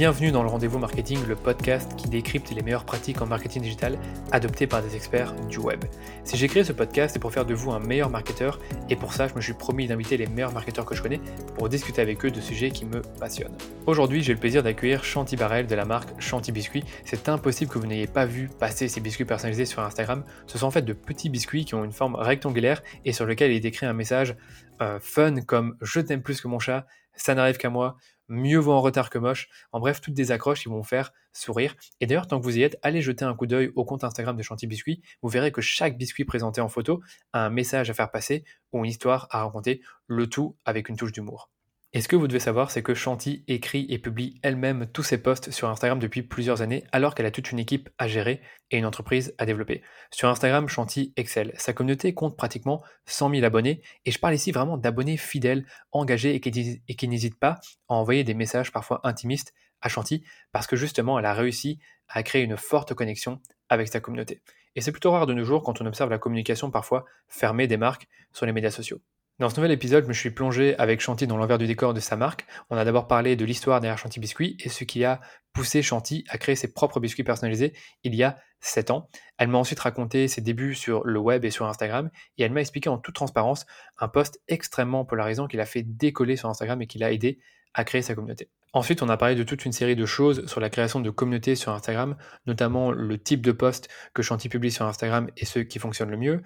Bienvenue 0.00 0.32
dans 0.32 0.42
le 0.42 0.48
Rendez-vous 0.48 0.78
Marketing, 0.78 1.18
le 1.28 1.36
podcast 1.36 1.94
qui 1.94 2.08
décrypte 2.08 2.50
les 2.52 2.62
meilleures 2.62 2.86
pratiques 2.86 3.20
en 3.20 3.26
marketing 3.26 3.60
digital 3.60 3.98
adoptées 4.32 4.66
par 4.66 4.82
des 4.82 4.96
experts 4.96 5.34
du 5.50 5.58
web. 5.58 5.84
Si 6.24 6.38
j'ai 6.38 6.48
créé 6.48 6.64
ce 6.64 6.72
podcast, 6.72 7.12
c'est 7.12 7.18
pour 7.18 7.34
faire 7.34 7.44
de 7.44 7.52
vous 7.52 7.70
un 7.70 7.80
meilleur 7.80 8.08
marketeur 8.08 8.58
et 8.88 8.96
pour 8.96 9.12
ça, 9.12 9.28
je 9.28 9.34
me 9.34 9.42
suis 9.42 9.52
promis 9.52 9.86
d'inviter 9.88 10.16
les 10.16 10.26
meilleurs 10.26 10.54
marketeurs 10.54 10.86
que 10.86 10.94
je 10.94 11.02
connais 11.02 11.20
pour 11.54 11.68
discuter 11.68 12.00
avec 12.00 12.24
eux 12.24 12.30
de 12.30 12.40
sujets 12.40 12.70
qui 12.70 12.86
me 12.86 13.02
passionnent. 13.20 13.54
Aujourd'hui, 13.86 14.22
j'ai 14.22 14.32
le 14.32 14.40
plaisir 14.40 14.62
d'accueillir 14.62 15.04
Chanty 15.04 15.36
Barrel 15.36 15.66
de 15.66 15.74
la 15.74 15.84
marque 15.84 16.18
Chanty 16.18 16.50
Biscuits. 16.50 16.84
C'est 17.04 17.28
impossible 17.28 17.70
que 17.70 17.78
vous 17.78 17.86
n'ayez 17.86 18.06
pas 18.06 18.24
vu 18.24 18.48
passer 18.58 18.88
ces 18.88 19.02
biscuits 19.02 19.26
personnalisés 19.26 19.66
sur 19.66 19.82
Instagram. 19.82 20.24
Ce 20.46 20.56
sont 20.56 20.66
en 20.66 20.70
fait 20.70 20.80
de 20.80 20.94
petits 20.94 21.28
biscuits 21.28 21.66
qui 21.66 21.74
ont 21.74 21.84
une 21.84 21.92
forme 21.92 22.14
rectangulaire 22.14 22.82
et 23.04 23.12
sur 23.12 23.26
lequel 23.26 23.52
il 23.52 23.56
est 23.56 23.68
écrit 23.68 23.84
un 23.84 23.92
message 23.92 24.34
euh, 24.80 24.98
fun 24.98 25.42
comme 25.42 25.76
je 25.82 26.00
t'aime 26.00 26.22
plus 26.22 26.40
que 26.40 26.48
mon 26.48 26.58
chat, 26.58 26.86
ça 27.14 27.34
n'arrive 27.34 27.58
qu'à 27.58 27.68
moi, 27.68 27.96
mieux 28.30 28.58
vaut 28.58 28.72
en 28.72 28.80
retard 28.80 29.10
que 29.10 29.18
moche. 29.18 29.48
En 29.72 29.80
bref, 29.80 30.00
toutes 30.00 30.14
des 30.14 30.32
accroches 30.32 30.62
qui 30.62 30.68
vont 30.68 30.82
faire 30.82 31.12
sourire. 31.32 31.74
Et 32.00 32.06
d'ailleurs, 32.06 32.26
tant 32.26 32.38
que 32.38 32.44
vous 32.44 32.56
y 32.56 32.62
êtes, 32.62 32.78
allez 32.82 33.02
jeter 33.02 33.24
un 33.24 33.34
coup 33.34 33.46
d'œil 33.46 33.72
au 33.74 33.84
compte 33.84 34.04
Instagram 34.04 34.36
de 34.36 34.42
Chanty 34.42 34.66
Biscuit. 34.66 35.02
Vous 35.20 35.28
verrez 35.28 35.52
que 35.52 35.60
chaque 35.60 35.98
biscuit 35.98 36.24
présenté 36.24 36.60
en 36.60 36.68
photo 36.68 37.02
a 37.32 37.44
un 37.44 37.50
message 37.50 37.90
à 37.90 37.94
faire 37.94 38.10
passer 38.10 38.44
ou 38.72 38.84
une 38.84 38.90
histoire 38.90 39.26
à 39.30 39.44
raconter, 39.44 39.82
le 40.06 40.28
tout 40.28 40.56
avec 40.64 40.88
une 40.88 40.96
touche 40.96 41.12
d'humour. 41.12 41.50
Et 41.92 42.00
ce 42.00 42.06
que 42.06 42.14
vous 42.14 42.28
devez 42.28 42.38
savoir, 42.38 42.70
c'est 42.70 42.84
que 42.84 42.94
Chanty 42.94 43.42
écrit 43.48 43.84
et 43.88 43.98
publie 43.98 44.38
elle-même 44.44 44.86
tous 44.92 45.02
ses 45.02 45.18
posts 45.18 45.50
sur 45.50 45.68
Instagram 45.68 45.98
depuis 45.98 46.22
plusieurs 46.22 46.62
années, 46.62 46.84
alors 46.92 47.16
qu'elle 47.16 47.26
a 47.26 47.32
toute 47.32 47.50
une 47.50 47.58
équipe 47.58 47.88
à 47.98 48.06
gérer 48.06 48.40
et 48.70 48.78
une 48.78 48.86
entreprise 48.86 49.34
à 49.38 49.46
développer. 49.46 49.82
Sur 50.12 50.28
Instagram, 50.28 50.68
Chanty 50.68 51.12
excelle. 51.16 51.52
Sa 51.56 51.72
communauté 51.72 52.14
compte 52.14 52.36
pratiquement 52.36 52.84
100 53.06 53.30
000 53.30 53.44
abonnés, 53.44 53.82
et 54.04 54.12
je 54.12 54.20
parle 54.20 54.34
ici 54.34 54.52
vraiment 54.52 54.78
d'abonnés 54.78 55.16
fidèles, 55.16 55.66
engagés 55.90 56.36
et 56.36 56.40
qui, 56.40 57.08
n'hésitent 57.08 57.40
pas 57.40 57.58
à 57.88 57.94
envoyer 57.94 58.22
des 58.22 58.34
messages 58.34 58.70
parfois 58.70 59.00
intimistes 59.02 59.52
à 59.80 59.88
Chanty, 59.88 60.22
parce 60.52 60.68
que 60.68 60.76
justement, 60.76 61.18
elle 61.18 61.26
a 61.26 61.34
réussi 61.34 61.80
à 62.06 62.22
créer 62.22 62.44
une 62.44 62.56
forte 62.56 62.94
connexion 62.94 63.40
avec 63.68 63.88
sa 63.88 63.98
communauté. 63.98 64.42
Et 64.76 64.80
c'est 64.80 64.92
plutôt 64.92 65.10
rare 65.10 65.26
de 65.26 65.34
nos 65.34 65.42
jours 65.42 65.64
quand 65.64 65.80
on 65.80 65.86
observe 65.86 66.10
la 66.10 66.18
communication 66.18 66.70
parfois 66.70 67.04
fermée 67.26 67.66
des 67.66 67.76
marques 67.76 68.06
sur 68.32 68.46
les 68.46 68.52
médias 68.52 68.70
sociaux. 68.70 69.00
Dans 69.40 69.48
ce 69.48 69.56
nouvel 69.56 69.72
épisode, 69.72 70.04
je 70.04 70.08
me 70.08 70.12
suis 70.12 70.28
plongé 70.28 70.76
avec 70.76 71.00
Chanty 71.00 71.26
dans 71.26 71.38
l'envers 71.38 71.56
du 71.56 71.66
décor 71.66 71.94
de 71.94 72.00
sa 72.00 72.14
marque. 72.14 72.44
On 72.68 72.76
a 72.76 72.84
d'abord 72.84 73.08
parlé 73.08 73.36
de 73.36 73.44
l'histoire 73.46 73.80
derrière 73.80 73.96
Chanty 73.96 74.20
Biscuit 74.20 74.58
et 74.60 74.68
ce 74.68 74.84
qui 74.84 75.02
a 75.02 75.18
poussé 75.54 75.80
Chanty 75.80 76.26
à 76.28 76.36
créer 76.36 76.56
ses 76.56 76.74
propres 76.74 77.00
biscuits 77.00 77.24
personnalisés 77.24 77.72
il 78.04 78.14
y 78.14 78.22
a 78.22 78.36
7 78.60 78.90
ans. 78.90 79.08
Elle 79.38 79.48
m'a 79.48 79.56
ensuite 79.56 79.80
raconté 79.80 80.28
ses 80.28 80.42
débuts 80.42 80.74
sur 80.74 81.06
le 81.06 81.18
web 81.18 81.46
et 81.46 81.50
sur 81.50 81.64
Instagram 81.64 82.10
et 82.36 82.42
elle 82.42 82.52
m'a 82.52 82.60
expliqué 82.60 82.90
en 82.90 82.98
toute 82.98 83.14
transparence 83.14 83.64
un 83.98 84.08
post 84.08 84.42
extrêmement 84.46 85.06
polarisant 85.06 85.46
qui 85.46 85.56
l'a 85.56 85.64
fait 85.64 85.84
décoller 85.84 86.36
sur 86.36 86.50
Instagram 86.50 86.82
et 86.82 86.86
qui 86.86 86.98
l'a 86.98 87.10
aidé 87.10 87.38
à 87.72 87.84
créer 87.84 88.02
sa 88.02 88.14
communauté. 88.14 88.50
Ensuite, 88.74 89.02
on 89.02 89.08
a 89.08 89.16
parlé 89.16 89.36
de 89.36 89.42
toute 89.42 89.64
une 89.64 89.72
série 89.72 89.96
de 89.96 90.04
choses 90.04 90.46
sur 90.46 90.60
la 90.60 90.68
création 90.70 91.00
de 91.00 91.10
communautés 91.10 91.56
sur 91.56 91.72
Instagram, 91.72 92.16
notamment 92.46 92.92
le 92.92 93.18
type 93.18 93.40
de 93.40 93.52
post 93.52 93.88
que 94.12 94.22
Chanty 94.22 94.48
publie 94.48 94.70
sur 94.70 94.84
Instagram 94.84 95.28
et 95.36 95.46
ceux 95.46 95.62
qui 95.62 95.78
fonctionnent 95.78 96.10
le 96.10 96.16
mieux, 96.16 96.42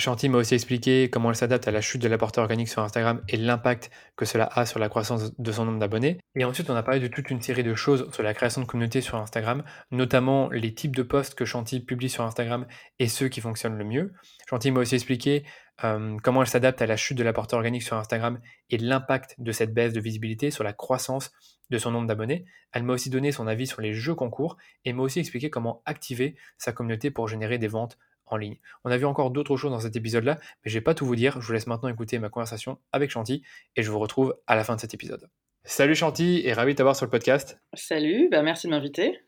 Chanty 0.00 0.28
m'a 0.28 0.38
aussi 0.38 0.54
expliqué 0.54 1.10
comment 1.10 1.28
elle 1.28 1.36
s'adapte 1.36 1.68
à 1.68 1.70
la 1.70 1.80
chute 1.80 2.00
de 2.00 2.08
la 2.08 2.18
portée 2.18 2.40
organique 2.40 2.68
sur 2.68 2.82
Instagram 2.82 3.22
et 3.28 3.36
l'impact 3.36 3.90
que 4.16 4.24
cela 4.24 4.48
a 4.52 4.64
sur 4.64 4.78
la 4.78 4.88
croissance 4.88 5.38
de 5.38 5.52
son 5.52 5.66
nombre 5.66 5.78
d'abonnés. 5.78 6.18
Et 6.34 6.44
ensuite, 6.44 6.70
on 6.70 6.74
a 6.74 6.82
parlé 6.82 7.00
de 7.00 7.06
toute 7.06 7.30
une 7.30 7.42
série 7.42 7.62
de 7.62 7.74
choses 7.74 8.10
sur 8.12 8.22
la 8.22 8.34
création 8.34 8.62
de 8.62 8.66
communautés 8.66 9.02
sur 9.02 9.16
Instagram, 9.16 9.62
notamment 9.90 10.48
les 10.50 10.74
types 10.74 10.96
de 10.96 11.02
posts 11.02 11.34
que 11.34 11.44
Chanty 11.44 11.80
publie 11.80 12.08
sur 12.08 12.24
Instagram 12.24 12.66
et 12.98 13.08
ceux 13.08 13.28
qui 13.28 13.40
fonctionnent 13.40 13.76
le 13.76 13.84
mieux. 13.84 14.12
Chanty 14.48 14.70
m'a 14.70 14.80
aussi 14.80 14.94
expliqué 14.94 15.44
euh, 15.84 16.16
comment 16.22 16.42
elle 16.42 16.48
s'adapte 16.48 16.82
à 16.82 16.86
la 16.86 16.96
chute 16.96 17.18
de 17.18 17.22
la 17.22 17.32
portée 17.32 17.56
organique 17.56 17.82
sur 17.82 17.96
Instagram 17.96 18.40
et 18.70 18.78
l'impact 18.78 19.36
de 19.38 19.52
cette 19.52 19.72
baisse 19.72 19.92
de 19.92 20.00
visibilité 20.00 20.50
sur 20.50 20.64
la 20.64 20.72
croissance 20.72 21.30
de 21.70 21.78
son 21.78 21.90
nombre 21.90 22.06
d'abonnés. 22.06 22.44
Elle 22.72 22.82
m'a 22.82 22.94
aussi 22.94 23.10
donné 23.10 23.32
son 23.32 23.46
avis 23.46 23.66
sur 23.66 23.80
les 23.80 23.92
jeux 23.92 24.14
concours 24.14 24.56
et 24.84 24.92
m'a 24.92 25.02
aussi 25.02 25.20
expliqué 25.20 25.50
comment 25.50 25.82
activer 25.84 26.36
sa 26.58 26.72
communauté 26.72 27.10
pour 27.10 27.28
générer 27.28 27.58
des 27.58 27.68
ventes 27.68 27.98
en 28.32 28.36
ligne. 28.36 28.58
On 28.84 28.90
a 28.90 28.96
vu 28.96 29.04
encore 29.04 29.30
d'autres 29.30 29.56
choses 29.56 29.70
dans 29.70 29.80
cet 29.80 29.96
épisode-là, 29.96 30.38
mais 30.40 30.70
je 30.70 30.74
vais 30.74 30.82
pas 30.82 30.94
tout 30.94 31.06
vous 31.06 31.16
dire. 31.16 31.40
Je 31.40 31.46
vous 31.46 31.52
laisse 31.52 31.66
maintenant 31.66 31.88
écouter 31.88 32.18
ma 32.18 32.28
conversation 32.28 32.78
avec 32.92 33.10
Chanty 33.10 33.42
et 33.76 33.82
je 33.82 33.90
vous 33.90 33.98
retrouve 33.98 34.36
à 34.46 34.56
la 34.56 34.64
fin 34.64 34.76
de 34.76 34.80
cet 34.80 34.94
épisode. 34.94 35.28
Salut 35.64 35.94
Chanty 35.94 36.42
et 36.44 36.52
ravi 36.52 36.72
de 36.72 36.78
t'avoir 36.78 36.96
sur 36.96 37.06
le 37.06 37.10
podcast. 37.10 37.60
Salut, 37.74 38.28
bah 38.30 38.42
merci 38.42 38.66
de 38.66 38.72
m'inviter. 38.72 39.20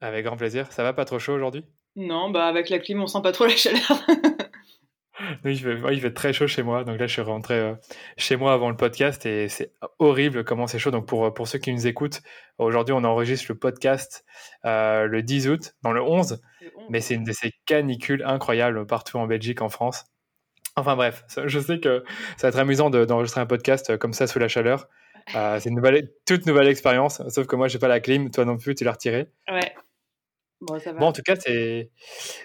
Avec 0.00 0.24
grand 0.24 0.36
plaisir. 0.36 0.70
Ça 0.72 0.82
va 0.82 0.92
pas 0.92 1.04
trop 1.04 1.18
chaud 1.18 1.34
aujourd'hui? 1.34 1.64
Non, 1.96 2.30
bah 2.30 2.46
avec 2.46 2.68
la 2.68 2.78
clim, 2.78 3.02
on 3.02 3.06
sent 3.06 3.22
pas 3.22 3.32
trop 3.32 3.46
la 3.46 3.56
chaleur. 3.56 4.06
Il 5.44 5.58
fait, 5.58 5.78
il 5.92 6.00
fait, 6.00 6.12
très 6.12 6.32
chaud 6.32 6.46
chez 6.46 6.62
moi. 6.62 6.84
Donc 6.84 6.98
là, 6.98 7.06
je 7.06 7.12
suis 7.12 7.22
rentré 7.22 7.54
euh, 7.54 7.74
chez 8.16 8.36
moi 8.36 8.52
avant 8.52 8.68
le 8.68 8.76
podcast 8.76 9.24
et 9.26 9.48
c'est 9.48 9.72
horrible 9.98 10.44
comment 10.44 10.66
c'est 10.66 10.78
chaud. 10.78 10.90
Donc 10.90 11.06
pour, 11.06 11.32
pour 11.32 11.48
ceux 11.48 11.58
qui 11.58 11.72
nous 11.72 11.86
écoutent, 11.86 12.22
aujourd'hui, 12.58 12.92
on 12.92 13.04
enregistre 13.04 13.46
le 13.48 13.58
podcast 13.58 14.24
euh, 14.64 15.06
le 15.06 15.22
10 15.22 15.48
août, 15.48 15.74
dans 15.82 15.92
le 15.92 16.02
11. 16.02 16.40
Mais 16.90 17.00
c'est 17.00 17.14
une 17.14 17.24
de 17.24 17.32
ces 17.32 17.52
canicules 17.64 18.22
incroyables 18.24 18.86
partout 18.86 19.18
en 19.18 19.26
Belgique, 19.26 19.62
en 19.62 19.68
France. 19.68 20.04
Enfin 20.76 20.94
bref, 20.94 21.24
je 21.46 21.58
sais 21.58 21.80
que 21.80 22.04
ça 22.36 22.46
va 22.46 22.48
être 22.50 22.58
amusant 22.58 22.90
d'enregistrer 22.90 23.40
un 23.40 23.46
podcast 23.46 23.90
euh, 23.90 23.96
comme 23.96 24.12
ça 24.12 24.26
sous 24.26 24.38
la 24.38 24.48
chaleur. 24.48 24.88
c'est 25.32 25.66
une 25.66 25.76
nouvelle, 25.76 26.10
toute 26.26 26.46
nouvelle 26.46 26.68
expérience, 26.68 27.22
sauf 27.28 27.46
que 27.46 27.56
moi, 27.56 27.68
j'ai 27.68 27.78
pas 27.78 27.88
la 27.88 28.00
clim. 28.00 28.30
Toi 28.30 28.44
non 28.44 28.58
plus, 28.58 28.74
tu 28.74 28.84
l'as 28.84 28.92
retirée. 28.92 29.28
Ouais. 29.50 29.74
Bon, 30.60 31.06
en 31.06 31.12
tout 31.12 31.22
cas, 31.22 31.36
c'est... 31.36 31.90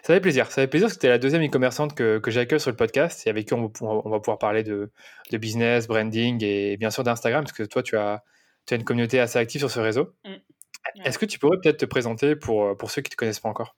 ça 0.03 0.13
fait 0.13 0.19
plaisir. 0.19 0.47
Ça 0.47 0.61
fait 0.61 0.67
plaisir 0.67 0.88
parce 0.88 0.95
que 0.95 1.01
c'était 1.01 1.09
la 1.09 1.17
deuxième 1.17 1.44
e-commerçante 1.45 1.95
que, 1.95 2.19
que 2.19 2.29
j'accueille 2.29 2.59
sur 2.59 2.69
le 2.69 2.75
podcast 2.75 3.25
et 3.25 3.29
avec 3.29 3.47
qui 3.47 3.53
on 3.53 3.63
va, 3.63 3.69
pouvoir, 3.69 4.05
on 4.05 4.09
va 4.09 4.19
pouvoir 4.19 4.38
parler 4.38 4.63
de, 4.63 4.91
de, 5.31 5.38
business, 5.38 5.88
branding 5.88 6.44
et 6.44 6.75
bien 6.77 6.89
sûr 6.89 7.03
d'Instagram 7.03 7.44
parce 7.44 7.57
que 7.57 7.63
toi, 7.63 7.83
tu 7.83 7.97
as, 7.97 8.23
tu 8.67 8.73
as 8.73 8.77
une 8.77 8.83
communauté 8.83 9.19
assez 9.19 9.39
active 9.39 9.61
sur 9.61 9.72
ce 9.72 9.79
réseau. 9.79 10.13
Mmh. 10.25 11.03
Est-ce 11.05 11.17
que 11.17 11.25
tu 11.25 11.39
pourrais 11.39 11.57
peut-être 11.61 11.77
te 11.77 11.85
présenter 11.85 12.35
pour, 12.35 12.75
pour 12.77 12.91
ceux 12.91 13.01
qui 13.01 13.09
ne 13.09 13.11
te 13.11 13.16
connaissent 13.16 13.39
pas 13.39 13.49
encore? 13.49 13.75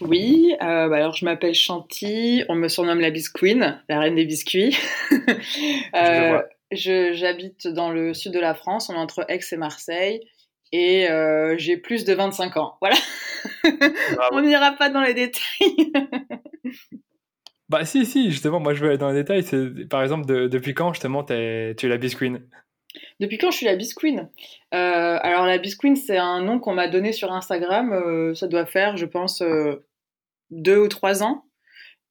Oui, 0.00 0.54
euh, 0.62 0.88
bah 0.88 0.96
alors 0.96 1.14
je 1.14 1.24
m'appelle 1.24 1.54
Chanty, 1.54 2.44
on 2.48 2.54
me 2.54 2.68
surnomme 2.68 3.00
la 3.00 3.10
Bisqueen, 3.10 3.82
la 3.88 4.00
reine 4.00 4.14
des 4.14 4.24
biscuits. 4.24 4.76
euh, 5.94 6.42
J'habite 6.72 7.66
dans 7.66 7.90
le 7.90 8.14
sud 8.14 8.32
de 8.32 8.38
la 8.38 8.54
France, 8.54 8.88
on 8.90 8.94
est 8.94 8.98
entre 8.98 9.24
Aix 9.28 9.40
et 9.50 9.56
Marseille, 9.56 10.20
et 10.72 11.08
euh, 11.08 11.56
j'ai 11.58 11.76
plus 11.76 12.04
de 12.04 12.14
25 12.14 12.56
ans. 12.56 12.76
Voilà. 12.80 12.96
On 14.32 14.40
n'ira 14.40 14.72
pas 14.72 14.90
dans 14.90 15.00
les 15.00 15.14
détails. 15.14 15.92
bah 17.68 17.84
si, 17.84 18.06
si, 18.06 18.30
justement, 18.30 18.60
moi 18.60 18.74
je 18.74 18.82
veux 18.82 18.88
aller 18.88 18.98
dans 18.98 19.10
les 19.10 19.22
détails. 19.22 19.42
C'est, 19.42 19.88
par 19.88 20.02
exemple, 20.02 20.26
depuis 20.26 20.74
quand 20.74 20.92
justement 20.92 21.24
tu 21.24 21.32
es 21.32 21.74
la 21.82 21.96
Bisqueen 21.96 22.46
Depuis 23.18 23.38
quand 23.38 23.50
je 23.50 23.56
suis 23.56 23.66
la 23.66 23.76
Bisqueen 23.76 24.30
euh, 24.74 25.18
Alors 25.22 25.46
la 25.46 25.58
Bisqueen, 25.58 25.96
c'est 25.96 26.18
un 26.18 26.42
nom 26.42 26.58
qu'on 26.58 26.74
m'a 26.74 26.88
donné 26.88 27.12
sur 27.12 27.32
Instagram. 27.32 27.92
Euh, 27.92 28.34
ça 28.34 28.46
doit 28.46 28.66
faire, 28.66 28.96
je 28.96 29.06
pense, 29.06 29.42
euh, 29.42 29.84
deux 30.50 30.78
ou 30.78 30.88
trois 30.88 31.22
ans. 31.22 31.44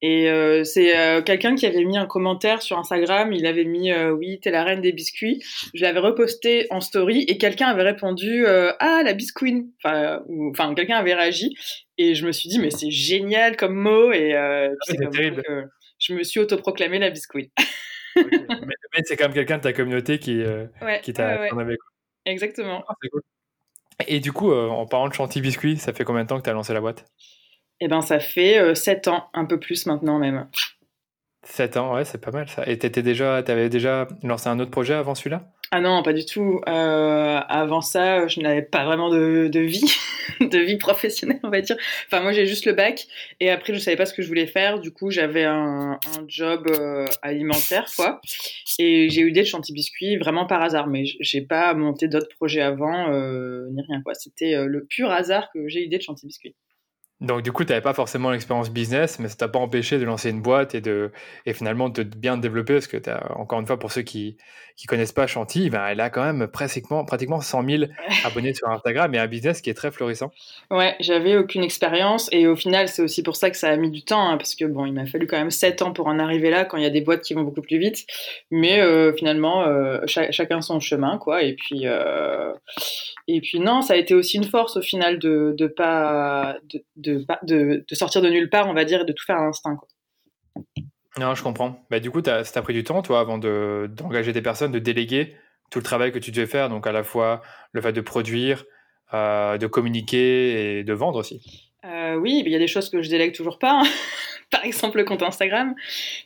Et 0.02 0.30
euh, 0.30 0.64
c'est 0.64 0.96
euh, 0.96 1.20
quelqu'un 1.20 1.54
qui 1.54 1.66
avait 1.66 1.84
mis 1.84 1.98
un 1.98 2.06
commentaire 2.06 2.62
sur 2.62 2.78
Instagram, 2.78 3.32
il 3.32 3.46
avait 3.46 3.64
mis 3.64 3.92
euh, 3.92 4.10
oui, 4.10 4.40
t'es 4.40 4.50
la 4.50 4.64
reine 4.64 4.80
des 4.80 4.92
biscuits. 4.92 5.44
Je 5.74 5.82
l'avais 5.82 5.98
reposté 5.98 6.66
en 6.70 6.80
story 6.80 7.24
et 7.28 7.36
quelqu'un 7.36 7.66
avait 7.66 7.82
répondu 7.82 8.46
ah 8.46 9.02
la 9.04 9.12
bisqueen. 9.12 9.70
Enfin, 9.78 10.22
enfin 10.50 10.74
quelqu'un 10.74 10.96
avait 10.96 11.14
réagi 11.14 11.54
et 11.98 12.14
je 12.14 12.26
me 12.26 12.32
suis 12.32 12.48
dit 12.48 12.58
mais 12.58 12.70
c'est 12.70 12.90
génial 12.90 13.56
comme 13.56 13.74
mot 13.74 14.10
et 14.12 14.34
ah, 14.34 14.68
c'est 14.82 14.96
terrible. 14.96 15.42
Que 15.42 15.64
je 15.98 16.14
me 16.14 16.22
suis 16.22 16.40
autoproclamée 16.40 16.98
la 16.98 17.10
bisqueen. 17.10 17.50
mais, 18.16 19.02
c'est 19.04 19.16
quand 19.16 19.26
même 19.26 19.34
quelqu'un 19.34 19.58
de 19.58 19.62
ta 19.62 19.72
communauté 19.74 20.18
qui 20.18 20.42
qui 21.02 21.12
t'a 21.12 21.52
ouais, 21.52 21.76
Exactement. 22.24 22.84
Ah, 22.88 22.94
cool. 23.10 23.22
Et 24.08 24.20
du 24.20 24.32
coup, 24.32 24.50
en 24.50 24.86
parlant 24.86 25.08
de 25.08 25.12
Chanty 25.12 25.42
Biscuit, 25.42 25.76
ça 25.76 25.92
fait 25.92 26.04
combien 26.04 26.22
de 26.22 26.28
temps 26.28 26.38
que 26.38 26.44
tu 26.44 26.50
as 26.50 26.54
lancé 26.54 26.72
la 26.72 26.80
boîte? 26.80 27.04
Eh 27.80 27.88
ben, 27.88 28.02
ça 28.02 28.20
fait 28.20 28.74
7 28.74 29.08
euh, 29.08 29.10
ans, 29.10 29.24
un 29.32 29.44
peu 29.44 29.58
plus 29.58 29.86
maintenant 29.86 30.18
même. 30.18 30.46
7 31.44 31.78
ans, 31.78 31.94
ouais, 31.94 32.04
c'est 32.04 32.20
pas 32.20 32.30
mal 32.30 32.48
ça. 32.48 32.66
Et 32.66 32.78
t'étais 32.78 33.02
déjà, 33.02 33.42
t'avais 33.42 33.70
déjà 33.70 34.06
lancé 34.22 34.48
un 34.48 34.60
autre 34.60 34.70
projet 34.70 34.94
avant 34.94 35.14
celui-là? 35.14 35.50
Ah 35.72 35.80
non, 35.80 36.02
pas 36.02 36.12
du 36.12 36.26
tout. 36.26 36.60
Euh, 36.68 37.40
avant 37.48 37.80
ça, 37.80 38.26
je 38.26 38.40
n'avais 38.40 38.62
pas 38.62 38.84
vraiment 38.84 39.08
de, 39.08 39.48
de 39.50 39.60
vie, 39.60 39.86
de 40.40 40.58
vie 40.58 40.76
professionnelle, 40.76 41.38
on 41.44 41.48
va 41.48 41.60
dire. 41.60 41.76
Enfin, 42.06 42.22
moi, 42.22 42.32
j'ai 42.32 42.44
juste 42.44 42.66
le 42.66 42.72
bac, 42.72 43.06
et 43.38 43.50
après, 43.50 43.72
je 43.72 43.78
savais 43.78 43.96
pas 43.96 44.04
ce 44.04 44.12
que 44.12 44.20
je 44.20 44.28
voulais 44.28 44.48
faire. 44.48 44.80
Du 44.80 44.90
coup, 44.90 45.10
j'avais 45.10 45.44
un, 45.44 45.92
un, 45.92 46.24
job 46.26 46.66
euh, 46.68 47.06
alimentaire, 47.22 47.86
quoi. 47.96 48.20
Et 48.78 49.08
j'ai 49.10 49.22
eu 49.22 49.28
l'idée 49.28 49.42
de 49.42 49.46
chantier 49.46 49.72
biscuit 49.72 50.16
vraiment 50.16 50.44
par 50.44 50.60
hasard, 50.60 50.88
mais 50.88 51.04
j'ai 51.20 51.40
pas 51.40 51.72
monté 51.72 52.08
d'autres 52.08 52.34
projets 52.36 52.62
avant, 52.62 53.08
ni 53.70 53.82
rien, 53.82 54.02
quoi. 54.02 54.14
C'était 54.14 54.66
le 54.66 54.84
pur 54.84 55.10
hasard 55.10 55.50
que 55.54 55.68
j'ai 55.68 55.80
eu 55.80 55.82
l'idée 55.84 55.98
de 55.98 56.02
chantier 56.02 56.26
biscuit. 56.26 56.54
Donc 57.20 57.42
du 57.42 57.52
coup, 57.52 57.64
tu 57.64 57.70
n'avais 57.70 57.82
pas 57.82 57.92
forcément 57.92 58.30
l'expérience 58.30 58.70
business, 58.70 59.18
mais 59.18 59.28
ça 59.28 59.36
t'a 59.36 59.48
pas 59.48 59.58
empêché 59.58 59.98
de 59.98 60.04
lancer 60.04 60.30
une 60.30 60.40
boîte 60.40 60.74
et 60.74 60.80
de 60.80 61.10
et 61.44 61.52
finalement 61.52 61.90
de 61.90 62.02
bien 62.02 62.36
te 62.36 62.42
développer 62.42 62.74
parce 62.74 62.86
que 62.86 62.96
as, 63.10 63.38
encore 63.38 63.60
une 63.60 63.66
fois 63.66 63.78
pour 63.78 63.92
ceux 63.92 64.02
qui 64.02 64.38
qui 64.76 64.86
connaissent 64.86 65.12
pas 65.12 65.26
Chanty, 65.26 65.68
ben, 65.68 65.84
elle 65.86 66.00
a 66.00 66.08
quand 66.08 66.24
même 66.24 66.48
pratiquement 66.48 67.04
pratiquement 67.04 67.42
100 67.42 67.68
000 67.68 67.84
abonnés 68.24 68.54
sur 68.54 68.68
Instagram 68.70 69.14
et 69.14 69.18
un 69.18 69.26
business 69.26 69.60
qui 69.60 69.68
est 69.68 69.74
très 69.74 69.90
florissant. 69.90 70.32
Ouais, 70.70 70.96
j'avais 71.00 71.36
aucune 71.36 71.62
expérience 71.62 72.30
et 72.32 72.46
au 72.46 72.56
final 72.56 72.88
c'est 72.88 73.02
aussi 73.02 73.22
pour 73.22 73.36
ça 73.36 73.50
que 73.50 73.58
ça 73.58 73.68
a 73.68 73.76
mis 73.76 73.90
du 73.90 74.02
temps 74.02 74.30
hein, 74.30 74.38
parce 74.38 74.54
que 74.54 74.64
bon, 74.64 74.86
il 74.86 74.94
m'a 74.94 75.04
fallu 75.04 75.26
quand 75.26 75.36
même 75.36 75.50
7 75.50 75.82
ans 75.82 75.92
pour 75.92 76.06
en 76.06 76.18
arriver 76.18 76.48
là 76.48 76.64
quand 76.64 76.78
il 76.78 76.82
y 76.82 76.86
a 76.86 76.90
des 76.90 77.02
boîtes 77.02 77.20
qui 77.20 77.34
vont 77.34 77.42
beaucoup 77.42 77.60
plus 77.60 77.78
vite, 77.78 78.06
mais 78.50 78.80
euh, 78.80 79.12
finalement 79.12 79.64
euh, 79.64 79.98
chacun 80.06 80.62
son 80.62 80.80
chemin 80.80 81.18
quoi. 81.18 81.42
Et 81.42 81.54
puis 81.54 81.82
euh, 81.84 82.54
et 83.28 83.40
puis 83.42 83.60
non, 83.60 83.82
ça 83.82 83.92
a 83.92 83.96
été 83.96 84.14
aussi 84.14 84.38
une 84.38 84.44
force 84.44 84.78
au 84.78 84.82
final 84.82 85.18
de 85.18 85.54
de 85.56 85.66
pas 85.66 86.56
de 86.72 86.82
de, 86.96 87.09
de, 87.42 87.84
sortir 87.92 88.22
de 88.22 88.28
nulle 88.28 88.50
part, 88.50 88.68
on 88.68 88.74
va 88.74 88.84
dire, 88.84 89.02
et 89.02 89.04
de 89.04 89.12
tout 89.12 89.24
faire 89.24 89.36
à 89.36 89.44
l'instinct. 89.44 89.78
Non, 91.18 91.34
je 91.34 91.42
comprends. 91.42 91.84
Bah, 91.90 92.00
du 92.00 92.10
coup, 92.10 92.22
ça 92.24 92.42
t'a 92.42 92.62
pris 92.62 92.74
du 92.74 92.84
temps, 92.84 93.02
toi, 93.02 93.20
avant 93.20 93.38
d'engager 93.38 94.32
des 94.32 94.42
personnes, 94.42 94.72
de 94.72 94.78
déléguer 94.78 95.36
tout 95.70 95.78
le 95.78 95.84
travail 95.84 96.12
que 96.12 96.18
tu 96.18 96.30
devais 96.30 96.46
faire, 96.46 96.68
donc 96.68 96.86
à 96.86 96.92
la 96.92 97.04
fois 97.04 97.42
le 97.72 97.80
fait 97.80 97.92
de 97.92 98.00
produire, 98.00 98.64
euh, 99.14 99.56
de 99.56 99.66
communiquer 99.66 100.78
et 100.78 100.84
de 100.84 100.92
vendre 100.92 101.18
aussi? 101.18 101.72
Euh, 101.84 102.14
oui, 102.16 102.42
il 102.44 102.52
y 102.52 102.56
a 102.56 102.58
des 102.58 102.66
choses 102.66 102.90
que 102.90 103.02
je 103.02 103.08
délègue 103.08 103.34
toujours 103.34 103.58
pas. 103.58 103.80
Hein. 103.80 103.88
Par 104.50 104.64
exemple, 104.64 104.98
le 104.98 105.04
compte 105.04 105.22
Instagram. 105.22 105.74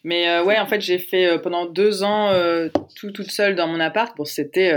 Mais 0.02 0.28
euh, 0.28 0.44
ouais, 0.44 0.58
en 0.58 0.66
fait, 0.66 0.80
j'ai 0.80 0.98
fait 0.98 1.38
pendant 1.42 1.66
deux 1.66 2.02
ans 2.02 2.32
tout 2.96 3.10
toute 3.10 3.30
seule 3.30 3.54
dans 3.54 3.66
mon 3.66 3.80
appart. 3.80 4.16
Bon, 4.16 4.24
c'était 4.24 4.72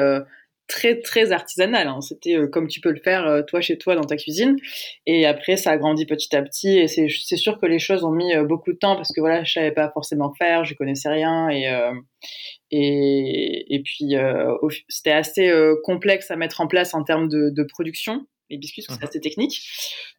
très 0.67 0.99
très 0.99 1.31
artisanal. 1.31 1.87
Hein. 1.87 2.01
C'était 2.01 2.35
euh, 2.35 2.47
comme 2.47 2.67
tu 2.67 2.81
peux 2.81 2.91
le 2.91 2.99
faire 2.99 3.25
euh, 3.25 3.41
toi 3.41 3.61
chez 3.61 3.77
toi 3.77 3.95
dans 3.95 4.03
ta 4.03 4.17
cuisine. 4.17 4.57
Et 5.05 5.25
après, 5.25 5.57
ça 5.57 5.71
a 5.71 5.77
grandi 5.77 6.05
petit 6.05 6.35
à 6.35 6.41
petit. 6.41 6.77
Et 6.77 6.87
c'est 6.87 7.37
sûr 7.37 7.59
que 7.59 7.65
les 7.65 7.79
choses 7.79 8.03
ont 8.03 8.11
mis 8.11 8.35
euh, 8.35 8.43
beaucoup 8.43 8.73
de 8.73 8.77
temps 8.77 8.95
parce 8.95 9.11
que 9.13 9.21
voilà, 9.21 9.43
je 9.43 9.53
savais 9.53 9.71
pas 9.71 9.89
forcément 9.93 10.33
faire, 10.37 10.65
je 10.65 10.73
connaissais 10.75 11.09
rien 11.09 11.49
et 11.49 11.67
et, 12.71 13.73
et 13.73 13.81
puis 13.81 14.15
c'était 14.89 15.11
assez 15.11 15.51
complexe 15.83 16.31
à 16.31 16.35
mettre 16.35 16.61
en 16.61 16.67
place 16.67 16.93
en 16.93 17.03
termes 17.03 17.29
de, 17.29 17.49
de 17.49 17.63
production 17.63 18.25
les 18.49 18.57
biscuits, 18.57 18.83
parce 18.85 18.97
que 18.97 19.05
c'est 19.05 19.09
assez 19.09 19.21
technique. 19.21 19.61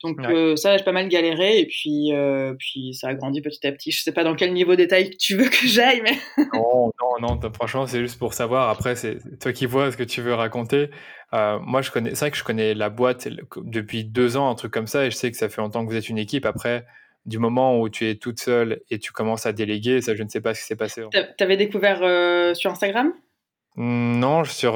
Donc 0.03 0.19
euh, 0.21 0.57
ça, 0.57 0.77
j'ai 0.77 0.85
pas 0.85 0.93
mal 0.93 1.09
galéré 1.09 1.61
et 1.61 1.67
puis 1.67 2.13
euh, 2.13 2.55
puis 2.59 2.95
ça 2.95 3.09
a 3.09 3.15
grandi 3.15 3.41
petit 3.41 3.67
à 3.67 3.73
petit. 3.73 3.91
Je 3.91 4.03
sais 4.03 4.13
pas 4.13 4.25
dans 4.25 4.35
quel 4.35 4.53
niveau 4.53 4.77
détail 4.77 5.17
tu 5.17 5.37
veux 5.37 5.49
que 5.49 5.67
j'aille, 5.67 6.03
mais 6.03 6.17
non, 6.55 6.93
non, 7.21 7.21
non. 7.21 7.53
Franchement, 7.53 7.87
c'est 7.87 8.01
juste 8.01 8.19
pour 8.19 8.35
savoir. 8.35 8.69
Après, 8.69 8.97
c'est 8.97 9.19
toi 9.41 9.53
qui 9.53 9.67
vois 9.67 9.91
ce 9.91 9.97
que 9.97 10.05
tu 10.05 10.21
veux 10.21 10.35
raconter. 10.35 10.91
Euh, 11.33 11.59
moi, 11.61 11.83
je 11.83 11.91
connais. 11.91 12.11
C'est 12.11 12.21
vrai 12.21 12.31
que 12.31 12.37
je 12.37 12.45
connais 12.45 12.75
la 12.75 12.91
boîte 12.91 13.29
depuis 13.57 14.05
deux 14.05 14.37
ans, 14.37 14.51
un 14.51 14.55
truc 14.55 14.73
comme 14.73 14.87
ça, 14.87 15.07
et 15.07 15.11
je 15.11 15.17
sais 15.17 15.31
que 15.31 15.37
ça 15.37 15.49
fait 15.49 15.61
longtemps 15.61 15.85
que 15.85 15.91
vous 15.91 15.97
êtes 15.97 16.09
une 16.09 16.19
équipe. 16.19 16.47
Après. 16.47 16.87
Du 17.27 17.39
moment 17.39 17.79
où 17.79 17.91
tu 17.91 18.09
es 18.09 18.15
toute 18.15 18.41
seule 18.41 18.81
et 18.91 18.99
tu 18.99 19.13
commences 19.13 19.45
à 19.45 19.53
déléguer, 19.53 20.01
ça, 20.01 20.15
je 20.15 20.23
ne 20.23 20.31
sais 20.31 20.41
pas 20.41 20.55
ce 20.55 20.61
qui 20.61 20.67
s'est 20.67 20.77
passé. 20.77 21.03
T'avais 21.37 21.59
découvert 21.59 21.99
sur 22.57 22.71
Instagram? 22.71 23.13
Non, 23.77 24.45
sur 24.45 24.73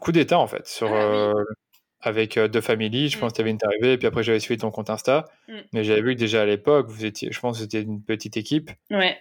Coup 0.00 0.12
d'État 0.12 0.38
en 0.38 0.46
fait, 0.46 0.64
sur 0.68 0.92
ah 0.92 1.32
euh, 1.34 1.44
deux 2.48 2.60
familles. 2.60 3.08
Je 3.08 3.18
pense 3.18 3.32
que 3.32 3.36
tu 3.36 3.40
avais 3.42 3.50
une 3.50 3.58
arrivée, 3.64 3.92
et 3.92 3.98
puis 3.98 4.06
après 4.06 4.22
j'avais 4.22 4.40
suivi 4.40 4.58
ton 4.58 4.70
compte 4.70 4.90
Insta. 4.90 5.26
Mm. 5.48 5.58
Mais 5.72 5.84
j'avais 5.84 6.02
vu 6.02 6.14
que 6.14 6.20
déjà 6.20 6.42
à 6.42 6.46
l'époque, 6.46 6.88
vous 6.88 7.04
étiez, 7.04 7.30
je 7.32 7.40
pense 7.40 7.58
que 7.58 7.62
c'était 7.62 7.82
une 7.82 8.02
petite 8.02 8.36
équipe. 8.36 8.70
Ouais. 8.90 9.18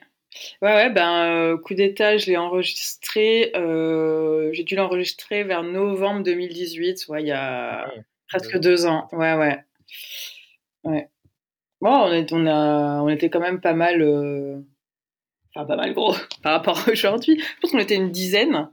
Ouais, 0.62 0.74
ouais, 0.74 0.90
ben, 0.90 1.26
euh, 1.26 1.58
coup 1.58 1.74
d'état, 1.74 2.18
je 2.18 2.28
l'ai 2.28 2.38
enregistré. 2.38 3.52
Euh, 3.56 4.50
j'ai 4.54 4.64
dû 4.64 4.76
l'enregistrer 4.76 5.44
vers 5.44 5.64
novembre 5.64 6.24
2018, 6.24 7.06
ouais, 7.10 7.22
il 7.22 7.28
y 7.28 7.32
a 7.32 7.82
ah 7.82 7.92
presque 8.30 8.58
deux 8.60 8.86
ans. 8.86 9.10
Ouais, 9.12 9.34
ouais. 9.34 9.60
Ouais. 10.86 11.10
Bon, 11.82 11.90
on, 11.90 12.14
est, 12.14 12.32
on, 12.32 12.46
a, 12.48 13.02
on 13.02 13.10
était 13.10 13.30
quand 13.30 13.42
même 13.42 13.60
pas 13.60 13.74
mal 13.74 14.64
enfin 15.54 15.66
pas 15.66 15.76
mal 15.76 15.94
gros 15.94 16.16
par 16.44 16.54
rapport 16.54 16.80
à 16.88 16.92
aujourd'hui. 16.92 17.40
Je 17.40 17.62
pense 17.62 17.72
qu'on 17.72 17.80
était 17.80 17.96
une 17.96 18.12
dizaine. 18.12 18.70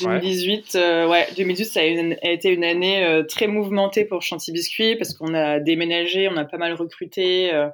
2018, 0.00 0.74
ouais, 0.74 1.06
ouais 1.06 1.28
2018 1.36 1.64
ça 1.64 1.80
a, 1.80 2.30
été 2.30 2.48
une 2.50 2.64
année 2.64 3.04
euh, 3.04 3.22
très 3.22 3.46
mouvementée 3.46 4.04
pour 4.04 4.22
Chanty 4.22 4.52
Biscuit 4.52 4.96
parce 4.96 5.14
qu'on 5.14 5.34
a 5.34 5.60
déménagé, 5.60 6.28
on 6.28 6.36
a 6.36 6.44
pas 6.44 6.58
mal 6.58 6.74
recruté. 6.74 7.52
Euh, 7.52 7.68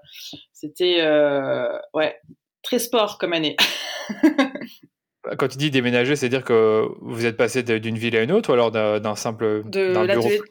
c'était 0.52 0.98
euh, 1.00 1.78
ouais 1.94 2.16
très 2.62 2.78
sport 2.78 3.18
comme 3.18 3.32
année. 3.32 3.56
Quand 5.36 5.48
tu 5.48 5.58
dis 5.58 5.70
déménager, 5.70 6.16
c'est-à-dire 6.16 6.44
que 6.44 6.86
vous 7.00 7.26
êtes 7.26 7.36
passé 7.36 7.62
d'une 7.62 7.98
ville 7.98 8.16
à 8.16 8.22
une 8.22 8.32
autre 8.32 8.50
ou 8.50 8.52
alors 8.52 8.70
d'un 8.70 9.14
simple 9.14 9.62
de 9.66 9.92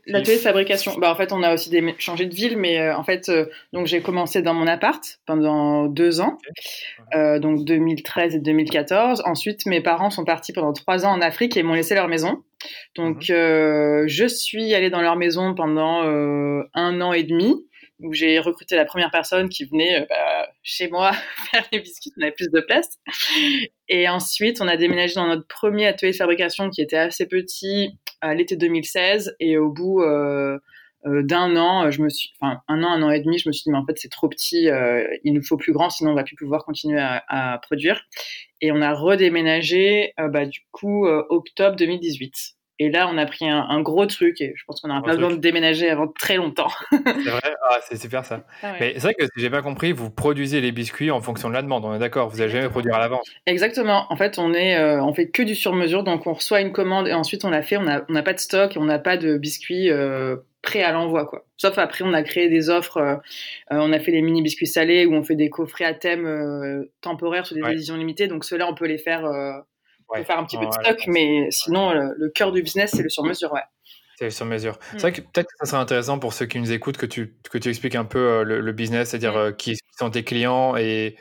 l'atelier 0.08 0.36
de 0.36 0.42
fabrication. 0.42 0.98
Bah 0.98 1.12
en 1.12 1.16
fait, 1.16 1.32
on 1.32 1.42
a 1.44 1.54
aussi 1.54 1.72
changé 1.98 2.26
de 2.26 2.36
ville, 2.36 2.58
mais 2.58 2.80
euh, 2.80 2.96
en 2.96 3.04
fait, 3.04 3.30
euh, 3.30 3.46
donc 3.74 3.88
j'ai 3.88 4.02
commencé 4.02 4.42
dans 4.42 4.54
mon 4.54 4.68
appart 4.68 5.04
pendant 5.26 5.86
deux 5.86 6.22
ans, 6.22 6.38
euh, 7.16 7.40
donc 7.40 7.66
2013 7.66 8.36
et 8.36 8.40
2014. 8.40 9.24
Ensuite, 9.26 9.66
mes 9.66 9.82
parents 9.82 10.10
sont 10.10 10.26
partis 10.26 10.54
pendant 10.54 10.74
trois 10.74 11.06
ans 11.06 11.12
en 11.12 11.22
Afrique 11.22 11.58
et 11.58 11.64
m'ont 11.64 11.74
laissé 11.74 11.96
leur 11.96 12.08
maison. 12.08 12.44
Donc, 12.96 13.30
mhm. 13.30 14.08
je 14.08 14.26
suis 14.28 14.74
allée 14.74 14.90
dans 14.90 15.02
leur 15.02 15.16
maison 15.16 15.54
pendant 15.56 16.02
un 16.02 17.02
an 17.02 17.14
et 17.14 17.24
demi 17.24 17.56
où 18.00 18.14
j'ai 18.14 18.40
recruté 18.40 18.76
la 18.76 18.86
première 18.86 19.12
personne 19.12 19.50
qui 19.50 19.66
venait 19.66 20.06
bah, 20.08 20.50
chez 20.64 20.88
moi 20.90 21.12
faire 21.52 21.66
les 21.72 21.80
biscuits, 21.80 22.12
on 22.18 22.22
avait 22.22 22.32
plus 22.32 22.50
de 22.52 22.62
place. 22.62 23.00
Et 23.90 24.08
ensuite, 24.08 24.62
on 24.62 24.68
a 24.68 24.78
déménagé 24.78 25.16
dans 25.16 25.28
notre 25.28 25.48
premier 25.48 25.88
atelier 25.88 26.12
de 26.12 26.18
fabrication 26.18 26.70
qui 26.70 26.82
était 26.82 26.98
assez 26.98 27.28
petit 27.28 27.98
à 28.22 28.34
l'été 28.34 28.56
2016. 28.56 29.36
Et 29.40 29.58
au 29.58 29.72
bout 29.72 30.02
euh, 30.02 30.60
euh, 31.06 31.24
d'un 31.24 31.56
an, 31.56 31.90
je 31.92 32.02
me 32.02 32.10
suis, 32.10 32.32
enfin 32.40 32.62
un 32.68 32.84
an, 32.84 32.92
un 32.92 33.04
an 33.04 33.12
et 33.12 33.22
demi, 33.22 33.38
je 33.38 33.50
me 33.50 33.54
suis 33.54 33.64
dit 33.64 33.72
mais 33.72 33.78
en 33.78 33.86
fait 33.86 33.98
c'est 33.98 34.12
trop 34.12 34.28
petit, 34.30 34.70
euh, 34.70 35.08
il 35.24 35.34
nous 35.34 35.44
faut 35.44 35.58
plus 35.58 35.74
grand, 35.74 35.90
sinon 35.90 36.12
on 36.12 36.16
va 36.16 36.24
plus 36.24 36.36
pouvoir 36.36 36.66
continuer 36.66 37.00
à, 37.00 37.24
à 37.28 37.58
produire. 37.60 38.02
Et 38.62 38.72
on 38.72 38.82
a 38.82 38.94
redéménagé 38.94 40.14
bah, 40.18 40.46
du 40.46 40.62
coup 40.72 41.08
octobre 41.08 41.76
2018. 41.76 42.57
Et 42.80 42.90
là, 42.90 43.10
on 43.12 43.18
a 43.18 43.26
pris 43.26 43.50
un, 43.50 43.82
gros 43.82 44.06
truc 44.06 44.40
et 44.40 44.54
je 44.56 44.64
pense 44.66 44.82
qu'on 44.82 44.88
n'aura 44.88 45.02
pas 45.02 45.16
besoin 45.16 45.32
de 45.32 45.38
déménager 45.38 45.90
avant 45.90 46.08
très 46.08 46.38
longtemps. 46.38 46.70
c'est 46.92 47.00
vrai, 47.00 47.56
ah, 47.70 47.80
c'est 47.88 48.00
super 48.00 48.24
ça. 48.24 48.44
Ah 48.62 48.74
Mais 48.80 48.94
c'est 48.94 49.02
vrai 49.02 49.14
que 49.16 49.26
si 49.26 49.42
j'ai 49.42 49.50
pas 49.50 49.64
compris, 49.64 49.94
vous 49.94 50.12
produisez 50.12 50.62
les 50.62 50.72
biscuits 50.72 51.10
en 51.10 51.20
fonction 51.20 51.50
de 51.50 51.56
la 51.56 51.64
demande. 51.64 51.86
On 51.86 51.96
est 51.96 52.00
d'accord, 52.00 52.30
vous 52.30 52.38
n'allez 52.38 52.52
jamais 52.52 52.70
produire 52.70 52.94
à 52.96 53.00
l'avance. 53.00 53.28
Exactement. 53.48 54.06
En 54.12 54.16
fait, 54.16 54.38
on 54.38 54.54
est, 54.54 54.78
euh, 54.78 55.04
on 55.04 55.14
fait 55.14 55.30
que 55.30 55.42
du 55.42 55.56
sur-mesure, 55.56 56.04
donc 56.04 56.28
on 56.28 56.34
reçoit 56.34 56.62
une 56.62 56.72
commande 56.72 57.08
et 57.08 57.14
ensuite 57.14 57.46
on 57.46 57.50
l'a 57.50 57.64
fait. 57.64 57.78
On 57.78 57.84
n'a 57.84 58.06
on 58.10 58.16
a 58.16 58.22
pas 58.22 58.34
de 58.34 58.40
stock 58.40 58.76
et 58.76 58.80
on 58.80 58.86
n'a 58.86 59.00
pas 59.00 59.18
de 59.18 59.38
biscuits. 59.38 59.90
Euh, 59.90 60.36
prêts 60.64 60.84
à 60.84 60.92
l'envoi 60.92 61.26
quoi. 61.26 61.46
Sauf 61.56 61.78
après 61.78 62.04
on 62.04 62.12
a 62.14 62.24
créé 62.24 62.50
des 62.50 62.70
offres, 62.70 62.98
euh, 62.98 63.16
on 63.70 63.94
a 63.94 64.00
fait 64.00 64.12
les 64.12 64.22
mini 64.22 64.42
biscuits 64.42 64.68
salés 64.68 65.06
où 65.06 65.14
on 65.14 65.24
fait 65.24 65.36
des 65.36 65.50
coffrets 65.50 65.86
à 65.86 65.94
thème 65.94 66.86
temporaires 67.00 67.46
sur 67.46 67.56
des 67.56 67.62
éditions 67.72 67.96
limitées. 67.96 68.28
Donc 68.28 68.44
ceux-là 68.44 68.68
on 68.68 68.76
peut 68.76 68.88
les 68.88 68.98
faire 68.98 69.24
on 70.10 70.24
faire 70.24 70.40
un 70.40 70.46
petit 70.46 70.58
peu 70.58 70.66
de 70.66 70.72
stock, 70.72 71.00
mais 71.08 71.48
sinon, 71.52 71.92
le, 71.94 72.30
cœur 72.30 72.52
du 72.52 72.62
business, 72.62 72.92
c'est 72.94 73.04
le 73.04 73.10
sur-mesure, 73.10 73.52
ouais. 73.54 73.62
C'est 74.18 74.26
le 74.26 74.32
sur-mesure. 74.32 74.80
C'est 74.94 75.02
vrai 75.02 75.12
que 75.12 75.22
peut-être 75.22 75.48
que 75.48 75.58
ça 75.60 75.66
serait 75.66 75.82
intéressant 75.82 76.18
pour 76.18 76.34
ceux 76.34 76.48
qui 76.48 76.60
nous 76.60 76.72
écoutent 76.72 76.98
que 76.98 77.06
tu, 77.06 77.36
que 77.52 77.60
tu 77.60 77.70
expliques 77.70 77.96
un 77.96 78.06
peu 78.06 78.18
euh, 78.18 78.44
le, 78.44 78.72
business, 78.72 79.10
c'est-à-dire 79.10 79.38
euh, 79.38 79.52
qui 79.52 79.78
sont 80.00 80.10
tes 80.10 80.24
clients 80.24 80.76
et 80.76 81.16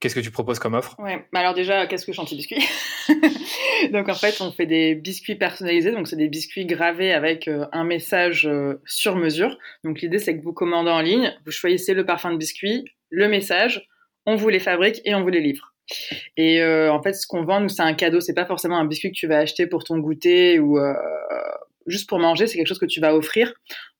qu'est-ce 0.00 0.14
que 0.14 0.20
tu 0.20 0.30
proposes 0.30 0.58
comme 0.58 0.74
offre? 0.74 0.94
Ouais, 0.98 1.26
bah 1.32 1.40
alors 1.40 1.54
déjà, 1.54 1.86
qu'est-ce 1.86 2.04
que 2.04 2.12
Chanty 2.12 2.36
Biscuit 2.36 2.62
Donc 3.92 4.10
en 4.10 4.14
fait, 4.14 4.38
on 4.42 4.52
fait 4.52 4.66
des 4.66 4.94
biscuits 4.94 5.36
personnalisés, 5.36 5.92
donc 5.92 6.08
c'est 6.08 6.16
des 6.16 6.28
biscuits 6.28 6.66
gravés 6.66 7.14
avec 7.14 7.48
euh, 7.48 7.64
un 7.72 7.84
message 7.84 8.46
sur 8.84 9.16
mesure. 9.16 9.56
Donc 9.82 10.02
l'idée, 10.02 10.18
c'est 10.18 10.36
que 10.36 10.42
vous 10.42 10.52
commandez 10.52 10.90
en 10.90 11.00
ligne, 11.00 11.34
vous 11.46 11.52
choisissez 11.52 11.94
le 11.94 12.04
parfum 12.04 12.32
de 12.32 12.36
biscuit, 12.36 12.84
le 13.08 13.28
message, 13.28 13.88
on 14.26 14.36
vous 14.36 14.50
les 14.50 14.60
fabrique 14.60 15.00
et 15.06 15.14
on 15.14 15.22
vous 15.22 15.30
les 15.30 15.40
livre. 15.40 15.71
Et 16.36 16.62
euh, 16.62 16.92
en 16.92 17.02
fait, 17.02 17.14
ce 17.14 17.26
qu'on 17.26 17.44
vend, 17.44 17.60
nous, 17.60 17.68
c'est 17.68 17.82
un 17.82 17.94
cadeau. 17.94 18.20
C'est 18.20 18.34
pas 18.34 18.46
forcément 18.46 18.78
un 18.78 18.84
biscuit 18.84 19.10
que 19.10 19.16
tu 19.16 19.26
vas 19.26 19.38
acheter 19.38 19.66
pour 19.66 19.84
ton 19.84 19.98
goûter 19.98 20.58
ou 20.58 20.78
euh, 20.78 20.94
juste 21.86 22.08
pour 22.08 22.18
manger. 22.18 22.46
C'est 22.46 22.56
quelque 22.56 22.68
chose 22.68 22.78
que 22.78 22.86
tu 22.86 23.00
vas 23.00 23.14
offrir. 23.14 23.52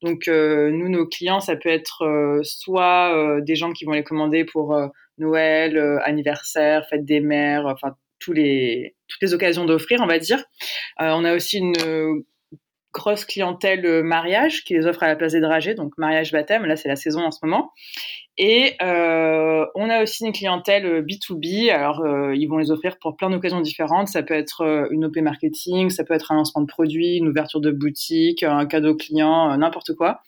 Donc, 0.03 0.29
euh, 0.29 0.71
nous, 0.71 0.89
nos 0.89 1.07
clients, 1.07 1.41
ça 1.41 1.57
peut 1.57 1.69
être 1.69 2.41
soit 2.43 3.41
des 3.43 3.57
gens 3.57 3.73
qui 3.73 3.85
vont 3.85 3.93
les 3.93 4.05
commander 4.05 4.45
pour 4.45 4.77
Noël, 5.19 6.01
anniversaire, 6.05 6.87
fête 6.89 7.05
des 7.05 7.21
mères, 7.21 7.67
enfin 7.67 7.95
les 8.29 8.95
toutes 9.09 9.23
les 9.23 9.35
occasions 9.35 9.65
d'offrir, 9.65 10.01
on 10.01 10.07
va 10.07 10.21
dire. 10.21 10.45
on 11.01 11.25
a 11.25 11.35
aussi 11.35 11.59
une 11.59 12.25
grosse 12.93 13.25
clientèle 13.25 14.03
mariage 14.03 14.65
qui 14.65 14.75
les 14.75 14.87
offre 14.87 15.03
à 15.03 15.09
la 15.09 15.17
place 15.17 15.33
des 15.33 15.41
dragées, 15.41 15.75
donc 15.75 15.97
mariage 15.99 16.33
baptême. 16.33 16.65
Là, 16.65 16.77
c'est 16.77 16.89
la 16.89 16.97
saison 16.97 17.21
en 17.21 17.31
ce 17.31 17.39
moment. 17.43 17.73
Et 18.39 18.77
euh, 18.81 19.67
on 19.75 19.91
a 19.91 20.03
aussi 20.03 20.25
une 20.25 20.33
clientèle 20.33 21.05
B2B. 21.05 21.71
Euh, 21.71 21.75
Alors, 21.75 22.01
euh, 22.01 22.35
ils 22.35 22.47
vont 22.47 22.59
les 22.59 22.71
offrir 22.71 22.99
pour 22.99 23.17
plein 23.17 23.29
d'occasions 23.29 23.61
différentes. 23.61 24.09
Ça 24.09 24.23
peut 24.23 24.35
être 24.35 24.63
euh, 24.63 24.87
une 24.91 25.05
OP 25.05 25.17
marketing, 25.17 25.91
ça 25.91 26.05
peut 26.05 26.15
être 26.15 26.33
un 26.33 26.37
lancement 26.37 26.63
de 26.63 26.67
produit, 26.67 27.17
une 27.17 27.29
ouverture 27.29 27.61
de 27.61 27.71
boutique, 27.71 28.43
un 28.43 28.65
cadeau 28.67 28.97
client, 28.97 29.57
n'importe 29.59 29.95
quoi. 29.95 30.23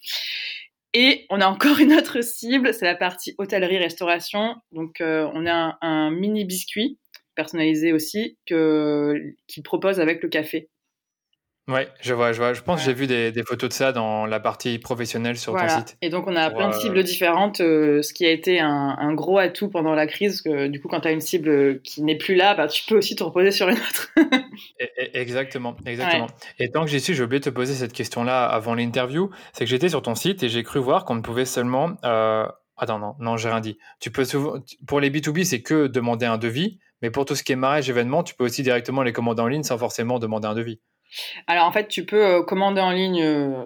Et 0.92 1.26
on 1.30 1.40
a 1.40 1.46
encore 1.46 1.78
une 1.80 1.94
autre 1.94 2.20
cible, 2.20 2.74
c'est 2.74 2.84
la 2.84 2.94
partie 2.94 3.34
hôtellerie-restauration. 3.38 4.56
Donc, 4.72 4.96
on 5.00 5.46
a 5.46 5.52
un, 5.52 5.78
un, 5.80 6.10
mini 6.10 6.44
biscuit 6.44 6.98
personnalisé 7.34 7.92
aussi 7.92 8.38
que, 8.46 9.14
qu'il 9.48 9.62
propose 9.62 9.98
avec 9.98 10.22
le 10.22 10.28
café. 10.28 10.68
Ouais, 11.66 11.88
je 12.02 12.12
vois, 12.12 12.32
je 12.32 12.38
vois. 12.38 12.52
Je 12.52 12.60
pense 12.60 12.80
que 12.80 12.84
j'ai 12.84 12.92
vu 12.92 13.06
des, 13.06 13.32
des, 13.32 13.42
photos 13.42 13.70
de 13.70 13.74
ça 13.74 13.92
dans 13.92 14.26
la 14.26 14.38
partie 14.38 14.78
professionnelle 14.78 15.38
sur 15.38 15.56
ton 15.56 15.66
site. 15.66 15.96
Et 16.02 16.10
donc, 16.10 16.26
on 16.26 16.36
a 16.36 16.50
plein 16.50 16.68
de 16.68 16.74
cibles 16.74 17.02
différentes, 17.02 17.60
euh, 17.60 18.02
ce 18.02 18.12
qui 18.12 18.26
a 18.26 18.30
été 18.30 18.60
un, 18.60 18.96
un, 18.98 19.14
gros 19.14 19.38
atout 19.38 19.70
pendant 19.70 19.94
la 19.94 20.06
crise. 20.06 20.42
Que, 20.42 20.66
du 20.66 20.78
coup, 20.78 20.88
quand 20.88 21.00
tu 21.00 21.08
as 21.08 21.12
une 21.12 21.22
cible 21.22 21.80
qui 21.80 22.02
n'est 22.02 22.18
plus 22.18 22.34
là, 22.34 22.54
bah, 22.54 22.68
tu 22.68 22.84
peux 22.86 22.98
aussi 22.98 23.16
te 23.16 23.24
reposer 23.24 23.50
sur 23.50 23.66
une 23.68 23.78
autre. 23.78 24.10
exactement, 25.14 25.74
exactement. 25.86 26.26
Et 26.58 26.70
tant 26.70 26.84
que 26.84 26.90
j'y 26.90 27.00
suis, 27.00 27.14
j'ai 27.14 27.22
oublié 27.22 27.40
de 27.40 27.44
te 27.46 27.50
poser 27.50 27.72
cette 27.72 27.94
question-là 27.94 28.44
avant 28.44 28.74
l'interview. 28.74 29.30
C'est 29.54 29.64
que 29.64 29.70
j'étais 29.70 29.88
sur 29.88 30.02
ton 30.02 30.14
site 30.14 30.42
et 30.42 30.50
j'ai 30.50 30.64
cru 30.64 30.80
voir 30.80 31.06
qu'on 31.06 31.14
ne 31.14 31.22
pouvait 31.22 31.46
seulement. 31.46 31.92
Euh... 32.04 32.46
Attends, 32.76 32.98
non, 32.98 33.14
non, 33.20 33.36
j'ai 33.36 33.48
rien 33.48 33.60
dit. 33.60 33.78
Tu 34.00 34.10
peux 34.10 34.24
souvent... 34.24 34.56
Pour 34.86 35.00
les 35.00 35.08
B2B, 35.08 35.44
c'est 35.44 35.62
que 35.62 35.86
demander 35.86 36.26
un 36.26 36.38
devis. 36.38 36.78
Mais 37.02 37.10
pour 37.10 37.24
tout 37.24 37.34
ce 37.34 37.42
qui 37.42 37.52
est 37.52 37.56
mariage, 37.56 37.88
événement, 37.88 38.22
tu 38.22 38.34
peux 38.34 38.44
aussi 38.44 38.62
directement 38.62 39.02
les 39.02 39.12
commander 39.12 39.42
en 39.42 39.46
ligne 39.46 39.62
sans 39.62 39.78
forcément 39.78 40.18
demander 40.18 40.48
un 40.48 40.54
devis. 40.54 40.80
Alors 41.46 41.66
en 41.66 41.72
fait, 41.72 41.88
tu 41.88 42.04
peux 42.04 42.24
euh, 42.24 42.42
commander 42.42 42.80
en 42.80 42.90
ligne 42.90 43.22
euh, 43.22 43.64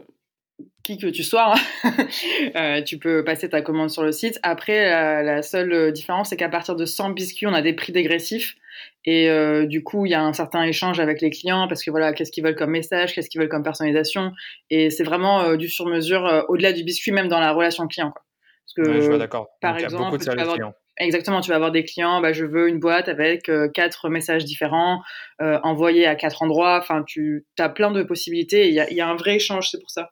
qui 0.82 0.98
que 0.98 1.06
tu 1.06 1.22
sois. 1.22 1.54
Hein. 1.54 1.92
euh, 2.56 2.82
tu 2.82 2.98
peux 2.98 3.24
passer 3.24 3.48
ta 3.48 3.62
commande 3.62 3.90
sur 3.90 4.02
le 4.02 4.12
site. 4.12 4.38
Après, 4.42 4.88
la, 4.88 5.22
la 5.22 5.42
seule 5.42 5.92
différence, 5.92 6.30
c'est 6.30 6.36
qu'à 6.36 6.48
partir 6.48 6.76
de 6.76 6.84
100 6.84 7.10
biscuits, 7.10 7.46
on 7.46 7.54
a 7.54 7.62
des 7.62 7.72
prix 7.74 7.92
dégressifs. 7.92 8.56
Et 9.04 9.28
euh, 9.28 9.66
du 9.66 9.82
coup, 9.82 10.06
il 10.06 10.10
y 10.10 10.14
a 10.14 10.22
un 10.22 10.32
certain 10.32 10.62
échange 10.64 11.00
avec 11.00 11.20
les 11.20 11.30
clients 11.30 11.66
parce 11.68 11.82
que 11.82 11.90
voilà, 11.90 12.12
qu'est-ce 12.12 12.30
qu'ils 12.30 12.44
veulent 12.44 12.56
comme 12.56 12.70
message, 12.70 13.14
qu'est-ce 13.14 13.30
qu'ils 13.30 13.40
veulent 13.40 13.48
comme 13.48 13.62
personnalisation. 13.62 14.32
Et 14.70 14.90
c'est 14.90 15.04
vraiment 15.04 15.40
euh, 15.42 15.56
du 15.56 15.68
sur-mesure 15.68 16.44
au-delà 16.48 16.72
du 16.72 16.84
biscuit, 16.84 17.12
même 17.12 17.28
dans 17.28 17.40
la 17.40 17.52
relation 17.52 17.86
client. 17.86 18.10
Quoi. 18.10 18.22
Parce 18.66 18.88
que, 18.88 18.92
ouais, 18.92 19.02
je 19.02 19.08
vois 19.08 19.18
d'accord. 19.18 19.48
Par 19.60 19.74
Donc, 19.74 19.82
exemple, 19.82 19.94
il 19.94 20.02
y 20.02 20.02
a 20.02 20.10
beaucoup 20.10 20.18
de 20.18 20.22
services 20.22 20.54
clients. 20.54 20.74
Exactement, 20.98 21.40
tu 21.40 21.50
vas 21.50 21.56
avoir 21.56 21.70
des 21.70 21.84
clients, 21.84 22.20
bah, 22.20 22.32
je 22.32 22.44
veux 22.44 22.68
une 22.68 22.80
boîte 22.80 23.08
avec 23.08 23.48
euh, 23.48 23.68
quatre 23.68 24.08
messages 24.08 24.44
différents, 24.44 25.00
euh, 25.40 25.58
envoyés 25.62 26.06
à 26.06 26.16
quatre 26.16 26.42
endroits. 26.42 26.78
Enfin, 26.78 27.04
tu 27.06 27.46
as 27.58 27.68
plein 27.68 27.90
de 27.90 28.02
possibilités. 28.02 28.68
Il 28.68 28.74
y, 28.74 28.94
y, 28.94 29.00
a 29.00 29.08
un 29.08 29.16
vrai 29.16 29.36
échange, 29.36 29.68
c'est 29.70 29.78
pour 29.80 29.90
ça. 29.90 30.10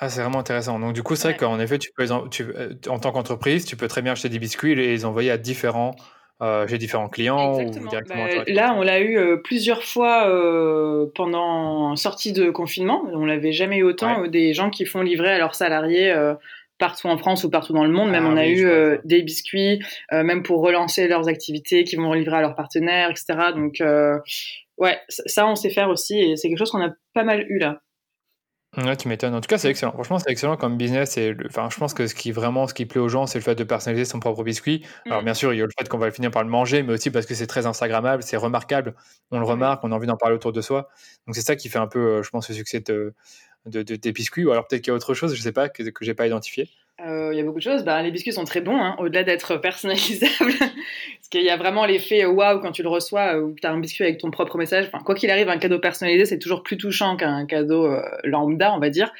Ah, 0.00 0.08
c'est 0.08 0.20
vraiment 0.20 0.38
intéressant. 0.38 0.78
Donc, 0.78 0.92
du 0.92 1.02
coup, 1.02 1.16
c'est 1.16 1.28
ouais. 1.28 1.34
vrai 1.34 1.38
qu'en 1.38 1.58
effet, 1.58 1.78
tu 1.78 1.90
peux, 1.96 2.06
tu, 2.30 2.44
euh, 2.44 2.74
en 2.88 2.98
tant 2.98 3.10
qu'entreprise, 3.10 3.64
tu 3.64 3.76
peux 3.76 3.88
très 3.88 4.02
bien 4.02 4.12
acheter 4.12 4.28
des 4.28 4.38
biscuits 4.38 4.72
et 4.72 4.74
les 4.74 5.04
envoyer 5.04 5.30
à 5.30 5.38
différents, 5.38 5.96
euh, 6.40 6.68
chez 6.68 6.78
différents 6.78 7.08
clients 7.08 7.58
Exactement. 7.58 7.86
ou 7.86 7.88
directement 7.88 8.24
bah, 8.24 8.44
Là, 8.46 8.74
on 8.76 8.82
l'a 8.82 9.00
eu 9.00 9.18
euh, 9.18 9.38
plusieurs 9.38 9.82
fois 9.82 10.28
euh, 10.28 11.06
pendant 11.16 11.96
sortie 11.96 12.32
de 12.32 12.50
confinement. 12.50 13.02
On 13.12 13.26
l'avait 13.26 13.50
jamais 13.50 13.78
eu 13.78 13.82
autant. 13.82 14.20
Ouais. 14.20 14.28
Des 14.28 14.54
gens 14.54 14.70
qui 14.70 14.86
font 14.86 15.02
livrer 15.02 15.32
à 15.32 15.38
leurs 15.38 15.56
salariés 15.56 16.14
partout 16.78 17.08
en 17.08 17.18
France 17.18 17.44
ou 17.44 17.50
partout 17.50 17.72
dans 17.72 17.84
le 17.84 17.92
monde. 17.92 18.10
Même 18.10 18.24
ah, 18.26 18.30
on 18.32 18.36
a 18.36 18.42
oui, 18.42 18.60
eu 18.60 18.66
euh, 18.66 18.98
des 19.04 19.22
biscuits, 19.22 19.82
euh, 20.12 20.22
même 20.22 20.42
pour 20.42 20.62
relancer 20.62 21.08
leurs 21.08 21.28
activités, 21.28 21.84
qui 21.84 21.96
vont 21.96 22.12
livrer 22.12 22.36
à 22.36 22.40
leurs 22.40 22.54
partenaires, 22.54 23.10
etc. 23.10 23.52
Donc 23.54 23.80
euh, 23.80 24.18
ouais, 24.78 24.98
ça 25.08 25.46
on 25.46 25.54
sait 25.54 25.70
faire 25.70 25.90
aussi 25.90 26.18
et 26.18 26.36
c'est 26.36 26.48
quelque 26.48 26.58
chose 26.58 26.70
qu'on 26.70 26.82
a 26.82 26.90
pas 27.14 27.24
mal 27.24 27.44
eu 27.48 27.58
là. 27.58 27.80
Ouais, 28.76 28.96
tu 28.96 29.08
m'étonnes. 29.08 29.34
En 29.34 29.40
tout 29.40 29.48
cas, 29.48 29.56
c'est 29.56 29.70
excellent. 29.70 29.92
Franchement, 29.92 30.18
c'est 30.18 30.30
excellent 30.30 30.58
comme 30.58 30.76
business. 30.76 31.16
Et 31.16 31.32
le... 31.32 31.46
enfin, 31.46 31.68
je 31.72 31.78
pense 31.78 31.94
que 31.94 32.06
ce 32.06 32.14
qui 32.14 32.32
vraiment, 32.32 32.66
ce 32.66 32.74
qui 32.74 32.84
plaît 32.84 33.00
aux 33.00 33.08
gens, 33.08 33.26
c'est 33.26 33.38
le 33.38 33.42
fait 33.42 33.54
de 33.54 33.64
personnaliser 33.64 34.04
son 34.04 34.20
propre 34.20 34.44
biscuit. 34.44 34.84
Mm. 35.06 35.10
Alors, 35.10 35.22
bien 35.22 35.32
sûr, 35.32 35.54
il 35.54 35.58
y 35.58 35.62
a 35.62 35.64
le 35.64 35.70
fait 35.76 35.88
qu'on 35.88 35.96
va 35.96 36.10
finir 36.10 36.30
par 36.30 36.44
le 36.44 36.50
manger, 36.50 36.82
mais 36.82 36.92
aussi 36.92 37.10
parce 37.10 37.24
que 37.24 37.34
c'est 37.34 37.46
très 37.46 37.64
Instagrammable, 37.64 38.22
c'est 38.22 38.36
remarquable. 38.36 38.94
On 39.30 39.38
le 39.38 39.46
remarque, 39.46 39.82
on 39.84 39.90
a 39.90 39.94
envie 39.94 40.06
d'en 40.06 40.18
parler 40.18 40.36
autour 40.36 40.52
de 40.52 40.60
soi. 40.60 40.90
Donc, 41.26 41.34
c'est 41.34 41.40
ça 41.40 41.56
qui 41.56 41.70
fait 41.70 41.78
un 41.78 41.86
peu, 41.86 42.22
je 42.22 42.28
pense, 42.28 42.46
le 42.50 42.54
succès 42.54 42.80
de, 42.80 43.14
de, 43.66 43.82
de, 43.82 43.96
des 43.96 44.12
biscuits. 44.12 44.44
Ou 44.44 44.50
alors 44.52 44.66
peut-être 44.66 44.82
qu'il 44.82 44.90
y 44.90 44.94
a 44.94 44.96
autre 44.96 45.14
chose, 45.14 45.34
je 45.34 45.40
sais 45.40 45.52
pas, 45.52 45.68
que, 45.68 45.82
que 45.82 46.04
j'ai 46.04 46.14
pas 46.14 46.26
identifié. 46.26 46.68
Il 47.00 47.04
euh, 47.04 47.34
y 47.34 47.38
a 47.38 47.44
beaucoup 47.44 47.58
de 47.58 47.62
choses. 47.62 47.84
Bah, 47.84 48.02
les 48.02 48.10
biscuits 48.10 48.32
sont 48.32 48.44
très 48.44 48.60
bons, 48.60 48.76
hein, 48.76 48.96
au-delà 48.98 49.22
d'être 49.22 49.56
personnalisables. 49.60 50.52
Parce 50.58 51.28
qu'il 51.30 51.42
y 51.42 51.50
a 51.50 51.56
vraiment 51.56 51.86
l'effet 51.86 52.24
waouh 52.24 52.58
quand 52.60 52.72
tu 52.72 52.82
le 52.82 52.88
reçois, 52.88 53.36
euh, 53.36 53.42
où 53.42 53.54
tu 53.54 53.66
as 53.66 53.70
un 53.70 53.78
biscuit 53.78 54.02
avec 54.02 54.18
ton 54.18 54.30
propre 54.30 54.58
message. 54.58 54.86
Enfin, 54.86 55.04
quoi 55.04 55.14
qu'il 55.14 55.30
arrive, 55.30 55.48
un 55.48 55.58
cadeau 55.58 55.78
personnalisé, 55.78 56.24
c'est 56.24 56.38
toujours 56.38 56.62
plus 56.64 56.76
touchant 56.76 57.16
qu'un 57.16 57.46
cadeau 57.46 57.86
euh, 57.86 58.02
lambda, 58.24 58.74
on 58.74 58.80
va 58.80 58.90
dire. 58.90 59.12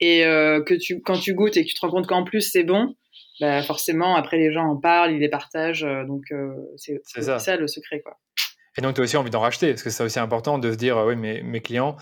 Et 0.00 0.26
euh, 0.26 0.62
que 0.62 0.74
tu, 0.74 1.00
quand 1.00 1.18
tu 1.18 1.32
goûtes 1.32 1.56
et 1.56 1.64
que 1.64 1.68
tu 1.68 1.74
te 1.74 1.80
rends 1.80 1.90
compte 1.90 2.06
qu'en 2.06 2.24
plus 2.24 2.42
c'est 2.42 2.64
bon, 2.64 2.94
bah, 3.40 3.62
forcément, 3.62 4.14
après 4.14 4.36
les 4.36 4.52
gens 4.52 4.64
en 4.64 4.76
parlent, 4.76 5.12
ils 5.12 5.20
les 5.20 5.30
partagent. 5.30 5.86
donc, 6.06 6.24
c'est 6.76 7.00
ça. 7.22 7.38
ça 7.38 7.56
le 7.56 7.66
secret. 7.66 8.00
Quoi. 8.00 8.18
Et 8.76 8.82
donc, 8.82 8.94
tu 8.94 9.00
as 9.00 9.04
aussi 9.04 9.16
envie 9.16 9.30
d'en 9.30 9.40
racheter, 9.40 9.70
parce 9.70 9.82
que 9.82 9.90
c'est 9.90 10.04
aussi 10.04 10.18
important 10.18 10.58
de 10.58 10.70
se 10.70 10.76
dire, 10.76 10.98
oui, 11.06 11.16
mais 11.16 11.42
mes 11.42 11.60
clients, 11.60 11.96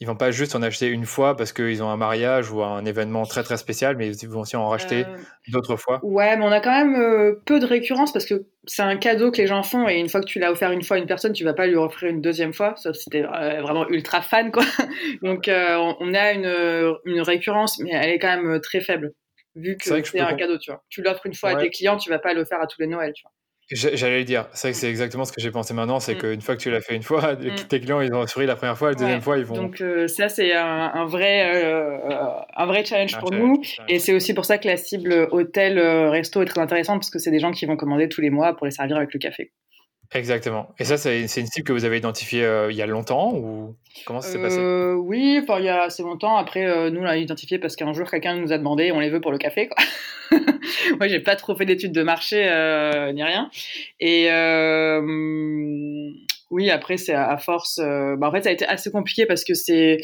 ils 0.00 0.06
vont 0.06 0.16
pas 0.16 0.30
juste 0.30 0.54
en 0.56 0.62
acheter 0.62 0.86
une 0.86 1.04
fois 1.04 1.36
parce 1.36 1.52
qu'ils 1.52 1.82
ont 1.82 1.90
un 1.90 1.96
mariage 1.96 2.50
ou 2.50 2.62
un 2.62 2.84
événement 2.84 3.26
très 3.26 3.42
très 3.42 3.58
spécial, 3.58 3.96
mais 3.96 4.16
ils 4.16 4.28
vont 4.28 4.40
aussi 4.40 4.56
en 4.56 4.68
racheter 4.68 5.04
euh... 5.04 5.16
d'autres 5.48 5.76
fois. 5.76 6.00
Ouais, 6.02 6.36
mais 6.36 6.44
on 6.44 6.50
a 6.50 6.60
quand 6.60 6.72
même 6.72 6.96
euh, 6.96 7.34
peu 7.44 7.60
de 7.60 7.66
récurrence 7.66 8.12
parce 8.12 8.24
que 8.24 8.46
c'est 8.64 8.82
un 8.82 8.96
cadeau 8.96 9.30
que 9.30 9.36
les 9.36 9.46
gens 9.46 9.62
font 9.62 9.88
et 9.88 9.98
une 9.98 10.08
fois 10.08 10.20
que 10.20 10.26
tu 10.26 10.38
l'as 10.38 10.50
offert 10.50 10.72
une 10.72 10.82
fois 10.82 10.96
à 10.96 11.00
une 11.00 11.06
personne, 11.06 11.32
tu 11.32 11.44
vas 11.44 11.54
pas 11.54 11.66
lui 11.66 11.76
offrir 11.76 12.10
une 12.10 12.22
deuxième 12.22 12.54
fois, 12.54 12.74
sauf 12.76 12.96
si 12.96 13.10
t'es 13.10 13.24
euh, 13.24 13.60
vraiment 13.60 13.86
ultra 13.88 14.22
fan 14.22 14.50
quoi. 14.50 14.64
Donc 15.22 15.48
on 15.48 16.14
a 16.14 16.32
une, 16.32 16.96
une 17.04 17.20
récurrence, 17.20 17.78
mais 17.78 17.90
elle 17.92 18.10
est 18.10 18.18
quand 18.18 18.36
même 18.40 18.60
très 18.60 18.80
faible 18.80 19.12
vu 19.54 19.76
que 19.76 19.84
c'est 19.84 20.20
un 20.20 20.34
cadeau, 20.34 20.58
tu 20.58 20.70
vois. 20.70 20.82
Tu 20.88 21.02
l'offres 21.02 21.26
une 21.26 21.34
fois 21.34 21.50
ouais. 21.50 21.56
à 21.56 21.60
tes 21.60 21.70
clients, 21.70 21.96
tu 21.96 22.10
vas 22.10 22.18
pas 22.18 22.34
le 22.34 22.44
faire 22.44 22.60
à 22.60 22.66
tous 22.66 22.80
les 22.80 22.86
Noëls, 22.86 23.12
tu 23.12 23.22
vois. 23.22 23.32
J'allais 23.72 24.18
le 24.18 24.24
dire. 24.24 24.46
C'est 24.52 24.72
c'est 24.72 24.90
exactement 24.90 25.24
ce 25.24 25.32
que 25.32 25.40
j'ai 25.40 25.52
pensé 25.52 25.74
maintenant. 25.74 26.00
C'est 26.00 26.14
mm. 26.14 26.18
qu'une 26.18 26.40
fois 26.40 26.56
que 26.56 26.60
tu 26.60 26.70
l'as 26.70 26.80
fait 26.80 26.96
une 26.96 27.02
fois, 27.02 27.34
mm. 27.34 27.54
tes 27.68 27.80
clients, 27.80 28.00
ils 28.00 28.12
ont 28.12 28.26
souri 28.26 28.46
la 28.46 28.56
première 28.56 28.76
fois, 28.76 28.88
la 28.88 28.94
deuxième 28.94 29.18
ouais. 29.18 29.20
fois, 29.20 29.38
ils 29.38 29.44
vont. 29.44 29.54
Donc, 29.54 29.80
euh, 29.80 30.08
ça, 30.08 30.28
c'est 30.28 30.52
un, 30.54 30.90
un, 30.92 31.06
vrai, 31.06 31.64
euh, 31.64 31.98
un 32.56 32.66
vrai 32.66 32.84
challenge 32.84 33.14
un 33.14 33.20
pour 33.20 33.30
challenge, 33.30 33.48
nous. 33.48 33.62
Challenge. 33.62 33.92
Et 33.92 33.98
c'est 34.00 34.12
aussi 34.12 34.34
pour 34.34 34.44
ça 34.44 34.58
que 34.58 34.66
la 34.66 34.76
cible 34.76 35.28
hôtel, 35.30 35.78
euh, 35.78 36.10
resto 36.10 36.42
est 36.42 36.46
très 36.46 36.60
intéressante 36.60 37.00
parce 37.00 37.10
que 37.10 37.20
c'est 37.20 37.30
des 37.30 37.38
gens 37.38 37.52
qui 37.52 37.64
vont 37.66 37.76
commander 37.76 38.08
tous 38.08 38.20
les 38.20 38.30
mois 38.30 38.56
pour 38.56 38.66
les 38.66 38.72
servir 38.72 38.96
avec 38.96 39.14
le 39.14 39.20
café. 39.20 39.52
Exactement. 40.12 40.68
Et 40.80 40.84
ça, 40.84 40.96
c'est 40.96 41.20
une 41.20 41.28
cible 41.28 41.64
que 41.64 41.72
vous 41.72 41.84
avez 41.84 41.98
identifiée 41.98 42.44
euh, 42.44 42.72
il 42.72 42.76
y 42.76 42.82
a 42.82 42.86
longtemps 42.86 43.32
ou 43.32 43.76
comment 44.06 44.20
ça 44.20 44.30
s'est 44.30 44.42
passé? 44.42 44.58
Euh, 44.58 44.94
Oui, 44.94 45.38
enfin 45.40 45.60
il 45.60 45.66
y 45.66 45.68
a 45.68 45.82
assez 45.82 46.02
longtemps. 46.02 46.36
Après, 46.36 46.66
euh, 46.66 46.90
nous 46.90 47.00
on 47.00 47.04
l'a 47.04 47.16
identifié 47.16 47.60
parce 47.60 47.76
qu'un 47.76 47.92
jour 47.92 48.10
quelqu'un 48.10 48.34
nous 48.34 48.52
a 48.52 48.58
demandé, 48.58 48.90
on 48.90 48.98
les 48.98 49.08
veut 49.08 49.20
pour 49.20 49.30
le 49.30 49.38
café. 49.38 49.68
Quoi. 49.68 49.84
Moi, 50.98 51.06
j'ai 51.06 51.20
pas 51.20 51.36
trop 51.36 51.54
fait 51.54 51.64
d'études 51.64 51.92
de 51.92 52.02
marché 52.02 52.48
euh, 52.48 53.12
ni 53.12 53.22
rien. 53.22 53.50
Et 54.00 54.26
oui, 56.50 56.68
après, 56.68 56.96
c'est 56.96 57.14
à 57.14 57.38
force. 57.38 57.78
Euh, 57.78 58.16
bah, 58.16 58.28
en 58.28 58.32
fait, 58.32 58.42
ça 58.42 58.48
a 58.48 58.52
été 58.52 58.66
assez 58.66 58.90
compliqué 58.90 59.24
parce 59.24 59.44
que 59.44 59.54
c'est 59.54 59.98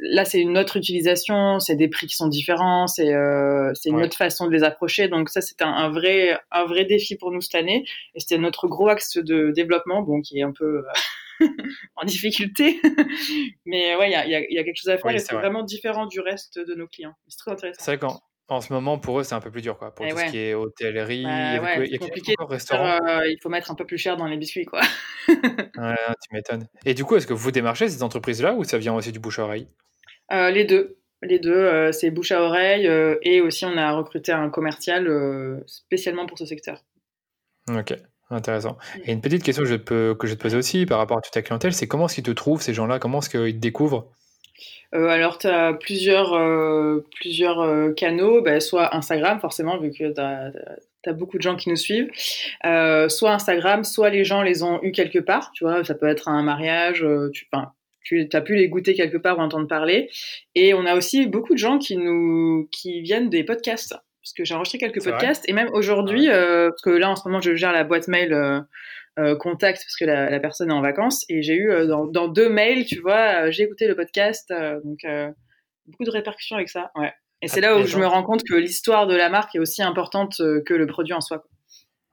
là, 0.00 0.26
c'est 0.26 0.40
une 0.40 0.58
autre 0.58 0.76
utilisation, 0.76 1.58
c'est 1.58 1.74
des 1.74 1.88
prix 1.88 2.06
qui 2.06 2.14
sont 2.14 2.28
différents, 2.28 2.86
c'est 2.86 3.14
euh, 3.14 3.72
une 3.86 3.96
ouais. 3.96 4.04
autre 4.04 4.16
façon 4.16 4.46
de 4.46 4.52
les 4.52 4.62
approcher. 4.62 5.08
Donc 5.08 5.30
ça, 5.30 5.40
c'était 5.40 5.64
un, 5.64 5.72
un, 5.72 5.88
vrai 5.88 6.38
un 6.50 6.66
vrai 6.66 6.84
défi 6.84 7.16
pour 7.16 7.32
nous 7.32 7.40
cette 7.40 7.54
année, 7.54 7.86
et 8.14 8.20
c'était 8.20 8.36
notre 8.36 8.68
gros 8.68 8.88
axe 8.88 9.16
de 9.16 9.52
développement, 9.52 10.02
bon, 10.02 10.20
qui 10.20 10.38
est 10.38 10.42
un 10.42 10.52
peu 10.52 10.84
en 11.96 12.04
difficulté. 12.04 12.78
Mais 13.64 13.96
ouais, 13.96 14.10
il 14.10 14.12
y 14.12 14.16
a, 14.16 14.26
y, 14.26 14.34
a, 14.34 14.40
y 14.52 14.58
a, 14.58 14.64
quelque 14.64 14.76
chose 14.76 14.90
à 14.90 14.98
faire 14.98 15.06
oui, 15.06 15.14
et 15.14 15.18
c'est 15.18 15.34
vraiment 15.34 15.62
différent 15.62 16.04
du 16.04 16.20
reste 16.20 16.58
de 16.58 16.74
nos 16.74 16.86
clients. 16.86 17.14
C'est 17.28 17.38
très 17.38 17.52
intéressant. 17.52 17.82
C'est 17.82 17.98
quand 17.98 18.20
en 18.48 18.60
ce 18.60 18.72
moment, 18.72 18.98
pour 18.98 19.18
eux, 19.20 19.24
c'est 19.24 19.34
un 19.34 19.40
peu 19.40 19.50
plus 19.50 19.62
dur, 19.62 19.76
quoi. 19.76 19.94
Pour 19.94 20.06
et 20.06 20.10
tout 20.10 20.16
ouais. 20.16 20.26
ce 20.26 20.30
qui 20.30 20.38
est 20.38 20.54
hôtellerie, 20.54 21.24
bah, 21.24 21.60
ouais, 21.62 21.86
il 21.86 21.92
y 21.92 21.96
a 21.96 21.98
compliqué. 21.98 22.34
Restaurant. 22.38 22.98
Euh, 23.06 23.26
il 23.26 23.38
faut 23.42 23.48
mettre 23.48 23.70
un 23.70 23.74
peu 23.74 23.84
plus 23.84 23.98
cher 23.98 24.16
dans 24.16 24.26
les 24.26 24.36
biscuits, 24.36 24.64
quoi. 24.64 24.80
ouais, 25.28 25.34
tu 25.76 26.32
m'étonnes. 26.32 26.68
Et 26.84 26.94
du 26.94 27.04
coup, 27.04 27.16
est-ce 27.16 27.26
que 27.26 27.32
vous 27.32 27.50
démarchez 27.50 27.88
ces 27.88 28.02
entreprises-là 28.02 28.54
ou 28.54 28.64
ça 28.64 28.78
vient 28.78 28.94
aussi 28.94 29.12
du 29.12 29.18
bouche 29.18 29.38
à 29.38 29.44
oreille? 29.44 29.68
Euh, 30.32 30.50
Les 30.50 30.64
deux. 30.64 30.98
Les 31.22 31.38
deux, 31.38 31.54
euh, 31.54 31.92
c'est 31.92 32.10
bouche 32.10 32.30
à 32.30 32.42
oreille 32.42 32.86
et 33.22 33.40
aussi 33.40 33.64
on 33.64 33.76
a 33.76 33.90
recruté 33.92 34.32
un 34.32 34.50
commercial 34.50 35.62
spécialement 35.66 36.26
pour 36.26 36.38
ce 36.38 36.44
secteur. 36.46 36.84
Ok. 37.68 37.94
Intéressant. 38.28 38.76
Et 39.04 39.12
une 39.12 39.20
petite 39.20 39.42
question 39.42 39.62
que 39.62 39.68
je, 39.68 39.76
peux, 39.76 40.16
que 40.18 40.26
je 40.26 40.32
vais 40.32 40.36
te 40.36 40.42
poser 40.42 40.56
aussi 40.56 40.84
par 40.84 40.98
rapport 40.98 41.18
à 41.18 41.20
toute 41.20 41.32
ta 41.32 41.42
clientèle, 41.42 41.72
c'est 41.72 41.86
comment 41.86 42.06
est-ce 42.06 42.16
qu'ils 42.16 42.24
te 42.24 42.32
trouvent, 42.32 42.60
ces 42.60 42.74
gens-là? 42.74 42.98
Comment 42.98 43.20
est-ce 43.20 43.30
qu'ils 43.30 43.54
te 43.54 43.58
découvrent? 43.60 44.10
Euh, 44.94 45.08
alors, 45.08 45.38
tu 45.38 45.46
as 45.46 45.74
plusieurs, 45.74 46.34
euh, 46.34 47.04
plusieurs 47.16 47.60
euh, 47.60 47.92
canaux, 47.92 48.40
bah, 48.42 48.60
soit 48.60 48.94
Instagram, 48.94 49.40
forcément, 49.40 49.78
vu 49.78 49.90
que 49.90 50.12
tu 50.12 50.20
as, 50.20 50.52
as, 51.06 51.12
beaucoup 51.12 51.36
de 51.36 51.42
gens 51.42 51.56
qui 51.56 51.68
nous 51.68 51.76
suivent, 51.76 52.10
soit 53.08 53.32
Instagram, 53.32 53.84
soit 53.84 54.10
les 54.10 54.24
gens 54.24 54.42
les 54.42 54.62
ont 54.62 54.82
eu 54.82 54.92
quelque 54.92 55.18
part, 55.18 55.50
tu 55.52 55.64
vois, 55.64 55.84
ça 55.84 55.94
peut 55.94 56.08
être 56.08 56.28
un 56.28 56.42
mariage, 56.42 57.06
tu, 57.32 57.48
tu 58.02 58.28
as 58.32 58.40
pu 58.40 58.56
les 58.56 58.68
goûter 58.68 58.94
quelque 58.94 59.16
part 59.16 59.38
ou 59.38 59.40
entendre 59.40 59.68
parler. 59.68 60.10
Et 60.54 60.74
on 60.74 60.84
a 60.84 60.96
aussi 60.96 61.26
beaucoup 61.26 61.54
de 61.54 61.58
gens 61.58 61.78
qui, 61.78 61.96
nous, 61.96 62.68
qui 62.72 63.02
viennent 63.02 63.30
des 63.30 63.44
podcasts, 63.44 63.94
parce 64.22 64.32
que 64.36 64.44
j'ai 64.44 64.54
enregistré 64.54 64.78
quelques 64.78 65.04
podcasts, 65.04 65.48
et 65.48 65.52
même 65.52 65.70
aujourd'hui, 65.72 66.28
ouais. 66.28 66.68
parce 66.70 66.82
que 66.82 66.90
là, 66.90 67.10
en 67.10 67.16
ce 67.16 67.28
moment, 67.28 67.40
je 67.40 67.54
gère 67.54 67.72
la 67.72 67.84
boîte 67.84 68.08
mail 68.08 68.64
contact 69.38 69.78
parce 69.78 69.96
que 69.96 70.04
la, 70.04 70.30
la, 70.30 70.40
personne 70.40 70.70
est 70.70 70.74
en 70.74 70.82
vacances 70.82 71.24
et 71.28 71.42
j'ai 71.42 71.54
eu 71.54 71.70
euh, 71.70 71.86
dans, 71.86 72.06
dans, 72.06 72.28
deux 72.28 72.48
mails, 72.48 72.84
tu 72.84 73.00
vois, 73.00 73.46
euh, 73.46 73.50
j'ai 73.50 73.64
écouté 73.64 73.86
le 73.86 73.96
podcast, 73.96 74.52
donc 74.84 74.98
beaucoup 75.86 76.04
de 76.04 76.10
répercussions 76.10 76.56
avec 76.56 76.68
ça. 76.68 76.90
Ouais. 76.96 77.12
Et 77.42 77.48
c'est 77.48 77.60
là 77.60 77.76
où 77.76 77.86
je 77.86 77.98
me 77.98 78.06
rends 78.06 78.22
compte 78.22 78.42
que 78.44 78.54
l'histoire 78.54 79.06
de 79.06 79.14
la 79.14 79.28
marque 79.28 79.54
est 79.54 79.58
aussi 79.58 79.82
importante 79.82 80.36
que 80.38 80.74
le 80.74 80.86
produit 80.86 81.12
en 81.12 81.20
soi. 81.20 81.44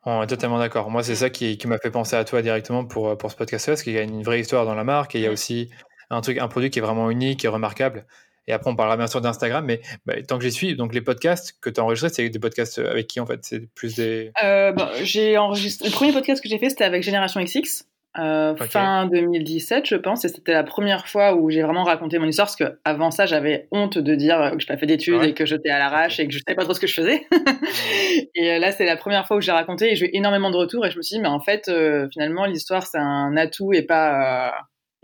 On 0.05 0.21
est 0.21 0.27
totalement 0.27 0.59
d'accord. 0.59 0.89
Moi, 0.89 1.01
c'est 1.01 1.15
ça 1.15 1.29
qui, 1.29 1.57
qui 1.57 1.65
m'a 1.65 1.77
fait 1.77 1.91
penser 1.91 2.17
à 2.17 2.25
toi 2.25 2.41
directement 2.41 2.83
pour, 2.83 3.17
pour 3.17 3.31
ce 3.31 3.37
podcast 3.37 3.67
parce 3.67 3.83
qu'il 3.83 3.93
y 3.93 3.97
a 3.97 4.01
une 4.01 4.21
vraie 4.21 4.41
histoire 4.41 4.65
dans 4.65 4.75
la 4.75 4.83
marque 4.83 5.15
et 5.15 5.19
il 5.19 5.21
y 5.21 5.27
a 5.27 5.31
aussi 5.31 5.69
un 6.09 6.19
truc, 6.19 6.37
un 6.39 6.49
produit 6.49 6.69
qui 6.69 6.79
est 6.79 6.81
vraiment 6.81 7.09
unique 7.09 7.45
et 7.45 7.47
remarquable. 7.47 8.05
Et 8.47 8.53
après, 8.53 8.69
on 8.69 8.75
parlera 8.75 8.97
bien 8.97 9.07
sûr 9.07 9.21
d'Instagram, 9.21 9.65
mais 9.65 9.81
bah, 10.05 10.15
tant 10.27 10.37
que 10.37 10.43
j'y 10.43 10.51
suis, 10.51 10.75
donc 10.75 10.93
les 10.93 11.01
podcasts 11.01 11.57
que 11.61 11.69
tu 11.69 11.79
as 11.79 11.83
enregistrés, 11.83 12.09
c'est 12.09 12.29
des 12.29 12.39
podcasts 12.39 12.79
avec 12.79 13.07
qui 13.07 13.19
en 13.19 13.25
fait? 13.25 13.39
C'est 13.43 13.73
plus 13.73 13.95
des. 13.95 14.31
Euh, 14.43 14.71
bah, 14.71 14.91
j'ai 15.01 15.37
enregistré. 15.37 15.87
Le 15.87 15.93
premier 15.93 16.11
podcast 16.11 16.43
que 16.43 16.49
j'ai 16.49 16.57
fait, 16.57 16.69
c'était 16.69 16.83
avec 16.83 17.03
Génération 17.03 17.41
XX. 17.41 17.85
euh, 18.19 18.55
fin 18.55 19.07
2017, 19.07 19.87
je 19.87 19.95
pense, 19.95 20.23
et 20.23 20.27
c'était 20.27 20.53
la 20.53 20.63
première 20.63 21.07
fois 21.07 21.35
où 21.35 21.49
j'ai 21.49 21.63
vraiment 21.63 21.83
raconté 21.83 22.19
mon 22.19 22.27
histoire, 22.27 22.47
parce 22.47 22.55
que 22.55 22.77
avant 22.85 23.09
ça, 23.09 23.25
j'avais 23.25 23.67
honte 23.71 23.97
de 23.97 24.15
dire 24.15 24.51
que 24.53 24.59
je 24.59 24.67
n'avais 24.67 24.75
pas 24.75 24.77
fait 24.77 24.85
d'études 24.85 25.23
et 25.23 25.33
que 25.33 25.45
j'étais 25.45 25.69
à 25.69 25.79
l'arrache 25.79 26.19
et 26.19 26.27
que 26.27 26.33
je 26.33 26.39
savais 26.45 26.55
pas 26.55 26.63
trop 26.63 26.73
ce 26.73 26.79
que 26.79 26.87
je 26.87 26.93
faisais. 26.93 27.25
et 28.35 28.51
euh, 28.51 28.59
là, 28.59 28.71
c'est 28.71 28.85
la 28.85 28.97
première 28.97 29.25
fois 29.25 29.37
où 29.37 29.41
j'ai 29.41 29.51
raconté 29.51 29.91
et 29.91 29.95
j'ai 29.95 30.07
eu 30.07 30.09
énormément 30.13 30.51
de 30.51 30.57
retours 30.57 30.85
et 30.85 30.91
je 30.91 30.97
me 30.97 31.01
suis 31.01 31.15
dit, 31.15 31.21
mais 31.21 31.29
en 31.29 31.39
fait, 31.39 31.69
euh, 31.69 32.07
finalement, 32.11 32.45
l'histoire, 32.45 32.85
c'est 32.85 32.99
un 32.99 33.35
atout 33.35 33.73
et 33.73 33.83
pas 33.83 34.53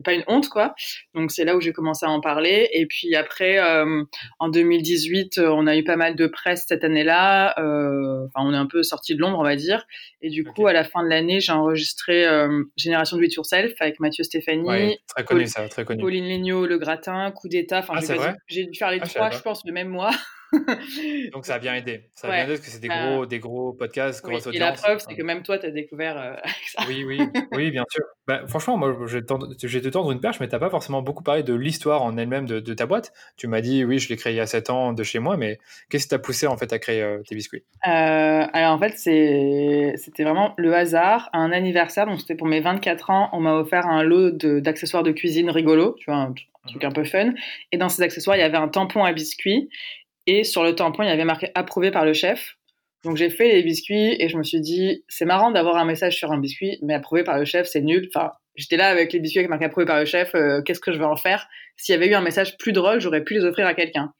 pas 0.03 0.13
une 0.13 0.23
honte 0.27 0.49
quoi. 0.49 0.73
Donc 1.13 1.31
c'est 1.31 1.45
là 1.45 1.55
où 1.55 1.61
j'ai 1.61 1.73
commencé 1.73 2.05
à 2.05 2.09
en 2.09 2.21
parler. 2.21 2.69
Et 2.73 2.85
puis 2.85 3.15
après, 3.15 3.59
euh, 3.59 4.03
en 4.39 4.49
2018, 4.49 5.37
euh, 5.37 5.49
on 5.49 5.67
a 5.67 5.75
eu 5.75 5.83
pas 5.83 5.95
mal 5.95 6.15
de 6.15 6.27
presse 6.27 6.65
cette 6.67 6.83
année-là. 6.83 7.59
Euh, 7.59 8.25
enfin, 8.27 8.45
on 8.47 8.53
est 8.53 8.57
un 8.57 8.65
peu 8.65 8.83
sorti 8.83 9.15
de 9.15 9.21
l'ombre, 9.21 9.39
on 9.39 9.43
va 9.43 9.55
dire. 9.55 9.85
Et 10.21 10.29
du 10.29 10.43
coup, 10.43 10.67
à 10.67 10.73
la 10.73 10.83
fin 10.83 11.03
de 11.03 11.09
l'année, 11.09 11.39
j'ai 11.39 11.51
enregistré 11.51 12.25
Génération 12.75 13.17
de 13.17 13.21
8 13.21 13.35
Yourself 13.35 13.73
avec 13.79 13.99
Mathieu 13.99 14.23
Stéphanie, 14.23 14.97
très 15.07 15.23
connu 15.23 15.47
ça, 15.47 15.67
très 15.69 15.85
connu. 15.85 16.01
Pauline 16.01 16.27
Legnaud, 16.27 16.65
Le 16.65 16.77
Gratin, 16.77 17.31
Coup 17.31 17.47
d'État. 17.47 17.79
Enfin, 17.79 17.95
ah, 17.97 18.35
j'ai 18.47 18.65
dû 18.65 18.77
faire 18.77 18.91
les 18.91 18.99
ah, 19.01 19.07
trois, 19.07 19.29
je 19.31 19.39
pense, 19.39 19.63
le 19.65 19.71
même 19.71 19.89
mois. 19.89 20.11
Donc 21.33 21.45
ça 21.45 21.55
a 21.55 21.59
bien 21.59 21.75
aidé. 21.75 22.09
Ça 22.15 22.27
a 22.27 22.31
bien 22.31 22.43
aidé 22.43 22.53
parce 22.53 22.65
que 22.65 22.71
c'est 22.71 22.81
des 22.81 22.87
gros, 22.87 23.25
des 23.25 23.39
gros 23.39 23.73
podcasts. 23.73 24.25
Oui, 24.27 24.37
et 24.53 24.59
la 24.59 24.71
preuve, 24.71 24.99
c'est 24.99 25.15
que 25.15 25.23
même 25.23 25.43
toi, 25.43 25.57
tu 25.57 25.65
as 25.65 25.71
découvert 25.71 26.17
euh, 26.17 26.35
ça. 26.67 26.83
Oui, 26.87 27.03
oui, 27.05 27.19
oui, 27.51 27.71
bien 27.71 27.83
sûr. 27.89 28.03
Bah, 28.27 28.41
franchement, 28.47 28.77
moi, 28.77 28.95
je 29.07 29.17
vais, 29.17 29.21
te 29.23 29.89
tendre 29.89 30.11
une 30.11 30.19
perche, 30.19 30.39
mais 30.39 30.47
tu 30.47 30.53
n'as 30.53 30.59
pas 30.59 30.69
forcément 30.69 31.01
beaucoup 31.01 31.23
parlé 31.23 31.43
de 31.43 31.53
l'histoire 31.53 32.01
en 32.03 32.17
elle-même 32.17 32.45
de, 32.45 32.73
ta 32.73 32.85
boîte. 32.85 33.13
Tu 33.37 33.47
m'as 33.47 33.61
dit, 33.61 33.83
oui, 33.83 33.99
je 33.99 34.09
l'ai 34.09 34.17
créé 34.17 34.33
il 34.33 34.37
y 34.37 34.39
a 34.39 34.47
7 34.47 34.69
ans 34.69 34.93
de 34.93 35.03
chez 35.03 35.19
moi, 35.19 35.37
mais 35.37 35.59
qu'est-ce 35.89 36.03
qui 36.03 36.09
t'a 36.09 36.19
poussé 36.19 36.47
en 36.47 36.57
fait 36.57 36.71
à 36.73 36.79
créer 36.79 37.01
euh, 37.01 37.21
tes 37.27 37.35
biscuits? 37.35 37.63
Euh, 37.87 38.45
Alors 38.53 38.73
en 38.73 38.79
fait, 38.79 38.97
c'était 38.97 40.23
vraiment 40.23 40.53
le 40.57 40.75
hasard. 40.75 41.29
un 41.33 41.51
anniversaire, 41.51 42.05
donc 42.05 42.19
c'était 42.19 42.35
pour 42.35 42.47
mes 42.47 42.59
24 42.59 43.09
ans, 43.09 43.29
on 43.33 43.39
m'a 43.39 43.53
offert 43.53 43.87
un 43.87 44.03
lot 44.03 44.31
d'accessoires 44.31 45.03
de, 45.03 45.11
cuisine 45.11 45.49
rigolo, 45.49 45.95
tu 45.97 46.11
vois, 46.11 46.19
un 46.19 46.33
truc 46.67 46.83
un 46.83 46.91
peu 46.91 47.03
fun. 47.03 47.33
Et 47.71 47.77
dans 47.77 47.89
ces 47.89 48.03
accessoires, 48.03 48.37
il 48.37 48.39
y 48.39 48.43
avait 48.43 48.57
un 48.57 48.67
tampon 48.67 49.03
à 49.03 49.11
biscuits 49.11 49.69
et 50.29 50.43
sur 50.43 50.63
le 50.63 50.75
tampon, 50.75 51.01
il 51.01 51.09
y 51.09 51.11
avait 51.11 51.25
marqué 51.25 51.49
approuvé 51.55 51.89
par 51.89 52.05
le 52.05 52.13
chef. 52.13 52.55
Donc 53.03 53.17
j'ai 53.17 53.31
fait 53.31 53.51
les 53.53 53.63
biscuits 53.63 54.15
et 54.19 54.29
je 54.29 54.37
me 54.37 54.43
suis 54.43 54.61
dit, 54.61 55.03
c'est 55.07 55.25
marrant 55.25 55.49
d'avoir 55.49 55.77
un 55.77 55.85
message 55.85 56.17
sur 56.17 56.31
un 56.31 56.37
biscuit, 56.37 56.77
mais 56.83 56.93
approuvé 56.93 57.23
par 57.23 57.39
le 57.39 57.45
chef, 57.45 57.65
c'est 57.65 57.81
nul. 57.81 58.07
Enfin, 58.13 58.31
j'étais 58.55 58.77
là 58.77 58.89
avec 58.89 59.11
les 59.11 59.19
biscuits 59.19 59.39
avec 59.39 59.49
marqué 59.49 59.65
approuvé 59.65 59.87
par 59.87 59.97
le 59.97 60.05
chef, 60.05 60.35
euh, 60.35 60.61
qu'est-ce 60.61 60.81
que 60.81 60.91
je 60.91 60.99
vais 60.99 61.05
en 61.05 61.15
faire? 61.15 61.47
S'il 61.77 61.93
y 61.93 61.97
avait 61.97 62.09
eu 62.09 62.13
un 62.13 62.21
message 62.21 62.57
plus 62.57 62.73
drôle, 62.73 62.99
j'aurais 63.01 63.23
pu 63.23 63.33
les 63.33 63.43
offrir 63.43 63.65
à 63.65 63.73
quelqu'un. 63.73 64.13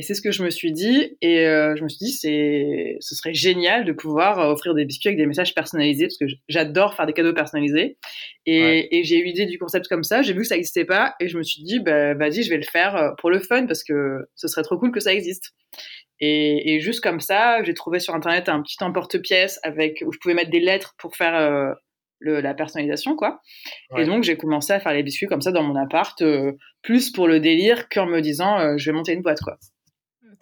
Et 0.00 0.02
c'est 0.02 0.14
ce 0.14 0.22
que 0.22 0.30
je 0.30 0.44
me 0.44 0.50
suis 0.50 0.70
dit. 0.70 1.16
Et 1.20 1.40
euh, 1.40 1.74
je 1.74 1.82
me 1.82 1.88
suis 1.88 1.98
dit, 1.98 2.12
c'est, 2.12 2.96
ce 3.00 3.16
serait 3.16 3.34
génial 3.34 3.84
de 3.84 3.90
pouvoir 3.90 4.38
euh, 4.38 4.52
offrir 4.52 4.74
des 4.74 4.84
biscuits 4.84 5.08
avec 5.08 5.18
des 5.18 5.26
messages 5.26 5.56
personnalisés, 5.56 6.06
parce 6.06 6.18
que 6.18 6.26
j'adore 6.48 6.94
faire 6.94 7.06
des 7.06 7.12
cadeaux 7.12 7.34
personnalisés. 7.34 7.98
Et, 8.46 8.96
et 8.96 9.02
j'ai 9.02 9.18
eu 9.18 9.24
l'idée 9.24 9.46
du 9.46 9.58
concept 9.58 9.88
comme 9.88 10.04
ça. 10.04 10.22
J'ai 10.22 10.34
vu 10.34 10.42
que 10.42 10.46
ça 10.46 10.54
n'existait 10.54 10.84
pas, 10.84 11.16
et 11.18 11.26
je 11.26 11.36
me 11.36 11.42
suis 11.42 11.64
dit, 11.64 11.80
bah, 11.80 12.14
vas-y, 12.14 12.44
je 12.44 12.50
vais 12.50 12.58
le 12.58 12.62
faire 12.62 12.94
euh, 12.94 13.10
pour 13.18 13.28
le 13.28 13.40
fun, 13.40 13.66
parce 13.66 13.82
que 13.82 14.28
ce 14.36 14.46
serait 14.46 14.62
trop 14.62 14.78
cool 14.78 14.92
que 14.92 15.00
ça 15.00 15.12
existe. 15.12 15.50
Et, 16.20 16.74
et 16.74 16.80
juste 16.80 17.00
comme 17.00 17.18
ça, 17.18 17.62
j'ai 17.64 17.74
trouvé 17.74 17.98
sur 17.98 18.14
internet 18.14 18.48
un 18.48 18.62
petit 18.62 18.76
emporte-pièce 18.80 19.58
avec 19.64 20.04
où 20.06 20.12
je 20.12 20.18
pouvais 20.20 20.34
mettre 20.34 20.50
des 20.50 20.60
lettres 20.60 20.94
pour 20.98 21.16
faire 21.16 21.34
euh, 21.34 21.72
le, 22.20 22.40
la 22.40 22.54
personnalisation, 22.54 23.16
quoi. 23.16 23.40
Et 23.96 24.04
donc 24.04 24.22
j'ai 24.24 24.36
commencé 24.36 24.72
à 24.72 24.80
faire 24.80 24.92
les 24.92 25.02
biscuits 25.02 25.26
comme 25.26 25.40
ça 25.40 25.52
dans 25.52 25.62
mon 25.62 25.76
appart, 25.76 26.22
plus 26.82 27.10
pour 27.10 27.28
le 27.28 27.38
délire 27.38 27.88
qu'en 27.88 28.06
me 28.06 28.20
disant, 28.20 28.76
je 28.76 28.90
vais 28.90 28.96
monter 28.96 29.12
une 29.12 29.22
boîte, 29.22 29.40
quoi. 29.40 29.58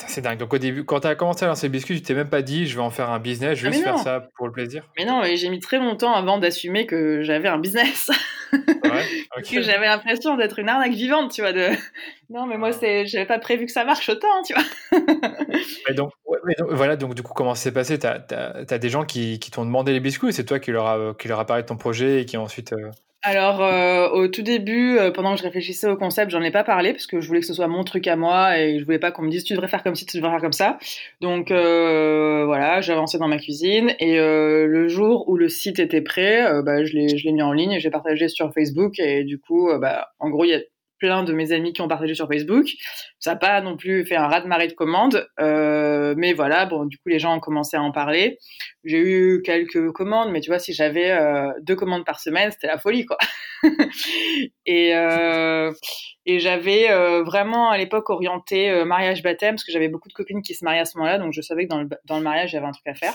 C'est 0.06 0.20
dingue. 0.20 0.38
Donc 0.38 0.52
au 0.52 0.58
début, 0.58 0.84
quand 0.84 1.00
tu 1.00 1.06
as 1.06 1.14
commencé 1.14 1.44
à 1.44 1.48
lancer 1.48 1.68
biscuit, 1.68 1.96
tu 1.96 2.02
t'es 2.02 2.14
même 2.14 2.28
pas 2.28 2.42
dit 2.42 2.66
je 2.66 2.76
vais 2.76 2.82
en 2.82 2.90
faire 2.90 3.10
un 3.10 3.18
business, 3.18 3.58
je 3.58 3.68
vais 3.68 3.76
ah, 3.80 3.82
faire 3.82 3.98
ça 3.98 4.28
pour 4.36 4.46
le 4.46 4.52
plaisir. 4.52 4.84
Mais 4.98 5.04
non, 5.04 5.22
j'ai 5.24 5.48
mis 5.48 5.60
très 5.60 5.78
longtemps 5.78 6.12
avant 6.12 6.38
d'assumer 6.38 6.86
que 6.86 7.22
j'avais 7.22 7.48
un 7.48 7.58
business. 7.58 8.10
Ouais, 8.52 9.42
que 9.42 9.60
j'avais 9.60 9.86
l'impression 9.86 10.36
d'être 10.36 10.60
une 10.60 10.68
arnaque 10.68 10.92
vivante, 10.92 11.32
tu 11.32 11.40
vois. 11.40 11.52
De... 11.52 11.70
Non, 12.30 12.46
mais 12.46 12.56
moi, 12.56 12.72
c'est, 12.72 13.04
j'avais 13.04 13.26
pas 13.26 13.40
prévu 13.40 13.66
que 13.66 13.72
ça 13.72 13.84
marche 13.84 14.08
autant, 14.08 14.42
tu 14.44 14.54
vois. 14.54 15.00
donc, 15.94 16.12
voilà, 16.70 16.96
donc 16.96 17.14
du 17.14 17.24
coup, 17.24 17.32
comment 17.34 17.56
s'est 17.56 17.72
passé? 17.72 17.98
Tu 17.98 18.06
as, 18.06 18.78
des 18.78 18.88
gens 18.88 19.04
qui, 19.04 19.40
qui 19.40 19.50
t'ont 19.50 19.64
demandé 19.64 19.92
les 19.92 20.00
biscuits, 20.00 20.32
c'est 20.32 20.44
toi 20.44 20.60
qui 20.60 20.70
leur, 20.70 20.86
a, 20.86 21.14
qui 21.18 21.26
leur 21.28 21.40
a 21.40 21.44
parlé 21.44 21.64
de 21.64 21.68
ton 21.68 21.76
projet 21.76 22.22
et 22.22 22.24
qui 22.24 22.36
ensuite. 22.36 22.72
Euh, 22.72 22.90
alors, 23.28 23.60
euh, 23.60 24.08
au 24.10 24.28
tout 24.28 24.42
début, 24.42 24.98
euh, 24.98 25.10
pendant 25.10 25.32
que 25.32 25.38
je 25.38 25.42
réfléchissais 25.42 25.88
au 25.88 25.96
concept, 25.96 26.30
j'en 26.30 26.42
ai 26.42 26.52
pas 26.52 26.62
parlé 26.62 26.92
parce 26.92 27.08
que 27.08 27.20
je 27.20 27.26
voulais 27.26 27.40
que 27.40 27.46
ce 27.46 27.54
soit 27.54 27.66
mon 27.66 27.82
truc 27.82 28.06
à 28.06 28.14
moi 28.14 28.56
et 28.56 28.78
je 28.78 28.84
voulais 28.84 29.00
pas 29.00 29.10
qu'on 29.10 29.22
me 29.22 29.30
dise 29.30 29.42
tu 29.42 29.52
devrais 29.52 29.66
faire 29.66 29.82
comme 29.82 29.96
ci, 29.96 30.06
tu 30.06 30.16
devrais 30.18 30.30
faire 30.30 30.40
comme 30.40 30.52
ça. 30.52 30.78
Donc 31.20 31.50
euh, 31.50 32.44
voilà, 32.46 32.80
j'ai 32.82 32.92
avancé 32.92 33.18
dans 33.18 33.26
ma 33.26 33.38
cuisine 33.38 33.94
et 33.98 34.16
le 34.16 34.86
jour 34.86 35.28
où 35.28 35.36
le 35.36 35.48
site 35.48 35.80
était 35.80 36.02
prêt, 36.02 36.62
bah, 36.62 36.84
je 36.84 36.92
l'ai 36.94 37.32
mis 37.32 37.42
en 37.42 37.52
ligne 37.52 37.72
et 37.72 37.80
j'ai 37.80 37.90
partagé 37.90 38.28
sur 38.28 38.54
Facebook 38.54 39.00
et 39.00 39.24
du 39.24 39.40
coup, 39.40 39.70
bah, 39.80 40.12
en 40.20 40.30
gros, 40.30 40.44
il 40.44 40.50
y 40.50 40.54
a 40.54 40.60
plein 40.98 41.22
de 41.24 41.32
mes 41.32 41.52
amis 41.52 41.72
qui 41.72 41.82
ont 41.82 41.88
partagé 41.88 42.14
sur 42.14 42.28
Facebook. 42.28 42.66
Ça 43.18 43.32
n'a 43.32 43.36
pas 43.36 43.60
non 43.60 43.76
plus 43.76 44.04
fait 44.04 44.16
un 44.16 44.28
raz-de-marée 44.28 44.68
de 44.68 44.72
commandes, 44.72 45.26
euh, 45.40 46.14
mais 46.16 46.32
voilà, 46.32 46.66
bon, 46.66 46.84
du 46.84 46.96
coup, 46.98 47.08
les 47.08 47.18
gens 47.18 47.36
ont 47.36 47.40
commencé 47.40 47.76
à 47.76 47.82
en 47.82 47.92
parler. 47.92 48.38
J'ai 48.84 48.98
eu 48.98 49.42
quelques 49.42 49.92
commandes, 49.92 50.30
mais 50.30 50.40
tu 50.40 50.50
vois, 50.50 50.58
si 50.58 50.72
j'avais 50.72 51.10
euh, 51.10 51.50
deux 51.62 51.76
commandes 51.76 52.04
par 52.04 52.20
semaine, 52.20 52.50
c'était 52.50 52.68
la 52.68 52.78
folie, 52.78 53.04
quoi. 53.04 53.18
et 54.66 54.94
euh, 54.94 55.72
et 56.26 56.40
j'avais 56.40 56.88
vraiment 57.22 57.70
à 57.70 57.78
l'époque 57.78 58.10
orienté 58.10 58.84
mariage 58.84 59.22
baptême, 59.22 59.54
parce 59.54 59.64
que 59.64 59.72
j'avais 59.72 59.88
beaucoup 59.88 60.08
de 60.08 60.14
copines 60.14 60.42
qui 60.42 60.54
se 60.54 60.64
mariaient 60.64 60.80
à 60.80 60.84
ce 60.84 60.98
moment-là, 60.98 61.18
donc 61.18 61.32
je 61.32 61.40
savais 61.40 61.64
que 61.64 61.70
dans 61.70 61.82
le, 61.82 61.88
dans 62.04 62.16
le 62.16 62.24
mariage, 62.24 62.54
avait 62.54 62.66
un 62.66 62.72
truc 62.72 62.86
à 62.86 62.94
faire. 62.94 63.14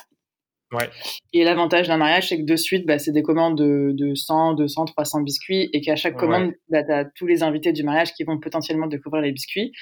Et 1.34 1.44
l'avantage 1.44 1.88
d'un 1.88 1.98
mariage, 1.98 2.30
c'est 2.30 2.38
que 2.38 2.46
de 2.46 2.56
suite, 2.56 2.86
bah, 2.86 2.98
c'est 2.98 3.12
des 3.12 3.24
commandes 3.24 3.58
de, 3.58 3.92
de 3.94 4.16
100, 4.16 4.54
200, 4.54 4.86
300 4.86 5.22
biscuits 5.22 5.70
et 5.74 5.82
qu'à 5.82 5.96
chaque 5.96 6.16
commande, 6.16 6.54
bah, 6.70 6.84
tu 6.84 6.92
as 6.92 7.06
tous 7.06 7.28
les 7.28 7.44
invités 7.44 7.74
du 7.74 7.84
mariage 7.84 8.14
qui 8.14 8.24
vont 8.24 8.40
potentiellement 8.40 8.88
découvrir 8.88 9.22
les 9.22 9.32
biscuits. 9.32 9.74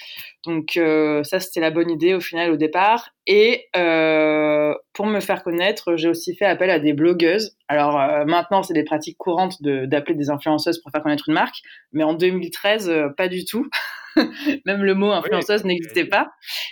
Donc 0.45 0.77
euh, 0.77 1.23
ça, 1.23 1.39
c'était 1.39 1.59
la 1.59 1.71
bonne 1.71 1.91
idée 1.91 2.13
au 2.13 2.19
final 2.19 2.51
au 2.51 2.57
départ. 2.57 3.11
Et 3.27 3.67
euh, 3.75 4.73
pour 4.93 5.05
me 5.05 5.19
faire 5.19 5.43
connaître, 5.43 5.95
j'ai 5.95 6.09
aussi 6.09 6.35
fait 6.35 6.45
appel 6.45 6.71
à 6.71 6.79
des 6.79 6.93
blogueuses. 6.93 7.55
Alors 7.67 7.99
euh, 7.99 8.25
maintenant, 8.25 8.63
c'est 8.63 8.73
des 8.73 8.83
pratiques 8.83 9.17
courantes 9.17 9.61
d'appeler 9.61 10.15
des 10.15 10.31
influenceuses 10.31 10.81
pour 10.81 10.91
faire 10.91 11.03
connaître 11.03 11.29
une 11.29 11.35
marque, 11.35 11.57
mais 11.91 12.03
en 12.03 12.13
2013, 12.13 12.91
pas 13.15 13.27
du 13.27 13.45
tout. 13.45 13.69
Même 14.65 14.83
le 14.83 14.93
mot 14.95 15.11
influenceuse 15.11 15.63
n'existait 15.63 16.05
pas. 16.05 16.29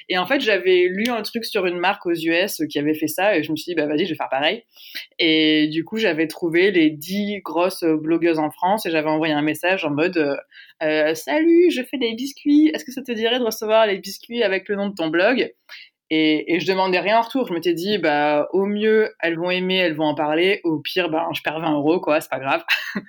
Et 0.10 0.18
en 0.18 0.26
fait, 0.26 0.40
j'avais 0.40 0.88
lu 0.90 1.10
un 1.10 1.22
truc 1.22 1.46
sur 1.46 1.66
une 1.66 1.78
marque 1.78 2.06
aux 2.06 2.14
US 2.14 2.62
qui 2.70 2.80
avait 2.80 2.94
fait 2.94 3.08
ça 3.08 3.38
et 3.38 3.44
je 3.44 3.52
me 3.52 3.56
suis 3.56 3.72
dit, 3.72 3.76
bah 3.76 3.86
vas-y, 3.86 4.06
je 4.06 4.12
vais 4.12 4.16
faire 4.16 4.30
pareil. 4.30 4.64
Et 5.20 5.68
du 5.68 5.84
coup, 5.84 5.98
j'avais 5.98 6.28
trouvé 6.28 6.72
les 6.72 6.90
dix 6.90 7.42
grosses 7.42 7.84
blogueuses 7.84 8.40
en 8.40 8.52
France 8.52 8.86
et 8.86 8.92
j'avais 8.92 9.10
envoyé 9.10 9.34
un 9.34 9.42
message 9.42 9.86
en 9.86 9.92
mode, 9.92 10.18
euh, 10.18 10.36
euh, 10.84 11.16
salut, 11.16 11.72
je 11.72 11.82
fais 11.84 11.98
des 11.98 12.14
biscuits. 12.14 12.72
Est-ce 12.74 12.86
que 12.86 12.92
ça 12.92 13.02
te 13.02 13.12
dirait 13.12 13.40
de 13.40 13.44
recevoir 13.44 13.88
les 13.88 13.98
biscuits 13.98 14.44
avec 14.44 14.70
le 14.70 14.76
nom 14.76 14.90
de 14.90 14.96
ton 14.96 15.08
blog? 15.08 15.52
Et, 16.10 16.54
et, 16.54 16.60
je 16.62 16.68
demandais 16.68 17.00
rien 17.00 17.20
en 17.20 17.22
retour. 17.22 17.48
Je 17.48 17.54
m'étais 17.54 17.74
dit, 17.74 17.98
bah, 17.98 18.48
au 18.54 18.66
mieux, 18.66 19.14
elles 19.20 19.38
vont 19.38 19.52
aimer, 19.52 19.76
elles 19.76 19.96
vont 19.96 20.06
en 20.06 20.16
parler. 20.16 20.62
Au 20.64 20.80
pire, 20.80 21.10
bah, 21.10 21.28
je 21.34 21.42
perds 21.42 21.60
20 21.60 21.74
euros, 21.74 22.00
quoi, 22.00 22.22
c'est 22.22 22.30
pas 22.30 22.40
grave. 22.40 22.64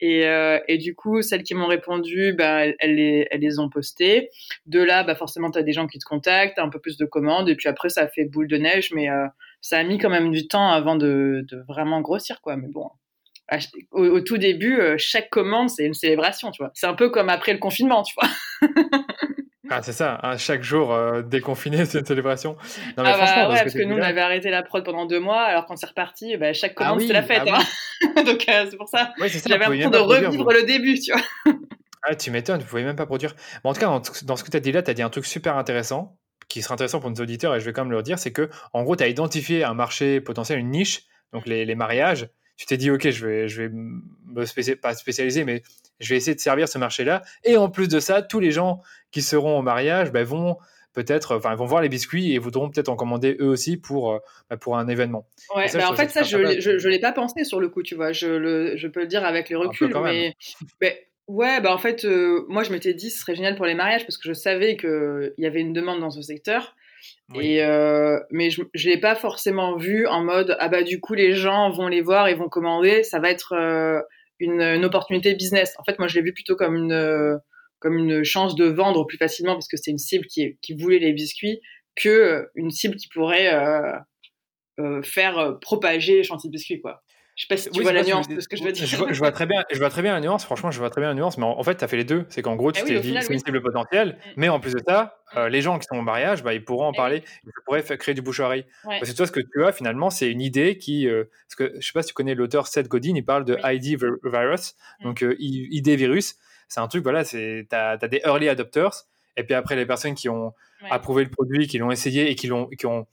et, 0.00 0.26
euh, 0.26 0.58
et, 0.66 0.78
du 0.78 0.94
coup, 0.94 1.20
celles 1.20 1.42
qui 1.42 1.54
m'ont 1.54 1.66
répondu, 1.66 2.32
bah, 2.32 2.64
elles, 2.78 2.94
les, 2.94 3.58
ont 3.58 3.68
postées. 3.68 4.30
De 4.64 4.80
là, 4.80 5.04
bah, 5.04 5.14
forcément, 5.14 5.50
tu 5.50 5.58
as 5.58 5.62
des 5.62 5.74
gens 5.74 5.86
qui 5.86 5.98
te 5.98 6.04
contactent, 6.06 6.58
un 6.58 6.70
peu 6.70 6.80
plus 6.80 6.96
de 6.96 7.04
commandes. 7.04 7.50
Et 7.50 7.54
puis 7.54 7.68
après, 7.68 7.90
ça 7.90 8.08
fait 8.08 8.24
boule 8.24 8.48
de 8.48 8.56
neige, 8.56 8.92
mais 8.94 9.10
euh, 9.10 9.26
ça 9.60 9.78
a 9.78 9.84
mis 9.84 9.98
quand 9.98 10.10
même 10.10 10.30
du 10.30 10.48
temps 10.48 10.70
avant 10.70 10.96
de, 10.96 11.44
de 11.50 11.62
vraiment 11.68 12.00
grossir, 12.00 12.40
quoi. 12.40 12.56
Mais 12.56 12.68
bon. 12.68 12.88
Au, 13.92 14.04
au 14.04 14.20
tout 14.20 14.38
début, 14.38 14.78
euh, 14.78 14.96
chaque 14.98 15.28
commande, 15.30 15.68
c'est 15.68 15.84
une 15.84 15.94
célébration, 15.94 16.50
tu 16.50 16.62
vois. 16.62 16.70
C'est 16.74 16.86
un 16.86 16.94
peu 16.94 17.10
comme 17.10 17.28
après 17.28 17.52
le 17.52 17.58
confinement, 17.58 18.02
tu 18.02 18.14
vois. 18.20 18.30
Ah, 19.70 19.82
c'est 19.82 19.92
ça, 19.92 20.18
hein, 20.22 20.36
chaque 20.38 20.62
jour 20.62 20.92
euh, 20.92 21.22
déconfiné, 21.22 21.84
c'est 21.84 21.98
une 21.98 22.06
célébration. 22.06 22.56
Non, 22.96 23.04
mais 23.04 23.10
ah 23.12 23.18
bah, 23.18 23.50
ouais, 23.50 23.62
parce 23.62 23.74
que, 23.74 23.82
nous, 23.82 23.96
on 23.96 24.02
avait 24.02 24.20
arrêté 24.20 24.50
la 24.50 24.62
prod 24.62 24.82
pendant 24.84 25.04
deux 25.04 25.20
mois, 25.20 25.42
alors 25.42 25.66
quand 25.66 25.76
c'est 25.76 25.86
reparti, 25.86 26.36
bah, 26.36 26.52
chaque 26.52 26.72
ah 26.76 26.84
commande, 26.84 27.02
c'est 27.02 27.12
la 27.12 27.22
fête. 27.22 27.42
Ah 27.46 27.58
hein. 27.58 28.22
Donc, 28.24 28.46
euh, 28.48 28.66
c'est 28.70 28.76
pour 28.76 28.88
ça. 28.88 29.12
Ouais, 29.20 29.28
J'avais 29.28 29.58
l'impression 29.58 29.90
de 29.90 29.98
revivre 29.98 30.52
le 30.52 30.62
début, 30.62 30.98
tu 30.98 31.12
vois. 31.12 31.54
ah, 32.02 32.14
tu 32.14 32.30
m'étonnes, 32.30 32.60
vous 32.60 32.66
pouvez 32.66 32.84
même 32.84 32.96
pas 32.96 33.06
produire. 33.06 33.34
en 33.62 33.72
tout 33.74 33.80
cas, 33.80 34.00
dans, 34.24 34.36
ce 34.36 34.44
que 34.44 34.50
tu 34.50 34.56
as 34.56 34.60
dit 34.60 34.72
là, 34.72 34.82
tu 34.82 34.90
as 34.90 34.94
dit 34.94 35.02
un 35.02 35.10
truc 35.10 35.26
super 35.26 35.56
intéressant, 35.56 36.16
qui 36.48 36.62
sera 36.62 36.74
intéressant 36.74 37.00
pour 37.00 37.10
nos 37.10 37.20
auditeurs, 37.20 37.54
et 37.54 37.60
je 37.60 37.64
vais 37.66 37.72
quand 37.72 37.84
même 37.84 37.92
le 37.92 38.02
dire, 38.02 38.18
c'est 38.18 38.32
que, 38.32 38.48
en 38.72 38.82
gros, 38.84 38.96
tu 38.96 39.04
as 39.04 39.08
identifié 39.08 39.64
un 39.64 39.74
marché 39.74 40.20
potentiel, 40.20 40.58
une 40.58 40.70
niche, 40.70 41.02
donc 41.32 41.46
les, 41.46 41.66
les 41.66 41.74
mariages. 41.74 42.28
Tu 42.58 42.66
t'es 42.66 42.76
dit, 42.76 42.90
OK, 42.90 43.08
je 43.08 43.26
vais, 43.26 43.48
je 43.48 43.62
vais 43.62 43.68
me 43.70 44.44
spécialiser, 44.44 44.76
pas 44.76 44.92
spécialiser, 44.94 45.44
mais 45.44 45.62
je 46.00 46.10
vais 46.10 46.16
essayer 46.16 46.34
de 46.34 46.40
servir 46.40 46.68
ce 46.68 46.76
marché-là. 46.76 47.22
Et 47.44 47.56
en 47.56 47.70
plus 47.70 47.88
de 47.88 48.00
ça, 48.00 48.20
tous 48.20 48.40
les 48.40 48.50
gens 48.50 48.82
qui 49.12 49.22
seront 49.22 49.58
au 49.58 49.62
mariage 49.62 50.10
ben, 50.10 50.24
vont 50.24 50.58
peut-être, 50.92 51.36
enfin, 51.36 51.54
vont 51.54 51.66
voir 51.66 51.82
les 51.82 51.88
biscuits 51.88 52.34
et 52.34 52.38
voudront 52.38 52.68
peut-être 52.68 52.88
en 52.88 52.96
commander 52.96 53.36
eux 53.40 53.46
aussi 53.46 53.76
pour, 53.76 54.12
euh, 54.12 54.18
ben, 54.50 54.56
pour 54.56 54.76
un 54.76 54.88
événement. 54.88 55.28
Ouais, 55.54 55.68
ça, 55.68 55.78
ben, 55.78 55.86
en 55.86 55.94
fait, 55.94 56.08
ça, 56.08 56.24
je 56.24 56.36
ne 56.36 56.88
l'ai 56.88 56.98
pas 56.98 57.12
pensé 57.12 57.44
sur 57.44 57.60
le 57.60 57.68
coup, 57.68 57.84
tu 57.84 57.94
vois. 57.94 58.10
Je, 58.10 58.26
le, 58.26 58.76
je 58.76 58.88
peux 58.88 59.00
le 59.00 59.06
dire 59.06 59.24
avec 59.24 59.48
les 59.50 59.56
reculs, 59.56 59.94
mais, 60.02 60.34
ouais, 61.28 61.60
bah 61.60 61.72
en 61.72 61.78
fait, 61.78 62.04
euh, 62.04 62.44
moi, 62.48 62.64
je 62.64 62.72
m'étais 62.72 62.94
dit, 62.94 63.10
ce 63.10 63.20
serait 63.20 63.36
génial 63.36 63.54
pour 63.54 63.66
les 63.66 63.74
mariages 63.74 64.04
parce 64.04 64.18
que 64.18 64.28
je 64.28 64.32
savais 64.32 64.76
qu'il 64.76 65.32
y 65.38 65.46
avait 65.46 65.60
une 65.60 65.72
demande 65.72 66.00
dans 66.00 66.10
ce 66.10 66.22
secteur. 66.22 66.74
Et 67.34 67.62
euh, 67.62 68.18
mais 68.30 68.50
je 68.50 68.62
ne 68.62 68.90
l'ai 68.90 68.98
pas 68.98 69.14
forcément 69.14 69.76
vu 69.76 70.06
en 70.06 70.24
mode 70.24 70.56
ah 70.60 70.68
bah 70.68 70.82
du 70.82 70.98
coup 70.98 71.12
les 71.12 71.34
gens 71.34 71.70
vont 71.70 71.86
les 71.86 72.00
voir 72.00 72.26
et 72.26 72.34
vont 72.34 72.48
commander 72.48 73.02
ça 73.02 73.20
va 73.20 73.30
être 73.30 73.54
une, 74.40 74.84
opportunité 74.84 75.34
business. 75.34 75.74
En 75.78 75.84
fait, 75.84 75.98
moi, 75.98 76.08
je 76.08 76.14
l'ai 76.14 76.22
vu 76.22 76.32
plutôt 76.32 76.56
comme 76.56 76.76
une, 76.76 77.38
comme 77.80 77.98
une 77.98 78.24
chance 78.24 78.54
de 78.54 78.64
vendre 78.64 79.04
plus 79.04 79.18
facilement 79.18 79.54
parce 79.54 79.68
que 79.68 79.76
c'est 79.76 79.90
une 79.90 79.98
cible 79.98 80.26
qui, 80.26 80.58
qui 80.62 80.74
voulait 80.74 81.00
les 81.00 81.12
biscuits 81.12 81.60
que 81.96 82.48
une 82.54 82.70
cible 82.70 82.96
qui 82.96 83.08
pourrait 83.08 83.52
faire 85.02 85.58
propager 85.60 86.22
Chantilly 86.22 86.50
Biscuits, 86.50 86.80
quoi. 86.80 87.02
Je 87.38 87.44
sais 87.44 87.48
pas 87.48 87.56
si 87.56 87.70
tu 87.70 87.82
vois 87.82 87.92
la 87.92 88.02
nuance 88.02 88.26
de 88.26 88.40
ce 88.40 88.48
que 88.48 88.56
je 88.56 88.64
veux 88.64 88.72
dire. 88.72 88.84
Je 88.84 89.18
vois, 89.18 89.30
très 89.30 89.46
bien, 89.46 89.64
je 89.70 89.78
vois 89.78 89.90
très 89.90 90.02
bien 90.02 90.12
la 90.12 90.20
nuance. 90.20 90.44
Franchement, 90.44 90.72
je 90.72 90.78
vois 90.80 90.90
très 90.90 91.00
bien 91.00 91.10
la 91.10 91.14
nuance. 91.14 91.38
Mais 91.38 91.44
en, 91.44 91.62
fait, 91.62 91.76
tu 91.76 91.84
as 91.84 91.88
fait 91.88 91.96
les 91.96 92.02
deux. 92.02 92.26
C'est 92.30 92.42
qu'en 92.42 92.56
gros, 92.56 92.72
tu 92.72 92.82
eh 92.82 92.84
t'es 92.84 92.98
dit, 92.98 93.16
c'est 93.20 93.32
une 93.32 93.38
cible 93.38 93.62
potentielle. 93.62 94.18
Mm. 94.18 94.30
Mais 94.36 94.48
en 94.48 94.58
plus 94.58 94.74
de 94.74 94.80
ça, 94.84 95.20
mm. 95.34 95.38
euh, 95.38 95.48
les 95.48 95.60
gens 95.60 95.78
qui 95.78 95.86
sont 95.88 95.96
au 95.96 96.02
mariage, 96.02 96.42
bah, 96.42 96.52
ils 96.52 96.64
pourront 96.64 96.86
en 96.86 96.92
eh 96.92 96.96
parler. 96.96 97.22
Ils 97.44 97.52
pourraient 97.64 97.84
créer 97.96 98.16
du 98.16 98.22
bouche 98.22 98.40
à 98.40 98.46
oreille. 98.46 98.66
Parce 98.82 99.08
que 99.08 99.16
toi, 99.16 99.24
ce 99.24 99.30
que 99.30 99.38
tu 99.38 99.64
as 99.64 99.70
finalement, 99.70 100.10
c'est 100.10 100.28
une 100.28 100.40
idée 100.40 100.78
qui. 100.78 101.06
Euh, 101.06 101.30
parce 101.46 101.54
que 101.54 101.80
je 101.80 101.86
sais 101.86 101.92
pas 101.92 102.02
si 102.02 102.08
tu 102.08 102.14
connais 102.14 102.34
l'auteur 102.34 102.66
Seth 102.66 102.88
Godin, 102.88 103.14
il 103.14 103.24
parle 103.24 103.44
de 103.44 103.56
ID 103.62 103.96
virus. 104.00 104.74
Mm. 104.98 105.04
Donc, 105.04 105.22
euh, 105.22 105.36
ID 105.38 105.90
virus. 105.90 106.34
C'est 106.66 106.80
un 106.80 106.88
truc, 106.88 107.04
voilà, 107.04 107.24
tu 107.24 107.68
as, 107.70 107.96
des 107.98 108.20
early 108.24 108.48
adopters. 108.48 109.06
Et 109.36 109.44
puis 109.44 109.54
après, 109.54 109.76
les 109.76 109.86
personnes 109.86 110.16
qui 110.16 110.28
ont 110.28 110.54
approuvé 110.90 111.22
le 111.22 111.30
produit, 111.30 111.68
qui 111.68 111.78
l'ont 111.78 111.92
essayé 111.92 112.32
et 112.32 112.34
qui 112.34 112.48
l'ont. 112.48 112.66
Qui 112.66 112.86
ont, 112.86 113.06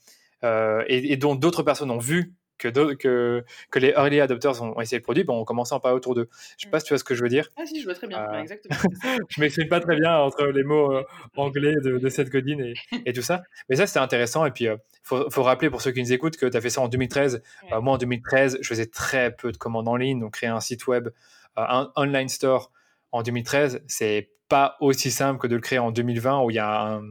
et 0.88 1.15
dont 1.17 1.35
d'autres 1.35 1.61
personnes 1.61 1.91
ont 1.91 1.99
vu 1.99 2.33
que, 2.57 2.93
que, 2.95 3.43
que, 3.71 3.79
les 3.79 3.89
early 3.89 4.19
adopters 4.19 4.61
ont, 4.61 4.79
essayé 4.81 4.99
le 4.99 5.03
produit, 5.03 5.23
bon, 5.23 5.39
on 5.39 5.45
commence 5.45 5.71
en 5.71 5.79
parler 5.79 5.97
autour 5.97 6.15
d'eux. 6.15 6.29
Je 6.57 6.65
sais 6.65 6.69
pas 6.69 6.79
si 6.79 6.85
tu 6.85 6.93
vois 6.93 6.99
ce 6.99 7.03
que 7.03 7.15
je 7.15 7.21
veux 7.21 7.29
dire. 7.29 7.49
Ah 7.57 7.65
si, 7.65 7.79
je 7.79 7.85
vois 7.85 7.95
très 7.95 8.07
bien, 8.07 8.19
euh, 8.19 8.41
exactement. 8.41 8.75
je 9.29 9.41
m'exprime 9.41 9.67
pas 9.67 9.79
très 9.79 9.95
bien 9.95 10.17
entre 10.17 10.45
les 10.45 10.63
mots 10.63 10.93
euh, 10.93 11.03
anglais 11.35 11.75
de, 11.83 11.97
de 11.97 12.09
Seth 12.09 12.29
Godin 12.29 12.59
et, 12.59 12.73
et, 13.05 13.13
tout 13.13 13.21
ça. 13.21 13.43
Mais 13.69 13.75
ça, 13.75 13.87
c'était 13.87 13.99
intéressant. 13.99 14.45
Et 14.45 14.51
puis, 14.51 14.65
il 14.65 14.69
euh, 14.69 14.77
faut, 15.03 15.29
faut, 15.29 15.43
rappeler 15.43 15.69
pour 15.69 15.81
ceux 15.81 15.91
qui 15.91 16.01
nous 16.01 16.13
écoutent 16.13 16.37
que 16.37 16.45
tu 16.45 16.57
as 16.57 16.61
fait 16.61 16.69
ça 16.69 16.81
en 16.81 16.87
2013. 16.87 17.41
moi, 17.81 17.93
en 17.93 17.97
2013, 17.97 18.59
je 18.61 18.67
faisais 18.67 18.87
très 18.87 19.35
peu 19.35 19.51
de 19.51 19.57
commandes 19.57 19.87
en 19.87 19.95
ligne. 19.95 20.19
Donc, 20.19 20.33
créer 20.33 20.49
un 20.49 20.61
site 20.61 20.87
web, 20.87 21.09
un 21.55 21.91
online 21.95 22.29
store 22.29 22.71
en 23.11 23.23
2013, 23.23 23.83
c'est 23.87 24.31
pas 24.49 24.77
aussi 24.79 25.09
simple 25.09 25.39
que 25.39 25.47
de 25.47 25.55
le 25.55 25.61
créer 25.61 25.79
en 25.79 25.91
2020 25.91 26.41
où 26.41 26.51
il 26.51 26.55
y 26.55 26.59
a 26.59 27.01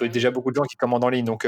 déjà 0.00 0.30
beaucoup 0.30 0.50
de 0.50 0.56
gens 0.56 0.64
qui 0.64 0.76
commandent 0.76 1.04
en 1.04 1.08
ligne. 1.08 1.24
Donc, 1.24 1.46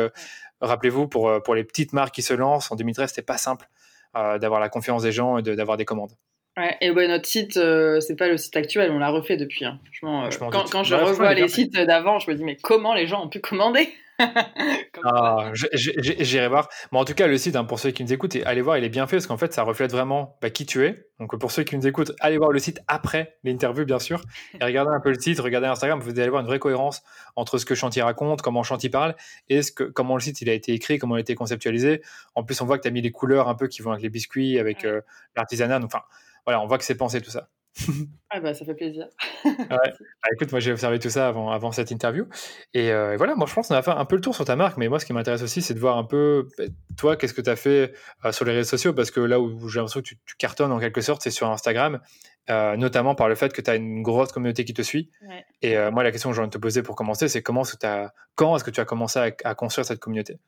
rappelez-vous, 0.63 1.09
pour, 1.09 1.29
euh, 1.29 1.41
pour 1.41 1.55
les 1.55 1.65
petites 1.65 1.93
marques 1.93 2.15
qui 2.15 2.23
se 2.23 2.35
lancent, 2.35 2.71
en 2.71 2.77
2013, 2.77 3.11
c'était 3.11 3.23
pas 3.23 3.39
simple 3.39 3.69
euh, 4.17 4.39
d'avoir 4.39 4.61
la 4.61 4.69
confiance 4.69 5.03
des 5.03 5.13
gens 5.13 5.39
et 5.39 5.43
d'avoir 5.43 5.77
des 5.77 5.85
commandes. 5.85 6.13
Ouais, 6.57 6.77
et 6.81 6.91
ouais, 6.91 7.09
notre 7.09 7.27
site, 7.27 7.57
euh, 7.57 8.01
c'est 8.01 8.17
pas 8.17 8.29
le 8.29 8.37
site 8.37 8.57
actuel, 8.57 8.91
on 8.91 8.99
l'a 8.99 9.09
refait 9.09 9.37
depuis. 9.37 9.65
Hein. 9.65 9.81
Franchement, 9.85 10.51
quand, 10.51 10.71
quand, 10.71 10.85
je 10.85 10.95
revois 10.95 11.33
les 11.35 11.49
sites 11.49 11.73
d'avant, 11.73 12.19
je 12.19 12.31
me 12.31 12.37
dis, 12.37 12.45
mais 12.45 12.57
comment 12.57 12.95
les 12.95 13.07
gens 13.07 13.25
ont 13.25 13.29
pu 13.29 13.41
commander? 13.41 13.89
ah, 15.05 15.51
J'irai 15.73 16.49
voir. 16.49 16.69
Mais 16.91 16.99
en 16.99 17.05
tout 17.05 17.15
cas, 17.15 17.27
le 17.27 17.39
site, 17.39 17.57
hein, 17.57 17.65
pour 17.65 17.79
ceux 17.79 17.91
qui 17.91 18.05
nous 18.05 18.13
écoutent, 18.13 18.37
allez 18.45 18.61
voir, 18.61 18.79
il 18.79 18.85
est 18.85 18.89
bien 18.89 19.07
fait 19.07 19.17
parce 19.17 19.27
qu'en 19.27 19.37
fait, 19.37 19.53
ça 19.53 19.63
reflète 19.63 19.91
vraiment 19.91 20.37
bah, 20.41 20.51
qui 20.51 20.67
tu 20.67 20.85
es. 20.85 21.07
Donc, 21.19 21.37
pour 21.39 21.51
ceux 21.51 21.63
qui 21.63 21.77
nous 21.77 21.87
écoutent, 21.87 22.13
allez 22.21 22.39
voir 22.39 22.51
le 22.51 22.59
site 22.59 22.81
après 22.89 23.37
l'interview, 23.45 23.85
bien 23.85 23.99
sûr. 23.99 24.23
Et 24.61 24.65
regardez 24.65 24.93
un 24.93 25.01
peu 25.01 25.11
le 25.11 25.21
site, 25.21 25.39
regardez 25.41 25.67
Instagram, 25.67 26.01
vous 26.01 26.11
allez 26.11 26.29
voir 26.29 26.41
une 26.41 26.47
vraie 26.47 26.59
cohérence 26.59 27.03
entre 27.37 27.59
ce 27.59 27.65
que 27.65 27.75
Chanty 27.75 28.01
raconte, 28.01 28.43
comment 28.43 28.63
Chanty 28.63 28.89
parle 28.89 29.15
et 29.49 29.63
ce 29.63 29.73
que, 29.73 29.85
comment 29.85 30.15
le 30.15 30.21
site 30.21 30.41
il 30.43 30.51
a 30.51 30.53
été 30.53 30.73
écrit, 30.73 30.99
comment 30.99 31.17
il 31.17 31.19
a 31.19 31.23
été 31.23 31.35
conceptualisé. 31.35 32.03
En 32.35 32.45
plus, 32.45 32.61
on 32.61 32.67
voit 32.67 32.79
que 32.79 32.83
tu 32.83 32.89
as 32.89 32.93
mis 32.93 33.03
les 33.03 33.13
couleurs 33.13 33.49
un 33.49 33.55
peu 33.55 33.69
qui 33.69 33.83
vont 33.83 33.93
avec 33.93 34.03
les 34.03 34.11
biscuits, 34.11 34.59
avec 34.59 34.85
euh, 34.85 35.01
l'artisanat. 35.37 35.81
Enfin, 35.83 36.03
voilà, 36.45 36.61
on 36.61 36.67
voit 36.67 36.79
que 36.79 36.85
c'est 36.85 36.97
pensé 36.97 37.21
tout 37.21 37.31
ça. 37.31 37.49
ah 38.31 38.41
bah 38.41 38.55
ça 38.55 38.65
fait 38.65 38.75
plaisir. 38.75 39.09
Bah, 39.69 39.81
écoute, 40.33 40.53
moi 40.53 40.61
j'ai 40.61 40.73
observé 40.73 40.99
tout 40.99 41.11
ça 41.11 41.27
avant, 41.27 41.51
avant 41.51 41.73
cette 41.73 41.91
interview. 41.91 42.27
Euh, 42.77 43.13
et, 43.13 43.17
voilà, 43.17 43.35
moi 43.35 43.47
je 43.49 43.55
pense 43.55 43.69
qu'on 43.69 43.75
a 43.75 43.83
fait 43.83 43.91
un 43.91 44.05
peu 44.05 44.15
le 44.17 44.21
tour 44.21 44.35
sur 44.35 44.45
ta 44.45 44.55
marque, 44.57 44.77
mais 44.77 44.89
moi 44.89 45.01
ce 45.01 45.07
qui 45.07 45.13
m'intéresse 45.13 45.43
aussi 45.43 45.63
c'est 45.63 45.75
de 45.75 45.81
voir 45.81 45.99
un 45.99 46.05
peu, 46.05 46.49
bah, 46.59 46.65
toi, 46.97 47.17
qu'est-ce 47.17 47.35
que 47.35 47.41
tu 47.41 47.51
as 47.51 47.57
fait 47.57 47.93
euh, 48.25 48.33
sur 48.33 48.45
les 48.45 48.53
réseaux 48.53 48.71
sociaux, 48.71 48.93
parce 48.93 49.11
que 49.11 49.21
là 49.21 49.41
où 49.41 49.69
j'ai 49.69 49.81
l'impression 49.81 50.01
que 50.01 50.07
tu, 50.07 50.17
cartonnes 50.39 50.73
en 50.73 50.79
quelque 50.79 51.01
sorte, 51.01 51.23
c'est 51.23 51.31
sur 51.31 51.51
Instagram, 51.51 52.01
euh, 52.51 52.77
notamment 52.77 53.15
par 53.15 53.29
le 53.29 53.35
fait 53.35 53.53
que 53.53 53.61
tu 53.61 53.71
as 53.71 53.75
une 53.75 54.03
grosse 54.03 54.33
communauté 54.33 54.65
qui 54.65 54.75
te 54.75 54.83
suit. 54.83 55.11
Et 55.61 55.77
moi 55.91 56.03
la 56.03 56.13
question 56.13 56.31
que 56.31 56.37
j'ai 56.37 56.41
envie 56.41 56.51
de 56.51 56.55
te 56.55 56.59
poser 56.59 56.83
pour 56.83 56.95
commencer, 56.95 57.29
c'est 57.29 57.43
comment 57.43 57.63
est-ce 57.63 57.77
que, 57.77 58.07
quand 58.35 58.57
est-ce 58.57 58.65
que 58.65 58.71
tu 58.71 58.81
as 58.81 58.85
commencé 58.85 59.19
à 59.45 59.55
construire 59.55 59.87
cette 59.87 60.01
communauté? 60.01 60.39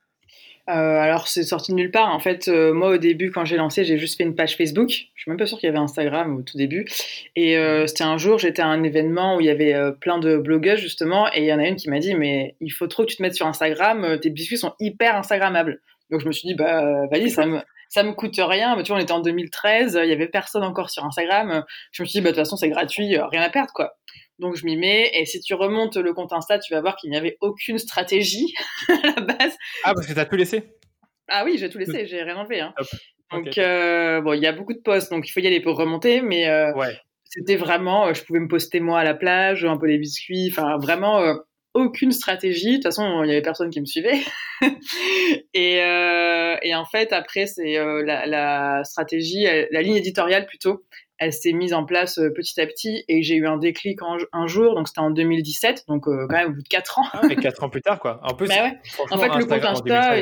Euh, 0.67 0.73
alors 0.73 1.27
c'est 1.27 1.43
sorti 1.43 1.71
de 1.71 1.75
nulle 1.75 1.91
part. 1.91 2.13
En 2.13 2.19
fait, 2.19 2.47
euh, 2.47 2.73
moi 2.73 2.89
au 2.89 2.97
début, 2.97 3.29
quand 3.29 3.45
j'ai 3.45 3.57
lancé, 3.57 3.85
j'ai 3.85 3.97
juste 3.97 4.17
fait 4.17 4.23
une 4.23 4.35
page 4.35 4.57
Facebook. 4.57 4.89
Je 4.89 5.21
suis 5.21 5.29
même 5.29 5.37
pas 5.37 5.45
sûre 5.45 5.59
qu'il 5.59 5.67
y 5.67 5.69
avait 5.69 5.77
Instagram 5.77 6.35
au 6.37 6.41
tout 6.41 6.57
début. 6.57 6.87
Et 7.35 7.57
euh, 7.57 7.85
c'était 7.85 8.03
un 8.03 8.17
jour, 8.17 8.39
j'étais 8.39 8.63
à 8.63 8.67
un 8.67 8.83
événement 8.83 9.37
où 9.37 9.41
il 9.41 9.45
y 9.45 9.49
avait 9.49 9.75
plein 9.99 10.17
de 10.17 10.37
blogueuses 10.37 10.79
justement, 10.79 11.27
et 11.33 11.41
il 11.41 11.45
y 11.45 11.53
en 11.53 11.59
a 11.59 11.67
une 11.67 11.75
qui 11.75 11.89
m'a 11.89 11.99
dit 11.99 12.15
mais 12.15 12.55
il 12.61 12.71
faut 12.71 12.87
trop 12.87 13.03
que 13.03 13.09
tu 13.09 13.17
te 13.17 13.21
mettes 13.21 13.35
sur 13.35 13.47
Instagram. 13.47 14.19
Tes 14.21 14.29
biscuits 14.29 14.57
sont 14.57 14.73
hyper 14.79 15.15
Instagrammables. 15.15 15.81
Donc 16.09 16.21
je 16.21 16.27
me 16.27 16.31
suis 16.31 16.47
dit 16.47 16.55
bah 16.55 17.05
vas-y, 17.11 17.29
ça 17.29 17.45
me 17.45 17.59
ça 17.89 18.03
me 18.03 18.13
coûte 18.13 18.35
rien. 18.37 18.75
Mais 18.75 18.83
tu 18.83 18.91
vois, 18.91 18.99
on 18.99 19.03
était 19.03 19.11
en 19.11 19.19
2013, 19.19 19.99
il 20.03 20.09
y 20.09 20.13
avait 20.13 20.27
personne 20.27 20.63
encore 20.63 20.89
sur 20.89 21.05
Instagram. 21.05 21.63
Je 21.91 22.01
me 22.01 22.07
suis 22.07 22.19
dit 22.19 22.21
bah 22.21 22.31
de 22.31 22.35
toute 22.35 22.43
façon 22.43 22.57
c'est 22.57 22.69
gratuit, 22.69 23.17
rien 23.17 23.41
à 23.41 23.49
perdre 23.49 23.71
quoi. 23.73 23.97
Donc 24.39 24.55
je 24.55 24.65
m'y 24.65 24.75
mets 24.75 25.11
et 25.13 25.25
si 25.25 25.39
tu 25.39 25.53
remontes 25.53 25.95
le 25.95 26.13
compte 26.13 26.33
Insta, 26.33 26.59
tu 26.59 26.73
vas 26.73 26.81
voir 26.81 26.97
qu'il 26.97 27.09
n'y 27.09 27.17
avait 27.17 27.37
aucune 27.41 27.77
stratégie 27.77 28.53
à 28.89 29.07
la 29.07 29.21
base. 29.21 29.55
Ah 29.83 29.93
parce 29.93 30.07
que 30.07 30.13
tu 30.13 30.19
as 30.19 30.25
tout 30.25 30.35
laissé? 30.35 30.75
Ah 31.27 31.43
oui, 31.45 31.57
j'ai 31.57 31.69
tout 31.69 31.77
laissé, 31.77 32.05
j'ai 32.07 32.21
rien 32.21 32.35
enlevé. 32.35 32.59
Hein. 32.59 32.73
Donc 33.31 33.57
euh, 33.57 34.21
bon, 34.21 34.33
il 34.33 34.41
y 34.41 34.47
a 34.47 34.51
beaucoup 34.51 34.73
de 34.73 34.81
posts, 34.81 35.11
donc 35.11 35.27
il 35.27 35.31
faut 35.31 35.39
y 35.39 35.47
aller 35.47 35.61
pour 35.61 35.77
remonter, 35.77 36.21
mais 36.21 36.47
euh, 36.47 36.71
c'était 37.23 37.55
vraiment, 37.55 38.07
euh, 38.07 38.13
je 38.13 38.23
pouvais 38.23 38.39
me 38.39 38.47
poster 38.47 38.79
moi 38.79 38.99
à 38.99 39.03
la 39.03 39.13
plage, 39.13 39.65
un 39.65 39.77
peu 39.77 39.87
des 39.87 39.97
biscuits, 39.97 40.49
enfin 40.51 40.77
vraiment 40.77 41.21
aucune 41.73 42.11
stratégie. 42.11 42.71
De 42.71 42.75
toute 42.75 42.83
façon, 42.83 43.23
il 43.23 43.29
y 43.29 43.31
avait 43.31 43.41
personne 43.41 43.69
qui 43.69 43.81
me 43.81 43.85
suivait. 43.85 44.19
et, 45.53 45.77
et, 45.77 46.75
en 46.75 46.85
fait, 46.85 47.11
après, 47.11 47.47
c'est 47.47 47.73
la, 48.03 48.25
la, 48.25 48.83
stratégie, 48.83 49.45
la 49.71 49.81
ligne 49.81 49.95
éditoriale 49.95 50.45
plutôt 50.45 50.85
elle 51.17 51.33
s'est 51.33 51.53
mise 51.53 51.73
en 51.73 51.85
place 51.85 52.17
euh, 52.17 52.31
petit 52.33 52.59
à 52.59 52.67
petit 52.67 53.03
et 53.07 53.23
j'ai 53.23 53.35
eu 53.35 53.47
un 53.47 53.57
déclic 53.57 53.99
un 54.31 54.47
jour, 54.47 54.75
donc 54.75 54.87
c'était 54.87 54.99
en 54.99 55.11
2017, 55.11 55.85
donc 55.87 56.07
euh, 56.07 56.25
quand 56.29 56.35
même 56.35 56.49
au 56.49 56.53
bout 56.53 56.61
de 56.61 56.67
4 56.67 56.99
ans. 56.99 57.05
ah, 57.13 57.21
mais 57.27 57.35
4 57.35 57.63
ans 57.63 57.69
plus 57.69 57.81
tard, 57.81 57.99
quoi. 57.99 58.19
En 58.23 58.33
plus, 58.33 58.47
bah 58.47 58.55
en 59.11 59.17
fait, 59.17 59.29
le 59.37 59.45
compte 59.45 59.63
Insta, 59.63 60.15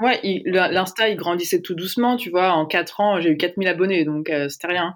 ouais, 0.00 0.20
l'Insta, 0.44 1.08
il 1.08 1.16
grandissait 1.16 1.62
tout 1.62 1.74
doucement, 1.74 2.16
tu 2.16 2.30
vois. 2.30 2.52
En 2.52 2.66
4 2.66 3.00
ans, 3.00 3.20
j'ai 3.20 3.30
eu 3.30 3.36
4000 3.36 3.68
abonnés, 3.68 4.04
donc 4.04 4.30
euh, 4.30 4.48
c'était 4.48 4.68
rien. 4.68 4.94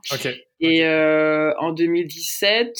Et 0.60 0.86
en 0.86 1.72
2017, 1.72 2.78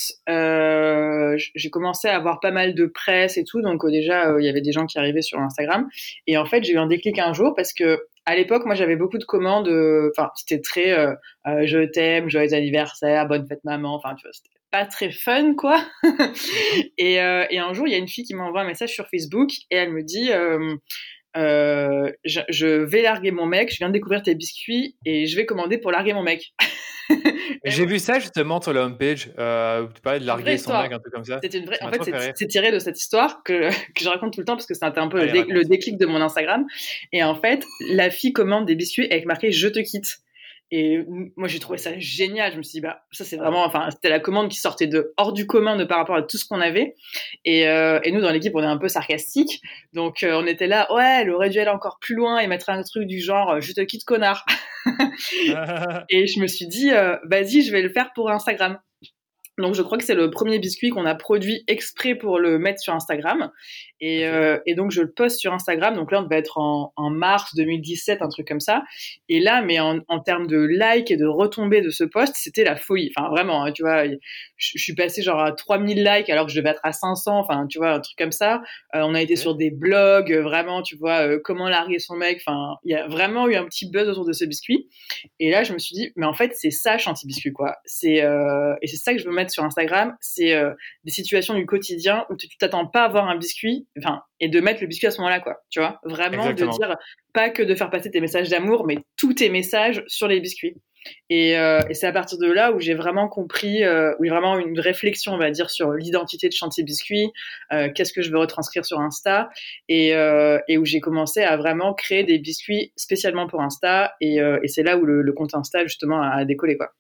j'ai 1.55 1.71
commencé 1.71 2.09
à 2.09 2.17
avoir 2.17 2.40
pas 2.40 2.53
mal 2.53 2.75
de 2.75 2.87
presse 2.87 3.37
et 3.37 3.45
tout, 3.45 3.62
donc 3.62 3.85
déjà, 3.90 4.33
il 4.38 4.45
y 4.45 4.49
avait 4.49 4.62
des 4.62 4.73
gens 4.73 4.87
qui 4.87 4.99
arrivaient 4.99 5.23
sur 5.23 5.40
Instagram. 5.40 5.88
Et 6.27 6.37
en 6.37 6.45
fait, 6.45 6.62
j'ai 6.62 6.75
eu 6.75 6.79
un 6.79 6.87
déclic 6.87 7.19
un 7.19 7.33
jour 7.33 7.53
parce 7.57 7.73
que 7.73 8.01
à 8.26 8.37
l'époque, 8.37 8.64
moi, 8.64 8.74
j'avais 8.74 8.96
beaucoup 8.96 9.18
de 9.18 9.24
commandes. 9.24 9.68
Euh, 9.68 10.10
enfin, 10.16 10.30
c'était 10.34 10.60
très 10.60 10.92
euh, 10.92 11.14
euh, 11.46 11.66
je 11.66 11.84
t'aime, 11.84 12.30
joyeux 12.30 12.54
anniversaire, 12.54 13.26
bonne 13.26 13.46
fête 13.46 13.62
maman. 13.64 13.94
Enfin, 13.94 14.14
tu 14.14 14.22
vois, 14.26 14.32
c'était 14.32 14.50
pas 14.70 14.87
très 14.87 15.10
fun, 15.10 15.54
quoi. 15.54 15.84
et, 16.98 17.20
un 17.20 17.72
jour, 17.72 17.87
il 17.87 17.92
y 17.92 17.94
a 17.94 17.98
une 17.98 18.08
fille 18.08 18.24
qui 18.24 18.34
m'envoie 18.34 18.62
un 18.62 18.66
message 18.66 18.92
sur 18.92 19.06
Facebook 19.08 19.50
et 19.70 19.76
elle 19.76 19.92
me 19.92 20.02
dit 20.02 20.30
je, 22.24 22.40
je, 22.48 22.66
vais 22.66 23.02
larguer 23.02 23.30
mon 23.30 23.46
mec, 23.46 23.70
je 23.70 23.78
viens 23.78 23.88
de 23.88 23.92
découvrir 23.92 24.22
tes 24.22 24.34
biscuits 24.34 24.96
et 25.04 25.26
je 25.26 25.37
vais 25.37 25.46
commander 25.46 25.78
pour 25.78 25.92
larguer 25.92 26.12
mon 26.12 26.22
mec. 26.22 26.54
J'ai 27.64 27.87
vu 27.87 27.99
ça 27.99 28.19
justement 28.19 28.61
sur 28.61 28.73
la 28.73 28.85
homepage, 28.85 29.31
euh, 29.38 29.87
tu 29.95 30.01
parlais 30.01 30.21
de 30.21 30.27
larguer 30.27 30.59
son 30.59 30.73
mec, 30.81 30.93
un 30.93 30.99
truc 30.99 31.12
comme 31.12 31.25
ça. 31.25 31.40
Une 31.43 31.67
vraie... 31.67 31.79
En 31.83 31.90
fait, 31.90 32.33
c'est 32.35 32.47
tiré 32.47 32.73
de 32.73 32.79
cette 32.79 32.99
histoire 32.99 33.43
que, 33.43 33.71
que, 33.71 34.03
je 34.03 34.09
raconte 34.09 34.33
tout 34.33 34.40
le 34.40 34.47
temps 34.47 34.55
parce 34.55 34.67
que 34.67 34.75
c'était 34.75 34.99
un 34.99 35.09
peu 35.09 35.25
le, 35.25 35.64
déclic 35.64 35.99
de 35.99 36.07
mon 36.07 36.21
Instagram. 36.21 36.67
Et 37.12 37.23
en 37.23 37.35
fait, 37.35 37.64
la 37.88 38.11
fille 38.11 38.33
commande 38.33 38.67
des 38.67 38.75
biscuits 38.75 39.07
avec 39.11 39.27
marqué 39.27 39.53
Je 39.53 39.69
te 39.69 39.81
quitte. 39.81 40.19
Et 40.76 41.04
moi, 41.37 41.46
j'ai 41.46 41.60
trouvé 41.60 41.78
ça 41.78 41.96
génial. 41.98 42.50
Je 42.50 42.58
me 42.58 42.64
suis 42.64 42.72
dit, 42.72 42.80
bah, 42.80 43.04
ça, 43.12 43.24
c'est 43.24 43.37
vraiment, 43.37 43.64
enfin, 43.64 43.90
c'était 43.92 44.08
la 44.08 44.18
commande 44.18 44.48
qui 44.48 44.58
sortait 44.58 44.88
de 44.88 45.14
hors 45.16 45.32
du 45.32 45.46
commun 45.46 45.76
de 45.76 45.84
par 45.84 45.98
rapport 45.98 46.16
à 46.16 46.22
tout 46.22 46.37
ce 46.37 46.44
qu'on 46.44 46.60
avait. 46.60 46.96
Et, 47.44 47.68
euh, 47.68 48.00
et 48.02 48.10
nous, 48.10 48.20
dans 48.20 48.32
l'équipe, 48.32 48.52
on 48.56 48.60
est 48.60 48.66
un 48.66 48.76
peu 48.76 48.88
sarcastique. 48.88 49.60
Donc, 49.92 50.24
euh, 50.24 50.32
on 50.34 50.48
était 50.48 50.66
là, 50.66 50.92
ouais, 50.92 51.20
elle 51.20 51.30
aurait 51.30 51.48
dû 51.48 51.60
aller 51.60 51.70
encore 51.70 51.98
plus 52.00 52.16
loin 52.16 52.40
et 52.40 52.48
mettre 52.48 52.70
un 52.70 52.82
truc 52.82 53.06
du 53.06 53.20
genre, 53.20 53.60
je 53.60 53.72
te 53.72 53.82
quitte, 53.82 54.02
connard. 54.02 54.44
et 56.08 56.26
je 56.26 56.40
me 56.40 56.48
suis 56.48 56.66
dit, 56.66 56.90
euh, 56.90 57.18
vas-y, 57.22 57.62
je 57.62 57.70
vais 57.70 57.82
le 57.82 57.90
faire 57.90 58.12
pour 58.12 58.28
Instagram. 58.32 58.80
Donc 59.59 59.75
je 59.75 59.83
crois 59.83 59.99
que 59.99 60.05
c'est 60.05 60.14
le 60.14 60.31
premier 60.31 60.59
biscuit 60.59 60.90
qu'on 60.90 61.07
a 61.07 61.14
produit 61.14 61.62
exprès 61.69 62.14
pour 62.14 62.38
le 62.38 62.59
mettre 62.59 62.81
sur 62.81 62.93
Instagram. 62.93 63.51
Et, 64.01 64.27
euh, 64.27 64.59
et, 64.67 64.75
donc 64.75 64.90
je 64.90 65.03
le 65.03 65.11
poste 65.11 65.38
sur 65.38 65.53
Instagram. 65.53 65.95
Donc 65.95 66.12
là, 66.12 66.21
on 66.21 66.25
devait 66.25 66.38
être 66.38 66.59
en, 66.59 66.93
en 66.97 67.11
mars 67.11 67.55
2017, 67.55 68.21
un 68.21 68.29
truc 68.29 68.47
comme 68.47 68.61
ça. 68.61 68.83
Et 69.29 69.40
là, 69.40 69.62
mais 69.62 69.81
en, 69.81 70.01
en 70.09 70.21
termes 70.21 70.47
de 70.47 70.59
likes 70.59 71.11
et 71.11 71.17
de 71.17 71.27
retombées 71.27 71.81
de 71.81 71.90
ce 71.90 72.05
post, 72.05 72.35
c'était 72.37 72.64
la 72.64 72.77
folie. 72.77 73.12
Enfin 73.17 73.31
vraiment, 73.31 73.64
hein, 73.64 73.73
tu 73.73 73.83
vois, 73.83 74.07
je, 74.07 74.17
je, 74.57 74.79
suis 74.79 74.95
passé 74.95 75.23
genre 75.23 75.40
à 75.40 75.53
3000 75.53 76.05
likes 76.05 76.29
alors 76.29 76.47
que 76.47 76.53
je 76.53 76.59
devais 76.59 76.71
être 76.71 76.81
à 76.83 76.93
500. 76.93 77.38
Enfin, 77.38 77.67
tu 77.67 77.79
vois, 77.79 77.93
un 77.93 78.01
truc 78.01 78.17
comme 78.19 78.33
ça. 78.33 78.62
Euh, 78.95 79.03
on 79.03 79.14
a 79.14 79.23
été 79.23 79.37
sur 79.37 79.55
des 79.55 79.71
blogs, 79.71 80.33
euh, 80.33 80.43
vraiment, 80.43 80.83
tu 80.83 80.97
vois, 80.97 81.27
euh, 81.27 81.40
comment 81.43 81.69
larguer 81.69 81.99
son 81.99 82.17
mec. 82.17 82.43
Enfin, 82.45 82.77
il 82.85 82.93
y 82.93 82.95
a 82.95 83.07
vraiment 83.07 83.49
eu 83.49 83.55
un 83.55 83.64
petit 83.64 83.88
buzz 83.88 84.09
autour 84.09 84.27
de 84.27 84.33
ce 84.33 84.45
biscuit. 84.45 84.88
Et 85.40 85.51
là, 85.51 85.62
je 85.62 85.73
me 85.73 85.79
suis 85.79 85.95
dit, 85.95 86.12
mais 86.17 86.27
en 86.27 86.35
fait, 86.35 86.53
c'est 86.55 86.71
ça, 86.71 86.99
Chanty 86.99 87.27
Biscuit, 87.27 87.53
quoi. 87.53 87.77
C'est 87.85 88.25
et 88.83 88.87
c'est 88.87 88.97
ça 88.97 89.12
que 89.12 89.19
je 89.19 89.25
veux 89.25 89.35
mettre 89.35 89.43
sur 89.50 89.64
Instagram, 89.64 90.16
c'est 90.20 90.54
euh, 90.54 90.72
des 91.04 91.11
situations 91.11 91.54
du 91.54 91.66
quotidien 91.66 92.26
où 92.30 92.37
tu 92.37 92.48
t'attends 92.59 92.87
pas 92.87 93.02
à 93.02 93.04
avoir 93.07 93.28
un 93.28 93.37
biscuit, 93.37 93.87
enfin, 93.98 94.22
et 94.40 94.48
de 94.48 94.61
mettre 94.61 94.80
le 94.80 94.87
biscuit 94.87 95.07
à 95.07 95.11
ce 95.11 95.18
moment-là, 95.18 95.40
quoi. 95.40 95.62
Tu 95.70 95.80
vois, 95.80 96.00
vraiment 96.04 96.52
de 96.52 96.64
dire 96.66 96.96
pas 97.33 97.50
que 97.50 97.62
de 97.62 97.74
faire 97.74 97.90
passer 97.90 98.11
tes 98.11 98.20
messages 98.20 98.48
d'amour, 98.48 98.87
mais 98.87 98.98
tous 99.16 99.35
tes 99.35 99.48
messages 99.48 100.04
sur 100.07 100.28
les 100.28 100.40
biscuits. 100.40 100.74
Et, 101.30 101.57
euh, 101.59 101.80
et 101.88 101.94
c'est 101.94 102.07
à 102.07 102.12
partir 102.12 102.38
de 102.38 102.50
là 102.50 102.72
où 102.72 102.80
j'ai 102.80 102.94
vraiment 102.94 103.28
compris, 103.28 103.85
euh, 103.85 104.14
où 104.18 104.26
vraiment 104.26 104.59
une 104.59 104.78
réflexion, 104.78 105.33
on 105.33 105.38
va 105.38 105.50
dire, 105.50 105.70
sur 105.70 105.92
l'identité 105.92 106.48
de 106.48 106.54
Chantier 106.54 106.85
Biscuit, 106.85 107.30
euh, 107.72 107.90
qu'est-ce 107.94 108.12
que 108.12 108.22
je 108.22 108.30
veux 108.30 108.38
retranscrire 108.38 108.85
sur 108.85 109.00
Insta, 109.00 109.48
et, 109.88 110.11
et 110.68 110.78
où 110.78 110.85
j'ai 110.85 111.00
commencé 111.00 111.42
à 111.42 111.57
vraiment 111.57 111.94
créer 111.94 112.24
des 112.24 112.38
biscuits 112.38 112.92
spécialement 112.96 113.46
pour 113.46 113.61
Insta, 113.61 114.14
et, 114.20 114.37
et 114.37 114.68
c'est 114.68 114.83
là 114.83 114.96
où 114.96 115.04
le, 115.04 115.22
le, 115.22 115.33
compte 115.33 115.54
Insta 115.54 115.85
justement 115.85 116.22
a 116.22 116.44
décollé 116.44 116.76
quoi. 116.76 116.90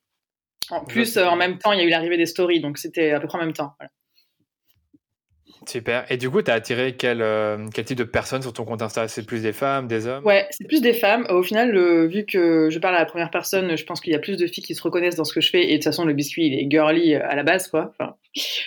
En 0.70 0.84
plus, 0.84 1.18
en 1.18 1.36
même 1.36 1.58
temps, 1.58 1.72
il 1.72 1.78
y 1.78 1.82
a 1.82 1.84
eu 1.84 1.90
l'arrivée 1.90 2.16
des 2.16 2.26
stories, 2.26 2.60
donc 2.60 2.78
c'était 2.78 3.10
à 3.10 3.20
peu 3.20 3.26
près 3.26 3.38
en 3.38 3.42
même 3.42 3.52
temps. 3.52 3.74
Voilà. 3.78 3.90
Super. 5.66 6.04
Et 6.10 6.16
du 6.16 6.30
coup, 6.30 6.42
tu 6.42 6.50
as 6.50 6.54
attiré 6.54 6.94
quel, 6.96 7.22
euh, 7.22 7.68
quel 7.72 7.84
type 7.84 7.98
de 7.98 8.04
personnes 8.04 8.42
sur 8.42 8.52
ton 8.52 8.64
compte 8.64 8.82
Insta? 8.82 9.08
C'est 9.08 9.24
plus 9.24 9.42
des 9.42 9.52
femmes, 9.52 9.86
des 9.86 10.06
hommes? 10.06 10.24
Ouais, 10.24 10.46
c'est 10.50 10.66
plus 10.66 10.80
des 10.80 10.92
femmes. 10.92 11.26
Au 11.30 11.42
final, 11.42 11.74
euh, 11.76 12.06
vu 12.06 12.26
que 12.26 12.68
je 12.70 12.78
parle 12.78 12.96
à 12.96 12.98
la 12.98 13.06
première 13.06 13.30
personne, 13.30 13.76
je 13.76 13.84
pense 13.84 14.00
qu'il 14.00 14.12
y 14.12 14.16
a 14.16 14.18
plus 14.18 14.36
de 14.36 14.46
filles 14.46 14.64
qui 14.64 14.74
se 14.74 14.82
reconnaissent 14.82 15.16
dans 15.16 15.24
ce 15.24 15.32
que 15.32 15.40
je 15.40 15.50
fais. 15.50 15.64
Et 15.64 15.72
de 15.72 15.74
toute 15.76 15.84
façon, 15.84 16.04
le 16.04 16.12
biscuit, 16.12 16.46
il 16.46 16.54
est 16.54 16.70
girly 16.70 17.14
à 17.14 17.34
la 17.34 17.42
base, 17.42 17.68
quoi. 17.68 17.92
Enfin, 17.98 18.14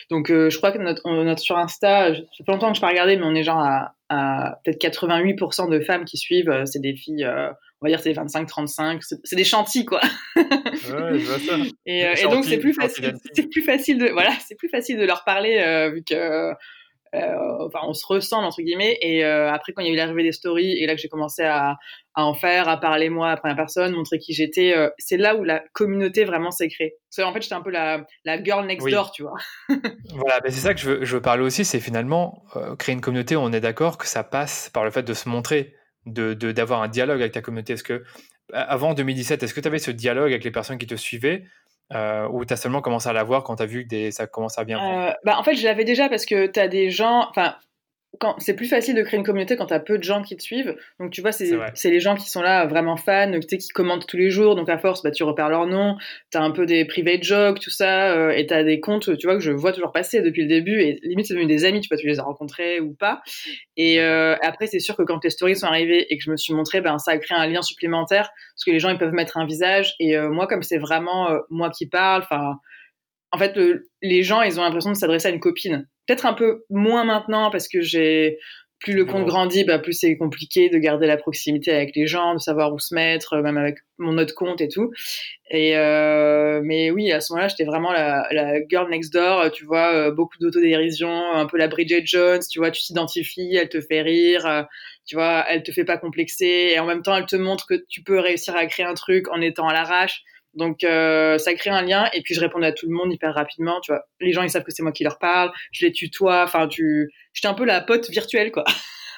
donc, 0.09 0.31
euh, 0.31 0.49
je 0.49 0.57
crois 0.57 0.71
que 0.71 0.79
notre, 0.79 1.07
notre 1.23 1.41
sur 1.41 1.57
Insta, 1.57 2.15
ça 2.15 2.21
fait 2.45 2.51
longtemps 2.51 2.69
que 2.71 2.75
je 2.75 2.81
pas 2.81 2.89
regardé, 2.89 3.17
mais 3.17 3.25
on 3.25 3.35
est 3.35 3.43
genre 3.43 3.59
à 3.59 3.93
peut-être 4.09 4.79
88% 4.79 5.69
de 5.69 5.79
femmes 5.79 6.05
qui 6.05 6.17
suivent. 6.17 6.63
C'est 6.65 6.81
des 6.81 6.95
filles, 6.95 7.25
euh, 7.25 7.49
on 7.81 7.85
va 7.85 7.89
dire, 7.89 7.99
c'est 7.99 8.13
25-35. 8.13 9.01
C'est 9.23 9.35
des 9.35 9.43
chantilly, 9.43 9.85
quoi. 9.85 10.01
ouais, 10.35 10.43
je 10.83 11.25
vois 11.25 11.39
ça. 11.39 11.57
Et, 11.85 12.01
et 12.01 12.23
donc, 12.23 12.45
c'est 12.45 12.57
plus 12.57 12.73
facile. 12.73 13.15
C'est 13.33 13.49
plus 13.49 13.63
facile 13.63 13.97
de, 13.97 14.07
voilà, 14.09 14.31
c'est 14.45 14.55
plus 14.55 14.69
facile 14.69 14.97
de 14.97 15.05
leur 15.05 15.23
parler 15.23 15.91
vu 15.93 16.03
que 16.03 16.53
euh, 17.15 17.65
enfin, 17.65 17.79
on 17.83 17.93
se 17.93 18.05
ressemble 18.05 18.45
entre 18.45 18.61
guillemets. 18.61 18.97
Et 19.01 19.23
euh, 19.23 19.51
après, 19.51 19.73
quand 19.73 19.81
il 19.81 19.87
y 19.87 19.89
a 19.89 19.93
eu 19.93 19.95
l'arrivée 19.95 20.23
des 20.23 20.31
stories, 20.31 20.77
et 20.77 20.85
là 20.85 20.95
que 20.95 21.01
j'ai 21.01 21.07
commencé 21.07 21.43
à, 21.43 21.77
à, 22.15 22.25
en 22.25 22.33
faire, 22.33 22.67
à 22.67 22.77
parler 22.79 23.09
moi 23.09 23.31
à 23.31 23.37
première 23.37 23.55
personne, 23.55 23.93
montrer 23.93 24.19
qui 24.19 24.33
j'étais, 24.33 24.75
euh, 24.75 24.89
c'est 24.97 25.17
là 25.17 25.35
où 25.35 25.43
la 25.43 25.63
communauté 25.73 26.25
vraiment 26.25 26.51
s'est 26.51 26.67
créée. 26.67 26.95
Parce 27.15 27.27
en 27.27 27.33
fait, 27.33 27.41
j'étais 27.41 27.55
un 27.55 27.61
peu 27.61 27.71
la, 27.71 28.05
la 28.25 28.43
girl 28.43 28.65
next 28.65 28.85
oui. 28.85 28.91
door, 28.91 29.11
tu 29.11 29.23
vois. 29.23 29.37
voilà, 30.13 30.39
mais 30.43 30.51
c'est 30.51 30.61
ça 30.61 30.73
que 30.73 30.79
je 30.79 30.89
veux, 30.89 31.05
je 31.05 31.15
veux 31.15 31.21
parler 31.21 31.43
aussi, 31.43 31.65
c'est 31.65 31.79
finalement 31.79 32.43
créer 32.79 32.93
une 32.93 33.01
communauté. 33.01 33.35
On 33.35 33.51
est 33.51 33.61
d'accord 33.61 33.97
que 33.97 34.07
ça 34.07 34.23
passe 34.23 34.69
par 34.73 34.83
le 34.83 34.91
fait 34.91 35.03
de 35.03 35.13
se 35.13 35.29
montrer, 35.29 35.75
de 36.05 36.33
d'avoir 36.33 36.81
un 36.81 36.87
dialogue 36.87 37.21
avec 37.21 37.33
ta 37.33 37.41
communauté. 37.41 37.73
Est-ce 37.73 37.83
que 37.83 38.03
avant 38.53 38.93
2017, 38.93 39.43
est-ce 39.43 39.53
que 39.53 39.59
tu 39.59 39.67
avais 39.67 39.79
ce 39.79 39.91
dialogue 39.91 40.31
avec 40.31 40.43
les 40.43 40.51
personnes 40.51 40.77
qui 40.77 40.87
te 40.87 40.95
suivaient 40.95 41.43
euh, 41.93 42.27
ou 42.29 42.43
tu 42.43 42.53
as 42.53 42.57
seulement 42.57 42.81
commencé 42.81 43.07
à 43.07 43.13
l'avoir 43.13 43.43
quand 43.43 43.57
tu 43.57 43.63
as 43.63 43.65
vu 43.65 43.83
que 43.83 43.89
des, 43.89 44.11
ça 44.11 44.27
commence 44.27 44.57
à 44.57 44.65
bien 44.65 44.79
euh, 44.79 45.13
bah, 45.23 45.37
En 45.39 45.43
fait, 45.43 45.55
je 45.55 45.63
l'avais 45.63 45.85
déjà 45.85 46.09
parce 46.09 46.25
que 46.25 46.47
tu 46.47 46.59
as 46.59 46.67
des 46.67 46.89
gens. 46.89 47.27
Enfin, 47.29 47.55
c'est 48.39 48.55
plus 48.55 48.67
facile 48.67 48.95
de 48.95 49.03
créer 49.03 49.17
une 49.19 49.25
communauté 49.25 49.55
quand 49.55 49.67
tu 49.67 49.73
as 49.73 49.79
peu 49.79 49.97
de 49.97 50.03
gens 50.03 50.23
qui 50.23 50.35
te 50.35 50.41
suivent. 50.41 50.75
Donc, 50.99 51.11
tu 51.11 51.21
vois, 51.21 51.31
c'est 51.31 51.51
les 51.85 51.99
gens 51.99 52.15
qui 52.15 52.29
sont 52.29 52.41
là 52.41 52.65
vraiment 52.65 52.95
fans, 52.95 53.31
qui 53.39 53.67
commentent 53.69 54.07
tous 54.07 54.17
les 54.17 54.29
jours. 54.29 54.55
Donc, 54.55 54.69
à 54.69 54.77
force, 54.77 55.03
bah, 55.03 55.11
tu 55.11 55.23
repères 55.23 55.49
leur 55.49 55.67
nom. 55.67 55.97
Tu 56.31 56.37
as 56.37 56.41
un 56.41 56.51
peu 56.51 56.65
des 56.65 56.85
private 56.85 57.23
jokes, 57.23 57.59
tout 57.59 57.69
ça. 57.69 58.11
Euh, 58.13 58.31
et 58.31 58.47
tu 58.47 58.53
as 58.53 58.63
des 58.63 58.79
comptes, 58.79 59.17
tu 59.17 59.27
vois, 59.27 59.35
que 59.35 59.43
je 59.43 59.51
vois 59.51 59.71
toujours 59.71 59.91
passer 59.91 60.21
depuis 60.21 60.43
le 60.43 60.47
début. 60.47 60.81
Et 60.81 60.99
limite, 61.03 61.27
c'est 61.27 61.33
devenu 61.33 61.47
des 61.47 61.65
amis, 61.65 61.81
tu 61.81 61.89
vois, 61.89 61.97
tu 61.97 62.07
les 62.07 62.19
as 62.19 62.23
rencontrés 62.23 62.79
ou 62.79 62.93
pas. 62.93 63.21
Et 63.75 63.99
euh, 63.99 64.35
après, 64.41 64.67
c'est 64.67 64.79
sûr 64.79 64.95
que 64.95 65.03
quand 65.03 65.23
les 65.23 65.29
stories 65.29 65.55
sont 65.55 65.67
arrivées 65.67 66.11
et 66.11 66.17
que 66.17 66.23
je 66.23 66.31
me 66.31 66.37
suis 66.37 66.53
montrée, 66.53 66.81
ben, 66.81 66.97
ça 66.97 67.11
a 67.11 67.17
créé 67.17 67.37
un 67.37 67.47
lien 67.47 67.61
supplémentaire. 67.61 68.29
Parce 68.55 68.63
que 68.65 68.71
les 68.71 68.79
gens, 68.79 68.89
ils 68.89 68.97
peuvent 68.97 69.13
mettre 69.13 69.37
un 69.37 69.45
visage. 69.45 69.95
Et 69.99 70.17
euh, 70.17 70.29
moi, 70.29 70.47
comme 70.47 70.63
c'est 70.63 70.79
vraiment 70.79 71.29
euh, 71.29 71.39
moi 71.49 71.69
qui 71.69 71.87
parle, 71.87 72.23
enfin 72.23 72.59
en 73.37 73.39
fait, 73.39 73.55
le, 73.55 73.87
les 74.01 74.23
gens, 74.23 74.41
ils 74.41 74.59
ont 74.59 74.63
l'impression 74.63 74.89
de 74.89 74.95
s'adresser 74.95 75.27
à 75.27 75.31
une 75.31 75.39
copine. 75.39 75.87
Peut-être 76.07 76.25
un 76.25 76.33
peu 76.33 76.65
moins 76.71 77.03
maintenant 77.03 77.51
parce 77.51 77.67
que 77.67 77.81
j'ai 77.81 78.39
plus 78.79 78.93
le 78.93 79.05
compte 79.05 79.25
grandit, 79.25 79.63
bah, 79.63 79.77
plus 79.77 79.93
c'est 79.93 80.17
compliqué 80.17 80.69
de 80.69 80.77
garder 80.79 81.05
la 81.05 81.17
proximité 81.17 81.71
avec 81.71 81.95
les 81.95 82.07
gens, 82.07 82.33
de 82.33 82.39
savoir 82.39 82.73
où 82.73 82.79
se 82.79 82.95
mettre, 82.95 83.37
même 83.37 83.57
avec 83.57 83.77
mon 83.99 84.17
autre 84.17 84.33
compte 84.33 84.59
et 84.59 84.69
tout. 84.69 84.91
Et 85.51 85.77
euh, 85.77 86.61
mais 86.63 86.89
oui, 86.89 87.11
à 87.11 87.21
ce 87.21 87.31
moment-là, 87.33 87.47
j'étais 87.47 87.63
vraiment 87.63 87.91
la, 87.91 88.27
la, 88.31 88.55
girl 88.67 88.89
next 88.89 89.13
door, 89.13 89.51
tu 89.51 89.65
vois, 89.65 89.93
euh, 89.93 90.11
beaucoup 90.11 90.37
d'autodérision, 90.39 91.31
un 91.31 91.45
peu 91.45 91.57
la 91.57 91.67
Bridget 91.67 92.05
Jones, 92.05 92.41
tu 92.49 92.57
vois, 92.57 92.71
tu 92.71 92.81
t'identifies, 92.81 93.55
elle 93.55 93.69
te 93.69 93.81
fait 93.81 94.01
rire, 94.01 94.47
euh, 94.47 94.63
tu 95.05 95.15
vois, 95.15 95.45
elle 95.47 95.61
te 95.61 95.71
fait 95.71 95.85
pas 95.85 95.97
complexer, 95.97 96.71
et 96.71 96.79
en 96.79 96.87
même 96.87 97.03
temps, 97.03 97.15
elle 97.15 97.27
te 97.27 97.35
montre 97.35 97.67
que 97.67 97.83
tu 97.87 98.01
peux 98.01 98.19
réussir 98.19 98.55
à 98.55 98.65
créer 98.65 98.85
un 98.87 98.95
truc 98.95 99.27
en 99.29 99.41
étant 99.41 99.67
à 99.67 99.73
l'arrache. 99.73 100.23
Donc 100.57 100.83
euh, 100.83 101.37
ça 101.37 101.53
crée 101.53 101.69
un 101.69 101.83
lien 101.83 102.09
et 102.13 102.21
puis 102.21 102.33
je 102.33 102.39
répondais 102.39 102.67
à 102.67 102.71
tout 102.71 102.87
le 102.87 102.93
monde 102.93 103.13
hyper 103.13 103.33
rapidement, 103.33 103.79
tu 103.81 103.91
vois. 103.91 104.03
Les 104.19 104.33
gens 104.33 104.41
ils 104.41 104.49
savent 104.49 104.63
que 104.63 104.71
c'est 104.71 104.83
moi 104.83 104.91
qui 104.91 105.03
leur 105.03 105.19
parle, 105.19 105.51
je 105.71 105.85
les 105.85 105.91
tutoie, 105.91 106.43
enfin 106.43 106.67
tu 106.67 107.11
j'étais 107.33 107.47
un 107.47 107.53
peu 107.53 107.65
la 107.65 107.81
pote 107.81 108.09
virtuelle 108.09 108.51
quoi. 108.51 108.65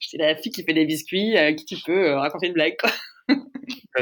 j'étais 0.00 0.24
la 0.24 0.36
fille 0.36 0.52
qui 0.52 0.62
fait 0.64 0.72
des 0.72 0.86
biscuits 0.86 1.36
à 1.36 1.52
qui 1.52 1.64
tu 1.64 1.76
peux 1.84 2.10
euh, 2.10 2.18
raconter 2.18 2.46
une 2.46 2.52
blague 2.52 2.76
quoi. 2.78 2.90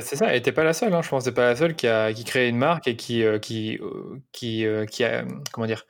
c'est 0.00 0.16
ça, 0.16 0.34
et 0.34 0.42
t'es 0.42 0.52
pas 0.52 0.64
la 0.64 0.72
seule, 0.72 0.92
hein. 0.92 1.02
je 1.02 1.08
pense 1.08 1.24
t'es 1.24 1.32
pas 1.32 1.48
la 1.48 1.56
seule 1.56 1.74
qui 1.74 1.86
a 1.86 2.12
qui 2.12 2.24
crée 2.24 2.48
une 2.48 2.58
marque 2.58 2.88
et 2.88 2.96
qui 2.96 3.22
euh, 3.22 3.38
qui 3.38 3.78
euh, 3.78 4.18
qui 4.32 4.66
euh, 4.66 4.84
qui 4.84 5.04
a 5.04 5.24
comment 5.52 5.66
dire 5.66 5.86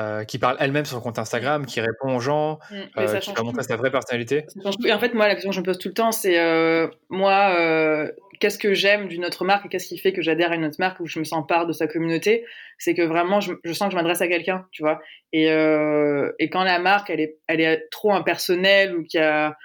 euh, 0.00 0.24
qui 0.24 0.38
parle 0.38 0.56
elle-même 0.60 0.84
sur 0.84 0.96
son 0.96 1.02
compte 1.02 1.18
Instagram, 1.18 1.66
qui 1.66 1.80
répond 1.80 2.16
aux 2.16 2.20
gens, 2.20 2.58
mmh, 2.70 2.74
euh, 2.98 3.18
qui 3.18 3.32
va 3.32 3.42
montrer 3.42 3.62
sa 3.62 3.76
vraie 3.76 3.90
personnalité. 3.90 4.46
Et 4.84 4.92
en 4.92 4.98
fait, 4.98 5.12
moi, 5.14 5.28
la 5.28 5.34
question 5.34 5.50
que 5.50 5.56
je 5.56 5.60
me 5.60 5.64
pose 5.64 5.78
tout 5.78 5.88
le 5.88 5.94
temps, 5.94 6.12
c'est 6.12 6.38
euh, 6.38 6.88
moi, 7.10 7.54
euh, 7.58 8.10
qu'est-ce 8.38 8.58
que 8.58 8.72
j'aime 8.72 9.08
d'une 9.08 9.24
autre 9.24 9.44
marque 9.44 9.66
et 9.66 9.68
qu'est-ce 9.68 9.88
qui 9.88 9.98
fait 9.98 10.12
que 10.12 10.22
j'adhère 10.22 10.52
à 10.52 10.54
une 10.54 10.64
autre 10.64 10.76
marque 10.78 11.00
où 11.00 11.06
je 11.06 11.18
me 11.18 11.24
sens 11.24 11.44
part 11.46 11.66
de 11.66 11.72
sa 11.72 11.86
communauté? 11.86 12.44
C'est 12.78 12.94
que 12.94 13.02
vraiment, 13.02 13.40
je, 13.40 13.52
je, 13.62 13.72
sens 13.72 13.88
que 13.88 13.92
je 13.92 13.96
m'adresse 13.96 14.22
à 14.22 14.28
quelqu'un, 14.28 14.66
tu 14.72 14.82
vois? 14.82 15.00
Et, 15.32 15.46
et 15.46 16.50
quand 16.50 16.64
la 16.64 16.78
marque, 16.78 17.10
elle 17.10 17.20
est, 17.20 17.38
elle 17.46 17.60
est 17.60 17.88
trop 17.90 18.12
impersonnelle 18.12 18.96
ou 18.96 19.04
qu'il 19.04 19.20
y 19.20 19.22
a 19.22 19.56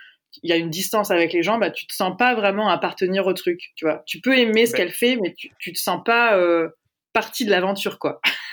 il 0.44 0.50
y 0.50 0.54
a 0.54 0.58
une 0.58 0.70
distance 0.70 1.12
avec 1.12 1.32
les 1.32 1.44
gens, 1.44 1.58
bah 1.60 1.70
tu 1.70 1.88
te 1.88 1.94
sens 1.94 2.14
pas 2.18 2.36
vraiment 2.36 2.68
appartenir 2.68 3.26
au 3.26 3.32
truc, 3.32 3.72
tu 3.78 3.86
vois? 3.86 4.04
Tu 4.06 4.20
peux 4.20 4.38
aimer 4.38 4.66
ce 4.66 4.76
qu'elle 4.76 4.92
fait, 4.92 5.16
mais 5.16 5.34
tu, 5.34 5.50
tu 5.60 5.72
te 5.72 5.80
sens 5.80 6.02
pas 6.04 6.38
partie 7.14 7.46
de 7.46 7.52
l'aventure, 7.52 7.98
quoi. 7.98 8.20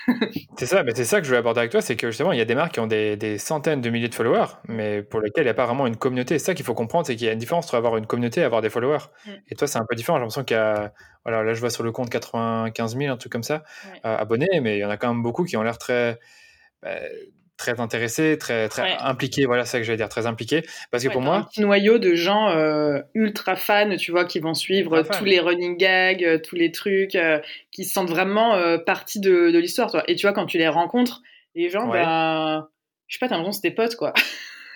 c'est 0.58 0.66
ça, 0.66 0.82
mais 0.82 0.92
c'est 0.94 1.04
ça 1.04 1.18
que 1.18 1.24
je 1.24 1.28
voulais 1.28 1.38
aborder 1.38 1.60
avec 1.60 1.70
toi, 1.70 1.80
c'est 1.80 1.96
que 1.96 2.10
justement, 2.10 2.32
il 2.32 2.38
y 2.38 2.40
a 2.40 2.44
des 2.44 2.54
marques 2.54 2.72
qui 2.72 2.80
ont 2.80 2.86
des, 2.86 3.16
des, 3.16 3.38
centaines 3.38 3.80
de 3.80 3.90
milliers 3.90 4.08
de 4.08 4.14
followers, 4.14 4.46
mais 4.68 5.02
pour 5.02 5.20
lesquelles 5.20 5.44
il 5.44 5.46
n'y 5.46 5.50
a 5.50 5.54
pas 5.54 5.66
vraiment 5.66 5.86
une 5.86 5.96
communauté. 5.96 6.38
C'est 6.38 6.46
ça 6.46 6.54
qu'il 6.54 6.64
faut 6.64 6.74
comprendre, 6.74 7.06
c'est 7.06 7.16
qu'il 7.16 7.26
y 7.26 7.30
a 7.30 7.32
une 7.32 7.38
différence 7.38 7.66
entre 7.66 7.76
avoir 7.76 7.96
une 7.96 8.06
communauté 8.06 8.40
et 8.40 8.44
avoir 8.44 8.62
des 8.62 8.70
followers. 8.70 9.04
Mm. 9.26 9.30
Et 9.48 9.54
toi, 9.54 9.66
c'est 9.68 9.78
un 9.78 9.86
peu 9.88 9.94
différent. 9.94 10.18
J'ai 10.18 10.22
l'impression 10.22 10.44
qu'il 10.44 10.56
y 10.56 10.60
a, 10.60 10.92
voilà, 11.24 11.42
là, 11.42 11.54
je 11.54 11.60
vois 11.60 11.70
sur 11.70 11.82
le 11.82 11.92
compte 11.92 12.10
95 12.10 12.96
000, 12.96 13.12
un 13.12 13.16
truc 13.16 13.32
comme 13.32 13.42
ça, 13.42 13.62
ouais. 13.92 14.00
euh, 14.04 14.16
abonnés, 14.16 14.60
mais 14.60 14.78
il 14.78 14.80
y 14.80 14.84
en 14.84 14.90
a 14.90 14.96
quand 14.96 15.08
même 15.08 15.22
beaucoup 15.22 15.44
qui 15.44 15.56
ont 15.56 15.62
l'air 15.62 15.78
très, 15.78 16.18
bah, 16.82 16.90
très 17.56 17.80
intéressé, 17.80 18.38
très 18.38 18.68
très 18.68 18.82
ouais. 18.82 18.96
impliqué. 19.00 19.46
Voilà, 19.46 19.64
c'est 19.64 19.72
ça 19.72 19.78
que 19.78 19.84
j'allais 19.84 19.96
dire, 19.96 20.08
très 20.08 20.26
impliqué. 20.26 20.62
Parce 20.90 21.02
que 21.02 21.08
ouais, 21.08 21.12
pour 21.12 21.22
moi, 21.22 21.36
un 21.36 21.42
petit 21.42 21.60
noyau 21.60 21.98
de 21.98 22.14
gens 22.14 22.48
euh, 22.48 23.00
ultra 23.14 23.56
fans, 23.56 23.96
tu 23.96 24.10
vois, 24.10 24.24
qui 24.24 24.40
vont 24.40 24.54
suivre 24.54 25.02
tous 25.02 25.24
les 25.24 25.40
running 25.40 25.76
gags, 25.76 26.24
euh, 26.24 26.38
tous 26.38 26.56
les 26.56 26.72
trucs, 26.72 27.14
euh, 27.14 27.40
qui 27.70 27.84
se 27.84 27.92
sentent 27.92 28.10
vraiment 28.10 28.54
euh, 28.54 28.78
partie 28.78 29.20
de, 29.20 29.50
de 29.50 29.58
l'histoire. 29.58 30.02
Et 30.08 30.16
tu 30.16 30.26
vois, 30.26 30.32
quand 30.32 30.46
tu 30.46 30.58
les 30.58 30.68
rencontres, 30.68 31.22
les 31.54 31.70
gens, 31.70 31.88
ouais. 31.88 32.02
ben, 32.02 32.68
je 33.06 33.14
sais 33.14 33.18
pas, 33.18 33.28
t'as 33.28 33.36
l'impression 33.36 33.60
que 33.60 33.62
c'est 33.62 33.70
tes 33.70 33.74
potes, 33.74 33.96
quoi. 33.96 34.12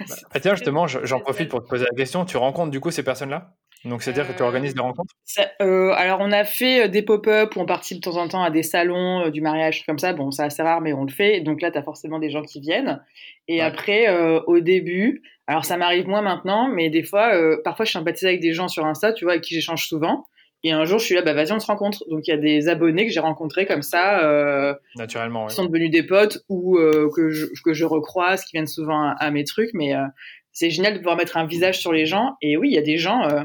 Bah, 0.00 0.40
tiens, 0.40 0.54
justement, 0.56 0.86
j'en 0.86 1.20
profite 1.20 1.48
pour 1.48 1.62
te 1.62 1.68
poser 1.68 1.86
la 1.90 1.96
question. 1.96 2.24
Tu 2.24 2.36
rencontres 2.36 2.70
du 2.70 2.80
coup 2.80 2.90
ces 2.90 3.02
personnes-là? 3.02 3.56
Donc, 3.84 4.02
c'est-à-dire 4.02 4.24
euh, 4.24 4.32
que 4.32 4.36
tu 4.36 4.42
organises 4.42 4.74
des 4.74 4.80
rencontres? 4.80 5.14
ça, 5.24 5.50
euh, 5.62 5.92
Alors, 5.96 6.18
on 6.20 6.32
a 6.32 6.44
fait 6.44 6.88
des 6.88 7.02
pop-up 7.02 7.54
où 7.56 7.60
on 7.60 7.66
participe 7.66 7.98
de 7.98 8.02
temps 8.02 8.16
en 8.16 8.28
temps 8.28 8.42
à 8.42 8.50
des 8.50 8.62
salons, 8.62 9.26
euh, 9.26 9.30
du 9.30 9.40
mariage, 9.40 9.84
comme 9.86 9.98
ça. 9.98 10.12
Bon, 10.12 10.30
c'est 10.30 10.42
assez 10.42 10.62
rare, 10.62 10.80
mais 10.80 10.92
on 10.92 11.04
le 11.04 11.12
fait. 11.12 11.40
Donc 11.40 11.60
là, 11.62 11.70
tu 11.70 11.78
as 11.78 11.82
forcément 11.82 12.18
des 12.18 12.30
gens 12.30 12.42
qui 12.42 12.60
viennent. 12.60 13.02
Et 13.48 13.56
ouais. 13.56 13.60
après, 13.60 14.08
euh, 14.08 14.40
au 14.46 14.60
début, 14.60 15.22
alors 15.46 15.64
ça 15.64 15.76
m'arrive 15.76 16.08
moins 16.08 16.22
maintenant, 16.22 16.68
mais 16.68 16.90
des 16.90 17.02
fois, 17.02 17.34
euh, 17.34 17.60
parfois, 17.64 17.84
je 17.84 17.92
sympathise 17.92 18.24
avec 18.24 18.40
des 18.40 18.52
gens 18.52 18.68
sur 18.68 18.84
Insta, 18.86 19.12
tu 19.12 19.24
vois, 19.24 19.34
avec 19.34 19.44
qui 19.44 19.54
j'échange 19.54 19.86
souvent. 19.86 20.26
Et 20.64 20.72
un 20.72 20.84
jour, 20.84 20.98
je 20.98 21.04
suis 21.04 21.14
là, 21.14 21.22
bah 21.22 21.32
vas-y, 21.32 21.52
on 21.52 21.60
se 21.60 21.66
rencontre. 21.66 22.02
Donc 22.08 22.26
il 22.26 22.30
y 22.30 22.34
a 22.34 22.38
des 22.38 22.68
abonnés 22.68 23.06
que 23.06 23.12
j'ai 23.12 23.20
rencontrés 23.20 23.66
comme 23.66 23.82
ça, 23.82 24.24
euh, 24.24 24.74
naturellement, 24.96 25.42
ouais. 25.44 25.50
qui 25.50 25.54
sont 25.54 25.66
devenus 25.66 25.90
des 25.90 26.02
potes 26.02 26.38
ou 26.48 26.76
euh, 26.78 27.08
que 27.14 27.30
je, 27.30 27.46
que 27.64 27.72
je 27.72 27.84
recroise, 27.84 28.44
qui 28.44 28.52
viennent 28.56 28.66
souvent 28.66 29.00
à, 29.00 29.14
à 29.20 29.30
mes 29.30 29.44
trucs. 29.44 29.70
Mais 29.74 29.94
euh, 29.94 30.02
c'est 30.50 30.70
génial 30.70 30.94
de 30.94 30.98
pouvoir 30.98 31.16
mettre 31.16 31.36
un 31.36 31.46
visage 31.46 31.78
sur 31.78 31.92
les 31.92 32.06
gens. 32.06 32.36
Et 32.42 32.56
oui, 32.56 32.70
il 32.70 32.74
y 32.74 32.78
a 32.78 32.82
des 32.82 32.96
gens, 32.96 33.22
euh, 33.28 33.44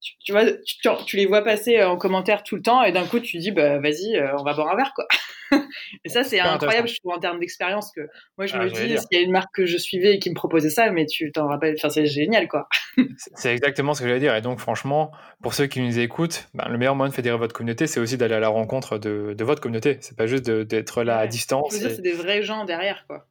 tu, 0.00 0.14
tu 0.18 0.32
vois, 0.32 0.44
tu, 0.44 0.76
tu, 1.06 1.16
les 1.16 1.26
vois 1.26 1.42
passer 1.42 1.82
en 1.82 1.96
commentaire 1.96 2.42
tout 2.42 2.56
le 2.56 2.62
temps, 2.62 2.82
et 2.82 2.92
d'un 2.92 3.06
coup, 3.06 3.20
tu 3.20 3.38
dis, 3.38 3.50
bah 3.50 3.78
vas-y, 3.78 4.16
euh, 4.16 4.36
on 4.38 4.44
va 4.44 4.54
boire 4.54 4.68
un 4.68 4.76
verre, 4.76 4.92
quoi. 4.94 5.06
et 6.04 6.08
ça, 6.08 6.24
c'est 6.24 6.40
incroyable, 6.40 6.88
je 6.88 6.96
trouve, 7.00 7.12
en 7.12 7.18
termes 7.18 7.40
d'expérience. 7.40 7.90
que 7.92 8.02
Moi, 8.36 8.46
je 8.46 8.54
ah, 8.54 8.64
me 8.64 8.70
dis, 8.70 8.98
s'il 8.98 9.06
y 9.12 9.16
a 9.16 9.20
une 9.20 9.32
marque 9.32 9.54
que 9.54 9.66
je 9.66 9.76
suivais 9.76 10.14
et 10.14 10.18
qui 10.18 10.30
me 10.30 10.34
proposait 10.34 10.70
ça, 10.70 10.90
mais 10.90 11.06
tu 11.06 11.32
t'en 11.32 11.48
rappelles, 11.48 11.74
enfin, 11.78 11.90
c'est 11.90 12.06
génial, 12.06 12.48
quoi. 12.48 12.68
c'est 13.34 13.52
exactement 13.52 13.94
ce 13.94 14.02
que 14.02 14.08
j'allais 14.08 14.20
dire. 14.20 14.34
Et 14.34 14.42
donc, 14.42 14.60
franchement, 14.60 15.10
pour 15.42 15.54
ceux 15.54 15.66
qui 15.66 15.80
nous 15.80 15.98
écoutent, 15.98 16.48
ben, 16.54 16.68
le 16.68 16.78
meilleur 16.78 16.94
moyen 16.94 17.10
de 17.10 17.14
fédérer 17.14 17.38
votre 17.38 17.54
communauté, 17.54 17.86
c'est 17.86 18.00
aussi 18.00 18.16
d'aller 18.16 18.34
à 18.34 18.40
la 18.40 18.48
rencontre 18.48 18.98
de, 18.98 19.34
de 19.36 19.44
votre 19.44 19.60
communauté. 19.60 19.98
C'est 20.00 20.16
pas 20.16 20.26
juste 20.26 20.48
d'être 20.50 21.02
là 21.02 21.16
ouais. 21.16 21.22
à 21.24 21.26
distance. 21.26 21.72
Je 21.72 21.78
dire, 21.78 21.90
c'est 21.90 22.02
des 22.02 22.12
vrais 22.12 22.42
gens 22.42 22.64
derrière, 22.64 23.04
quoi. 23.06 23.26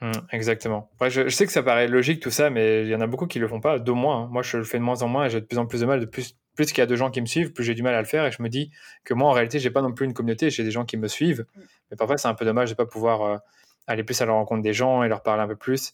Mmh, 0.00 0.12
exactement. 0.32 0.90
Ouais, 1.00 1.10
je, 1.10 1.28
je, 1.28 1.34
sais 1.34 1.44
que 1.44 1.52
ça 1.52 1.62
paraît 1.62 1.86
logique 1.86 2.20
tout 2.20 2.30
ça, 2.30 2.48
mais 2.48 2.82
il 2.82 2.88
y 2.88 2.94
en 2.94 3.02
a 3.02 3.06
beaucoup 3.06 3.26
qui 3.26 3.38
le 3.38 3.46
font 3.46 3.60
pas, 3.60 3.78
de 3.78 3.92
moins. 3.92 4.22
Hein. 4.22 4.28
Moi, 4.30 4.42
je 4.42 4.56
le 4.56 4.64
fais 4.64 4.78
de 4.78 4.82
moins 4.82 5.02
en 5.02 5.08
moins 5.08 5.26
et 5.26 5.30
j'ai 5.30 5.40
de 5.40 5.46
plus 5.46 5.58
en 5.58 5.66
plus 5.66 5.80
de 5.82 5.86
mal. 5.86 6.00
De 6.00 6.06
plus, 6.06 6.36
plus 6.56 6.66
qu'il 6.66 6.78
y 6.78 6.80
a 6.80 6.86
de 6.86 6.96
gens 6.96 7.10
qui 7.10 7.20
me 7.20 7.26
suivent, 7.26 7.52
plus 7.52 7.64
j'ai 7.64 7.74
du 7.74 7.82
mal 7.82 7.94
à 7.94 8.00
le 8.00 8.06
faire. 8.06 8.24
Et 8.24 8.32
je 8.32 8.42
me 8.42 8.48
dis 8.48 8.70
que 9.04 9.12
moi, 9.12 9.28
en 9.28 9.32
réalité, 9.32 9.58
j'ai 9.58 9.70
pas 9.70 9.82
non 9.82 9.92
plus 9.92 10.06
une 10.06 10.14
communauté. 10.14 10.48
J'ai 10.48 10.64
des 10.64 10.70
gens 10.70 10.86
qui 10.86 10.96
me 10.96 11.06
suivent, 11.06 11.44
mmh. 11.54 11.60
mais 11.90 11.96
parfois 11.98 12.16
c'est 12.16 12.28
un 12.28 12.34
peu 12.34 12.46
dommage 12.46 12.70
de 12.70 12.74
pas 12.74 12.86
pouvoir 12.86 13.22
euh, 13.22 13.36
aller 13.86 14.02
plus 14.02 14.20
à 14.22 14.26
la 14.26 14.32
rencontre 14.32 14.62
des 14.62 14.72
gens 14.72 15.02
et 15.02 15.08
leur 15.08 15.22
parler 15.22 15.42
un 15.42 15.48
peu 15.48 15.56
plus. 15.56 15.92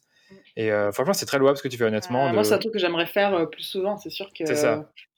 Et 0.57 0.73
euh, 0.73 0.91
franchement, 0.91 1.13
c'est 1.13 1.27
très 1.27 1.39
louable 1.39 1.59
ce 1.59 1.63
que 1.63 1.69
tu 1.69 1.77
fais, 1.77 1.85
honnêtement. 1.85 2.33
Moi, 2.33 2.45
c'est 2.45 2.55
un 2.55 2.59
truc 2.59 2.73
que 2.73 2.79
j'aimerais 2.79 3.07
faire 3.07 3.49
plus 3.51 3.63
souvent. 3.63 3.97
C'est 3.97 4.11
sûr 4.11 4.31
que 4.33 4.45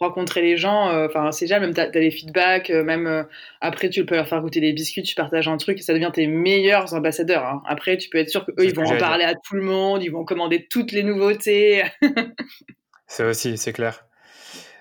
rencontrer 0.01 0.43
les 0.43 0.57
gens, 0.57 1.05
enfin, 1.05 1.33
c'est 1.33 1.47
déjà, 1.47 1.61
même 1.61 1.75
tu 1.75 1.81
as, 1.81 1.89
des 1.89 2.11
feedbacks, 2.11 2.71
même 2.71 3.27
après, 3.61 3.89
tu 3.91 4.05
peux 4.05 4.15
leur 4.15 4.29
faire 4.29 4.41
goûter 4.41 4.61
des 4.61 4.73
biscuits, 4.73 5.03
tu 5.03 5.15
partages 5.15 5.49
un 5.49 5.57
truc 5.57 5.79
et 5.79 5.83
ça 5.83 5.93
devient 5.93 6.11
tes 6.13 6.27
meilleurs 6.27 6.95
ambassadeurs. 6.95 7.45
Hein. 7.45 7.63
Après, 7.67 7.97
tu 7.97 8.09
peux 8.09 8.19
être 8.19 8.31
sûr 8.31 8.45
qu'eux, 8.45 8.65
ils 8.65 8.75
vont 8.75 8.85
en 8.85 8.97
parler 8.97 9.25
à 9.25 9.35
tout 9.35 9.55
le 9.55 9.63
monde, 9.63 10.03
ils 10.03 10.11
vont 10.11 10.25
commander 10.25 10.67
toutes 10.69 10.93
les 10.93 11.03
nouveautés. 11.03 11.85
c'est 13.07 13.25
aussi, 13.25 13.59
c'est 13.59 13.73
clair. 13.73 14.08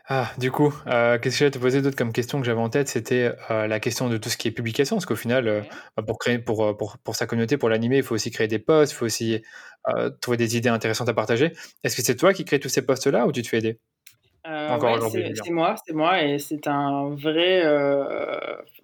Ah, 0.10 0.32
du 0.38 0.52
coup, 0.52 0.74
euh, 0.88 1.20
qu'est-ce 1.20 1.36
que 1.36 1.40
j'allais 1.40 1.52
te 1.52 1.58
poser 1.60 1.82
d'autre 1.82 1.98
comme 1.98 2.14
question 2.14 2.40
que 2.40 2.46
j'avais 2.46 2.62
en 2.62 2.70
tête? 2.70 2.88
C'était 2.88 3.34
euh, 3.52 3.68
la 3.68 3.80
question 3.82 4.08
de 4.08 4.16
tout 4.18 4.30
ce 4.30 4.38
qui 4.38 4.48
est 4.48 4.52
publication, 4.52 4.96
parce 4.96 5.06
qu'au 5.06 5.18
final, 5.18 5.48
euh, 5.50 5.62
bah, 5.98 6.04
pour, 6.04 6.18
créer, 6.18 6.40
pour, 6.40 6.78
pour, 6.78 6.98
pour, 7.00 7.16
sa 7.16 7.28
communauté, 7.28 7.58
pour 7.58 7.68
l'animer, 7.68 7.98
il 7.98 8.04
faut 8.04 8.16
aussi 8.16 8.32
créer 8.32 8.48
des 8.48 8.60
posts, 8.60 8.94
il 8.94 8.96
faut 8.96 9.06
aussi 9.06 9.42
trouver 10.22 10.36
des 10.38 10.58
idées 10.58 10.70
intéressantes 10.70 11.08
à 11.10 11.14
partager. 11.14 11.54
Est-ce 11.84 11.96
que 11.96 12.02
c'est 12.02 12.16
toi 12.18 12.34
qui 12.34 12.44
crées 12.46 12.60
tous 12.60 12.68
ces 12.70 12.86
posts-là 12.86 13.26
ou 13.26 13.32
tu 13.32 13.42
te 13.42 13.48
fais 13.48 13.60
aider? 13.60 13.80
Aujourd'hui 14.48 15.32
C'est 15.44 15.52
moi, 15.52 15.76
c'est 15.86 15.94
moi, 15.94 16.24
et 16.24 16.40
c'est 16.40 16.68
un 16.68 17.16
vrai 17.16 17.64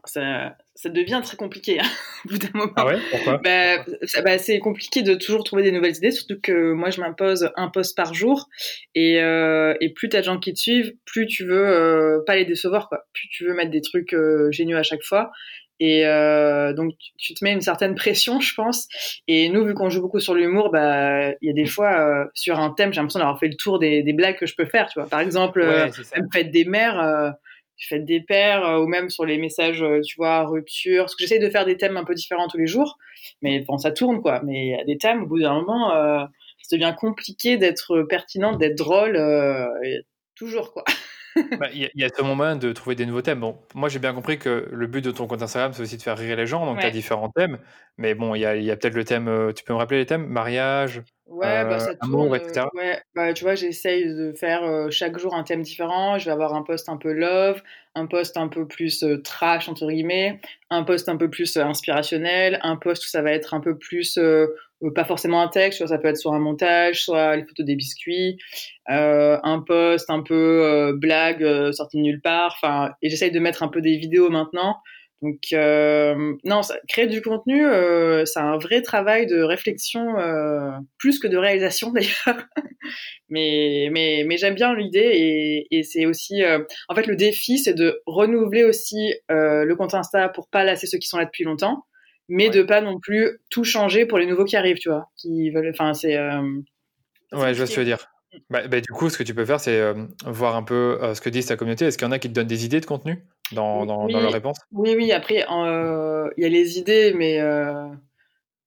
ça, 0.06 0.56
ça, 0.76 0.89
devient 0.89 1.21
très 1.23 1.38
compliqué 1.38 1.80
hein, 1.80 1.88
au 2.26 2.30
bout 2.30 2.38
d'un 2.38 2.49
moment. 2.54 2.73
Ah 2.76 2.86
ouais? 2.86 2.99
Pourquoi? 3.10 3.38
Bah, 3.38 3.86
bah, 4.23 4.38
C'est 4.38 4.60
compliqué 4.60 5.02
de 5.02 5.15
toujours 5.15 5.43
trouver 5.43 5.63
des 5.63 5.71
nouvelles 5.71 5.95
idées, 5.95 6.12
surtout 6.12 6.39
que 6.41 6.73
moi 6.73 6.89
je 6.89 6.99
m'impose 6.99 7.49
un 7.56 7.69
post 7.69 7.95
par 7.95 8.13
jour 8.13 8.49
et, 8.95 9.21
euh, 9.21 9.76
et 9.80 9.93
plus 9.93 10.10
t'as 10.10 10.19
de 10.19 10.26
gens 10.26 10.39
qui 10.39 10.54
te 10.54 10.60
suivent, 10.60 10.93
plus 11.06 11.26
tu 11.26 11.45
veux 11.45 11.67
euh, 11.67 12.19
pas 12.26 12.36
les 12.36 12.45
décevoir, 12.45 12.89
quoi. 12.89 13.06
Plus 13.13 13.30
tu 13.30 13.45
veux 13.45 13.54
mettre 13.54 13.71
des 13.71 13.82
trucs 13.82 14.13
euh, 14.13 14.52
géniaux 14.52 14.78
à 14.78 14.84
chaque 14.84 15.04
fois. 15.04 15.32
Et 15.79 16.05
euh, 16.05 16.73
donc 16.73 16.93
tu 17.17 17.33
te 17.33 17.43
mets 17.43 17.51
une 17.51 17.62
certaine 17.62 17.95
pression, 17.95 18.39
je 18.39 18.53
pense. 18.53 18.88
Et 19.27 19.49
nous, 19.49 19.65
vu 19.65 19.73
qu'on 19.73 19.89
joue 19.89 20.01
beaucoup 20.01 20.19
sur 20.19 20.33
l'humour, 20.33 20.69
bah 20.71 21.31
il 21.41 21.47
y 21.47 21.49
a 21.49 21.53
des 21.53 21.65
fois 21.65 21.91
euh, 21.91 22.25
sur 22.33 22.59
un 22.59 22.69
thème, 22.71 22.93
j'ai 22.93 23.01
l'impression 23.01 23.19
d'avoir 23.19 23.39
fait 23.39 23.47
le 23.47 23.55
tour 23.55 23.79
des, 23.79 24.03
des, 24.03 24.13
blagues 24.13 24.38
que 24.38 24.45
je 24.45 24.55
peux 24.55 24.65
faire. 24.65 24.88
Tu 24.88 24.99
vois, 24.99 25.09
par 25.09 25.19
exemple, 25.19 25.62
ouais, 25.62 25.91
même 26.15 26.27
fête 26.31 26.51
des 26.51 26.65
mères 26.65 27.33
tu 27.75 27.88
fais 27.88 27.99
des 27.99 28.21
paires 28.21 28.65
euh, 28.65 28.79
ou 28.79 28.88
même 28.88 29.09
sur 29.09 29.25
les 29.25 29.38
messages, 29.38 29.81
euh, 29.81 30.01
tu 30.01 30.15
vois, 30.17 30.45
rupture. 30.45 31.03
Parce 31.03 31.15
que 31.15 31.23
j'essaie 31.23 31.39
de 31.39 31.49
faire 31.49 31.65
des 31.65 31.77
thèmes 31.77 31.97
un 31.97 32.03
peu 32.03 32.13
différents 32.13 32.47
tous 32.47 32.57
les 32.57 32.67
jours, 32.67 32.97
mais 33.41 33.59
bon, 33.62 33.77
ça 33.77 33.91
tourne 33.91 34.21
quoi. 34.21 34.41
Mais 34.43 34.67
il 34.67 34.69
y 34.69 34.79
a 34.79 34.83
des 34.83 34.97
thèmes, 34.97 35.23
au 35.23 35.27
bout 35.27 35.39
d'un 35.39 35.53
moment, 35.53 35.95
euh, 35.95 36.25
ça 36.62 36.77
devient 36.77 36.95
compliqué 36.97 37.57
d'être 37.57 38.03
pertinent, 38.03 38.55
d'être 38.55 38.77
drôle, 38.77 39.19
toujours 40.36 40.71
quoi. 40.71 40.83
Bah, 41.60 41.67
il 41.74 41.89
y, 41.96 42.04
a 42.04 42.10
ce 42.10 42.22
moment 42.22 42.56
de 42.56 42.72
trouver 42.72 42.96
des 42.96 43.06
nouveaux 43.06 43.22
thèmes. 43.22 43.39
Bon, 43.39 43.58
moi 43.74 43.89
j'ai 43.89 44.00
bien 44.00 44.13
compris 44.13 44.38
que 44.38 44.67
le 44.72 44.88
but 44.88 45.04
de 45.04 45.12
ton 45.12 45.28
compte 45.28 45.41
Instagram 45.41 45.74
c'est 45.74 45.82
aussi 45.82 45.98
de 45.98 46.02
faire 46.02 46.17
rire 46.17 46.36
les 46.36 46.46
gens, 46.46 46.65
donc 46.65 46.80
tu 46.80 46.86
as 46.86 46.91
différents 46.91 47.30
thèmes. 47.30 47.60
Mais 47.98 48.15
bon, 48.15 48.36
il 48.36 48.39
y 48.39 48.46
a, 48.46 48.56
y 48.56 48.72
a 48.72 48.76
peut-être 48.76 48.96
le 48.96 49.04
thème, 49.04 49.52
tu 49.56 49.63
peux 49.63 49.74
me 49.74 49.78
rappeler 49.78 50.00
les 50.00 50.06
thèmes? 50.06 50.26
Mariage, 50.28 51.02
Ouais, 51.26 51.63
bah, 51.63 51.80
ça 51.80 51.96
tourne, 51.96 52.36
etc. 52.36 52.67
ouais, 52.74 53.02
bah, 53.15 53.34
tu 53.34 53.43
vois, 53.43 53.56
j'essaye 53.56 54.06
de 54.06 54.34
faire 54.34 54.91
chaque 54.91 55.17
jour 55.17 55.34
un 55.34 55.43
thème 55.43 55.62
différent. 55.62 56.19
Je 56.19 56.26
vais 56.26 56.32
avoir 56.32 56.54
un 56.54 56.63
post 56.63 56.89
un 56.89 56.98
peu 56.98 57.12
love, 57.12 57.62
un 57.96 58.06
post 58.06 58.38
un 58.38 58.50
peu 58.50 58.67
plus 58.67 59.04
trash, 59.24 59.69
entre 59.69 59.88
guillemets, 59.88 60.41
un 60.69 60.84
post 60.84 61.10
un 61.10 61.17
peu 61.17 61.30
plus 61.30 61.58
inspirationnel, 61.58 62.60
un 62.62 62.76
post 62.76 63.06
où 63.06 63.08
ça 63.08 63.22
va 63.22 63.32
être 63.32 63.54
un 63.54 63.62
peu 63.62 63.78
plus, 63.78 64.19
pas 64.91 65.06
forcément 65.06 65.41
un 65.41 65.48
texte, 65.48 65.78
soit 65.78 65.88
ça 65.88 65.98
peut 65.98 66.08
être 66.08 66.17
soit 66.17 66.36
un 66.36 66.39
montage, 66.39 67.04
soit 67.04 67.36
les 67.36 67.43
photos 67.43 67.65
des 67.65 67.76
biscuits, 67.76 68.38
un 68.88 69.63
post 69.65 70.10
un 70.10 70.22
peu 70.22 70.93
blague 70.98 71.72
sorti 71.72 71.98
de 71.98 72.02
nulle 72.04 72.22
part. 72.22 72.56
Enfin, 72.62 72.91
et 73.02 73.10
j'essaye 73.10 73.32
de 73.32 73.39
mettre 73.39 73.63
un 73.63 73.69
peu 73.69 73.82
des 73.82 73.98
vidéos 73.98 74.30
maintenant 74.30 74.78
donc 75.24 75.39
euh, 75.54 76.34
non, 76.43 76.60
créer 76.89 77.08
du 77.08 77.22
contenu, 77.22 77.65
euh, 77.65 78.26
c'est 78.26 78.41
un 78.41 78.58
vrai 78.58 78.82
travail 78.82 79.26
de 79.26 79.41
réflexion 79.41 80.19
euh, 80.19 80.69
plus 80.98 81.17
que 81.17 81.28
de 81.28 81.38
réalisation 81.38 81.91
d'ailleurs. 81.93 82.46
mais 83.30 83.88
mais 83.89 84.26
mais 84.28 84.36
j'aime 84.36 84.54
bien 84.54 84.76
l'idée 84.76 85.00
et, 85.00 85.67
et 85.72 85.84
c'est 85.84 86.06
aussi 86.06 86.43
euh, 86.43 86.60
en 86.89 86.96
fait 86.96 87.08
le 87.08 87.15
défi, 87.15 87.58
c'est 87.58 87.74
de 87.74 88.02
renouveler 88.06 88.65
aussi 88.65 89.13
euh, 89.32 89.63
le 89.63 89.76
compte 89.78 89.93
Insta 89.93 90.28
pour 90.28 90.50
pas 90.50 90.65
lasser 90.65 90.88
ceux 90.88 90.98
qui 90.98 91.08
sont 91.08 91.17
là 91.17 91.26
depuis 91.26 91.46
longtemps, 91.46 91.86
mais 92.34 92.50
de 92.50 92.63
pas 92.63 92.82
non 92.82 93.00
plus 93.00 93.39
tout 93.50 93.63
changer 93.63 94.06
pour 94.06 94.17
les 94.17 94.26
nouveaux 94.26 94.46
qui 94.46 94.58
arrivent, 94.58 94.80
tu 94.80 94.89
vois, 94.89 95.10
qui 95.15 95.52
veulent. 95.52 95.69
Enfin 95.69 95.93
c'est. 95.93 96.17
Euh, 96.17 96.41
ouais, 97.32 97.54
je 97.54 97.58
vois 97.58 97.65
ce 97.65 97.72
que 97.72 97.74
tu 97.74 97.80
veux 97.80 97.86
dire. 97.86 98.08
Bah, 98.50 98.67
bah, 98.67 98.82
du 98.82 98.91
coup, 98.91 99.10
ce 99.10 99.17
que 99.17 99.24
tu 99.24 99.36
peux 99.36 99.46
faire, 99.46 99.60
c'est 99.60 99.80
voir 100.26 100.56
un 100.56 100.63
peu 100.63 101.00
ce 101.13 101.22
que 101.22 101.30
dit 101.30 101.46
ta 101.46 101.56
communauté. 101.56 101.86
Est-ce 101.86 102.00
qu'il 102.00 102.08
y 102.08 102.10
en 102.10 102.12
a 102.12 102.17
qui 102.17 102.30
te 102.30 102.34
donnent 102.34 102.48
des 102.48 102.65
idées 102.65 102.82
de 102.82 102.86
contenu 102.88 103.24
dans, 103.52 103.86
dans, 103.86 104.08
dans 104.08 104.19
leur 104.19 104.32
réponse? 104.32 104.58
Oui, 104.72 104.96
oui. 104.98 105.12
Après, 105.12 105.46
il 105.48 106.43
y 106.43 106.46
a 106.46 106.50
les 106.50 106.80
idées, 106.80 107.13
mais 107.15 107.39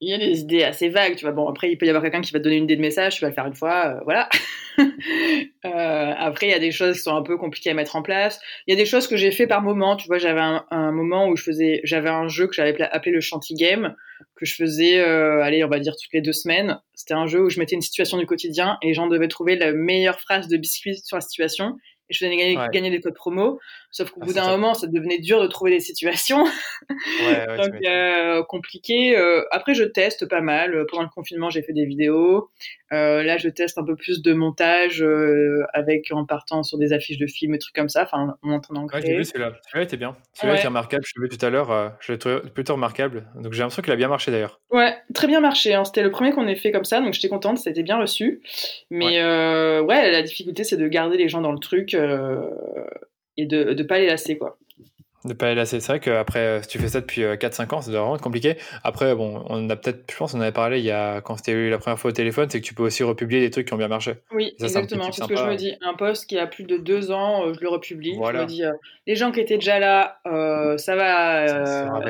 il 0.00 0.11
y 0.11 0.12
a 0.12 0.18
des 0.18 0.40
idées 0.40 0.62
assez 0.62 0.88
vagues, 0.88 1.16
tu 1.16 1.24
vois. 1.24 1.32
Bon, 1.32 1.48
après, 1.48 1.70
il 1.70 1.78
peut 1.78 1.87
y 1.87 1.88
avoir 1.88 2.02
quelqu'un 2.02 2.20
qui 2.20 2.32
va 2.32 2.38
te 2.38 2.44
donner 2.44 2.56
une 2.56 2.64
idée 2.64 2.76
de 2.76 2.80
message, 2.82 3.16
tu 3.16 3.22
vas 3.22 3.28
le 3.28 3.35
faire 3.35 3.46
une 3.46 3.54
fois, 3.54 3.96
euh, 3.96 4.00
voilà. 4.04 4.28
euh, 4.78 6.12
après, 6.18 6.46
il 6.46 6.50
y 6.50 6.54
a 6.54 6.59
des 6.59 6.70
choses 6.70 6.96
qui 6.96 7.02
sont 7.02 7.16
un 7.16 7.22
peu 7.22 7.38
compliquées 7.38 7.70
à 7.70 7.74
mettre 7.74 7.96
en 7.96 8.02
place. 8.02 8.38
Il 8.66 8.72
y 8.72 8.74
a 8.74 8.76
des 8.76 8.85
choses 8.85 9.09
que 9.09 9.16
j'ai 9.16 9.30
fait 9.30 9.46
par 9.46 9.62
moment, 9.62 9.96
tu 9.96 10.06
vois. 10.06 10.18
J'avais 10.18 10.40
un, 10.40 10.92
moment 10.92 11.28
où 11.28 11.37
je 11.37 11.42
faisais, 11.42 11.80
j'avais 11.85 12.11
un 12.11 12.28
jeu 12.28 12.46
que 12.46 12.54
j'avais 12.54 12.78
appelé 12.82 13.12
le 13.12 13.20
Chanty 13.20 13.54
Game, 13.54 13.94
que 14.35 14.44
je 14.44 14.54
faisais, 14.54 14.98
euh, 14.98 15.42
allez, 15.42 15.64
on 15.64 15.68
va 15.68 15.78
dire 15.78 15.94
toutes 15.96 16.12
les 16.12 16.20
deux 16.20 16.35
semaines. 16.35 16.78
C'était 16.94 17.14
un 17.14 17.26
jeu 17.26 17.44
où 17.44 17.50
je 17.50 17.59
mettais 17.59 17.74
une 17.74 17.82
situation 17.82 18.18
du 18.18 18.26
quotidien 18.26 18.76
et 18.82 18.88
les 18.88 18.94
gens 18.94 19.06
devaient 19.06 19.28
trouver 19.28 19.56
la 19.56 19.72
meilleure 19.72 20.20
phrase 20.20 20.48
de 20.48 20.59
biscuit 20.59 20.98
sur 20.98 21.16
la 21.16 21.22
situation 21.22 21.76
et 22.08 22.14
je 22.14 22.18
faisais 22.18 22.36
gagner, 22.36 22.56
gagner 22.72 22.90
des 22.90 23.00
codes 23.00 23.14
promo. 23.14 23.58
Sauf 23.90 24.10
qu'au 24.10 24.20
ah, 24.22 24.26
bout 24.26 24.32
d'un 24.32 24.50
moment, 24.50 24.74
ça 24.74 24.86
devenait 24.86 25.18
dur 25.18 25.42
de 25.42 25.46
trouver 25.46 25.70
des 25.70 25.80
situations. 25.80 26.44
Ouais, 27.26 27.56
Donc, 27.56 27.74
euh, 27.84 28.42
compliqué. 28.44 29.16
Euh, 29.16 29.42
après, 29.50 29.74
je 29.74 29.84
teste 29.84 30.28
pas 30.28 30.40
mal. 30.40 30.84
Pendant 30.90 31.02
le 31.02 31.08
confinement, 31.08 31.50
j'ai 31.50 31.62
fait 31.62 31.72
des 31.72 31.84
vidéos. 31.84 32.50
Euh, 32.92 33.22
là, 33.22 33.37
je 33.37 33.49
teste 33.49 33.79
un 33.79 33.85
peu 33.85 33.96
plus 33.96 34.22
de 34.22 34.33
montage 34.33 35.03
euh, 35.03 35.64
avec 35.72 36.12
en 36.12 36.25
partant 36.25 36.62
sur 36.62 36.79
des 36.79 36.92
affiches 36.92 37.18
de 37.18 37.27
films 37.27 37.55
et 37.55 37.59
trucs 37.59 37.75
comme 37.75 37.88
ça. 37.88 38.05
Enfin, 38.05 38.37
en 38.42 38.61
train 38.61 38.75
d'en 38.75 38.87
créer. 38.87 39.03
Ouais, 39.03 39.07
j'ai 39.09 39.16
vu 39.16 39.25
celui-là. 39.25 39.53
Celui-là 39.66 39.85
était 39.85 39.96
bien. 39.96 40.16
Celui-là 40.35 40.59
était 40.59 40.68
remarquable. 40.68 41.05
Je 41.05 41.20
l'ai 41.20 41.29
vu 41.29 41.37
tout 41.37 41.44
à 41.44 41.51
l'heure. 41.51 41.70
Euh, 41.72 41.88
je 42.01 42.12
l'ai 42.12 42.18
trouvé 42.18 42.40
plutôt 42.55 42.75
remarquable. 42.75 43.27
Donc, 43.35 43.53
j'ai 43.53 43.61
l'impression 43.61 43.83
qu'il 43.83 43.92
a 43.92 43.96
bien 43.96 44.09
marché 44.09 44.31
d'ailleurs. 44.31 44.61
Ouais, 44.70 44.94
très 45.14 45.27
bien 45.27 45.40
marché. 45.40 45.75
Hein. 45.75 45.85
C'était 45.85 46.03
le 46.03 46.11
premier 46.11 46.31
qu'on 46.31 46.46
ait 46.46 46.57
fait 46.57 46.70
comme 46.70 46.85
ça. 46.85 47.01
Donc, 47.01 47.12
j'étais 47.12 47.29
contente. 47.29 47.59
Ça 47.59 47.70
a 47.70 47.72
été 47.72 47.83
bien 47.83 47.99
reçu. 47.99 48.42
Mais 48.90 49.20
ouais, 49.22 49.81
ouais 49.81 50.11
la 50.11 50.22
difficulté, 50.22 50.62
c'est 50.62 50.77
de 50.77 50.87
garder 50.87 51.16
les 51.16 51.29
gens 51.29 51.40
dans 51.40 51.53
le 51.53 51.59
truc 51.59 51.94
et 51.94 53.46
de 53.46 53.75
ne 53.75 53.83
pas 53.83 53.99
les 53.99 54.07
lasser, 54.07 54.38
quoi. 54.38 54.59
De 55.26 55.32
pas 55.32 55.48
aller 55.48 55.64
C'est 55.66 55.84
vrai 55.84 56.00
qu'après, 56.00 56.38
euh, 56.38 56.62
si 56.62 56.68
tu 56.68 56.78
fais 56.78 56.88
ça 56.88 57.00
depuis 57.00 57.22
4-5 57.22 57.72
euh, 57.72 57.76
ans, 57.76 57.80
ça 57.80 57.90
doit 57.90 58.00
vraiment 58.00 58.14
être 58.14 58.22
compliqué. 58.22 58.56
Après, 58.84 59.14
bon, 59.14 59.44
on 59.48 59.68
a 59.70 59.76
peut-être, 59.76 60.04
je 60.10 60.16
pense, 60.16 60.34
on 60.34 60.40
avait 60.40 60.52
parlé 60.52 60.78
il 60.78 60.84
y 60.84 60.90
a, 60.90 61.20
quand 61.20 61.36
c'était 61.36 61.68
la 61.68 61.78
première 61.78 61.98
fois 61.98 62.10
au 62.10 62.14
téléphone, 62.14 62.48
c'est 62.48 62.60
que 62.60 62.66
tu 62.66 62.74
peux 62.74 62.84
aussi 62.84 63.02
republier 63.02 63.40
des 63.40 63.50
trucs 63.50 63.66
qui 63.66 63.74
ont 63.74 63.78
bien 63.78 63.88
marché. 63.88 64.14
Oui, 64.32 64.54
exactement. 64.60 65.10
C'est 65.10 65.22
ce 65.22 65.28
que 65.28 65.36
je 65.36 65.44
me 65.44 65.56
dis. 65.56 65.74
Un 65.82 65.94
post 65.94 66.26
qui 66.26 66.38
a 66.38 66.46
plus 66.46 66.64
de 66.64 66.76
2 66.76 67.10
ans, 67.10 67.46
euh, 67.46 67.54
je 67.54 67.60
le 67.60 67.68
republie. 67.68 68.14
Je 68.14 68.38
me 68.38 68.46
dis, 68.46 68.62
les 69.06 69.16
gens 69.16 69.32
qui 69.32 69.40
étaient 69.40 69.56
déjà 69.56 69.78
là, 69.78 70.20
ça 70.78 70.96
va, 70.96 71.46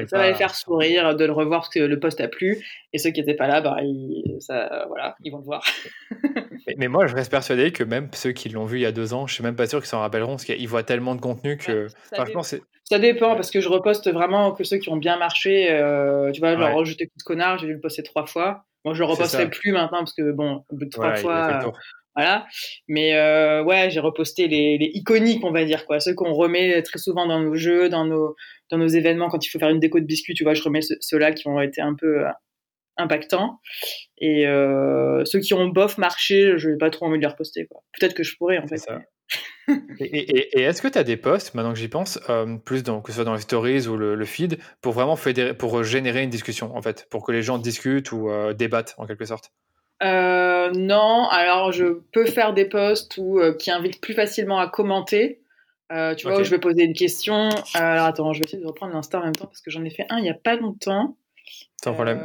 ça, 0.06 0.18
va 0.18 0.28
les 0.28 0.34
faire 0.34 0.54
sourire 0.54 1.14
de 1.14 1.24
le 1.24 1.32
revoir 1.32 1.60
parce 1.60 1.72
que 1.72 1.80
le 1.80 1.98
post 1.98 2.20
a 2.20 2.28
plu. 2.28 2.64
Et 2.92 2.98
ceux 2.98 3.10
qui 3.10 3.20
n'étaient 3.20 3.34
pas 3.34 3.46
là, 3.46 3.60
bah, 3.60 3.78
ils, 3.82 4.36
ça, 4.40 4.84
voilà, 4.88 5.16
ils 5.22 5.30
vont 5.30 5.38
le 5.38 5.44
voir. 5.44 5.64
mais, 6.76 6.88
moi, 6.88 7.06
je 7.06 7.14
reste 7.14 7.30
persuadé 7.30 7.72
que 7.72 7.84
même 7.84 8.08
ceux 8.12 8.32
qui 8.32 8.48
l'ont 8.48 8.64
vu 8.64 8.78
il 8.78 8.82
y 8.82 8.86
a 8.86 8.92
2 8.92 9.14
ans, 9.14 9.26
je 9.26 9.34
suis 9.34 9.44
même 9.44 9.56
pas 9.56 9.66
sûr 9.66 9.80
qu'ils 9.80 9.88
s'en 9.88 10.00
rappelleront 10.00 10.32
parce 10.32 10.44
qu'ils 10.44 10.68
voient 10.68 10.82
tellement 10.82 11.14
de 11.14 11.20
contenu 11.20 11.56
que. 11.56 11.86
ça 12.84 12.98
dépend 12.98 13.34
parce 13.34 13.50
que 13.50 13.60
je 13.60 13.68
reposte 13.68 14.10
vraiment 14.10 14.52
que 14.52 14.64
ceux 14.64 14.78
qui 14.78 14.88
ont 14.90 14.96
bien 14.96 15.18
marché. 15.18 15.70
Euh, 15.70 16.30
tu 16.32 16.40
vois, 16.40 16.56
genre, 16.56 16.76
ouais. 16.76 16.84
j'étais 16.84 17.06
coup 17.06 17.18
de 17.18 17.24
connard, 17.24 17.58
j'ai 17.58 17.66
dû 17.66 17.74
le 17.74 17.80
poster 17.80 18.02
trois 18.02 18.26
fois. 18.26 18.64
Moi, 18.84 18.94
je 18.94 19.00
le 19.00 19.06
reposterai 19.06 19.50
plus 19.50 19.72
maintenant 19.72 19.98
parce 19.98 20.12
que 20.12 20.30
bon, 20.32 20.64
au 20.68 20.76
bout 20.76 20.84
de 20.84 20.90
trois 20.90 21.16
fois, 21.16 21.64
euh, 21.64 21.70
voilà. 22.14 22.46
Mais 22.88 23.14
euh, 23.14 23.62
ouais, 23.62 23.90
j'ai 23.90 24.00
reposté 24.00 24.48
les, 24.48 24.78
les, 24.78 24.90
iconiques, 24.94 25.44
on 25.44 25.50
va 25.50 25.64
dire 25.64 25.86
quoi, 25.86 26.00
ceux 26.00 26.14
qu'on 26.14 26.32
remet 26.32 26.80
très 26.82 26.98
souvent 26.98 27.26
dans 27.26 27.40
nos 27.40 27.56
jeux, 27.56 27.88
dans 27.88 28.04
nos 28.04 28.36
dans 28.70 28.78
nos 28.78 28.88
événements 28.88 29.28
quand 29.28 29.44
il 29.44 29.48
faut 29.48 29.58
faire 29.58 29.68
une 29.68 29.80
déco 29.80 30.00
de 30.00 30.04
biscuits. 30.04 30.34
Tu 30.34 30.44
vois, 30.44 30.54
je 30.54 30.62
remets 30.62 30.80
ceux-là 31.00 31.32
qui 31.32 31.46
ont 31.48 31.60
été 31.60 31.80
un 31.80 31.94
peu 31.94 32.26
euh, 32.26 32.30
impactants. 32.96 33.60
Et 34.18 34.46
euh, 34.46 35.24
ceux 35.24 35.40
qui 35.40 35.54
ont 35.54 35.68
bof 35.68 35.98
marché, 35.98 36.54
je 36.56 36.70
vais 36.70 36.78
pas 36.78 36.90
trop 36.90 37.06
envie 37.06 37.18
de 37.18 37.22
les 37.22 37.28
reposter. 37.28 37.68
Peut-être 37.98 38.14
que 38.14 38.22
je 38.22 38.36
pourrais 38.36 38.58
en 38.58 38.66
fait. 38.66 38.86
Et, 39.98 40.60
est-ce 40.60 40.80
que 40.80 40.88
tu 40.88 40.98
as 40.98 41.04
des 41.04 41.16
posts, 41.16 41.54
maintenant 41.54 41.72
que 41.72 41.78
j'y 41.78 41.88
pense, 41.88 42.20
euh, 42.28 42.56
plus 42.56 42.82
dans, 42.82 43.00
que 43.00 43.10
ce 43.10 43.16
soit 43.16 43.24
dans 43.24 43.34
les 43.34 43.40
stories 43.40 43.88
ou 43.88 43.96
le, 43.96 44.24
feed, 44.24 44.58
pour 44.80 44.92
vraiment 44.92 45.16
fédérer, 45.16 45.54
pour 45.54 45.82
générer 45.82 46.22
une 46.22 46.30
discussion, 46.30 46.76
en 46.76 46.82
fait, 46.82 47.06
pour 47.10 47.24
que 47.24 47.32
les 47.32 47.42
gens 47.42 47.58
discutent 47.58 48.12
ou 48.12 48.30
euh, 48.30 48.52
débattent, 48.52 48.94
en 48.98 49.06
quelque 49.06 49.24
sorte? 49.24 49.52
Euh, 50.02 50.70
Non, 50.72 51.26
alors 51.30 51.72
je 51.72 52.00
peux 52.12 52.26
faire 52.26 52.52
des 52.52 52.66
posts 52.66 53.16
où, 53.18 53.40
qui 53.58 53.70
invitent 53.70 54.00
plus 54.00 54.14
facilement 54.14 54.58
à 54.58 54.68
commenter. 54.68 55.40
tu 55.90 56.26
vois, 56.26 56.40
où 56.40 56.44
je 56.44 56.50
vais 56.50 56.58
poser 56.58 56.84
une 56.84 56.94
question. 56.94 57.48
alors 57.74 58.06
attends, 58.06 58.32
je 58.32 58.40
vais 58.40 58.44
essayer 58.44 58.62
de 58.62 58.66
reprendre 58.66 58.92
l'instant 58.92 59.20
en 59.20 59.24
même 59.24 59.36
temps 59.36 59.46
parce 59.46 59.62
que 59.62 59.70
j'en 59.70 59.84
ai 59.84 59.90
fait 59.90 60.06
un 60.10 60.18
il 60.18 60.22
n'y 60.22 60.30
a 60.30 60.34
pas 60.34 60.56
longtemps. 60.56 61.16
Sans 61.82 61.94
problème. 61.94 62.20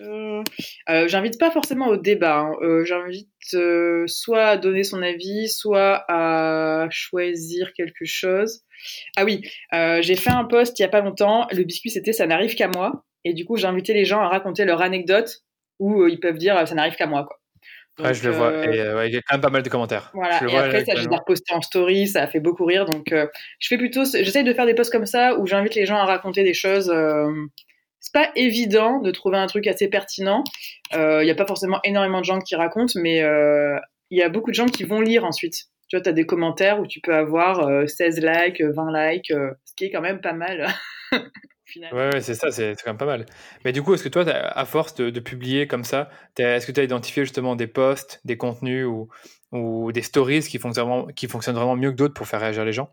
Euh, 0.00 1.08
j'invite 1.08 1.38
pas 1.38 1.50
forcément 1.50 1.88
au 1.88 1.96
débat. 1.96 2.38
Hein. 2.38 2.52
Euh, 2.62 2.84
j'invite 2.84 3.28
euh, 3.54 4.06
soit 4.06 4.46
à 4.46 4.56
donner 4.56 4.84
son 4.84 5.02
avis, 5.02 5.48
soit 5.48 6.04
à 6.08 6.88
choisir 6.90 7.72
quelque 7.74 8.04
chose. 8.04 8.62
Ah 9.16 9.24
oui, 9.24 9.42
j'ai 9.72 10.16
fait 10.16 10.30
un 10.30 10.44
post 10.44 10.78
il 10.78 10.82
y 10.82 10.84
a 10.84 10.88
pas 10.88 11.00
longtemps. 11.00 11.46
Le 11.52 11.64
biscuit 11.64 11.90
c'était 11.90 12.12
ça 12.12 12.26
n'arrive 12.26 12.54
qu'à 12.54 12.68
moi. 12.68 13.04
Et 13.24 13.34
du 13.34 13.44
coup, 13.44 13.56
j'ai 13.56 13.66
invité 13.66 13.92
les 13.92 14.06
gens 14.06 14.20
à 14.20 14.28
raconter 14.28 14.64
leur 14.64 14.80
anecdote 14.80 15.42
où 15.78 16.06
ils 16.06 16.20
peuvent 16.20 16.38
dire 16.38 16.66
ça 16.66 16.74
n'arrive 16.74 16.96
qu'à 16.96 17.06
moi 17.06 17.26
quoi. 17.26 18.06
ouais, 18.06 18.14
je 18.14 18.26
le 18.26 18.34
vois. 18.34 18.64
Et 18.66 19.08
il 19.08 19.12
y 19.12 19.16
a 19.16 19.20
quand 19.20 19.34
même 19.34 19.42
pas 19.42 19.50
mal 19.50 19.62
de 19.62 19.68
commentaires. 19.68 20.10
Voilà. 20.14 20.38
Je 20.38 20.44
le 20.44 20.50
et 20.50 20.52
vois, 20.52 20.62
après, 20.62 20.84
ça, 20.86 20.94
je 20.94 21.06
les 21.06 21.14
ai 21.14 21.16
repostés 21.16 21.52
en 21.52 21.60
story, 21.60 22.08
ça 22.08 22.22
a 22.22 22.26
fait 22.26 22.40
beaucoup 22.40 22.64
rire. 22.64 22.86
Donc, 22.86 23.12
je 23.12 23.68
fais 23.68 23.76
plutôt, 23.76 24.04
j'essaye 24.04 24.44
de 24.44 24.54
faire 24.54 24.66
des 24.66 24.74
posts 24.74 24.92
comme 24.92 25.06
ça 25.06 25.38
où 25.38 25.46
j'invite 25.46 25.74
les 25.74 25.84
gens 25.84 25.96
à 25.96 26.06
raconter 26.06 26.42
des 26.42 26.54
choses. 26.54 26.90
C'est 28.00 28.12
pas 28.12 28.30
évident 28.34 29.00
de 29.00 29.10
trouver 29.10 29.38
un 29.38 29.46
truc 29.46 29.66
assez 29.66 29.88
pertinent. 29.88 30.44
Il 30.92 31.22
n'y 31.22 31.30
a 31.30 31.34
pas 31.34 31.46
forcément 31.46 31.80
énormément 31.84 32.20
de 32.20 32.24
gens 32.24 32.40
qui 32.40 32.56
racontent, 32.56 32.98
mais 33.00 33.18
il 34.10 34.18
y 34.18 34.22
a 34.22 34.28
beaucoup 34.28 34.50
de 34.50 34.54
gens 34.54 34.66
qui 34.66 34.84
vont 34.84 35.00
lire 35.00 35.24
ensuite. 35.24 35.66
Tu 35.88 35.96
vois, 35.96 36.02
tu 36.02 36.08
as 36.08 36.12
des 36.12 36.26
commentaires 36.26 36.80
où 36.80 36.86
tu 36.86 37.00
peux 37.00 37.14
avoir 37.14 37.88
16 37.88 38.20
likes, 38.20 38.62
20 38.62 39.12
likes, 39.12 39.28
ce 39.28 39.74
qui 39.76 39.84
est 39.84 39.90
quand 39.90 40.00
même 40.00 40.20
pas 40.20 40.32
mal. 40.32 40.68
Ouais, 41.92 41.92
ouais 41.92 42.20
c'est 42.20 42.34
ça, 42.34 42.50
c'est 42.50 42.74
quand 42.82 42.90
même 42.90 42.96
pas 42.96 43.06
mal. 43.06 43.26
Mais 43.64 43.72
du 43.72 43.82
coup, 43.82 43.94
est-ce 43.94 44.02
que 44.02 44.08
toi, 44.08 44.24
à 44.28 44.64
force 44.64 44.94
de, 44.94 45.20
publier 45.20 45.66
comme 45.66 45.84
ça, 45.84 46.10
est-ce 46.38 46.66
que 46.66 46.72
tu 46.72 46.80
as 46.80 46.84
identifié 46.84 47.24
justement 47.24 47.56
des 47.56 47.66
posts, 47.66 48.20
des 48.24 48.36
contenus 48.36 48.86
ou, 49.52 49.92
des 49.92 50.02
stories 50.02 50.42
qui 50.42 50.58
fonctionnent 50.58 51.56
vraiment 51.56 51.76
mieux 51.76 51.90
que 51.90 51.96
d'autres 51.96 52.14
pour 52.14 52.26
faire 52.26 52.40
réagir 52.40 52.64
les 52.64 52.72
gens? 52.72 52.90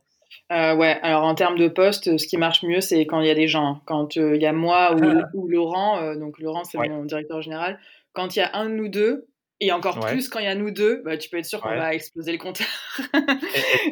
Euh, 0.52 0.76
ouais, 0.76 0.98
alors 1.02 1.24
en 1.24 1.36
termes 1.36 1.58
de 1.58 1.68
posts, 1.68 2.18
ce 2.18 2.28
qui 2.28 2.38
marche 2.38 2.64
mieux, 2.64 2.80
c'est 2.80 3.06
quand 3.06 3.20
il 3.20 3.28
y 3.28 3.32
a 3.32 3.36
des 3.36 3.48
gens. 3.48 3.82
Quand 3.86 4.18
euh, 4.18 4.36
il 4.36 4.42
y 4.42 4.46
a 4.46 4.54
moi 4.54 4.96
ou, 4.96 5.04
ah. 5.04 5.30
ou 5.34 5.48
Laurent, 5.48 6.02
euh, 6.02 6.16
donc 6.16 6.40
Laurent, 6.40 6.64
c'est 6.64 6.78
mon 6.78 7.04
directeur 7.04 7.42
général, 7.42 7.80
quand 8.14 8.36
il 8.36 8.40
y 8.40 8.42
a 8.42 8.52
un 8.54 8.66
de 8.66 8.74
nous 8.76 8.88
deux, 8.88 9.28
et 9.60 9.72
encore 9.72 10.00
plus 10.00 10.30
quand 10.30 10.40
il 10.40 10.46
y 10.46 10.50
a 10.50 10.54
nous 10.54 10.70
deux, 10.70 11.02
bah, 11.04 11.18
tu 11.18 11.30
peux 11.30 11.38
être 11.38 11.46
sûr 11.46 11.60
qu'on 11.62 11.70
va 11.70 11.94
exploser 11.94 12.32
le 12.32 12.38
compteur. 12.38 12.68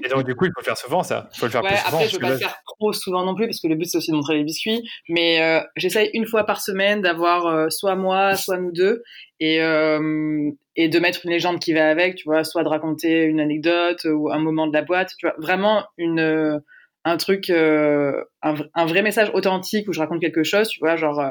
et, 0.03 0.07
donc, 0.09 0.23
du 0.23 0.35
coup, 0.35 0.45
il 0.45 0.51
faut 0.53 0.59
le 0.59 0.63
faire 0.63 0.77
souvent, 0.77 1.01
ça. 1.01 1.27
Il 1.33 1.39
faut 1.39 1.45
le 1.47 1.51
faire 1.51 1.63
plus 1.63 1.75
souvent. 1.75 1.87
Après, 1.87 2.07
je 2.07 2.15
ne 2.15 2.19
peux 2.19 2.27
pas 2.27 2.33
le 2.33 2.37
faire 2.37 2.57
trop 2.65 2.93
souvent 2.93 3.25
non 3.25 3.33
plus, 3.33 3.47
parce 3.47 3.59
que 3.59 3.67
le 3.67 3.75
but, 3.75 3.85
c'est 3.85 3.97
aussi 3.97 4.11
de 4.11 4.15
montrer 4.15 4.35
les 4.35 4.43
biscuits. 4.43 4.87
Mais 5.09 5.41
euh, 5.41 5.63
j'essaye 5.75 6.11
une 6.13 6.27
fois 6.27 6.45
par 6.45 6.61
semaine 6.61 7.01
d'avoir 7.01 7.47
euh, 7.47 7.69
soit 7.69 7.95
moi, 7.95 8.35
soit 8.35 8.59
nous 8.59 8.71
deux, 8.71 9.01
et, 9.39 9.61
euh, 9.61 10.51
et 10.75 10.89
de 10.89 10.99
mettre 10.99 11.21
une 11.25 11.31
légende 11.31 11.59
qui 11.59 11.73
va 11.73 11.89
avec, 11.89 12.15
tu 12.15 12.25
vois, 12.25 12.43
soit 12.43 12.63
de 12.63 12.69
raconter 12.69 13.23
une 13.23 13.39
anecdote 13.39 14.05
ou 14.05 14.29
un 14.31 14.39
moment 14.39 14.67
de 14.67 14.73
la 14.73 14.81
boîte, 14.81 15.11
tu 15.17 15.27
vois, 15.27 15.35
vraiment 15.37 15.85
une 15.97 16.61
un 17.07 17.17
truc, 17.17 17.51
un, 17.51 18.23
un, 18.41 18.85
vrai 18.87 19.03
message 19.03 19.29
authentique 19.35 19.87
où 19.87 19.93
je 19.93 19.99
raconte 19.99 20.19
quelque 20.21 20.43
chose, 20.43 20.67
tu 20.69 20.79
vois, 20.79 20.95
genre 20.95 21.21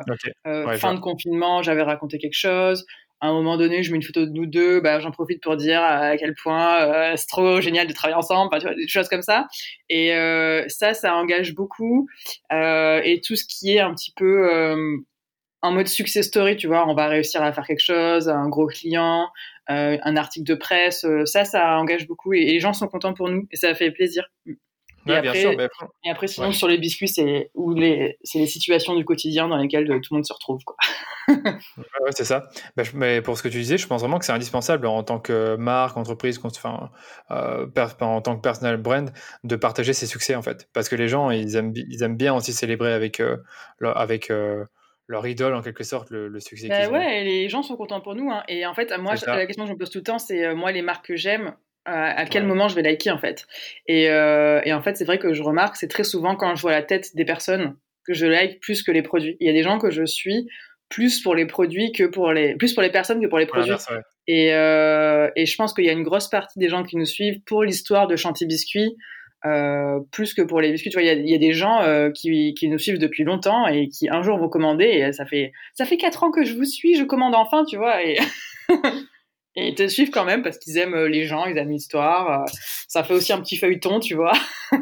fin 0.44 0.94
de 0.94 1.00
confinement, 1.00 1.62
j'avais 1.62 1.82
raconté 1.82 2.18
quelque 2.18 2.38
chose, 2.38 2.84
à 3.24 3.28
un 3.28 3.32
moment 3.32 3.56
donné, 3.56 3.82
je 3.82 3.90
mets 3.90 3.96
une 3.96 4.02
photo 4.02 4.26
de 4.26 4.30
nous 4.30 4.44
deux, 4.44 4.80
bah, 4.80 5.00
j'en 5.00 5.10
profite 5.10 5.42
pour 5.42 5.56
dire 5.56 5.82
à 5.82 6.14
quel 6.18 6.34
point 6.34 6.82
euh, 6.82 7.14
c'est 7.16 7.26
trop 7.26 7.58
génial 7.62 7.86
de 7.86 7.92
travailler 7.94 8.18
ensemble, 8.18 8.50
tu 8.58 8.66
vois, 8.66 8.74
des 8.74 8.86
choses 8.86 9.08
comme 9.08 9.22
ça. 9.22 9.46
Et 9.88 10.14
euh, 10.14 10.64
ça, 10.68 10.92
ça 10.92 11.14
engage 11.14 11.54
beaucoup. 11.54 12.06
Euh, 12.52 13.00
et 13.02 13.22
tout 13.22 13.34
ce 13.34 13.44
qui 13.46 13.74
est 13.74 13.80
un 13.80 13.94
petit 13.94 14.12
peu 14.14 14.52
euh, 14.52 14.98
en 15.64 15.72
mode 15.72 15.88
success 15.88 16.26
story, 16.26 16.56
tu 16.56 16.66
vois, 16.66 16.86
on 16.88 16.94
va 16.94 17.08
réussir 17.08 17.42
à 17.42 17.52
faire 17.52 17.66
quelque 17.66 17.84
chose, 17.84 18.28
un 18.28 18.48
gros 18.48 18.66
client, 18.66 19.28
euh, 19.70 19.96
un 20.02 20.16
article 20.16 20.46
de 20.46 20.54
presse, 20.54 21.06
ça, 21.24 21.44
ça 21.44 21.78
engage 21.78 22.06
beaucoup 22.06 22.34
et, 22.34 22.40
et, 22.40 22.52
les 22.52 22.60
gens 22.60 22.74
sont 22.74 22.86
contents 22.86 23.14
pour 23.14 23.28
nous 23.28 23.46
et 23.50 23.56
ça 23.56 23.74
fait 23.74 23.90
plaisir. 23.90 24.24
Et, 25.06 25.12
après, 25.12 25.40
sûr, 25.40 25.50
et 26.04 26.10
après, 26.10 26.26
sinon, 26.28 26.52
sur 26.52 26.66
les 26.66 26.78
biscuits, 26.78 27.08
c'est 27.08 27.50
les, 27.76 28.18
les 28.34 28.46
situations 28.46 28.94
du 28.94 29.04
quotidien 29.04 29.48
dans 29.48 29.56
lesquelles 29.56 29.86
tout 29.86 30.14
le 30.14 30.16
monde 30.16 30.24
se 30.24 30.32
retrouve. 30.32 30.62
Quoi. 30.64 30.76
ouais, 31.28 32.10
c'est 32.10 32.24
ça. 32.24 32.48
Bah, 32.76 32.84
mais 32.94 33.20
pour 33.20 33.36
ce 33.36 33.42
que 33.42 33.48
tu 33.48 33.58
disais, 33.58 33.76
je 33.76 33.86
pense 33.86 34.00
vraiment 34.00 34.18
que 34.18 34.24
c'est 34.24 34.32
indispensable 34.32 34.86
en 34.86 35.02
tant 35.02 35.18
que 35.18 35.56
marque, 35.56 35.96
entreprise, 35.96 36.40
enfin, 36.42 36.90
euh, 37.30 37.66
en 38.00 38.20
tant 38.22 38.36
que 38.36 38.40
personal 38.40 38.78
brand, 38.78 39.10
de 39.44 39.56
partager 39.56 39.92
ses 39.92 40.06
succès, 40.06 40.34
en 40.34 40.42
fait. 40.42 40.68
Parce 40.72 40.88
que 40.88 40.96
les 40.96 41.08
gens, 41.08 41.30
ils 41.30 41.56
aiment, 41.56 41.72
ils 41.74 42.02
aiment 42.02 42.16
bien 42.16 42.34
aussi 42.34 42.54
célébrer 42.54 42.92
avec, 42.94 43.20
euh, 43.20 43.36
avec 43.82 44.30
euh, 44.30 44.64
leur 45.06 45.26
idole, 45.26 45.54
en 45.54 45.62
quelque 45.62 45.84
sorte, 45.84 46.10
le, 46.10 46.40
succès 46.40 46.68
bah, 46.68 46.88
Ouais, 46.88 47.24
les 47.24 47.48
gens 47.48 47.62
sont 47.62 47.76
contents 47.76 48.00
pour 48.00 48.14
nous. 48.14 48.30
Hein. 48.30 48.42
Et 48.48 48.64
en 48.64 48.74
fait, 48.74 48.92
moi, 48.98 49.14
la 49.26 49.46
question 49.46 49.64
que 49.64 49.68
je 49.68 49.74
me 49.74 49.78
pose 49.78 49.90
tout 49.90 49.98
le 49.98 50.04
temps, 50.04 50.18
c'est 50.18 50.54
moi, 50.54 50.72
les 50.72 50.82
marques 50.82 51.06
que 51.06 51.16
j'aime, 51.16 51.54
à 51.86 52.24
quel 52.26 52.44
moment 52.44 52.68
je 52.68 52.74
vais 52.74 52.82
liker 52.82 53.10
en 53.10 53.18
fait. 53.18 53.46
Et, 53.86 54.08
euh, 54.08 54.60
et 54.64 54.72
en 54.72 54.82
fait, 54.82 54.96
c'est 54.96 55.04
vrai 55.04 55.18
que 55.18 55.32
je 55.32 55.42
remarque, 55.42 55.76
c'est 55.76 55.88
très 55.88 56.04
souvent 56.04 56.36
quand 56.36 56.54
je 56.54 56.62
vois 56.62 56.72
la 56.72 56.82
tête 56.82 57.14
des 57.14 57.24
personnes 57.24 57.76
que 58.06 58.14
je 58.14 58.26
like 58.26 58.60
plus 58.60 58.82
que 58.82 58.92
les 58.92 59.02
produits. 59.02 59.36
Il 59.40 59.46
y 59.46 59.50
a 59.50 59.52
des 59.52 59.62
gens 59.62 59.78
que 59.78 59.90
je 59.90 60.04
suis 60.04 60.48
plus 60.88 61.22
pour 61.22 61.34
les 61.34 61.46
produits 61.46 61.92
que 61.92 62.04
pour 62.04 62.32
les 62.32 62.54
plus 62.56 62.74
pour 62.74 62.82
les 62.82 62.90
personnes 62.90 63.20
que 63.20 63.26
pour 63.26 63.38
les 63.38 63.46
produits. 63.46 63.72
et, 64.26 64.52
euh, 64.54 65.30
et 65.36 65.46
je 65.46 65.56
pense 65.56 65.74
qu'il 65.74 65.84
y 65.84 65.88
a 65.88 65.92
une 65.92 66.02
grosse 66.02 66.28
partie 66.28 66.58
des 66.58 66.68
gens 66.68 66.84
qui 66.84 66.96
nous 66.96 67.06
suivent 67.06 67.40
pour 67.44 67.64
l'histoire 67.64 68.06
de 68.06 68.16
Chanty 68.16 68.46
Biscuit. 68.46 68.96
Euh, 69.46 70.00
plus 70.10 70.32
que 70.32 70.40
pour 70.40 70.60
les 70.60 70.72
biscuits, 70.72 70.90
tu 70.90 70.96
vois, 70.96 71.02
il 71.02 71.26
y, 71.26 71.30
y 71.30 71.34
a, 71.34 71.38
des 71.38 71.52
gens 71.52 71.82
euh, 71.82 72.10
qui, 72.10 72.54
qui, 72.54 72.68
nous 72.68 72.78
suivent 72.78 72.98
depuis 72.98 73.24
longtemps 73.24 73.66
et 73.66 73.88
qui 73.88 74.08
un 74.08 74.22
jour 74.22 74.38
vont 74.38 74.48
commander. 74.48 74.86
Et 74.86 75.12
ça 75.12 75.26
fait 75.26 75.52
ça 75.74 75.84
fait 75.84 75.98
quatre 75.98 76.24
ans 76.24 76.30
que 76.30 76.44
je 76.44 76.54
vous 76.54 76.64
suis, 76.64 76.94
je 76.96 77.04
commande 77.04 77.34
enfin, 77.34 77.64
tu 77.64 77.76
vois. 77.76 78.02
Et 78.02 78.18
Et 79.56 79.68
ils 79.68 79.74
te 79.74 79.86
suivent 79.86 80.10
quand 80.10 80.24
même 80.24 80.42
parce 80.42 80.58
qu'ils 80.58 80.78
aiment 80.78 80.94
euh, 80.94 81.08
les 81.08 81.26
gens, 81.26 81.44
ils 81.46 81.56
aiment 81.56 81.70
l'histoire. 81.70 82.42
Euh, 82.42 82.44
ça 82.88 83.04
fait 83.04 83.14
aussi 83.14 83.32
un 83.32 83.40
petit 83.40 83.56
feuilleton, 83.56 84.00
tu 84.00 84.14
vois. 84.14 84.32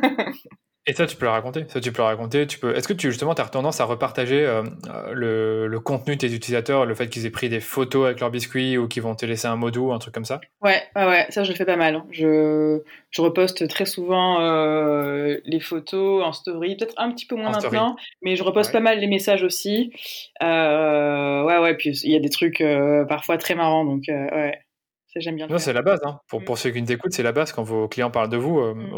Et 0.84 0.94
ça, 0.94 1.06
tu 1.06 1.14
peux 1.14 1.26
le 1.26 1.30
raconter. 1.30 1.64
Ça, 1.68 1.80
tu 1.80 1.92
peux 1.92 2.02
le 2.02 2.06
raconter. 2.06 2.44
Tu 2.48 2.58
peux. 2.58 2.74
Est-ce 2.74 2.88
que 2.88 2.92
tu 2.92 3.08
justement, 3.08 3.32
as 3.34 3.44
tendance 3.44 3.80
à 3.80 3.84
repartager 3.84 4.44
euh, 4.44 4.64
le, 5.12 5.68
le, 5.68 5.80
contenu 5.80 6.16
de 6.16 6.20
tes 6.20 6.34
utilisateurs, 6.34 6.86
le 6.86 6.94
fait 6.96 7.08
qu'ils 7.08 7.24
aient 7.24 7.30
pris 7.30 7.48
des 7.48 7.60
photos 7.60 8.06
avec 8.06 8.18
leurs 8.18 8.32
biscuits 8.32 8.76
ou 8.76 8.88
qu'ils 8.88 9.02
vont 9.02 9.14
te 9.14 9.24
laisser 9.24 9.46
un 9.46 9.54
mot 9.54 9.70
doux, 9.70 9.92
un 9.92 10.00
truc 10.00 10.12
comme 10.12 10.24
ça? 10.24 10.40
Ouais, 10.60 10.82
ouais, 10.96 11.06
ouais. 11.06 11.26
Ça, 11.28 11.44
je 11.44 11.52
le 11.52 11.56
fais 11.56 11.64
pas 11.64 11.76
mal. 11.76 11.94
Hein. 11.94 12.06
Je, 12.10 12.80
je 13.10 13.22
reposte 13.22 13.68
très 13.68 13.86
souvent 13.86 14.40
euh, 14.40 15.38
les 15.44 15.60
photos 15.60 16.24
en 16.24 16.32
story, 16.32 16.76
peut-être 16.76 16.94
un 16.96 17.12
petit 17.12 17.26
peu 17.26 17.36
moins 17.36 17.52
maintenant, 17.52 17.94
mais 18.20 18.34
je 18.34 18.42
reposte 18.42 18.72
pas 18.72 18.80
mal 18.80 18.98
les 18.98 19.06
messages 19.06 19.44
aussi. 19.44 19.92
Euh, 20.42 21.44
ouais, 21.44 21.58
ouais. 21.58 21.76
Puis 21.76 21.90
il 22.02 22.10
y 22.10 22.16
a 22.16 22.20
des 22.20 22.30
trucs 22.30 22.60
euh, 22.60 23.04
parfois 23.04 23.38
très 23.38 23.54
marrants, 23.54 23.84
donc 23.84 24.04
ouais 24.08 24.58
j'aime 25.16 25.36
bien. 25.36 25.46
Non, 25.46 25.58
c'est 25.58 25.72
la 25.72 25.82
base. 25.82 26.00
Hein. 26.04 26.20
Pour, 26.28 26.40
mm. 26.40 26.44
pour 26.44 26.58
ceux 26.58 26.70
qui 26.70 26.82
nous 26.82 26.90
écoutent, 26.90 27.12
c'est 27.12 27.22
la 27.22 27.32
base. 27.32 27.52
Quand 27.52 27.62
vos 27.62 27.88
clients 27.88 28.10
parlent 28.10 28.28
de 28.28 28.36
vous, 28.36 28.58
euh, 28.60 28.74
mm. 28.74 28.92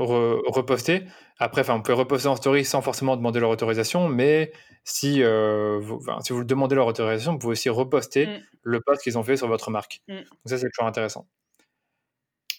repostez. 0.47 1.05
Après, 1.39 1.62
enfin, 1.62 1.77
vous 1.77 1.83
pouvez 1.83 1.97
reposter 1.97 2.29
en 2.29 2.37
story 2.37 2.65
sans 2.65 2.83
forcément 2.83 3.17
demander 3.17 3.41
leur 3.41 3.51
autorisation, 3.51 4.09
mais 4.09 4.53
si, 4.85 5.23
euh, 5.23 5.79
vous, 5.81 6.01
si 6.23 6.33
vous 6.33 6.45
demandez 6.45 6.75
leur 6.75 6.87
autorisation, 6.87 7.33
vous 7.33 7.39
pouvez 7.39 7.53
aussi 7.53 7.69
reposter 7.69 8.27
mm. 8.27 8.41
le 8.62 8.81
post 8.81 9.03
qu'ils 9.03 9.19
ont 9.19 9.23
fait 9.23 9.37
sur 9.37 9.49
votre 9.49 9.71
marque. 9.71 10.01
Donc 10.09 10.27
ça, 10.47 10.59
c'est 10.59 10.69
toujours 10.71 10.89
intéressant. 10.89 11.27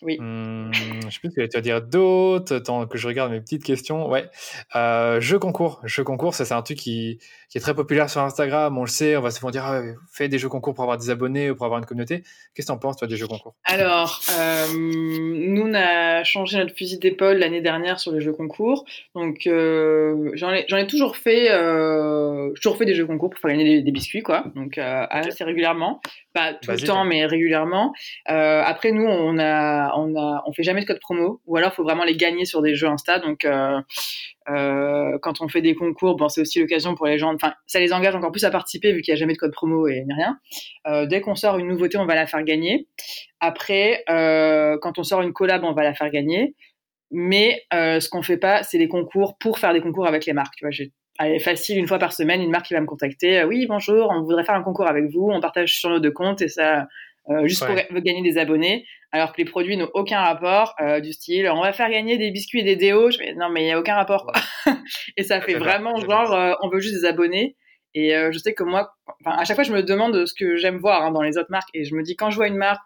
Oui. 0.01 0.17
Hum, 0.19 0.71
je 0.73 1.09
sais 1.09 1.19
plus 1.19 1.31
ce 1.31 1.35
que 1.35 1.45
tu 1.45 1.57
vas 1.57 1.61
dire 1.61 1.81
d'autres. 1.81 2.59
Tant 2.59 2.85
que 2.85 2.97
je 2.97 3.07
regarde 3.07 3.31
mes 3.31 3.41
petites 3.41 3.63
questions. 3.63 4.09
Ouais. 4.09 4.29
Euh, 4.75 5.19
jeu 5.19 5.39
concours. 5.39 5.81
Jeu 5.83 6.03
concours, 6.03 6.33
ça 6.33 6.45
c'est 6.45 6.53
un 6.53 6.61
truc 6.61 6.77
qui, 6.77 7.19
qui, 7.49 7.57
est 7.57 7.61
très 7.61 7.73
populaire 7.73 8.09
sur 8.09 8.21
Instagram. 8.21 8.77
On 8.77 8.81
le 8.81 8.87
sait. 8.87 9.17
On 9.17 9.21
va 9.21 9.31
souvent 9.31 9.51
dire 9.51 9.65
ah, 9.65 9.81
fais 10.11 10.27
des 10.27 10.37
jeux 10.37 10.49
concours 10.49 10.73
pour 10.73 10.83
avoir 10.83 10.97
des 10.97 11.09
abonnés 11.09 11.49
ou 11.49 11.55
pour 11.55 11.65
avoir 11.65 11.79
une 11.79 11.85
communauté. 11.85 12.23
Qu'est-ce 12.53 12.67
que 12.67 12.71
tu 12.71 12.71
en 12.71 12.77
penses 12.77 12.97
toi 12.97 13.07
des 13.07 13.17
jeux 13.17 13.27
concours? 13.27 13.55
Alors, 13.63 14.21
euh, 14.37 14.65
nous 14.75 15.63
on 15.63 15.73
a 15.73 16.23
changé 16.23 16.57
notre 16.57 16.75
fusil 16.75 16.99
d'épaule 16.99 17.37
l'année 17.37 17.61
dernière 17.61 17.99
sur 17.99 18.11
les 18.11 18.21
jeux 18.21 18.33
concours. 18.33 18.85
Donc 19.13 19.47
euh, 19.47 20.31
j'en 20.33 20.51
ai, 20.51 20.65
ai, 20.69 20.87
toujours 20.87 21.17
fait. 21.17 21.51
Euh, 21.51 22.51
toujours 22.53 22.77
fait 22.77 22.85
des 22.85 22.95
jeux 22.95 23.05
concours 23.05 23.29
pour 23.29 23.39
faire 23.39 23.51
gagner 23.51 23.81
des, 23.81 23.91
biscuits 23.91 24.23
quoi. 24.23 24.45
Donc 24.55 24.77
euh, 24.77 25.05
assez 25.09 25.43
régulièrement. 25.43 26.01
Pas 26.35 26.53
tout 26.53 26.69
le 26.71 26.77
temps, 26.79 27.05
mais 27.05 27.25
régulièrement. 27.25 27.93
Euh, 28.29 28.61
après 28.65 28.91
nous 28.91 29.05
on 29.05 29.39
a 29.39 29.95
on 29.97 30.19
a, 30.19 30.43
on 30.45 30.51
fait 30.51 30.63
jamais 30.63 30.81
de 30.81 30.85
code 30.85 30.99
promo, 30.99 31.41
ou 31.45 31.55
alors 31.55 31.71
il 31.71 31.75
faut 31.75 31.83
vraiment 31.83 32.03
les 32.03 32.17
gagner 32.17 32.43
sur 32.43 32.61
des 32.61 32.75
jeux 32.75 32.89
Insta. 32.89 33.19
Donc, 33.19 33.45
euh, 33.45 33.79
euh, 34.49 35.17
quand 35.21 35.39
on 35.39 35.47
fait 35.47 35.61
des 35.61 35.75
concours, 35.75 36.17
bon, 36.17 36.27
c'est 36.27 36.41
aussi 36.41 36.59
l'occasion 36.59 36.93
pour 36.93 37.05
les 37.05 37.17
gens. 37.17 37.33
Enfin, 37.33 37.53
ça 37.67 37.79
les 37.79 37.93
engage 37.93 38.15
encore 38.15 38.33
plus 38.33 38.43
à 38.43 38.51
participer 38.51 38.91
vu 38.91 39.01
qu'il 39.01 39.13
n'y 39.13 39.17
a 39.17 39.19
jamais 39.19 39.31
de 39.31 39.37
code 39.37 39.53
promo 39.53 39.87
et 39.87 40.03
ni 40.03 40.13
rien. 40.13 40.37
Dès 41.07 41.21
qu'on 41.21 41.35
sort 41.35 41.57
une 41.57 41.67
nouveauté, 41.69 41.97
on 41.97 42.05
va 42.05 42.15
la 42.15 42.27
faire 42.27 42.43
gagner. 42.43 42.89
Après, 43.39 44.03
quand 44.07 44.99
on 44.99 45.03
sort 45.03 45.21
une 45.21 45.31
collab, 45.31 45.63
on 45.63 45.71
va 45.71 45.83
la 45.83 45.93
faire 45.93 46.09
gagner. 46.09 46.53
Mais 47.11 47.63
ce 47.71 48.09
qu'on 48.09 48.21
fait 48.21 48.37
pas, 48.37 48.61
c'est 48.63 48.77
des 48.77 48.89
concours 48.89 49.37
pour 49.37 49.57
faire 49.57 49.71
des 49.71 49.81
concours 49.81 50.05
avec 50.05 50.25
les 50.25 50.33
marques. 50.33 50.55
Tu 50.57 50.65
vois, 50.65 50.71
j'ai 50.71 50.91
Allez, 51.17 51.39
facile, 51.39 51.77
une 51.77 51.87
fois 51.87 51.99
par 51.99 52.11
semaine, 52.11 52.41
une 52.41 52.51
marque 52.51 52.65
qui 52.65 52.73
va 52.73 52.81
me 52.81 52.85
contacter. 52.85 53.43
oui, 53.45 53.65
bonjour, 53.67 54.09
on 54.11 54.21
voudrait 54.21 54.43
faire 54.43 54.55
un 54.55 54.63
concours 54.63 54.87
avec 54.87 55.05
vous. 55.05 55.29
On 55.31 55.39
partage 55.39 55.73
sur 55.73 55.89
nos 55.89 55.99
deux 55.99 56.11
comptes 56.11 56.41
et 56.41 56.49
ça, 56.49 56.87
euh, 57.29 57.47
juste 57.47 57.65
pour 57.65 58.01
gagner 58.01 58.21
des 58.21 58.37
abonnés, 58.37 58.85
alors 59.11 59.31
que 59.33 59.37
les 59.37 59.45
produits 59.45 59.77
n'ont 59.77 59.89
aucun 59.95 60.19
rapport, 60.19 60.75
euh, 60.79 60.99
du 60.99 61.11
style 61.11 61.49
on 61.49 61.61
va 61.61 61.73
faire 61.73 61.89
gagner 61.89 62.19
des 62.19 62.29
biscuits 62.29 62.59
et 62.59 62.63
des 62.63 62.75
déos. 62.75 63.09
Je 63.09 63.17
non, 63.35 63.49
mais 63.49 63.63
il 63.63 63.65
n'y 63.65 63.71
a 63.71 63.79
aucun 63.79 63.95
rapport. 63.95 64.25
Quoi. 64.25 64.33
et 65.17 65.23
ça 65.23 65.41
fait 65.41 65.55
vraiment 65.55 65.95
genre 65.97 66.33
euh, 66.33 66.53
on 66.61 66.69
veut 66.69 66.79
juste 66.79 66.95
des 66.95 67.05
abonnés. 67.05 67.55
Et 67.97 68.11
je 68.11 68.37
sais 68.37 68.53
que 68.53 68.63
moi, 68.65 68.93
à 69.23 69.45
chaque 69.45 69.55
fois, 69.55 69.63
je 69.63 69.71
me 69.71 69.81
demande 69.81 70.25
ce 70.25 70.33
que 70.33 70.57
j'aime 70.57 70.79
voir 70.79 71.01
hein, 71.01 71.11
dans 71.11 71.21
les 71.21 71.37
autres 71.37 71.49
marques. 71.49 71.69
Et 71.73 71.85
je 71.85 71.95
me 71.95 72.03
dis, 72.03 72.17
quand 72.17 72.29
je 72.29 72.35
vois 72.35 72.49
une 72.49 72.57
marque 72.57 72.81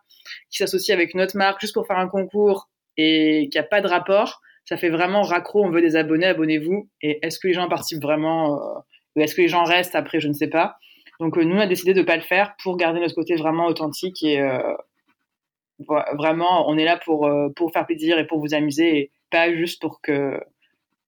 qui 0.52 0.58
s'associe 0.58 0.96
avec 0.96 1.16
une 1.16 1.22
autre 1.22 1.36
marque 1.36 1.60
juste 1.60 1.74
pour 1.74 1.88
faire 1.88 1.98
un 1.98 2.08
concours 2.08 2.70
et 2.96 3.50
qui 3.52 3.58
a 3.58 3.64
pas 3.64 3.82
de 3.82 3.88
rapport, 3.88 4.40
ça 4.70 4.78
fait 4.78 4.92
vraiment 4.92 5.24
raccro, 5.24 5.66
on 5.66 5.72
veut 5.72 5.82
des 5.82 5.96
abonnés, 5.96 6.28
abonnez-vous. 6.28 6.88
Et 7.02 7.26
est-ce 7.26 7.40
que 7.40 7.48
les 7.48 7.56
gens 7.56 7.68
participent 7.68 8.04
vraiment 8.04 8.84
ou 9.16 9.22
est-ce 9.22 9.34
que 9.34 9.42
les 9.42 9.48
gens 9.48 9.64
restent 9.64 9.96
après, 9.96 10.20
je 10.20 10.28
ne 10.28 10.34
sais 10.34 10.48
pas. 10.48 10.78
Donc 11.20 11.40
euh, 11.40 11.44
nous, 11.44 11.56
on 11.56 11.60
a 11.60 11.66
décidé 11.66 11.96
de 11.96 12.02
ne 12.02 12.06
pas 12.06 12.16
le 12.16 12.22
faire 12.22 12.54
pour 12.62 12.78
garder 12.78 13.00
notre 13.00 13.16
côté 13.16 13.36
vraiment 13.36 13.66
authentique 13.66 14.22
et 14.22 14.40
euh, 14.40 14.76
vraiment, 15.80 16.70
on 16.70 16.78
est 16.78 16.86
là 16.86 17.00
pour, 17.04 17.26
euh, 17.26 17.50
pour 17.56 17.72
faire 17.72 17.88
plaisir 17.88 18.20
et 18.20 18.28
pour 18.28 18.40
vous 18.40 18.54
amuser 18.54 19.00
et 19.00 19.12
pas 19.32 19.52
juste 19.52 19.82
pour 19.82 20.02
que 20.02 20.40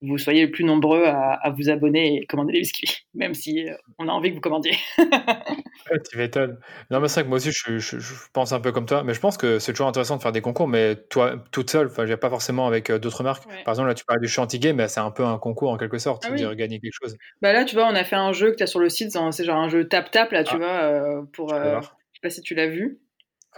vous 0.02 0.18
soyez 0.18 0.46
le 0.46 0.52
plus 0.52 0.64
nombreux 0.64 1.06
à, 1.06 1.54
vous 1.56 1.70
abonner 1.70 2.22
et 2.22 2.26
commander 2.26 2.54
des 2.54 2.60
biscuits, 2.60 3.06
même 3.14 3.34
si 3.34 3.68
euh, 3.68 3.76
on 4.00 4.08
a 4.08 4.12
envie 4.12 4.30
que 4.30 4.36
vous 4.36 4.42
commandiez. 4.42 4.76
tu 6.10 6.18
m'étonnes. 6.18 6.58
Non, 6.90 7.00
mais 7.00 7.08
c'est 7.08 7.22
vrai 7.22 7.24
que 7.24 7.30
moi 7.30 7.38
aussi, 7.38 7.52
je, 7.52 7.98
pense 8.34 8.52
un 8.52 8.60
peu 8.60 8.72
comme 8.72 8.86
toi, 8.86 9.04
mais 9.04 9.14
je 9.14 9.20
pense 9.20 9.38
que 9.38 9.60
c'est 9.60 9.74
toujours 9.74 9.88
intéressant 9.88 10.18
de 10.18 10.22
faire 10.22 10.32
des 10.32 10.42
concours, 10.42 10.68
mais 10.68 10.96
toi, 11.10 11.36
toute 11.52 11.70
seule, 11.70 11.88
enfin, 11.88 12.06
pas 12.18 12.30
forcément 12.30 12.68
avec 12.68 12.90
euh, 12.90 12.98
d'autres 12.98 13.24
marques. 13.24 13.46
Par 13.64 13.74
exemple, 13.74 13.90
là, 13.90 13.94
tu 13.94 14.06
parlais 14.06 14.22
du 14.22 14.28
chantier 14.28 14.52
mais 14.74 14.88
c'est 14.88 15.00
un 15.00 15.12
peu 15.12 15.26
un 15.26 15.38
concours 15.38 15.72
en 15.72 15.78
quelque 15.78 15.98
sorte, 15.98 16.24
ah, 16.28 16.32
dire 16.34 16.56
gagner 16.56 16.80
quelque 16.80 16.94
chose. 17.02 17.16
Bah 17.42 17.54
là, 17.54 17.66
tu 17.66 17.76
vois, 17.76 17.88
on 17.88 17.96
a 17.96 18.04
fait 18.04 18.16
un 18.16 18.32
jeu 18.32 18.52
que 18.52 18.58
tu 18.58 18.64
as 18.64 18.68
sur 18.68 18.80
le 18.80 18.90
site, 18.90 19.18
c'est 19.32 19.44
genre 19.44 19.58
un 19.58 19.70
jeu 19.70 19.88
tap-tap, 19.88 20.32
là, 20.32 20.44
tu 20.44 20.56
ah. 20.56 20.58
vois, 20.58 20.68
euh, 20.68 21.22
pour. 21.34 21.50
je 21.50 21.56
sais 21.56 22.22
pas 22.22 22.30
si 22.30 22.42
tu 22.42 22.56
l'as 22.56 22.68
vu. 22.68 23.00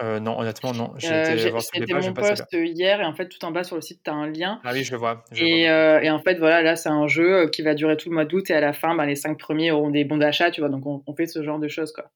Euh, 0.02 0.18
non, 0.18 0.38
honnêtement, 0.38 0.72
non. 0.72 0.92
J'ai 0.98 1.12
euh, 1.12 1.34
été 1.34 1.48
voir 1.50 2.02
mon 2.02 2.12
post 2.14 2.46
hier 2.52 3.00
et 3.00 3.04
en 3.04 3.14
fait, 3.14 3.28
tout 3.28 3.44
en 3.44 3.52
bas 3.52 3.62
sur 3.62 3.76
le 3.76 3.82
site, 3.82 4.00
tu 4.04 4.10
as 4.10 4.14
un 4.14 4.28
lien. 4.28 4.60
Ah 4.64 4.70
oui, 4.72 4.82
je 4.82 4.92
le 4.92 4.98
vois. 4.98 5.24
et, 5.36 5.68
euh, 5.70 6.00
et, 6.00 6.10
en 6.10 6.18
fait, 6.18 6.38
voilà, 6.38 6.62
là, 6.62 6.74
c'est 6.74 6.88
un 6.88 7.06
jeu 7.06 7.48
qui 7.48 7.62
va 7.62 7.74
durer 7.74 7.96
tout 7.96 8.08
le 8.08 8.14
mois 8.14 8.24
d'août 8.24 8.50
et 8.50 8.54
à 8.54 8.60
la 8.60 8.72
fin, 8.72 8.94
ben, 8.96 9.06
les 9.06 9.14
cinq 9.14 9.38
premiers 9.38 9.70
auront 9.70 9.90
des 9.90 10.04
bons 10.04 10.16
d'achat, 10.16 10.50
tu 10.50 10.60
vois. 10.60 10.68
Donc, 10.68 10.84
on, 10.84 11.14
fait 11.14 11.26
ce 11.26 11.42
genre 11.44 11.60
de 11.60 11.68
choses, 11.68 11.92
quoi. 11.92 12.10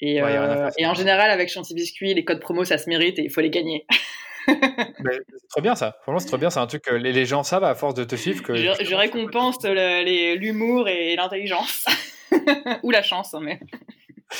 Et, 0.00 0.16
et 0.76 0.86
en 0.86 0.94
général, 0.94 1.30
avec 1.30 1.48
Chanty 1.48 1.74
Biscuit, 1.74 2.12
les 2.12 2.24
codes 2.24 2.40
promo, 2.40 2.64
ça 2.64 2.76
se 2.76 2.90
mérite 2.90 3.18
et 3.18 3.22
il 3.22 3.30
faut 3.30 3.40
les 3.40 3.48
gagner. 3.50 3.86
c'est 4.46 5.48
trop 5.48 5.62
bien 5.62 5.74
ça. 5.74 5.96
Franchement, 6.02 6.18
c'est 6.18 6.26
trop 6.26 6.36
bien. 6.36 6.50
C'est 6.50 6.60
un 6.60 6.66
truc 6.66 6.82
que 6.82 6.94
les, 6.94 7.24
gens 7.24 7.42
savent 7.42 7.64
à 7.64 7.74
force 7.74 7.94
de 7.94 8.04
te 8.04 8.16
suivre. 8.16 8.42
Que 8.42 8.54
je, 8.54 8.84
je 8.84 8.94
récompense 8.94 9.64
l'humour 9.64 10.88
et 10.88 11.16
l'intelligence. 11.16 11.86
Ou 12.82 12.90
la 12.90 13.02
chance, 13.02 13.32
hein, 13.34 13.40
mais. 13.42 13.60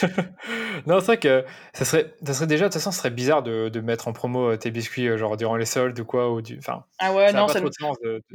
non, 0.86 1.00
c'est 1.00 1.06
vrai 1.06 1.16
que 1.18 1.44
ça 1.72 1.84
serait, 1.84 2.14
ça 2.24 2.34
serait 2.34 2.46
déjà, 2.46 2.64
de 2.64 2.68
toute 2.68 2.74
façon, 2.74 2.90
ce 2.90 2.98
serait 2.98 3.10
bizarre 3.10 3.42
de, 3.42 3.68
de 3.68 3.80
mettre 3.80 4.08
en 4.08 4.12
promo 4.12 4.50
euh, 4.50 4.56
tes 4.56 4.70
biscuits 4.70 5.08
euh, 5.08 5.16
genre 5.16 5.36
durant 5.36 5.56
les 5.56 5.64
soldes 5.64 5.98
ou 5.98 6.04
quoi. 6.04 6.30
Ou 6.30 6.42
du, 6.42 6.58
enfin, 6.58 6.84
ah 6.98 7.12
ouais, 7.12 7.28
ça 7.28 7.38
non, 7.38 7.48
ça 7.48 7.60
nous... 7.60 7.70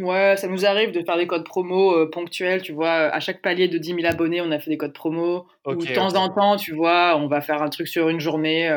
ouais, 0.05 0.35
ça 0.37 0.47
nous 0.47 0.65
arrive 0.65 0.91
de 0.91 1.03
faire 1.03 1.17
des 1.17 1.27
codes 1.27 1.45
promo 1.45 1.95
euh, 1.95 2.09
ponctuels, 2.09 2.61
tu 2.61 2.73
vois. 2.73 2.91
À 2.91 3.19
chaque 3.19 3.41
palier 3.41 3.67
de 3.67 3.77
10 3.77 3.95
000 3.95 4.05
abonnés, 4.05 4.41
on 4.41 4.51
a 4.51 4.59
fait 4.59 4.71
des 4.71 4.77
codes 4.77 4.93
promo. 4.93 5.47
ou 5.65 5.75
de 5.75 5.93
temps 5.93 6.15
en 6.15 6.29
temps, 6.29 6.55
tu 6.55 6.73
vois, 6.73 7.15
on 7.17 7.27
va 7.27 7.41
faire 7.41 7.61
un 7.61 7.69
truc 7.69 7.87
sur 7.87 8.09
une 8.09 8.19
journée 8.19 8.69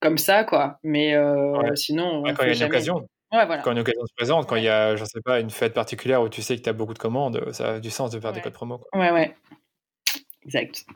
comme 0.00 0.18
ça, 0.18 0.44
quoi. 0.44 0.78
Mais 0.82 1.14
sinon. 1.74 2.22
quand 2.22 2.44
il 2.44 2.48
y 2.48 2.62
a 2.62 2.66
une 2.66 2.70
occasion. 2.70 3.06
Ouais, 3.30 3.44
voilà. 3.44 3.60
Quand 3.60 3.72
une 3.72 3.80
occasion 3.80 4.06
se 4.06 4.14
présente, 4.16 4.48
quand 4.48 4.56
il 4.56 4.64
y 4.64 4.70
a, 4.70 4.96
je 4.96 5.04
sais 5.04 5.20
pas, 5.22 5.38
une 5.40 5.50
fête 5.50 5.74
particulière 5.74 6.22
où 6.22 6.30
tu 6.30 6.40
sais 6.40 6.56
que 6.56 6.62
tu 6.62 6.68
as 6.70 6.72
beaucoup 6.72 6.94
de 6.94 6.98
commandes, 6.98 7.52
ça 7.52 7.74
a 7.74 7.78
du 7.78 7.90
sens 7.90 8.10
de 8.10 8.18
faire 8.20 8.32
des 8.32 8.40
codes 8.40 8.54
promo. 8.54 8.78
Quoi. 8.78 8.98
Ouais, 8.98 9.10
ouais. 9.10 9.36
Exact. 10.46 10.86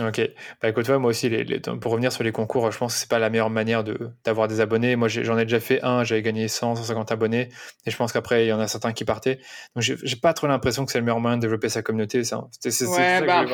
Ok. 0.00 0.20
Bah 0.60 0.68
écoute, 0.68 0.88
moi 0.88 1.10
aussi, 1.10 1.28
les, 1.28 1.60
pour 1.80 1.92
revenir 1.92 2.12
sur 2.12 2.24
les 2.24 2.32
concours, 2.32 2.70
je 2.70 2.78
pense 2.78 2.94
que 2.94 3.00
c'est 3.00 3.08
pas 3.08 3.18
la 3.18 3.30
meilleure 3.30 3.50
manière 3.50 3.84
de, 3.84 4.10
d'avoir 4.24 4.48
des 4.48 4.60
abonnés. 4.60 4.96
Moi, 4.96 5.08
j'en 5.08 5.38
ai, 5.38 5.44
déjà 5.44 5.60
fait 5.60 5.82
un, 5.82 6.04
j'avais 6.04 6.22
gagné 6.22 6.48
100, 6.48 6.76
150 6.76 7.12
abonnés, 7.12 7.48
et 7.86 7.90
je 7.90 7.96
pense 7.96 8.12
qu'après, 8.12 8.44
il 8.44 8.48
y 8.48 8.52
en 8.52 8.60
a 8.60 8.68
certains 8.68 8.92
qui 8.92 9.04
partaient. 9.04 9.38
Donc, 9.74 9.82
j'ai, 9.82 10.16
pas 10.16 10.32
trop 10.34 10.46
l'impression 10.46 10.84
que 10.84 10.92
c'est 10.92 10.98
le 10.98 11.04
meilleur 11.04 11.20
moyen 11.20 11.36
de 11.36 11.42
développer 11.42 11.68
sa 11.68 11.82
communauté. 11.82 12.24
C'est, 12.24 12.36
que 12.36 13.26
bah. 13.26 13.44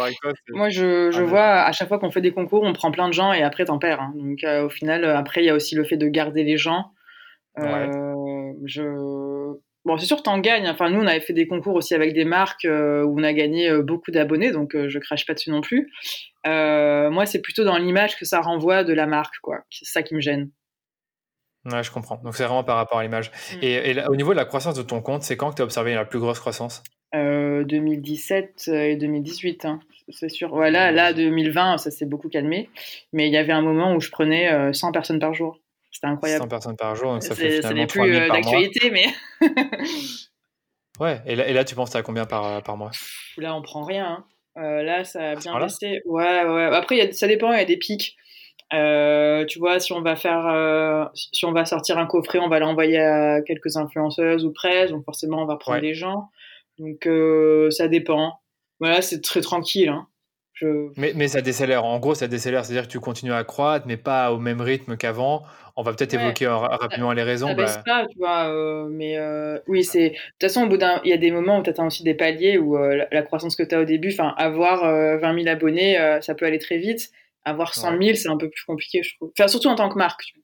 Moi, 0.51 0.69
je, 0.69 1.11
je 1.11 1.23
vois, 1.23 1.63
à 1.63 1.73
chaque 1.73 1.89
fois 1.89 1.99
qu'on 1.99 2.11
fait 2.11 2.21
des 2.21 2.33
concours, 2.33 2.63
on 2.63 2.73
prend 2.73 2.91
plein 2.91 3.09
de 3.09 3.15
gens 3.15 3.33
et 3.33 3.43
après, 3.43 3.65
t'en 3.65 3.79
perds. 3.79 4.01
Hein. 4.01 4.13
Donc, 4.17 4.45
euh, 4.45 4.67
au 4.67 4.71
final, 4.71 5.05
après, 5.05 5.43
il 5.43 5.47
y 5.47 5.51
a 5.51 5.55
aussi 5.55 5.75
le 5.75 5.85
fait 5.85 5.97
de 5.97 6.09
garder 6.09 6.45
les 6.45 6.57
gens. 6.57 6.93
Euh, 7.59 8.53
je 8.65 8.83
Bon, 9.85 9.99
c'est 9.99 10.07
sûr, 10.07 10.23
t'en 10.23 10.39
gagnes. 10.39 10.69
Enfin, 10.69 10.91
nous, 10.91 11.01
on 11.01 11.07
avait 11.07 11.21
fait 11.21 11.33
des 11.33 11.49
concours 11.49 11.75
aussi 11.75 11.95
avec 11.95 12.15
des 12.15 12.25
marques 12.25 12.65
euh, 12.65 13.03
où 13.03 13.19
on 13.19 13.25
a 13.25 13.33
gagné 13.33 13.69
euh, 13.69 13.83
beaucoup 13.83 14.13
d'abonnés, 14.13 14.53
donc 14.53 14.77
euh, 14.77 14.89
je 14.89 14.99
crache 15.01 15.27
pas 15.27 15.35
dessus 15.35 15.51
non 15.51 15.61
plus. 15.61 15.91
moi, 16.45 17.27
c'est 17.27 17.41
plutôt 17.41 17.65
dans 17.65 17.77
l'image 17.79 18.17
que 18.17 18.25
ça 18.25 18.41
renvoie 18.41 18.85
de 18.85 18.93
la 18.93 19.07
marque, 19.07 19.39
quoi. 19.43 19.59
C'est 19.71 19.85
ça 19.85 20.03
qui 20.03 20.15
me 20.15 20.21
gêne. 20.21 20.51
Ouais, 21.65 21.83
je 21.83 21.91
comprends. 21.91 22.21
Donc, 22.23 22.35
c'est 22.35 22.45
vraiment 22.45 22.65
par 22.65 22.77
rapport 22.77 22.99
à 22.99 23.03
l'image. 23.03 23.31
Mm. 23.55 23.59
Et, 23.63 24.07
au 24.07 24.17
niveau 24.17 24.33
de 24.33 24.37
la 24.37 24.45
croissance 24.45 24.75
de 24.75 24.83
ton 24.83 25.01
compte, 25.01 25.23
c'est 25.23 25.37
quand 25.37 25.51
que 25.51 25.57
tu 25.57 25.63
as 25.63 25.65
observé 25.65 25.95
la 25.95 26.05
plus 26.05 26.21
grosse 26.21 26.39
croissance? 26.39 26.83
2017 27.15 28.69
et 28.69 28.97
2018, 28.97 29.67
hein, 29.67 29.81
c'est 30.09 30.31
sûr. 30.31 30.49
Voilà, 30.49 30.91
là, 30.91 31.13
2020, 31.13 31.77
ça 31.77 31.91
s'est 31.91 32.07
beaucoup 32.07 32.31
calmé. 32.31 32.71
Mais 33.13 33.29
il 33.29 33.33
y 33.33 33.37
avait 33.37 33.53
un 33.53 33.61
moment 33.61 33.95
où 33.95 34.01
je 34.01 34.11
prenais 34.11 34.73
100 34.73 34.93
personnes 34.93 35.19
par 35.19 35.35
jour. 35.35 35.62
C'était 35.93 36.07
incroyable. 36.07 36.43
100 36.43 36.49
personnes 36.49 36.77
par 36.77 36.97
jour, 36.97 37.13
donc 37.13 37.23
ça 37.23 37.35
fait 37.35 37.61
finalement 37.61 37.87
plus 37.87 38.17
euh, 38.17 38.29
d'actualité, 38.29 38.91
mais. 38.91 39.07
ouais, 41.01 41.21
et 41.27 41.37
là, 41.37 41.47
et 41.47 41.53
là, 41.53 41.65
tu 41.65 41.75
penses 41.75 41.95
à 41.95 42.03
combien 42.03 42.25
par, 42.25 42.47
euh, 42.47 42.61
par 42.61 42.79
mois? 42.79 42.91
Là, 43.37 43.55
on 43.55 43.61
prend 43.61 43.83
rien. 43.83 44.07
Hein. 44.07 44.25
Euh, 44.63 44.83
là, 44.83 45.05
ça 45.05 45.33
a 45.33 45.37
bien 45.37 45.55
resté. 45.55 46.01
Ouais, 46.07 46.45
ouais. 46.45 46.65
Après, 46.65 46.97
y 46.97 47.01
a, 47.03 47.13
ça 47.13 47.27
dépend, 47.27 47.53
il 47.53 47.59
y 47.59 47.61
a 47.61 47.67
des 47.67 47.77
pics. 47.77 48.17
tu 48.71 49.59
vois, 49.59 49.81
si 49.81 49.93
on 49.93 50.01
va 50.01 50.17
faire, 50.17 51.11
si 51.15 51.45
on 51.45 51.53
va 51.53 51.67
sortir 51.67 51.99
un 51.99 52.07
coffret, 52.07 52.39
on 52.39 52.49
va 52.49 52.59
l'envoyer 52.59 52.99
à 52.99 53.43
quelques 53.43 53.77
influenceuses 53.77 54.47
ou 54.47 54.53
presse, 54.53 54.91
donc 54.91 55.05
forcément 55.05 55.43
on 55.43 55.47
va 55.47 55.57
prendre 55.57 55.83
des 55.83 55.95
gens. 55.95 56.31
Donc 56.79 57.07
ça 57.71 57.89
dépend. 57.89 58.41
Voilà, 58.81 59.03
c'est 59.03 59.21
très 59.21 59.43
tranquille. 59.43 59.91
Hein. 59.91 60.09
Mais, 60.97 61.13
mais, 61.15 61.29
ça 61.29 61.41
décélère. 61.41 61.85
En 61.85 61.99
gros, 61.99 62.15
ça 62.15 62.29
décélère. 62.29 62.65
C'est-à-dire 62.65 62.87
que 62.87 62.93
tu 62.93 63.01
continues 63.01 63.33
à 63.33 63.43
croître, 63.45 63.87
mais 63.87 63.97
pas 63.97 64.33
au 64.33 64.39
même 64.39 64.61
rythme 64.61 64.97
qu'avant. 64.97 65.45
On 65.77 65.83
va 65.83 65.93
peut-être 65.93 66.15
évoquer 66.15 66.47
rapidement 66.47 67.13
les 67.13 67.23
raisons. 67.23 67.49
Ça 67.49 67.55
bah... 67.55 67.83
pas, 67.85 68.07
tu 68.07 68.19
vois. 68.19 68.49
Euh, 68.49 68.89
mais 68.91 69.17
euh, 69.17 69.59
oui, 69.67 69.83
c'est. 69.83 70.11
De 70.11 70.15
toute 70.15 70.43
façon, 70.43 70.65
au 70.65 70.69
bout 70.69 70.77
d'un, 70.77 71.01
il 71.05 71.11
y 71.11 71.15
a 71.15 71.17
des 71.17 71.31
moments 71.31 71.59
où 71.59 71.63
tu 71.63 71.71
atteins 71.71 71.87
aussi 71.87 72.03
des 72.03 72.15
paliers 72.15 72.59
où 72.59 72.77
euh, 72.77 73.05
la, 73.11 73.23
croissance 73.23 73.57
que 73.57 73.63
tu 73.63 73.75
as 73.75 73.81
au 73.81 73.85
début, 73.85 74.13
enfin, 74.13 74.35
avoir 74.37 74.83
20 74.83 75.21
000 75.43 75.49
abonnés, 75.49 76.19
ça 76.21 76.35
peut 76.35 76.47
aller 76.47 76.59
très 76.59 76.79
vite. 76.79 77.11
Avoir 77.45 77.75
100 77.75 78.01
000, 78.01 78.15
c'est 78.15 78.29
un 78.29 78.37
peu 78.37 78.49
plus 78.49 78.65
compliqué, 78.65 79.03
je 79.03 79.17
trouve. 79.17 79.33
Enfin, 79.37 79.49
surtout 79.49 79.69
en 79.69 79.75
tant 79.75 79.89
que 79.89 79.99
marque. 79.99 80.35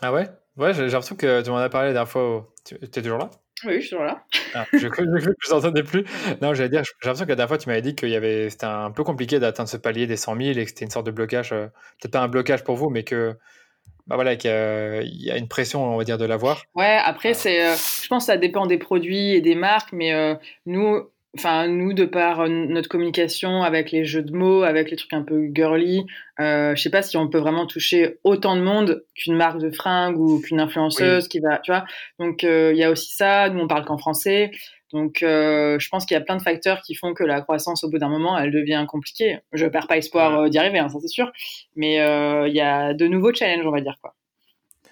Ah 0.00 0.12
ouais? 0.12 0.26
Ouais, 0.56 0.72
j'ai 0.72 0.86
l'impression 0.86 1.16
que 1.16 1.42
tu 1.42 1.50
m'en 1.50 1.58
as 1.58 1.68
parlé 1.68 1.88
la 1.88 1.94
dernière 1.94 2.10
fois. 2.10 2.48
Tu 2.64 2.76
es 2.76 3.02
toujours 3.02 3.18
là? 3.18 3.30
Oui, 3.64 3.74
je 3.76 3.80
suis 3.80 3.90
toujours 3.90 4.04
là. 4.04 4.24
Ah, 4.54 4.66
je 4.72 4.88
crois 4.88 5.04
que 5.04 5.18
je 5.20 5.50
n'entendais 5.52 5.82
plus. 5.82 6.04
Non, 6.42 6.54
j'allais 6.54 6.68
dire, 6.68 6.82
j'ai 6.84 6.90
l'impression 7.04 7.24
que 7.24 7.30
la 7.30 7.36
dernière 7.36 7.48
fois, 7.48 7.58
tu 7.58 7.68
m'avais 7.68 7.82
dit 7.82 7.94
qu'il 7.94 8.08
y 8.08 8.16
avait, 8.16 8.50
c'était 8.50 8.66
un 8.66 8.90
peu 8.90 9.04
compliqué 9.04 9.38
d'atteindre 9.38 9.68
ce 9.68 9.76
palier 9.76 10.06
des 10.06 10.16
100 10.16 10.36
000 10.36 10.58
et 10.58 10.64
que 10.64 10.68
c'était 10.70 10.84
une 10.84 10.90
sorte 10.90 11.06
de 11.06 11.12
blocage, 11.12 11.52
euh, 11.52 11.66
peut-être 12.00 12.12
pas 12.12 12.20
un 12.20 12.28
blocage 12.28 12.64
pour 12.64 12.76
vous, 12.76 12.90
mais 12.90 13.04
que, 13.04 13.36
bah 14.06 14.16
voilà, 14.16 14.36
qu'il 14.36 14.50
y, 14.50 15.30
a 15.30 15.36
une 15.36 15.48
pression, 15.48 15.84
on 15.84 15.96
va 15.96 16.04
dire, 16.04 16.18
de 16.18 16.24
l'avoir. 16.24 16.62
Ouais, 16.74 16.98
après, 17.04 17.32
c'est, 17.32 17.64
euh, 17.64 17.74
je 17.74 18.08
pense 18.08 18.24
que 18.24 18.32
ça 18.32 18.36
dépend 18.36 18.66
des 18.66 18.78
produits 18.78 19.30
et 19.34 19.40
des 19.40 19.54
marques, 19.54 19.92
mais 19.92 20.12
euh, 20.12 20.34
nous, 20.66 21.08
enfin 21.36 21.68
nous 21.68 21.92
de 21.92 22.04
par 22.04 22.40
euh, 22.40 22.48
notre 22.48 22.88
communication 22.88 23.62
avec 23.62 23.90
les 23.90 24.04
jeux 24.04 24.22
de 24.22 24.32
mots, 24.32 24.62
avec 24.62 24.90
les 24.90 24.96
trucs 24.96 25.12
un 25.12 25.22
peu 25.22 25.50
girly, 25.52 26.06
euh, 26.40 26.74
je 26.74 26.82
sais 26.82 26.90
pas 26.90 27.02
si 27.02 27.16
on 27.16 27.28
peut 27.28 27.38
vraiment 27.38 27.66
toucher 27.66 28.18
autant 28.24 28.56
de 28.56 28.62
monde 28.62 29.04
qu'une 29.14 29.36
marque 29.36 29.58
de 29.58 29.70
fringues 29.70 30.18
ou 30.18 30.40
qu'une 30.40 30.60
influenceuse 30.60 31.28
qui 31.28 31.40
va, 31.40 31.58
tu 31.58 31.70
vois. 31.70 31.84
Donc 32.18 32.44
euh, 32.44 32.72
il 32.72 32.78
y 32.78 32.84
a 32.84 32.90
aussi 32.90 33.14
ça. 33.14 33.48
Nous 33.50 33.60
on 33.60 33.68
parle 33.68 33.84
qu'en 33.84 33.98
français, 33.98 34.50
donc 34.92 35.22
euh, 35.22 35.78
je 35.78 35.88
pense 35.88 36.06
qu'il 36.06 36.14
y 36.16 36.18
a 36.18 36.22
plein 36.22 36.36
de 36.36 36.42
facteurs 36.42 36.82
qui 36.82 36.94
font 36.94 37.14
que 37.14 37.24
la 37.24 37.40
croissance 37.40 37.84
au 37.84 37.90
bout 37.90 37.98
d'un 37.98 38.08
moment 38.08 38.38
elle 38.38 38.50
devient 38.50 38.84
compliquée. 38.88 39.38
Je 39.52 39.66
perds 39.66 39.86
pas 39.86 39.96
espoir 39.96 40.48
d'y 40.50 40.58
arriver, 40.58 40.78
hein, 40.78 40.88
ça 40.88 40.98
c'est 41.00 41.08
sûr, 41.08 41.30
mais 41.76 41.94
il 41.94 42.54
y 42.54 42.60
a 42.60 42.94
de 42.94 43.06
nouveaux 43.06 43.32
challenges 43.32 43.66
on 43.66 43.72
va 43.72 43.80
dire 43.80 43.96
quoi. 44.00 44.14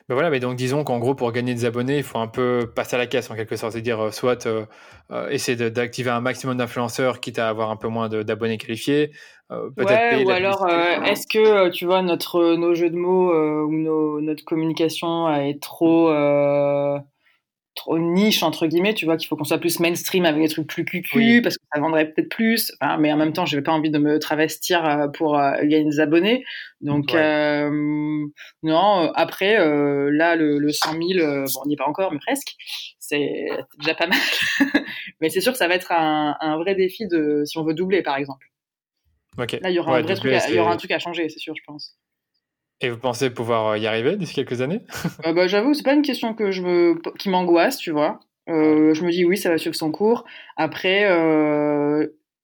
Ben 0.09 0.15
voilà, 0.15 0.31
mais 0.31 0.41
donc 0.41 0.57
disons 0.57 0.83
qu'en 0.83 0.99
gros, 0.99 1.15
pour 1.15 1.31
gagner 1.31 1.55
des 1.55 1.65
abonnés, 1.65 1.99
il 1.99 2.03
faut 2.03 2.19
un 2.19 2.27
peu 2.27 2.71
passer 2.75 2.97
à 2.97 2.99
la 2.99 3.07
caisse 3.07 3.31
en 3.31 3.37
quelque 3.37 3.57
sorte, 3.57 3.73
c'est-à-dire 3.73 4.01
euh, 4.01 4.11
soit 4.11 4.47
euh, 4.47 4.65
euh, 5.13 5.29
essayer 5.29 5.71
d'activer 5.71 6.11
un 6.11 6.21
maximum 6.21 6.57
d'influenceurs, 6.57 7.21
quitte 7.21 7.39
à 7.39 7.49
avoir 7.49 7.71
un 7.71 7.77
peu 7.77 7.89
moins 7.89 8.09
d'abonnés 8.09 8.59
qualifiés. 8.59 9.13
peut-être 9.49 10.25
ou 10.25 10.31
alors 10.31 10.69
est-ce 11.05 11.27
que 11.27 11.69
tu 11.69 11.87
vois 11.87 12.03
notre 12.03 12.57
nos 12.57 12.75
jeux 12.75 12.91
de 12.91 12.97
mots 12.97 13.33
ou 13.33 14.21
notre 14.21 14.45
communication 14.45 15.33
est 15.33 15.63
trop 15.63 16.11
trop 17.75 17.99
niche 17.99 18.43
entre 18.43 18.67
guillemets 18.67 18.93
tu 18.95 19.07
vois 19.07 19.17
qu'il 19.17 19.29
faut 19.29 19.37
qu'on 19.37 19.45
soit 19.45 19.59
plus 19.59 19.81
mainstream 19.81 20.27
avec 20.27 20.43
des 20.43 20.49
trucs 20.49 20.67
plus 20.67 20.85
cucu 20.85 21.41
parce 21.43 21.57
que 21.57 21.65
ça 21.73 21.81
vendrait 21.81 22.11
peut-être 22.11 22.29
plus. 22.29 22.73
Mais 22.99 23.13
en 23.13 23.17
même 23.17 23.33
temps 23.33 23.47
j'avais 23.47 23.63
pas 23.63 23.73
envie 23.73 23.91
de 23.91 23.99
me 23.99 24.19
travestir 24.19 24.85
euh, 24.85 25.09
pour 25.09 25.39
euh, 25.39 25.53
gagner 25.63 25.85
des 25.85 26.01
abonnés. 26.01 26.45
Donc 26.81 27.15
euh, 27.15 27.71
non 28.63 29.13
après 29.15 29.57
là 29.57 30.37
le, 30.37 30.59
le 30.59 30.73
100 30.73 30.93
000 30.93 31.45
bon 31.47 31.61
on 31.65 31.67
n'y 31.67 31.75
est 31.75 31.77
pas 31.77 31.89
encore 31.89 32.13
mais 32.13 32.19
presque 32.19 32.55
c'est 32.99 33.49
déjà 33.79 33.95
pas 33.95 34.07
mal. 34.07 34.19
Mais 35.21 35.29
c'est 35.29 35.41
sûr 35.41 35.53
que 35.53 35.59
ça 35.59 35.69
va 35.69 35.75
être 35.75 35.93
un, 35.93 36.37
un, 36.41 36.57
vrai 36.57 36.75
défi 36.75 37.07
de 37.07 37.43
si 37.45 37.59
on 37.59 37.65
veut 37.65 37.75
doubler 37.75 38.03
par 38.03 38.17
exemple. 38.17 38.47
Là 39.63 39.71
il 39.71 39.75
y 39.75 39.79
aura 39.79 39.97
un 39.97 40.03
vrai 40.03 40.15
truc 40.15 40.33
il 40.49 40.55
y 40.55 40.59
aura 40.59 40.73
un 40.73 40.77
truc 40.77 40.91
à 40.91 40.99
changer 40.99 41.29
c'est 41.29 41.39
sûr 41.39 41.55
je 41.57 41.63
pense 41.67 41.97
et 42.83 42.91
vous 42.91 42.99
pensez 42.99 43.31
pouvoir 43.31 43.69
euh, 43.69 43.79
y 43.79 43.87
arriver 43.87 44.17
d'ici 44.17 44.35
quelques 44.35 44.61
années? 44.61 44.81
Euh, 45.27 45.33
bah, 45.33 45.47
J'avoue, 45.47 45.75
c'est 45.75 45.85
pas 45.85 45.95
une 45.95 46.03
question 46.03 46.35
que 46.35 46.51
je 46.51 46.63
me... 46.63 47.01
qui 47.19 47.29
m'angoisse, 47.29 47.77
tu 47.77 47.91
vois. 47.91 48.21
Euh, 48.49 48.93
je 48.95 49.05
me 49.05 49.11
dis 49.11 49.25
oui, 49.25 49.37
ça 49.37 49.51
va 49.51 49.59
suivre 49.59 49.75
son 49.75 49.93
cours. 49.93 50.25
Après, 50.57 51.09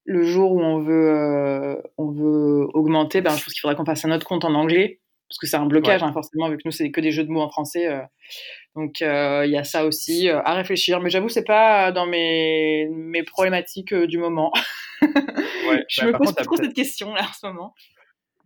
le 0.05 0.23
jour 0.23 0.53
où 0.53 0.61
on 0.61 0.79
veut, 0.79 1.83
on 1.99 2.11
veut 2.11 2.67
augmenter, 2.75 3.21
ben, 3.21 3.31
je 3.31 3.45
pense 3.45 3.53
qu'il 3.53 3.61
faudra 3.61 3.75
qu'on 3.75 3.85
fasse 3.85 4.05
un 4.05 4.13
autre 4.13 4.27
compte 4.27 4.45
en 4.45 4.55
anglais, 4.55 5.01
parce 5.29 5.39
que 5.39 5.47
c'est 5.47 5.57
un 5.57 5.67
blocage, 5.67 6.03
hein, 6.03 6.13
forcément, 6.13 6.49
vu 6.49 6.57
que 6.57 6.63
nous, 6.65 6.71
c'est 6.71 6.91
que 6.91 7.01
des 7.01 7.11
jeux 7.11 7.25
de 7.25 7.31
mots 7.31 7.43
en 7.43 7.51
français. 7.51 7.89
donc, 8.77 9.01
il 9.01 9.51
y 9.51 9.57
a 9.57 9.65
ça 9.65 9.85
aussi 9.85 10.29
à 10.29 10.55
réfléchir. 10.55 11.01
Mais 11.01 11.11
j'avoue, 11.11 11.29
c'est 11.29 11.45
pas 11.45 11.91
dans 11.91 12.07
mes, 12.07 12.89
mes 12.91 13.25
problématiques 13.25 13.95
du 13.95 14.19
moment. 14.19 14.53
je 15.89 16.03
bah, 16.03 16.07
me 16.07 16.19
pose 16.19 16.33
pas 16.33 16.45
trop 16.45 16.57
cette 16.57 16.75
question 16.75 17.13
là 17.15 17.23
en 17.23 17.33
ce 17.33 17.47
moment. 17.47 17.75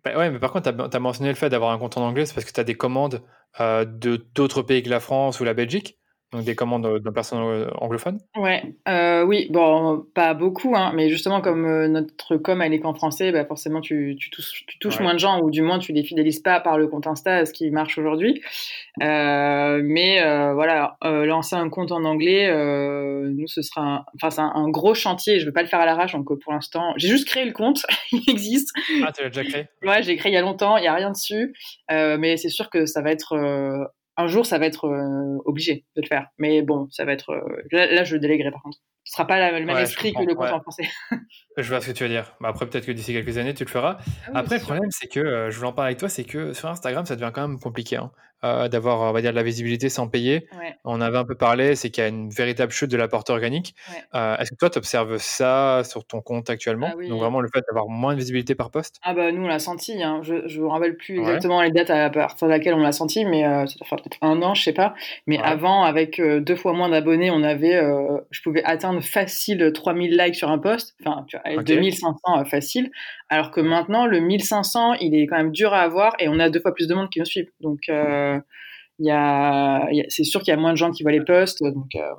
Bah 0.05 0.17
ouais, 0.19 0.31
mais 0.31 0.39
par 0.41 0.53
contre, 0.53 0.71
tu 0.73 0.97
as, 0.97 1.01
mentionné 1.01 1.29
le 1.31 1.37
fait 1.37 1.49
d'avoir 1.49 1.71
un 1.71 1.79
compte 1.79 1.97
en 1.97 2.03
anglais, 2.03 2.27
c'est 2.27 2.35
parce 2.35 2.45
que 2.45 2.53
tu 2.53 2.59
as 2.61 2.65
des 2.65 2.75
commandes 2.75 3.23
euh, 3.61 3.85
de 3.85 4.17
d'autres 4.35 4.63
pays 4.63 4.83
que 4.83 4.89
la 4.89 5.01
France 5.01 5.39
ou 5.41 5.45
la 5.45 5.55
Belgique. 5.55 5.99
Donc 6.33 6.45
des 6.45 6.55
commandes 6.55 6.99
de 6.99 7.11
personnes 7.11 7.69
anglophones? 7.79 8.19
Ouais, 8.37 8.63
euh, 8.89 9.23
oui, 9.23 9.49
bon, 9.51 10.07
pas 10.15 10.33
beaucoup, 10.33 10.75
hein, 10.75 10.93
mais 10.95 11.11
justement 11.11 11.43
comme 11.43 11.67
euh, 11.67 11.89
notre 11.89 12.37
com 12.39 12.63
elle 12.63 12.73
est 12.73 12.81
qu'en 12.81 12.95
français, 12.95 13.33
bah 13.33 13.45
forcément 13.45 13.83
tu, 13.83 14.17
tu 14.19 14.31
touches, 14.31 14.65
tu 14.67 14.79
touches 14.79 15.01
moins 15.01 15.13
de 15.13 15.19
gens 15.19 15.41
ou 15.43 15.51
du 15.51 15.61
moins 15.61 15.79
tu 15.79 15.93
les 15.93 16.03
fidélises 16.03 16.41
pas 16.41 16.61
par 16.61 16.79
le 16.79 16.87
compte 16.87 17.07
Insta, 17.07 17.45
ce 17.45 17.53
qui 17.53 17.71
marche 17.71 17.99
aujourd'hui. 17.99 18.41
Euh, 19.03 19.81
mais 19.85 20.23
euh, 20.23 20.55
voilà, 20.55 20.97
euh, 21.05 21.25
lancer 21.25 21.57
un 21.57 21.69
compte 21.69 21.93
en 21.93 22.05
anglais, 22.05 22.51
nous 23.25 23.47
ce 23.47 23.63
sera, 23.63 24.05
enfin 24.15 24.31
c'est 24.31 24.41
un, 24.41 24.69
gros 24.69 24.95
chantier. 24.95 25.41
Je 25.41 25.47
veux 25.47 25.53
pas 25.53 25.63
le 25.63 25.69
faire 25.69 25.81
à 25.81 25.87
l'arrache, 25.87 26.13
donc 26.13 26.27
pour 26.39 26.53
l'instant, 26.53 26.93
j'ai 26.97 27.09
juste 27.09 27.27
créé 27.27 27.45
le 27.45 27.53
compte, 27.53 27.85
il 28.13 28.23
existe. 28.29 28.73
Ah, 29.05 29.13
tu 29.13 29.23
l'as 29.23 29.29
déjà 29.29 29.45
créé? 29.45 29.67
Ouais, 29.83 30.03
j'ai 30.03 30.17
créé 30.17 30.33
il 30.33 30.35
y 30.35 30.39
a 30.39 30.43
longtemps, 30.43 30.77
il 30.77 30.85
y 30.85 30.89
a 30.89 30.95
rien 30.95 31.11
dessus, 31.11 31.55
mais 31.91 32.37
c'est 32.37 32.49
sûr 32.49 32.71
que 32.71 32.87
ça 32.87 33.03
va 33.03 33.11
être 33.11 33.37
un 34.17 34.27
jour, 34.27 34.47
ça 34.47 34.59
va 34.59 34.67
être 34.67 34.87
euh, 34.87 35.39
obligé 35.45 35.85
de 35.97 36.03
le 36.03 36.07
faire. 36.07 36.29
Mais 36.39 36.63
bon, 36.63 36.89
ça 36.91 37.05
va 37.05 37.13
être. 37.13 37.31
Euh, 37.31 37.63
là, 37.71 38.05
je 38.05 38.17
déléguerai 38.17 38.51
par 38.51 38.63
contre. 38.63 38.79
Ce 39.13 39.17
sera 39.17 39.27
pas 39.27 39.51
le 39.51 39.67
même 39.67 39.77
esprit 39.77 40.15
que 40.15 40.23
le 40.23 40.35
compte 40.35 40.49
en 40.49 40.63
français. 40.63 40.89
je 41.59 41.69
vois 41.69 41.83
ce 41.83 41.89
que 41.89 41.93
tu 41.93 42.03
veux 42.03 42.09
dire. 42.09 42.35
Bah, 42.41 42.49
après, 42.49 42.65
peut-être 42.65 42.87
que 42.87 42.93
d'ici 42.93 43.13
quelques 43.13 43.37
années, 43.37 43.53
tu 43.53 43.63
le 43.63 43.69
feras. 43.69 43.99
Ah 44.29 44.39
après, 44.39 44.57
le 44.57 44.63
problème, 44.63 44.91
c'est 44.91 45.07
que, 45.07 45.21
euh, 45.21 45.51
je 45.51 45.57
voulais 45.59 45.69
en 45.69 45.75
parler 45.75 45.91
avec 45.91 45.99
toi, 45.99 46.09
c'est 46.09 46.25
que 46.25 46.55
sur 46.55 46.71
Instagram, 46.71 47.05
ça 47.05 47.15
devient 47.15 47.31
quand 47.35 47.47
même 47.47 47.61
compliqué. 47.61 47.97
Hein. 47.97 48.11
Euh, 48.45 48.67
d'avoir, 48.67 49.03
on 49.03 49.13
va 49.13 49.21
dire, 49.21 49.31
de 49.31 49.37
la 49.37 49.45
visibilité 49.45 49.89
sans 49.89 50.09
payer. 50.09 50.49
On 50.85 51.01
avait 51.01 51.19
un 51.19 51.25
peu 51.25 51.37
parlé, 51.37 51.77
c'est 51.77 51.91
qu'il 51.91 52.03
y 52.03 52.05
a 52.05 52.09
une 52.09 52.29
véritable 52.29 52.73
chute 52.73 52.91
de 52.91 52.97
la 52.97 53.07
portée 53.07 53.33
organique. 53.33 53.77
Euh, 54.17 54.37
est-ce 54.39 54.51
que 54.51 54.57
toi, 54.57 54.69
tu 54.69 54.79
observes 54.79 55.17
ça 55.19 55.83
sur 55.85 56.05
ton 56.05 56.21
compte 56.23 56.51
actuellement? 56.51 56.91
Ah 56.93 57.09
Donc 57.09 57.21
vraiment 57.21 57.41
le 57.41 57.49
fait 57.55 57.63
d'avoir 57.69 57.89
moins 57.89 58.15
de 58.15 58.19
visibilité 58.19 58.57
par 58.57 58.73
poste? 58.73 58.97
Ah 59.05 59.15
bah 59.15 59.31
nous, 59.31 59.45
on 59.45 59.47
l'a 59.47 59.61
senti. 59.61 60.03
Hein. 60.03 60.23
Je 60.25 60.35
ne 60.35 60.61
me 60.61 60.67
rappelle 60.67 60.97
plus 60.97 61.21
exactement 61.21 61.63
les 61.63 61.71
dates 61.71 61.91
à 61.91 62.11
partir 62.11 62.49
de 62.49 62.53
laquelle 62.53 62.75
on 62.75 62.81
l'a 62.81 62.91
senti, 62.91 63.25
mais 63.25 63.43
ça 63.43 63.75
doit 63.79 63.87
faire 63.87 63.99
peut-être 63.99 64.19
un 64.23 64.43
an, 64.43 64.55
je 64.55 64.63
sais 64.65 64.73
pas. 64.73 64.95
Mais 65.29 65.39
avant, 65.39 65.85
avec 65.85 66.21
deux 66.21 66.57
fois 66.57 66.73
moins 66.73 66.89
d'abonnés, 66.89 67.31
on 67.31 67.45
avait, 67.45 67.81
je 68.33 68.43
pouvais 68.43 68.65
atteindre 68.65 69.02
facile 69.03 69.73
3000 69.73 70.17
likes 70.17 70.37
sur 70.37 70.51
un 70.51 70.59
post. 70.59 70.95
Enfin, 71.05 71.25
tu 71.29 71.37
vois, 71.37 71.63
2500 71.63 72.45
facile. 72.47 72.91
Alors 73.29 73.51
que 73.51 73.61
maintenant, 73.61 74.07
le 74.07 74.21
1500, 74.21 74.95
il 74.95 75.15
est 75.15 75.27
quand 75.27 75.37
même 75.37 75.53
dur 75.53 75.75
à 75.75 75.81
avoir 75.81 76.15
et 76.19 76.29
on 76.29 76.39
a 76.39 76.49
deux 76.49 76.61
fois 76.61 76.75
plus 76.75 76.89
de 76.89 76.95
monde 76.95 77.11
qui 77.11 77.19
nous 77.19 77.25
suivent. 77.25 77.51
Donc 77.61 77.89
il 79.03 79.07
y 79.07 79.11
a, 79.11 79.89
c'est 80.09 80.25
sûr 80.25 80.41
qu'il 80.43 80.53
y 80.53 80.57
a 80.57 80.61
moins 80.61 80.73
de 80.73 80.77
gens 80.77 80.91
qui 80.91 81.03
voient 81.03 81.13
les 81.13 81.25
posts. 81.25 81.63
Donc, 81.63 81.95
euh. 81.97 82.13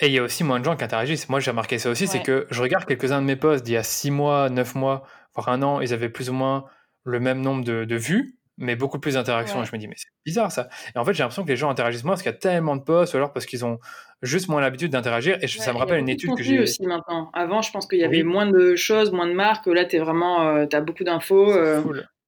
Et 0.00 0.06
il 0.06 0.12
y 0.12 0.18
a 0.18 0.22
aussi 0.22 0.44
moins 0.44 0.60
de 0.60 0.64
gens 0.64 0.76
qui 0.76 0.84
interagissent. 0.84 1.28
Moi, 1.28 1.40
j'ai 1.40 1.50
remarqué 1.50 1.78
ça 1.78 1.90
aussi, 1.90 2.06
c'est 2.06 2.22
que 2.22 2.46
je 2.50 2.62
regarde 2.62 2.86
quelques-uns 2.86 3.20
de 3.20 3.26
mes 3.26 3.36
posts 3.36 3.64
d'il 3.64 3.74
y 3.74 3.76
a 3.76 3.82
6 3.82 4.10
mois, 4.10 4.48
9 4.48 4.74
mois, 4.74 5.02
voire 5.34 5.48
un 5.50 5.62
an, 5.62 5.80
ils 5.80 5.92
avaient 5.92 6.08
plus 6.08 6.30
ou 6.30 6.32
moins 6.32 6.64
le 7.04 7.20
même 7.20 7.40
nombre 7.40 7.64
de, 7.64 7.96
vues, 7.96 8.38
mais 8.60 8.76
beaucoup 8.76 9.00
plus 9.00 9.14
d'interactions. 9.14 9.64
Je 9.64 9.72
me 9.72 9.78
dis, 9.78 9.88
mais 9.88 9.96
c'est 9.96 10.10
bizarre 10.24 10.52
ça. 10.52 10.68
Et 10.94 10.98
en 10.98 11.04
fait, 11.04 11.14
j'ai 11.14 11.22
l'impression 11.22 11.42
que 11.42 11.48
les 11.48 11.56
gens 11.56 11.70
interagissent 11.70 12.04
moins 12.04 12.12
parce 12.12 12.22
qu'il 12.22 12.30
y 12.30 12.34
a 12.34 12.38
tellement 12.38 12.76
de 12.76 12.82
posts, 12.82 13.14
ou 13.14 13.16
alors 13.16 13.32
parce 13.32 13.46
qu'ils 13.46 13.64
ont 13.64 13.78
juste 14.22 14.48
moins 14.48 14.60
l'habitude 14.60 14.92
d'interagir. 14.92 15.38
Et 15.42 15.48
ça 15.48 15.72
me 15.72 15.78
rappelle 15.78 15.98
une 15.98 16.08
étude 16.08 16.34
que 16.36 16.42
j'ai. 16.42 16.60
aussi 16.60 16.86
maintenant. 16.86 17.30
Avant, 17.32 17.62
je 17.62 17.72
pense 17.72 17.86
qu'il 17.86 17.98
y 17.98 18.04
avait 18.04 18.22
moins 18.22 18.46
de 18.46 18.76
choses, 18.76 19.10
moins 19.10 19.26
de 19.26 19.32
marques. 19.32 19.66
Là, 19.66 19.84
tu 19.84 19.98
vraiment, 19.98 20.46
euh, 20.48 20.66
as 20.70 20.80
beaucoup 20.80 21.04
d'infos. 21.04 21.52
Euh, 21.52 21.82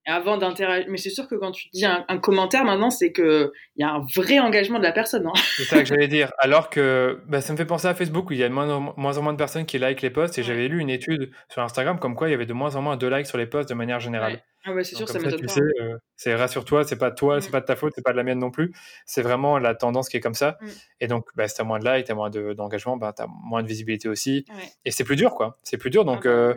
avant 0.06 0.36
d'interagir. 0.36 0.86
Mais 0.88 0.98
c'est 0.98 1.10
sûr 1.10 1.28
que 1.28 1.34
quand 1.34 1.52
tu 1.52 1.68
dis 1.72 1.84
un, 1.84 2.04
commentaire 2.18 2.64
maintenant, 2.64 2.90
c'est 2.90 3.12
que 3.12 3.52
il 3.76 3.82
y 3.82 3.84
a 3.84 3.90
un 3.92 4.04
vrai 4.14 4.38
engagement 4.38 4.78
de 4.78 4.84
la 4.84 4.92
personne. 4.92 5.26
Hein. 5.26 5.32
C'est 5.56 5.64
ça 5.64 5.78
que 5.78 5.84
j'allais 5.84 6.08
dire. 6.08 6.32
Alors 6.38 6.70
que 6.70 7.20
bah, 7.26 7.40
ça 7.40 7.52
me 7.52 7.58
fait 7.58 7.64
penser 7.64 7.86
à 7.88 7.94
Facebook 7.94 8.30
où 8.30 8.32
il 8.32 8.38
y 8.38 8.44
a 8.44 8.48
de 8.48 8.54
moins 8.54 8.68
en 8.70 8.94
moins, 8.96 9.32
de 9.32 9.38
personnes 9.38 9.66
qui 9.66 9.78
likent 9.78 10.02
les 10.02 10.10
posts. 10.10 10.38
Et 10.38 10.42
j'avais 10.42 10.68
lu 10.68 10.80
une 10.80 10.90
étude 10.90 11.30
sur 11.48 11.62
Instagram 11.62 11.98
comme 11.98 12.14
quoi 12.14 12.28
il 12.28 12.32
y 12.32 12.34
avait 12.34 12.46
de 12.46 12.52
moins 12.52 12.76
en 12.76 12.82
moins 12.82 12.96
de 12.96 13.06
likes 13.06 13.26
sur 13.26 13.38
les 13.38 13.46
posts 13.46 13.68
de 13.68 13.74
manière 13.74 14.00
générale. 14.00 14.42
Ah 14.64 14.72
ouais, 14.72 14.84
c'est 14.84 14.94
sûr, 14.94 15.08
ça. 15.08 15.18
Sais, 15.18 15.60
euh, 15.60 15.98
c'est 16.14 16.34
rassure-toi, 16.36 16.84
c'est 16.84 16.96
pas 16.96 17.10
toi, 17.10 17.40
c'est 17.40 17.50
pas 17.50 17.60
de 17.60 17.66
ta 17.66 17.74
faute, 17.74 17.94
c'est 17.96 18.02
pas 18.02 18.12
de 18.12 18.16
la 18.16 18.22
mienne 18.22 18.38
non 18.38 18.52
plus. 18.52 18.72
C'est 19.06 19.22
vraiment 19.22 19.58
la 19.58 19.74
tendance 19.74 20.08
qui 20.08 20.16
est 20.16 20.20
comme 20.20 20.34
ça. 20.34 20.56
Mm. 20.60 20.66
Et 21.00 21.06
donc, 21.08 21.26
bah, 21.34 21.48
si 21.48 21.56
t'as 21.56 21.64
moins 21.64 21.80
de 21.80 21.90
likes, 21.90 22.06
t'as 22.06 22.14
moins 22.14 22.30
d'engagement, 22.30 22.96
bah, 22.96 23.12
t'as 23.12 23.26
moins 23.28 23.64
de 23.64 23.68
visibilité 23.68 24.08
aussi. 24.08 24.44
Et 24.84 24.92
c'est 24.92 25.02
plus 25.02 25.16
dur, 25.16 25.34
quoi. 25.34 25.58
C'est 25.64 25.78
plus 25.78 25.90
dur. 25.90 26.04
Donc, 26.04 26.26
ah 26.26 26.28
bah 26.28 26.30
euh, 26.30 26.54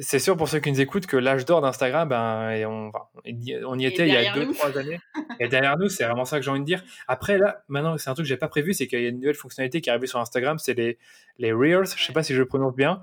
c'est 0.00 0.18
sûr 0.18 0.36
pour 0.36 0.48
ceux 0.48 0.60
qui 0.60 0.70
nous 0.70 0.80
écoutent 0.80 1.06
que 1.06 1.16
l'âge 1.16 1.44
d'or 1.44 1.60
d'Instagram, 1.60 2.08
ben, 2.08 2.66
on, 2.66 2.92
on, 3.24 3.78
y 3.78 3.86
était 3.86 4.06
il 4.06 4.14
y 4.14 4.16
a 4.16 4.34
2-3 4.34 4.78
années. 4.78 5.00
Et 5.40 5.48
derrière 5.48 5.78
nous, 5.78 5.88
c'est 5.88 6.04
vraiment 6.04 6.24
ça 6.24 6.38
que 6.38 6.44
j'ai 6.44 6.50
envie 6.50 6.60
de 6.60 6.64
dire. 6.64 6.82
Après, 7.08 7.38
là, 7.38 7.62
maintenant, 7.68 7.96
c'est 7.98 8.10
un 8.10 8.14
truc 8.14 8.24
que 8.24 8.28
j'ai 8.28 8.36
pas 8.36 8.48
prévu, 8.48 8.74
c'est 8.74 8.86
qu'il 8.86 9.00
y 9.00 9.06
a 9.06 9.08
une 9.08 9.20
nouvelle 9.20 9.34
fonctionnalité 9.34 9.80
qui 9.80 9.88
est 9.88 9.92
arrivée 9.92 10.06
sur 10.06 10.18
Instagram, 10.18 10.58
c'est 10.58 10.74
les, 10.74 10.98
les 11.38 11.52
Reels. 11.52 11.86
Je 11.96 12.04
sais 12.04 12.12
pas 12.12 12.22
si 12.22 12.34
je 12.34 12.38
le 12.38 12.46
prononce 12.46 12.74
bien. 12.74 13.02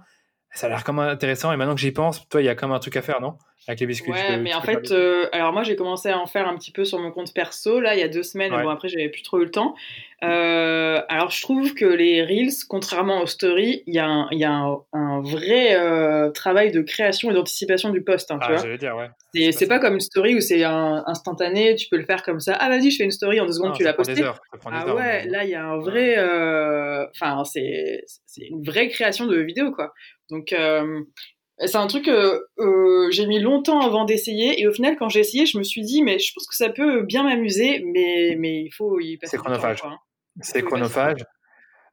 Ça 0.53 0.67
a 0.67 0.69
l'air 0.69 0.83
quand 0.83 0.93
même 0.93 1.07
intéressant. 1.07 1.51
Et 1.51 1.57
maintenant 1.57 1.75
que 1.75 1.81
j'y 1.81 1.91
pense, 1.91 2.27
toi, 2.27 2.41
il 2.41 2.45
y 2.45 2.49
a 2.49 2.55
quand 2.55 2.67
même 2.67 2.75
un 2.75 2.79
truc 2.79 2.97
à 2.97 3.01
faire, 3.01 3.21
non? 3.21 3.37
Avec 3.67 3.79
les 3.79 3.85
biscuits. 3.85 4.11
Ouais, 4.11 4.37
mais 4.37 4.55
en 4.55 4.61
fait, 4.61 4.91
euh, 4.91 5.27
alors 5.31 5.53
moi, 5.53 5.61
j'ai 5.61 5.75
commencé 5.75 6.09
à 6.09 6.17
en 6.17 6.25
faire 6.25 6.47
un 6.47 6.57
petit 6.57 6.71
peu 6.71 6.83
sur 6.83 6.97
mon 6.97 7.11
compte 7.11 7.31
perso, 7.31 7.79
là, 7.79 7.93
il 7.93 7.99
y 7.99 8.03
a 8.03 8.07
deux 8.07 8.23
semaines. 8.23 8.51
Bon, 8.51 8.69
après, 8.69 8.87
j'avais 8.87 9.09
plus 9.09 9.21
trop 9.21 9.39
eu 9.39 9.45
le 9.45 9.51
temps. 9.51 9.75
Euh, 10.23 11.01
alors, 11.09 11.29
je 11.29 11.41
trouve 11.41 11.75
que 11.75 11.85
les 11.85 12.23
Reels, 12.23 12.65
contrairement 12.67 13.21
aux 13.21 13.27
stories, 13.27 13.83
il 13.85 13.93
y 13.93 13.99
a 13.99 14.07
un, 14.07 14.27
y 14.31 14.43
a 14.43 14.51
un, 14.51 15.21
vrai 15.21 15.75
euh, 15.75 16.31
travail 16.31 16.71
de 16.71 16.81
création 16.81 17.29
et 17.29 17.33
d'anticipation 17.35 17.89
du 17.89 18.03
post. 18.03 18.31
Hein, 18.31 18.39
ah, 18.41 18.55
j'allais 18.57 18.79
dire, 18.79 18.95
ouais. 18.95 19.51
C'est 19.51 19.67
pas, 19.67 19.77
comme 19.77 19.93
une 19.93 19.99
story 19.99 20.35
où 20.35 20.41
c'est 20.41 20.63
instantané, 20.63 21.75
tu 21.75 21.87
peux 21.87 21.97
le 21.97 22.05
faire 22.05 22.23
comme 22.23 22.39
ça. 22.39 22.55
Ah, 22.59 22.67
vas-y, 22.69 22.89
je 22.89 22.97
fais 22.97 23.03
une 23.03 23.11
story, 23.11 23.39
en 23.39 23.45
deux 23.45 23.53
secondes, 23.53 23.75
tu 23.75 23.83
l'as 23.83 23.93
posté. 23.93 24.23
Ah 24.65 24.95
ouais, 24.95 25.27
là, 25.27 25.43
il 25.43 25.51
y 25.51 25.55
a 25.55 25.63
un 25.63 25.77
vrai. 25.77 26.17
Enfin, 27.11 27.43
c'est 27.45 28.03
une 28.37 28.63
vraie 28.63 28.89
création 28.89 29.27
de 29.27 29.37
vidéo, 29.37 29.71
quoi. 29.71 29.93
Donc, 30.31 30.53
euh, 30.53 31.01
c'est 31.67 31.77
un 31.77 31.87
truc 31.87 32.05
que 32.05 32.45
euh, 32.59 33.11
j'ai 33.11 33.25
mis 33.27 33.39
longtemps 33.39 33.81
avant 33.81 34.05
d'essayer. 34.05 34.61
Et 34.61 34.67
au 34.67 34.71
final, 34.71 34.95
quand 34.97 35.09
j'ai 35.09 35.19
essayé, 35.19 35.45
je 35.45 35.57
me 35.57 35.63
suis 35.63 35.81
dit, 35.81 36.01
mais 36.01 36.19
je 36.19 36.33
pense 36.33 36.47
que 36.47 36.55
ça 36.55 36.69
peut 36.69 37.03
bien 37.03 37.23
m'amuser, 37.23 37.83
mais, 37.85 38.35
mais 38.37 38.61
il 38.63 38.71
faut 38.71 38.99
y 38.99 39.17
passer. 39.17 39.31
C'est 39.31 39.37
chronophage. 39.37 39.81
Hein. 39.85 39.97
C'est 40.41 40.63
chronophage. 40.63 41.23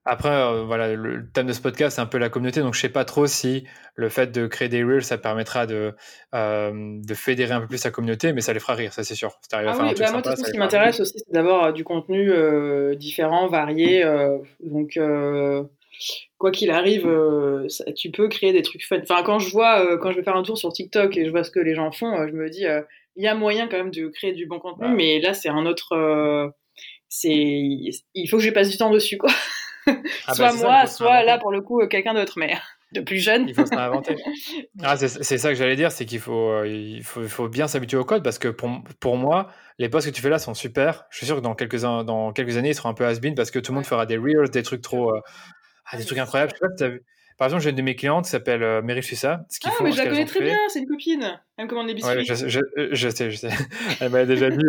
Après, 0.04 0.30
euh, 0.30 0.64
voilà, 0.64 0.94
le 0.94 1.30
thème 1.30 1.46
de 1.46 1.52
ce 1.52 1.60
podcast, 1.60 1.96
c'est 1.96 2.00
un 2.00 2.06
peu 2.06 2.16
la 2.16 2.30
communauté, 2.30 2.60
donc 2.60 2.72
je 2.72 2.80
sais 2.80 2.88
pas 2.88 3.04
trop 3.04 3.26
si 3.26 3.66
le 3.94 4.08
fait 4.08 4.32
de 4.32 4.46
créer 4.46 4.70
des 4.70 4.82
reels, 4.82 5.04
ça 5.04 5.18
permettra 5.18 5.66
de, 5.66 5.94
de 6.32 7.14
fédérer 7.14 7.52
un 7.52 7.60
peu 7.60 7.66
plus 7.66 7.76
sa 7.76 7.90
communauté, 7.90 8.32
mais 8.32 8.40
ça 8.40 8.54
les 8.54 8.60
fera 8.60 8.74
rire, 8.74 8.94
ça 8.94 9.04
c'est 9.04 9.14
sûr. 9.14 9.38
ah 9.52 9.60
oui, 9.60 9.94
bah 9.98 10.12
moi, 10.12 10.34
ce 10.34 10.50
qui 10.50 10.56
m'intéresse 10.56 11.00
aussi, 11.00 11.18
c'est 11.18 11.30
d'avoir 11.30 11.74
du 11.74 11.84
contenu 11.84 12.32
différent, 12.96 13.48
varié. 13.48 14.02
donc, 14.60 14.98
quoi 16.38 16.52
qu'il 16.52 16.70
arrive, 16.70 17.06
euh, 17.06 17.66
tu 17.96 18.10
peux 18.10 18.28
créer 18.28 18.52
des 18.52 18.62
trucs 18.62 18.84
fun. 18.84 18.98
Enfin, 19.02 19.22
quand 19.24 19.40
je 19.40 19.50
vois, 19.50 19.84
euh, 19.84 19.98
quand 19.98 20.12
je 20.12 20.16
vais 20.16 20.22
faire 20.22 20.36
un 20.36 20.44
tour 20.44 20.56
sur 20.56 20.72
TikTok 20.72 21.16
et 21.16 21.26
je 21.26 21.30
vois 21.30 21.44
ce 21.44 21.50
que 21.50 21.60
les 21.60 21.74
gens 21.74 21.90
font, 21.90 22.14
euh, 22.14 22.28
je 22.28 22.32
me 22.32 22.48
dis, 22.48 22.64
il 23.16 23.24
y 23.24 23.26
a 23.26 23.34
moyen 23.34 23.68
quand 23.68 23.76
même 23.76 23.90
de 23.90 24.08
créer 24.08 24.32
du 24.32 24.46
bon 24.46 24.60
contenu, 24.60 24.88
mais 24.88 25.20
là, 25.20 25.34
c'est 25.34 25.48
un 25.48 25.66
autre. 25.66 26.52
c'est, 27.08 27.28
il 27.34 28.28
faut 28.30 28.38
que 28.38 28.42
je 28.42 28.50
passe 28.50 28.70
du 28.70 28.78
temps 28.78 28.90
dessus, 28.90 29.18
quoi. 29.18 29.30
Ah 29.86 29.94
bah, 30.26 30.34
soit 30.34 30.52
moi, 30.52 30.86
soit 30.86 31.22
là 31.22 31.38
pour 31.38 31.50
le 31.50 31.62
coup 31.62 31.80
quelqu'un 31.86 32.12
d'autre, 32.12 32.34
mais 32.36 32.52
de 32.92 33.00
plus 33.00 33.18
jeune. 33.18 33.48
Il 33.48 33.54
faut 33.54 33.64
s'inventer. 33.64 34.16
ah, 34.82 34.98
c'est 34.98 35.38
ça 35.38 35.48
que 35.48 35.54
j'allais 35.54 35.76
dire, 35.76 35.90
c'est 35.90 36.04
qu'il 36.04 36.20
faut, 36.20 36.62
il 36.64 37.02
faut, 37.02 37.22
il 37.22 37.28
faut 37.28 37.48
bien 37.48 37.66
s'habituer 37.68 37.96
au 37.96 38.04
code 38.04 38.22
parce 38.22 38.38
que 38.38 38.48
pour, 38.48 38.70
pour 39.00 39.16
moi, 39.16 39.48
les 39.78 39.88
posts 39.88 40.08
que 40.08 40.14
tu 40.14 40.20
fais 40.20 40.28
là 40.28 40.38
sont 40.38 40.52
super. 40.52 41.06
Je 41.10 41.16
suis 41.16 41.26
sûr 41.26 41.36
que 41.36 41.40
dans 41.40 41.54
quelques, 41.54 41.80
dans 41.80 42.32
quelques 42.34 42.58
années, 42.58 42.68
ils 42.68 42.74
seront 42.74 42.90
un 42.90 42.94
peu 42.94 43.06
has-been 43.06 43.34
parce 43.34 43.50
que 43.50 43.58
tout 43.58 43.72
le 43.72 43.76
monde 43.76 43.86
fera 43.86 44.04
des 44.04 44.18
reels, 44.18 44.50
des 44.50 44.62
trucs 44.62 44.82
trop, 44.82 45.14
ah, 45.90 45.96
des 45.96 46.04
trucs 46.04 46.18
incroyables. 46.18 46.52
Je 46.52 46.58
sais 46.58 46.68
pas 46.68 46.76
si 46.76 46.84
as 46.84 46.88
vu. 46.88 47.02
Par 47.38 47.46
exemple, 47.46 47.62
j'ai 47.62 47.70
une 47.70 47.76
de 47.76 47.82
mes 47.82 47.94
clientes 47.94 48.24
qui 48.24 48.32
s'appelle 48.32 48.64
euh, 48.64 48.82
Mary 48.82 49.00
Chissa. 49.00 49.46
Ce 49.48 49.60
ah, 49.64 49.70
mais 49.80 49.92
je 49.92 49.98
la 49.98 50.08
connais 50.08 50.24
très 50.24 50.40
bien, 50.40 50.56
c'est 50.66 50.80
une 50.80 50.88
copine. 50.88 51.40
Elle 51.56 51.66
me 51.66 51.70
commande 51.70 51.86
des 51.86 51.94
biscuits. 51.94 52.12
Ouais, 52.12 52.24
je, 52.24 52.34
je, 52.34 53.08
sais, 53.08 53.30
je 53.30 53.36
sais. 53.36 53.50
Elle 54.00 54.10
m'a 54.10 54.24
déjà 54.24 54.50
dit. 54.50 54.64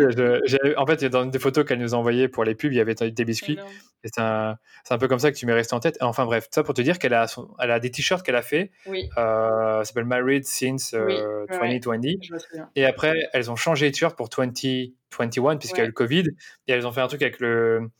en 0.76 0.86
fait, 0.86 1.04
dans 1.06 1.26
des 1.26 1.38
photos 1.40 1.64
qu'elle 1.64 1.80
nous 1.80 1.96
a 1.96 1.98
envoyées 1.98 2.28
pour 2.28 2.44
les 2.44 2.54
pubs, 2.54 2.72
il 2.72 2.76
y 2.76 2.80
avait 2.80 2.94
des 2.94 3.24
biscuits. 3.24 3.58
C'est 4.04 4.20
un, 4.20 4.56
un, 4.88 4.98
peu 4.98 5.08
comme 5.08 5.18
ça 5.18 5.32
que 5.32 5.36
tu 5.36 5.46
m'es 5.46 5.52
resté 5.52 5.74
en 5.74 5.80
tête. 5.80 5.98
Enfin 6.00 6.24
bref, 6.26 6.46
ça 6.52 6.62
pour 6.62 6.74
te 6.74 6.80
dire 6.80 7.00
qu'elle 7.00 7.12
a, 7.12 7.26
elle 7.58 7.72
a 7.72 7.80
des 7.80 7.90
t-shirts 7.90 8.24
qu'elle 8.24 8.36
a 8.36 8.42
fait. 8.42 8.70
Oui. 8.86 9.10
Euh, 9.18 9.78
ça 9.78 9.84
s'appelle 9.86 10.04
Married 10.04 10.44
Since 10.44 10.94
2020. 10.94 12.04
Euh, 12.06 12.64
et 12.76 12.86
après, 12.86 13.28
elles 13.32 13.50
ont 13.50 13.56
changé 13.56 13.86
les 13.86 13.92
t-shirts 13.92 14.16
pour 14.16 14.28
2021 14.28 15.56
puisqu'il 15.56 15.78
y 15.78 15.80
a 15.80 15.84
eu 15.84 15.88
le 15.88 15.92
Covid. 15.92 16.28
Et 16.68 16.72
elles 16.72 16.86
ont 16.86 16.92
fait 16.92 17.00
un 17.00 17.08
truc 17.08 17.22
avec 17.22 17.40
le 17.40 17.90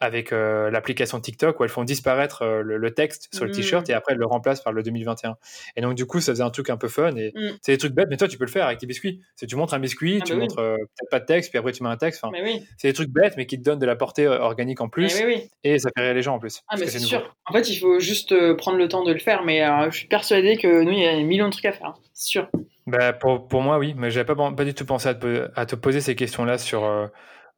avec 0.00 0.32
euh, 0.32 0.70
l'application 0.70 1.20
TikTok 1.20 1.60
où 1.60 1.64
elles 1.64 1.70
font 1.70 1.84
disparaître 1.84 2.42
euh, 2.42 2.62
le, 2.62 2.94
texte 2.94 3.28
sur 3.32 3.44
le 3.44 3.50
t-shirt 3.50 3.86
mm. 3.86 3.90
et 3.90 3.94
après 3.94 4.14
elles 4.14 4.18
le 4.18 4.26
remplacent 4.26 4.62
par 4.62 4.72
le 4.72 4.82
2021. 4.82 5.36
Et 5.76 5.82
donc 5.82 5.94
du 5.94 6.06
coup 6.06 6.20
ça 6.20 6.32
faisait 6.32 6.42
un 6.42 6.50
truc 6.50 6.70
un 6.70 6.78
peu 6.78 6.88
fun 6.88 7.14
et 7.16 7.32
mm. 7.34 7.58
c'est 7.60 7.72
des 7.72 7.78
trucs 7.78 7.92
bêtes 7.92 8.08
mais 8.10 8.16
toi 8.16 8.26
tu 8.26 8.38
peux 8.38 8.46
le 8.46 8.50
faire 8.50 8.66
avec 8.66 8.78
tes 8.78 8.86
biscuits. 8.86 9.20
C'est 9.36 9.46
tu 9.46 9.56
montres 9.56 9.74
un 9.74 9.78
biscuit, 9.78 10.18
ah, 10.22 10.24
tu 10.24 10.32
bah 10.32 10.38
montres 10.38 10.58
euh, 10.58 10.76
peut-être 10.76 11.10
pas 11.10 11.20
de 11.20 11.26
texte 11.26 11.50
puis 11.50 11.58
après 11.58 11.72
tu 11.72 11.82
mets 11.82 11.90
un 11.90 11.98
texte. 11.98 12.24
Enfin, 12.24 12.36
C'est 12.78 12.88
des 12.88 12.94
trucs 12.94 13.10
bêtes 13.10 13.34
mais 13.36 13.46
qui 13.46 13.58
te 13.58 13.62
donnent 13.62 13.78
de 13.78 13.86
la 13.86 13.96
portée 13.96 14.26
organique 14.26 14.80
en 14.80 14.88
plus 14.88 15.20
et 15.64 15.78
ça 15.78 15.90
fait 15.96 16.02
rire 16.02 16.14
les 16.14 16.22
gens 16.22 16.36
en 16.36 16.38
plus. 16.38 16.62
Ah 16.68 16.76
mais 16.78 16.86
c'est 16.86 16.98
sûr. 16.98 17.36
En 17.44 17.52
fait 17.52 17.68
il 17.68 17.76
faut 17.76 18.00
juste 18.00 18.34
prendre 18.56 18.78
le 18.78 18.88
temps 18.88 19.04
de 19.04 19.12
le 19.12 19.18
faire 19.18 19.44
mais 19.44 19.62
je 19.90 19.96
suis 19.96 20.08
persuadé 20.08 20.56
que 20.56 20.82
nous 20.82 20.92
il 20.92 21.00
y 21.00 21.06
a 21.06 21.12
un 21.12 21.22
million 21.24 21.46
de 21.46 21.52
trucs 21.52 21.66
à 21.66 21.72
faire. 21.72 21.88
Hein. 21.88 21.94
C'est 22.14 22.28
sûr. 22.28 22.48
Bah, 22.86 23.12
pour, 23.12 23.46
pour, 23.46 23.60
moi 23.60 23.78
oui 23.78 23.94
mais 23.96 24.10
j'avais 24.10 24.24
pas, 24.24 24.52
pas 24.52 24.64
du 24.64 24.74
tout 24.74 24.86
pensé 24.86 25.10
à 25.10 25.14
te, 25.14 25.48
à 25.54 25.66
te 25.66 25.76
poser 25.76 26.00
ces 26.00 26.16
questions 26.16 26.44
là 26.44 26.56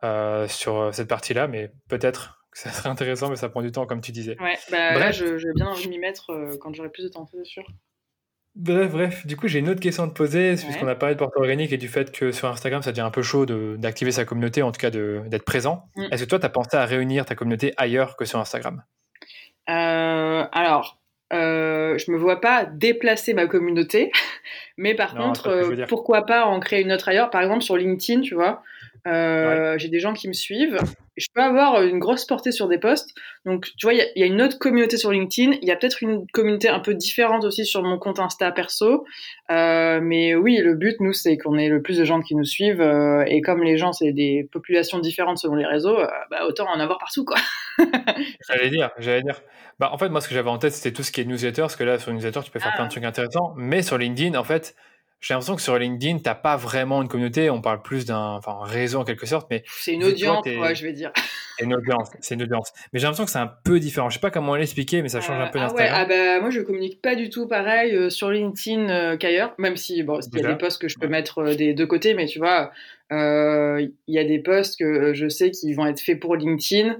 sur, 0.03 0.49
sur 0.49 0.95
cette 0.95 1.09
partie 1.09 1.35
là 1.35 1.47
mais 1.49 1.71
peut-être 1.89 2.43
ça 2.53 2.71
serait 2.71 2.91
intéressant, 2.91 3.31
mais 3.31 3.37
ça 3.37 3.49
prend 3.49 3.63
du 3.63 3.73
temps, 3.73 3.87
comme 3.87 4.01
tu 4.01 4.13
disais. 4.13 4.37
Ouais, 4.41 4.59
bah, 4.71 4.99
là, 4.99 5.11
j'ai 5.11 5.37
bien 5.55 5.67
envie 5.67 5.87
de 5.87 5.91
m'y 5.91 5.99
mettre 5.99 6.31
euh, 6.31 6.57
quand 6.61 6.75
j'aurai 6.75 6.91
plus 6.91 7.05
de 7.05 7.09
temps, 7.09 7.27
c'est 7.27 7.45
sûr. 7.45 7.65
Bref, 8.55 8.93
bref, 8.93 9.27
du 9.27 9.39
coup, 9.39 9.49
j'ai 9.49 9.61
une 9.61 9.71
autre 9.71 9.81
question 9.81 10.05
à 10.05 10.09
te 10.09 10.13
poser, 10.13 10.57
puisqu'on 10.57 10.87
a 10.87 10.95
parlé 10.95 11.15
de 11.15 11.19
portée 11.19 11.41
organique 11.41 11.73
et 11.73 11.79
du 11.79 11.89
fait 11.89 12.13
que 12.13 12.33
sur 12.33 12.49
Instagram, 12.49 12.83
ça 12.83 12.91
devient 12.91 13.01
un 13.01 13.11
peu 13.11 13.23
chaud 13.23 13.47
d'activer 13.47 14.13
sa 14.13 14.27
communauté, 14.27 14.61
en 14.61 14.73
tout 14.73 14.81
cas 14.81 14.91
d'être 14.91 15.45
présent. 15.45 15.85
Mm. 15.97 16.05
Est-ce 16.11 16.25
que 16.25 16.29
toi, 16.29 16.39
tu 16.39 16.45
as 16.45 16.51
pensé 16.51 16.77
à 16.77 16.85
réunir 16.85 17.25
ta 17.25 17.35
communauté 17.35 17.73
ailleurs 17.79 18.15
que 18.17 18.27
sur 18.27 18.39
Instagram? 18.39 18.83
Euh, 19.71 20.45
Alors, 20.53 21.01
euh, 21.33 21.97
je 21.97 22.11
me 22.11 22.19
vois 22.19 22.43
pas 22.43 22.67
déplacer 22.67 23.33
ma 23.33 23.47
communauté, 23.47 24.13
mais 24.77 24.95
par 24.95 25.15
contre, 25.15 25.49
euh, 25.49 25.87
pourquoi 25.89 26.27
pas 26.27 26.45
en 26.45 26.61
créer 26.61 26.83
une 26.83 26.93
autre 26.93 27.09
ailleurs 27.09 27.31
Par 27.31 27.41
exemple, 27.41 27.63
sur 27.63 27.79
LinkedIn, 27.79 28.21
tu 28.21 28.35
vois, 28.35 28.63
euh, 29.07 29.77
j'ai 29.79 29.89
des 29.89 29.99
gens 29.99 30.13
qui 30.13 30.29
me 30.29 30.33
suivent. 30.33 30.79
Je 31.17 31.27
peux 31.35 31.43
avoir 31.43 31.83
une 31.83 31.99
grosse 31.99 32.25
portée 32.25 32.53
sur 32.53 32.69
des 32.69 32.79
posts. 32.79 33.11
Donc, 33.45 33.69
tu 33.77 33.87
vois, 33.87 33.95
il 33.95 34.11
y, 34.17 34.23
a 34.23 34.27
une 34.27 34.41
autre 34.41 34.59
communauté 34.59 34.97
sur 34.97 35.11
LinkedIn. 35.11 35.59
Il 35.61 35.69
y 35.69 35.71
a 35.71 35.77
peut-être 35.77 36.03
une 36.03 36.27
communauté 36.33 36.69
un 36.69 36.79
peu 36.79 36.95
différente 36.95 37.45
aussi 37.45 37.67
sur 37.67 37.83
mon 37.83 37.99
compte 37.99 38.21
Insta 38.21 38.53
perso. 38.53 39.05
Euh, 39.51 40.01
mais 40.01 40.35
oui, 40.35 40.59
le 40.59 40.75
but, 40.75 40.97
nous, 41.01 41.13
c'est 41.13 41.37
qu'on 41.37 41.59
ait 41.59 41.69
le 41.69 41.83
plus 41.83 41.99
de 41.99 42.05
gens 42.05 42.21
qui 42.21 42.35
nous 42.35 42.45
suivent. 42.45 42.81
Euh, 42.81 43.25
et 43.27 43.41
comme 43.43 43.63
les 43.63 43.77
gens, 43.77 43.93
c'est 43.93 44.13
des 44.13 44.49
populations 44.53 45.01
différentes 45.01 45.39
selon 45.39 45.57
les 45.57 45.67
réseaux, 45.67 45.99
bah, 46.31 46.47
autant 46.47 46.69
en 46.69 46.79
avoir 46.79 46.99
partout, 46.99 47.25
quoi. 47.25 47.37
j'allais 48.49 48.71
dire, 48.71 48.91
j'allais 48.99 49.23
dire. 49.23 49.43
Bah, 49.79 49.91
en 49.93 49.99
fait, 49.99 50.09
moi, 50.09 50.21
ce 50.21 50.29
que 50.29 50.35
j'avais 50.35 50.51
en 50.51 50.59
tête, 50.59 50.73
c'était 50.73 50.95
tout 50.95 51.03
ce 51.03 51.11
qui 51.11 51.21
est 51.21 51.25
newsletter. 51.25 51.63
Parce 51.63 51.77
que 51.77 51.85
là, 51.85 51.99
sur 51.99 52.13
newsletter, 52.13 52.41
tu 52.45 52.51
peux 52.51 52.61
faire 52.61 52.71
ah. 52.73 52.77
plein 52.77 52.87
de 52.87 52.91
trucs 52.91 53.05
intéressants. 53.05 53.53
Mais 53.57 53.83
sur 53.83 53.99
LinkedIn, 53.99 54.39
en 54.39 54.45
fait, 54.45 54.77
j'ai 55.23 55.35
l'impression 55.35 55.55
que 55.55 55.63
sur 55.63 55.79
LinkedIn, 55.79 56.19
t'as 56.19 56.35
pas 56.35 56.57
vraiment 56.57 57.01
une 57.01 57.07
communauté. 57.09 57.49
On 57.49 57.63
parle 57.63 57.81
plus 57.81 58.05
d'un 58.05 58.35
enfin, 58.35 58.59
réseau 58.65 58.99
en 58.99 59.05
quelque 59.05 59.25
sorte, 59.25 59.47
mais 59.51 59.63
c'est 59.67 59.93
une 59.93 60.03
audience, 60.03 60.45
ouais, 60.45 60.75
je 60.75 60.85
vais 60.85 60.93
dire. 60.93 61.13
C'est 61.59 61.67
une 61.67 61.75
audience, 61.75 62.11
c'est 62.21 62.35
une 62.35 62.43
audience. 62.43 62.73
Mais 62.93 62.99
j'ai 62.99 63.05
l'impression 63.05 63.27
que 63.27 63.31
c'est 63.31 63.39
un 63.39 63.53
peu 63.63 63.79
différent. 63.79 64.09
Je 64.09 64.15
sais 64.15 64.21
pas 64.21 64.31
comment 64.31 64.57
l'expliquer, 64.57 65.03
mais 65.03 65.09
ça 65.09 65.21
change 65.21 65.39
un 65.39 65.49
peu 65.49 65.59
euh, 65.59 65.67
ah 65.69 65.75
ouais, 65.75 65.87
ah 65.89 66.07
bah 66.07 66.41
moi 66.41 66.49
je 66.49 66.63
communique 66.63 67.03
pas 67.03 67.15
du 67.15 67.29
tout 67.29 67.47
pareil 67.47 67.95
euh, 67.95 68.09
sur 68.09 68.31
LinkedIn 68.31 68.89
euh, 68.89 69.17
qu'ailleurs, 69.19 69.55
même 69.59 69.77
si 69.77 70.03
bon, 70.03 70.19
il 70.33 70.41
y 70.41 70.45
a 70.45 70.49
des 70.49 70.57
posts 70.57 70.81
que 70.81 70.89
je 70.89 70.99
peux 70.99 71.09
mettre 71.09 71.55
des 71.55 71.75
deux 71.75 71.87
côtés, 71.87 72.15
mais 72.15 72.25
tu 72.25 72.39
vois, 72.39 72.73
il 73.11 73.93
y 74.09 74.19
a 74.19 74.25
des 74.25 74.39
posts 74.39 74.79
que 74.79 75.13
je 75.13 75.29
sais 75.29 75.51
qui 75.51 75.75
vont 75.75 75.87
être 75.87 76.01
faits 76.01 76.19
pour 76.19 76.37
LinkedIn 76.37 76.97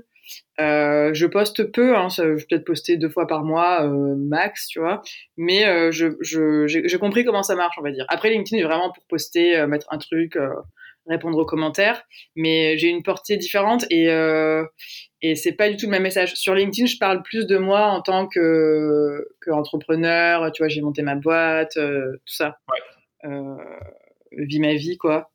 euh, 0.61 1.15
je 1.15 1.27
poste 1.27 1.71
peu, 1.73 1.97
hein, 1.97 2.09
je 2.09 2.23
vais 2.23 2.45
peut-être 2.49 2.65
poster 2.65 2.97
deux 2.97 3.09
fois 3.09 3.27
par 3.27 3.45
mois 3.45 3.85
euh, 3.85 4.15
max, 4.17 4.67
tu 4.69 4.81
vois. 4.81 5.03
Mais 5.37 5.67
euh, 5.67 5.91
je, 5.91 6.67
j'ai, 6.67 6.99
compris 6.99 7.25
comment 7.25 7.43
ça 7.43 7.55
marche, 7.55 7.77
on 7.79 7.83
va 7.83 7.91
dire. 7.91 8.05
Après, 8.09 8.31
LinkedIn 8.31 8.61
est 8.61 8.67
vraiment 8.67 8.93
pour 8.93 9.05
poster, 9.05 9.57
euh, 9.57 9.67
mettre 9.67 9.87
un 9.91 9.99
truc, 9.99 10.37
euh, 10.37 10.51
répondre 11.07 11.39
aux 11.39 11.47
commentaires. 11.47 12.03
Mais 12.37 12.77
j'ai 12.77 12.89
une 12.89 13.03
portée 13.03 13.37
différente 13.37 13.87
et 13.91 14.09
et 15.25 15.37
c'est 15.37 15.53
pas 15.53 15.71
du 15.71 15.77
tout 15.77 15.87
le 15.87 15.93
même 15.93 16.03
message. 16.03 16.35
Sur 16.35 16.55
LinkedIn, 16.55 16.87
je 16.87 16.99
parle 16.99 17.23
plus 17.23 17.47
de 17.47 17.57
moi 17.57 17.87
en 17.87 18.03
tant 18.03 18.27
que, 18.27 19.29
que 19.41 19.51
entrepreneur. 19.51 20.51
Tu 20.53 20.63
vois, 20.63 20.69
j'ai 20.69 20.81
monté 20.81 21.03
ma 21.03 21.15
boîte, 21.15 21.75
tout 21.75 22.35
ça. 22.35 22.59
Ouais 22.69 23.29
vis 24.37 24.61
ma 24.61 24.75
vie 24.75 24.97
quoi 24.97 25.31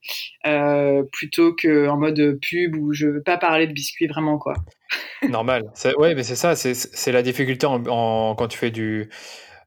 euh, 0.45 1.03
plutôt 1.11 1.53
que 1.53 1.87
en 1.87 1.97
mode 1.97 2.39
pub 2.41 2.75
où 2.75 2.93
je 2.93 3.07
veux 3.07 3.23
pas 3.23 3.37
parler 3.37 3.67
de 3.67 3.73
biscuits 3.73 4.07
vraiment 4.07 4.37
quoi 4.37 4.55
normal 5.29 5.63
ouais 5.97 6.15
mais 6.15 6.23
c'est 6.23 6.35
ça 6.35 6.55
c'est 6.55 7.11
la 7.11 7.21
difficulté 7.21 7.65
en, 7.65 8.35
quand 8.35 8.47
tu 8.47 8.57
fais 8.57 8.71
du 8.71 9.09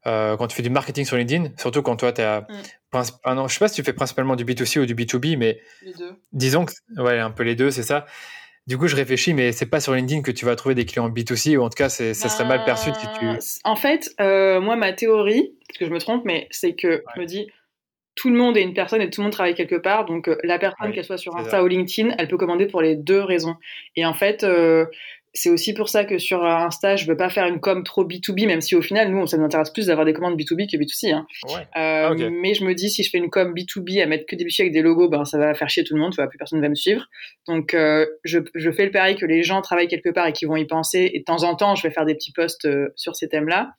euh, 0.07 0.37
quand 0.37 0.47
tu 0.47 0.57
fais 0.57 0.62
du 0.62 0.70
marketing 0.70 1.05
sur 1.05 1.16
LinkedIn 1.16 1.51
surtout 1.59 1.83
quand 1.83 1.97
toi 1.97 2.12
tu 2.12 2.22
as 2.22 2.43
mm. 2.43 3.03
ah 3.24 3.35
non, 3.35 3.49
je 3.49 3.55
sais 3.55 3.59
pas 3.59 3.68
si 3.68 3.76
tu 3.76 3.83
fais 3.83 3.93
principalement 3.93 4.37
du 4.37 4.45
B2C 4.45 4.81
ou 4.81 4.87
du 4.87 4.95
B2B 4.95 5.37
mais 5.37 5.61
les 5.83 5.93
deux. 5.93 6.12
disons 6.33 6.64
que 6.64 6.72
ouais 7.01 7.18
un 7.18 7.31
peu 7.31 7.43
les 7.43 7.55
deux 7.55 7.70
c'est 7.70 7.83
ça 7.83 8.07
du 8.66 8.78
coup, 8.78 8.87
je 8.87 8.95
réfléchis, 8.95 9.35
mais 9.35 9.51
c'est 9.51 9.66
pas 9.66 9.81
sur 9.81 9.95
LinkedIn 9.95 10.22
que 10.22 10.31
tu 10.31 10.45
vas 10.45 10.55
trouver 10.55 10.76
des 10.76 10.85
clients 10.85 11.09
B2C, 11.09 11.57
ou 11.57 11.62
en 11.62 11.70
tout 11.70 11.76
cas, 11.76 11.89
ça 11.89 12.14
serait 12.14 12.45
mal 12.45 12.64
perçu 12.64 12.91
si 12.95 13.07
tu. 13.18 13.59
En 13.64 13.74
fait, 13.74 14.11
euh, 14.20 14.61
moi, 14.61 14.76
ma 14.76 14.93
théorie, 14.93 15.57
parce 15.66 15.78
que 15.78 15.87
je 15.87 15.91
me 15.91 15.99
trompe, 15.99 16.24
mais 16.24 16.47
c'est 16.53 16.74
que 16.74 17.03
je 17.14 17.20
me 17.20 17.26
dis, 17.26 17.51
tout 18.21 18.29
le 18.29 18.37
monde 18.37 18.55
est 18.59 18.62
une 18.62 18.75
personne 18.75 19.01
et 19.01 19.09
tout 19.09 19.23
le 19.23 19.25
monde 19.25 19.33
travaille 19.33 19.55
quelque 19.55 19.77
part. 19.77 20.05
Donc 20.05 20.29
euh, 20.29 20.37
la 20.45 20.59
personne, 20.59 20.93
qu'elle 20.93 21.05
soit 21.05 21.16
sur 21.16 21.35
Insta 21.37 21.64
ou 21.64 21.66
LinkedIn, 21.66 22.14
elle 22.18 22.29
peut 22.29 22.37
commander 22.37 22.66
pour 22.66 22.83
les 22.83 22.95
deux 22.95 23.23
raisons. 23.23 23.55
Et 23.97 24.05
en 24.05 24.12
fait, 24.12 24.45
euh, 24.45 24.85
c'est 25.33 25.49
aussi 25.49 25.73
pour 25.73 25.89
ça 25.89 26.05
que 26.05 26.18
sur 26.18 26.45
Insta, 26.45 26.97
je 26.97 27.07
veux 27.07 27.16
pas 27.16 27.31
faire 27.31 27.47
une 27.47 27.61
com 27.61 27.83
trop 27.83 28.05
B2B, 28.05 28.47
même 28.47 28.61
si 28.61 28.75
au 28.75 28.83
final, 28.83 29.11
nous, 29.11 29.27
ça 29.27 29.39
nous 29.39 29.45
intéresse 29.45 29.71
plus 29.71 29.87
d'avoir 29.87 30.05
des 30.05 30.12
commandes 30.12 30.39
B2B 30.39 30.71
que 30.71 30.77
B2C. 30.77 31.14
Hein. 31.14 31.27
Euh, 31.49 32.11
ah, 32.11 32.14
mais 32.31 32.53
je 32.53 32.62
me 32.62 32.75
dis, 32.75 32.91
si 32.91 33.05
je 33.05 33.09
fais 33.11 33.16
une 33.16 33.31
com 33.31 33.55
B2B 33.55 34.03
à 34.03 34.07
mettre 34.07 34.27
que 34.27 34.37
des 34.37 34.45
bijoux 34.45 34.64
avec 34.64 34.75
des 34.75 34.83
logos, 34.83 35.09
ben, 35.09 35.25
ça 35.25 35.39
va 35.39 35.55
faire 35.55 35.71
chier 35.71 35.85
tout 35.85 35.95
le 35.95 36.01
monde, 36.01 36.12
tu 36.12 36.16
vois, 36.16 36.27
plus 36.27 36.37
personne 36.37 36.61
va 36.61 36.68
me 36.68 36.75
suivre. 36.75 37.07
Donc, 37.49 37.75
je, 37.75 38.39
je, 38.55 38.71
fais 38.71 38.85
le 38.85 38.91
pari 38.91 39.16
que 39.16 39.25
les 39.25 39.43
gens 39.43 39.62
travaillent 39.62 39.89
quelque 39.89 40.11
part 40.11 40.27
et 40.27 40.35
qu'ils 40.35 40.49
vont 40.49 40.57
y 40.57 40.66
penser. 40.66 41.11
Et 41.14 41.21
de 41.21 41.25
temps 41.25 41.45
en 41.45 41.55
temps, 41.55 41.75
je 41.75 41.85
vais 41.85 41.95
faire 41.95 42.05
des 42.05 42.14
petits 42.14 42.33
posts 42.33 42.68
sur 42.97 43.16
ces 43.16 43.29
thèmes-là. 43.29 43.71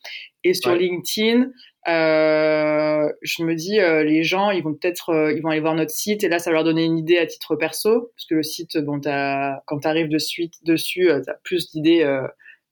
Et 0.44 0.54
sur 0.54 0.74
LinkedIn, 0.74 1.52
euh, 1.88 3.12
je 3.24 3.44
me 3.44 3.56
dis 3.56 3.80
euh, 3.80 4.04
les 4.04 4.24
gens 4.24 4.52
ils 4.52 4.62
vont 4.62 4.76
peut-être 4.76 5.10
euh, 5.10 5.34
ils 5.34 5.42
vont 5.42 5.50
aller 5.50 5.60
voir 5.60 5.76
notre 5.76 5.92
site. 5.92 6.24
Et 6.24 6.30
là 6.30 6.39
ça 6.39 6.52
va 6.52 6.56
leur 6.56 6.64
donner 6.64 6.86
une 6.86 6.98
idée 6.98 7.18
à 7.18 7.26
titre 7.26 7.56
perso 7.56 8.12
parce 8.16 8.26
que 8.26 8.36
le 8.36 8.44
site 8.44 8.78
bon 8.78 9.02
as, 9.08 9.64
quand 9.66 9.80
tu 9.80 9.88
arrives 9.88 10.10
de 10.10 10.20
suite 10.20 10.54
dessus 10.64 11.10
tu 11.24 11.30
as 11.30 11.34
plus 11.44 11.72
d'idées 11.72 12.06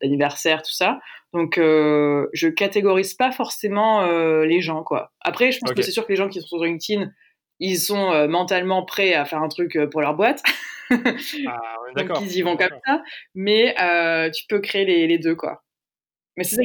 d'anniversaire 0.01 0.61
tout 0.61 0.73
ça. 0.73 0.99
Donc 1.33 1.55
je 1.57 2.47
catégorise 2.47 3.15
pas 3.15 3.31
forcément 3.31 4.05
les 4.43 4.61
gens 4.61 4.83
quoi. 4.83 5.11
Après 5.21 5.51
je 5.51 5.59
pense 5.59 5.73
que 5.73 5.81
c'est 5.81 5.91
sûr 5.91 6.05
que 6.05 6.11
les 6.11 6.17
gens 6.17 6.29
qui 6.29 6.41
sont 6.41 6.47
sur 6.47 6.63
LinkedIn 6.63 7.11
ils 7.61 7.77
sont 7.77 8.27
mentalement 8.27 8.85
prêts 8.85 9.13
à 9.13 9.25
faire 9.25 9.41
un 9.41 9.49
truc 9.49 9.77
pour 9.91 10.01
leur 10.01 10.13
boîte. 10.13 10.41
Ah, 10.91 10.97
donc 11.95 12.21
ils 12.21 12.37
y 12.37 12.41
vont 12.43 12.57
comme 12.57 12.77
ça. 12.85 13.01
Mais 13.33 13.75
tu 14.33 14.45
peux 14.47 14.59
créer 14.59 14.85
les, 14.85 15.07
les 15.07 15.17
deux 15.17 15.35
quoi 15.35 15.63
mais 16.37 16.43
c'est 16.43 16.55
ça 16.55 16.61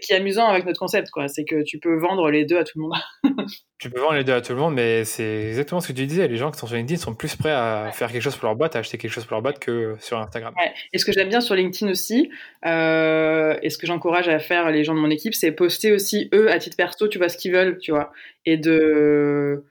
qui, 0.00 0.12
est, 0.12 0.16
amusant 0.16 0.46
avec 0.46 0.64
notre 0.64 0.78
concept, 0.78 1.10
quoi. 1.10 1.28
C'est 1.28 1.44
que 1.44 1.62
tu 1.62 1.78
peux 1.78 1.96
vendre 1.96 2.30
les 2.30 2.44
deux 2.44 2.58
à 2.58 2.64
tout 2.64 2.78
le 2.78 2.82
monde. 2.82 2.92
tu 3.78 3.90
peux 3.90 4.00
vendre 4.00 4.14
les 4.14 4.24
deux 4.24 4.32
à 4.32 4.40
tout 4.40 4.52
le 4.52 4.58
monde, 4.58 4.74
mais 4.74 5.04
c'est 5.04 5.48
exactement 5.48 5.80
ce 5.80 5.88
que 5.88 5.92
tu 5.92 6.06
disais. 6.06 6.28
Les 6.28 6.36
gens 6.36 6.50
qui 6.50 6.58
sont 6.58 6.66
sur 6.66 6.76
LinkedIn 6.76 7.00
sont 7.00 7.14
plus 7.14 7.34
prêts 7.34 7.50
à 7.50 7.90
faire 7.92 8.12
quelque 8.12 8.22
chose 8.22 8.36
pour 8.36 8.46
leur 8.46 8.56
boîte, 8.56 8.76
à 8.76 8.80
acheter 8.80 8.96
quelque 8.96 9.10
chose 9.10 9.24
pour 9.24 9.34
leur 9.34 9.42
boîte 9.42 9.58
que 9.58 9.96
sur 9.98 10.18
Instagram. 10.18 10.54
Et 10.92 10.98
ce 10.98 11.04
que 11.04 11.12
j'aime 11.12 11.28
bien 11.28 11.40
sur 11.40 11.54
LinkedIn 11.54 11.90
aussi, 11.90 12.30
euh, 12.64 13.58
et 13.62 13.70
ce 13.70 13.78
que 13.78 13.86
j'encourage 13.86 14.28
à 14.28 14.38
faire 14.38 14.70
les 14.70 14.84
gens 14.84 14.94
de 14.94 15.00
mon 15.00 15.10
équipe, 15.10 15.34
c'est 15.34 15.52
poster 15.52 15.92
aussi 15.92 16.28
eux 16.32 16.50
à 16.50 16.58
titre 16.58 16.76
perso, 16.76 17.08
tu 17.08 17.18
vois, 17.18 17.28
ce 17.28 17.36
qu'ils 17.36 17.52
veulent, 17.52 17.78
tu 17.78 17.90
vois. 17.90 18.12
Et 18.46 18.56
de. 18.56 19.64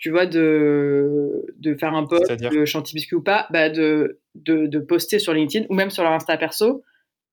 Tu, 0.00 0.10
vois, 0.10 0.26
de, 0.26 1.46
de 1.56 1.74
faire 1.76 1.94
un 1.94 2.04
post 2.04 2.32
de 2.32 2.64
chantier 2.64 2.96
biscuit 2.96 3.14
ou 3.14 3.22
pas, 3.22 3.46
bah 3.50 3.70
de, 3.70 4.18
de, 4.34 4.66
de, 4.66 4.78
poster 4.80 5.20
sur 5.20 5.32
LinkedIn 5.32 5.66
ou 5.70 5.74
même 5.74 5.90
sur 5.90 6.02
leur 6.02 6.12
Insta 6.12 6.36
perso 6.36 6.82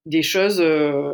des 0.06 0.22
choses 0.22 0.62
euh, 0.62 1.12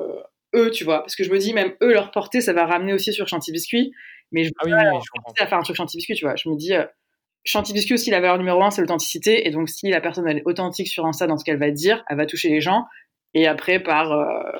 eux, 0.55 0.71
tu 0.71 0.83
vois. 0.83 0.99
Parce 0.99 1.15
que 1.15 1.23
je 1.23 1.31
me 1.31 1.37
dis, 1.37 1.53
même 1.53 1.73
eux, 1.81 1.93
leur 1.93 2.11
portée, 2.11 2.41
ça 2.41 2.53
va 2.53 2.65
ramener 2.65 2.93
aussi 2.93 3.13
sur 3.13 3.27
Chanty 3.27 3.51
Biscuit. 3.51 3.93
Mais 4.31 4.43
je 4.43 4.49
veux 4.49 4.73
ah 4.73 4.99
pas 5.35 5.43
à 5.43 5.47
faire 5.47 5.57
un 5.57 5.63
truc 5.63 5.75
Chanty 5.75 5.97
Biscuit, 5.97 6.15
tu 6.15 6.25
vois. 6.25 6.35
Je 6.35 6.49
me 6.49 6.55
dis, 6.55 6.73
euh, 6.73 6.85
Chanty 7.43 7.73
Biscuit 7.73 7.95
aussi, 7.95 8.11
la 8.11 8.21
valeur 8.21 8.37
numéro 8.37 8.61
un, 8.61 8.71
c'est 8.71 8.81
l'authenticité. 8.81 9.47
Et 9.47 9.51
donc, 9.51 9.69
si 9.69 9.89
la 9.89 10.01
personne, 10.01 10.27
elle 10.27 10.39
est 10.39 10.45
authentique 10.45 10.87
sur 10.87 11.05
Insta 11.05 11.27
dans 11.27 11.37
ce 11.37 11.43
qu'elle 11.43 11.59
va 11.59 11.71
dire, 11.71 12.03
elle 12.09 12.17
va 12.17 12.25
toucher 12.25 12.49
les 12.49 12.61
gens. 12.61 12.85
Et 13.33 13.47
après, 13.47 13.79
par, 13.79 14.11
euh, 14.11 14.51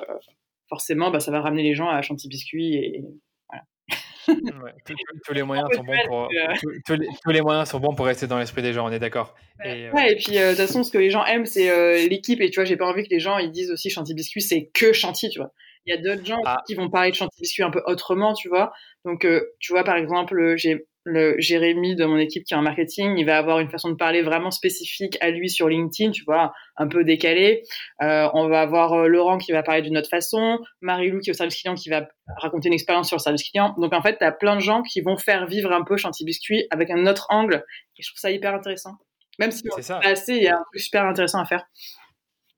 forcément, 0.68 1.10
bah, 1.10 1.20
ça 1.20 1.30
va 1.30 1.40
ramener 1.40 1.62
les 1.62 1.74
gens 1.74 1.88
à 1.88 2.02
Chanty 2.02 2.28
Biscuit 2.28 2.74
et, 2.76 3.04
tous, 4.26 5.32
les 5.32 5.42
moyens 5.42 5.68
sont 5.74 5.82
bons 5.82 5.92
pour 6.06 6.28
tous, 6.86 7.30
les, 7.30 7.40
moyens 7.40 7.68
sont 7.68 7.80
bons 7.80 7.94
pour 7.94 8.06
rester 8.06 8.26
dans 8.26 8.38
l'esprit 8.38 8.62
des 8.62 8.72
gens, 8.72 8.86
on 8.86 8.92
est 8.92 9.00
d'accord. 9.00 9.34
Et, 9.64 9.88
euh, 9.88 9.92
ouais, 9.92 10.12
et 10.12 10.16
puis 10.16 10.38
euh, 10.38 10.52
de 10.52 10.56
toute 10.56 10.66
façon, 10.66 10.84
ce 10.84 10.92
que 10.92 10.98
les 10.98 11.10
gens 11.10 11.24
aiment, 11.24 11.46
c'est 11.46 12.06
l'équipe. 12.08 12.40
Et 12.40 12.50
tu 12.50 12.56
vois, 12.56 12.64
j'ai 12.64 12.76
pas 12.76 12.86
envie 12.86 13.02
que 13.02 13.10
les 13.10 13.20
gens 13.20 13.38
ils 13.38 13.50
disent 13.50 13.70
aussi 13.70 13.90
Chanty 13.90 14.14
Biscuit, 14.14 14.42
c'est 14.42 14.70
que 14.72 14.92
Chanty, 14.92 15.28
tu 15.28 15.40
vois. 15.40 15.52
Il 15.86 15.94
y 15.94 15.98
a 15.98 16.00
d'autres 16.00 16.24
gens 16.24 16.40
ah. 16.44 16.62
qui 16.66 16.74
vont 16.74 16.88
parler 16.90 17.10
de 17.10 17.18
biscuit 17.38 17.62
un 17.62 17.70
peu 17.70 17.82
autrement, 17.86 18.34
tu 18.34 18.48
vois. 18.48 18.72
Donc, 19.04 19.24
euh, 19.24 19.42
tu 19.58 19.72
vois, 19.72 19.84
par 19.84 19.96
exemple, 19.96 20.54
j'ai 20.56 20.86
le 21.04 21.34
Jérémy 21.38 21.96
de 21.96 22.04
mon 22.04 22.16
équipe 22.16 22.44
qui 22.44 22.54
est 22.54 22.56
en 22.56 22.62
marketing, 22.62 23.16
il 23.18 23.24
va 23.24 23.36
avoir 23.36 23.58
une 23.58 23.68
façon 23.68 23.90
de 23.90 23.96
parler 23.96 24.22
vraiment 24.22 24.50
spécifique 24.50 25.18
à 25.20 25.30
lui 25.30 25.50
sur 25.50 25.68
LinkedIn, 25.68 26.12
tu 26.12 26.24
vois, 26.24 26.52
un 26.76 26.86
peu 26.86 27.04
décalé. 27.04 27.62
Euh, 28.02 28.28
on 28.34 28.48
va 28.48 28.60
avoir 28.60 28.92
euh, 28.92 29.08
Laurent 29.08 29.38
qui 29.38 29.52
va 29.52 29.62
parler 29.62 29.82
d'une 29.82 29.98
autre 29.98 30.08
façon, 30.08 30.58
Marie-Lou 30.80 31.20
qui 31.20 31.30
est 31.30 31.32
au 31.32 31.36
service 31.36 31.60
client 31.60 31.74
qui 31.74 31.90
va 31.90 32.06
raconter 32.36 32.68
une 32.68 32.74
expérience 32.74 33.08
sur 33.08 33.16
le 33.16 33.22
service 33.22 33.48
client. 33.50 33.74
Donc 33.78 33.92
en 33.92 34.02
fait, 34.02 34.18
tu 34.18 34.24
as 34.24 34.32
plein 34.32 34.54
de 34.54 34.60
gens 34.60 34.82
qui 34.82 35.00
vont 35.00 35.16
faire 35.16 35.46
vivre 35.46 35.72
un 35.72 35.82
peu 35.82 35.96
Chantier 35.96 36.24
Biscuit 36.24 36.66
avec 36.70 36.90
un 36.90 37.06
autre 37.06 37.26
angle. 37.30 37.64
Et 37.98 38.02
je 38.02 38.08
trouve 38.08 38.20
ça 38.20 38.30
hyper 38.30 38.54
intéressant. 38.54 38.92
Même 39.38 39.50
si 39.50 39.62
c'est 39.80 39.92
assez, 39.92 40.34
il 40.34 40.42
y 40.42 40.48
a 40.48 40.56
un 40.56 40.62
truc 40.70 40.80
super 40.80 41.04
intéressant 41.04 41.40
à 41.40 41.46
faire. 41.46 41.64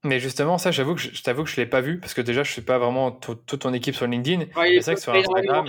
Mais 0.04 0.20
justement, 0.20 0.58
ça, 0.58 0.70
j'avoue 0.70 0.94
que 0.94 1.00
je, 1.00 1.22
t'avoue 1.22 1.44
que 1.44 1.50
je 1.50 1.56
l'ai 1.56 1.66
pas 1.66 1.80
vu 1.80 1.98
parce 1.98 2.14
que 2.14 2.20
déjà, 2.20 2.42
je 2.42 2.52
suis 2.52 2.62
pas 2.62 2.78
vraiment 2.78 3.10
toute 3.10 3.58
ton 3.58 3.72
équipe 3.72 3.94
sur 3.94 4.06
LinkedIn. 4.06 4.44
c'est 4.54 4.80
vrai 4.80 4.94
que 4.94 5.00
sur 5.00 5.14
Instagram. 5.14 5.66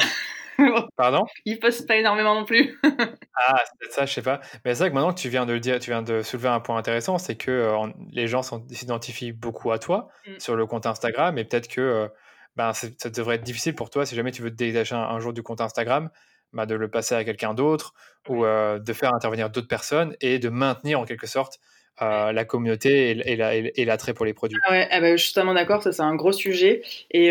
Pardon? 0.98 1.26
Il 1.46 1.60
poste 1.60 1.88
pas 1.88 1.98
énormément 1.98 2.36
non 2.36 2.46
plus. 2.46 2.80
ah, 3.36 3.64
c'est 3.82 3.92
ça, 3.92 4.06
je 4.06 4.14
sais 4.14 4.22
pas. 4.22 4.42
Mais 4.64 4.74
c'est 4.74 4.80
vrai 4.80 4.90
que 4.90 4.96
maintenant 4.96 5.14
que 5.14 5.20
tu 5.20 5.30
viens 5.30 5.46
de 5.46 5.54
le 5.54 5.60
dire, 5.60 5.80
tu 5.80 5.90
viens 5.90 6.02
de 6.02 6.22
soulever 6.22 6.50
un 6.50 6.60
point 6.60 6.78
intéressant, 6.78 7.18
c'est 7.18 7.36
que 7.36 7.52
euh, 7.52 7.88
les 8.12 8.28
gens 8.28 8.42
s'identifient 8.42 9.32
beaucoup 9.32 9.72
à 9.72 9.80
toi 9.80 10.10
mm. 10.28 10.40
sur 10.40 10.56
le 10.56 10.66
compte 10.66 10.86
Instagram 10.86 11.38
et 11.38 11.46
peut-être 11.46 11.68
que 11.68 11.82
euh, 11.82 12.08
ben, 12.56 12.72
ça 12.74 13.10
devrait 13.10 13.36
être 13.36 13.44
difficile 13.44 13.76
pour 13.76 13.90
toi 13.90 14.06
si 14.06 14.16
jamais 14.16 14.32
tu 14.32 14.42
veux 14.42 14.50
te 14.50 14.56
dégager 14.56 14.96
un, 14.96 15.20
jour 15.20 15.34
du 15.34 15.44
compte 15.44 15.62
Instagram. 15.62 16.10
Ben, 16.54 16.66
de 16.66 16.76
le 16.76 16.90
passer 16.90 17.16
à 17.16 17.26
quelqu'un 17.26 17.54
d'autre 17.54 17.94
ou 18.30 18.46
euh, 18.46 18.80
de 18.80 18.94
faire 18.94 19.14
intervenir 19.14 19.50
d'autres 19.50 19.68
personnes 19.68 20.16
et 20.22 20.40
de 20.40 20.48
maintenir 20.48 21.02
en 21.02 21.06
quelque 21.06 21.28
sorte 21.28 21.60
la 22.00 22.46
communauté 22.46 23.12
et, 23.12 23.86
l'attrait 23.86 24.14
pour 24.14 24.26
les 24.26 24.34
produits. 24.34 24.58
Ah 24.66 24.72
ouais, 24.72 24.88
bah, 24.91 25.16
je 25.16 25.24
suis 25.24 25.34
totalement 25.34 25.54
d'accord, 25.54 25.84
ça 25.84 25.91
c'est 25.91 26.02
un 26.02 26.16
gros 26.16 26.32
sujet. 26.32 26.82
Et 27.12 27.30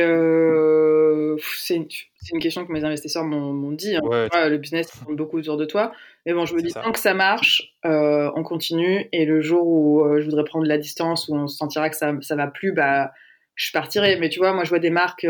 c'est 1.59 1.75
une, 1.77 2.41
question 2.41 2.65
que 2.65 2.73
mes 2.73 2.85
investisseurs 2.85 3.25
m'ont 3.25 3.73
dit. 3.73 3.97
Hein. 3.97 4.01
le 4.49 4.57
business 4.57 4.91
tourne 4.91 5.17
beaucoup 5.17 5.39
autour 5.39 5.57
de 5.57 5.65
toi. 5.65 5.93
Mais 6.27 6.33
bon, 6.33 6.47
je 6.47 6.55
me 6.55 6.63
dis, 6.63 6.73
tant 6.73 6.93
que 6.93 6.99
ça 6.99 7.15
marche, 7.15 7.75
on 7.83 8.43
continue. 8.43 9.09
Et 9.13 9.25
le 9.25 9.41
jour 9.41 9.67
où 9.67 10.19
je 10.19 10.25
voudrais 10.25 10.45
prendre 10.45 10.67
la 10.67 10.79
distance, 10.79 11.29
où 11.29 11.35
on 11.35 11.47
sentira 11.47 11.91
que 11.91 11.97
ça 11.97 12.13
ne 12.13 12.37
va 12.37 12.47
plus, 12.47 12.73
bah, 12.73 13.13
je 13.57 13.71
partirai. 13.73 14.17
Mais 14.19 14.29
tu 14.29 14.39
vois, 14.39 14.53
moi 14.53 14.65
je 14.65 14.71
vois 14.71 14.79
des 14.79 14.91
marques 14.91 15.27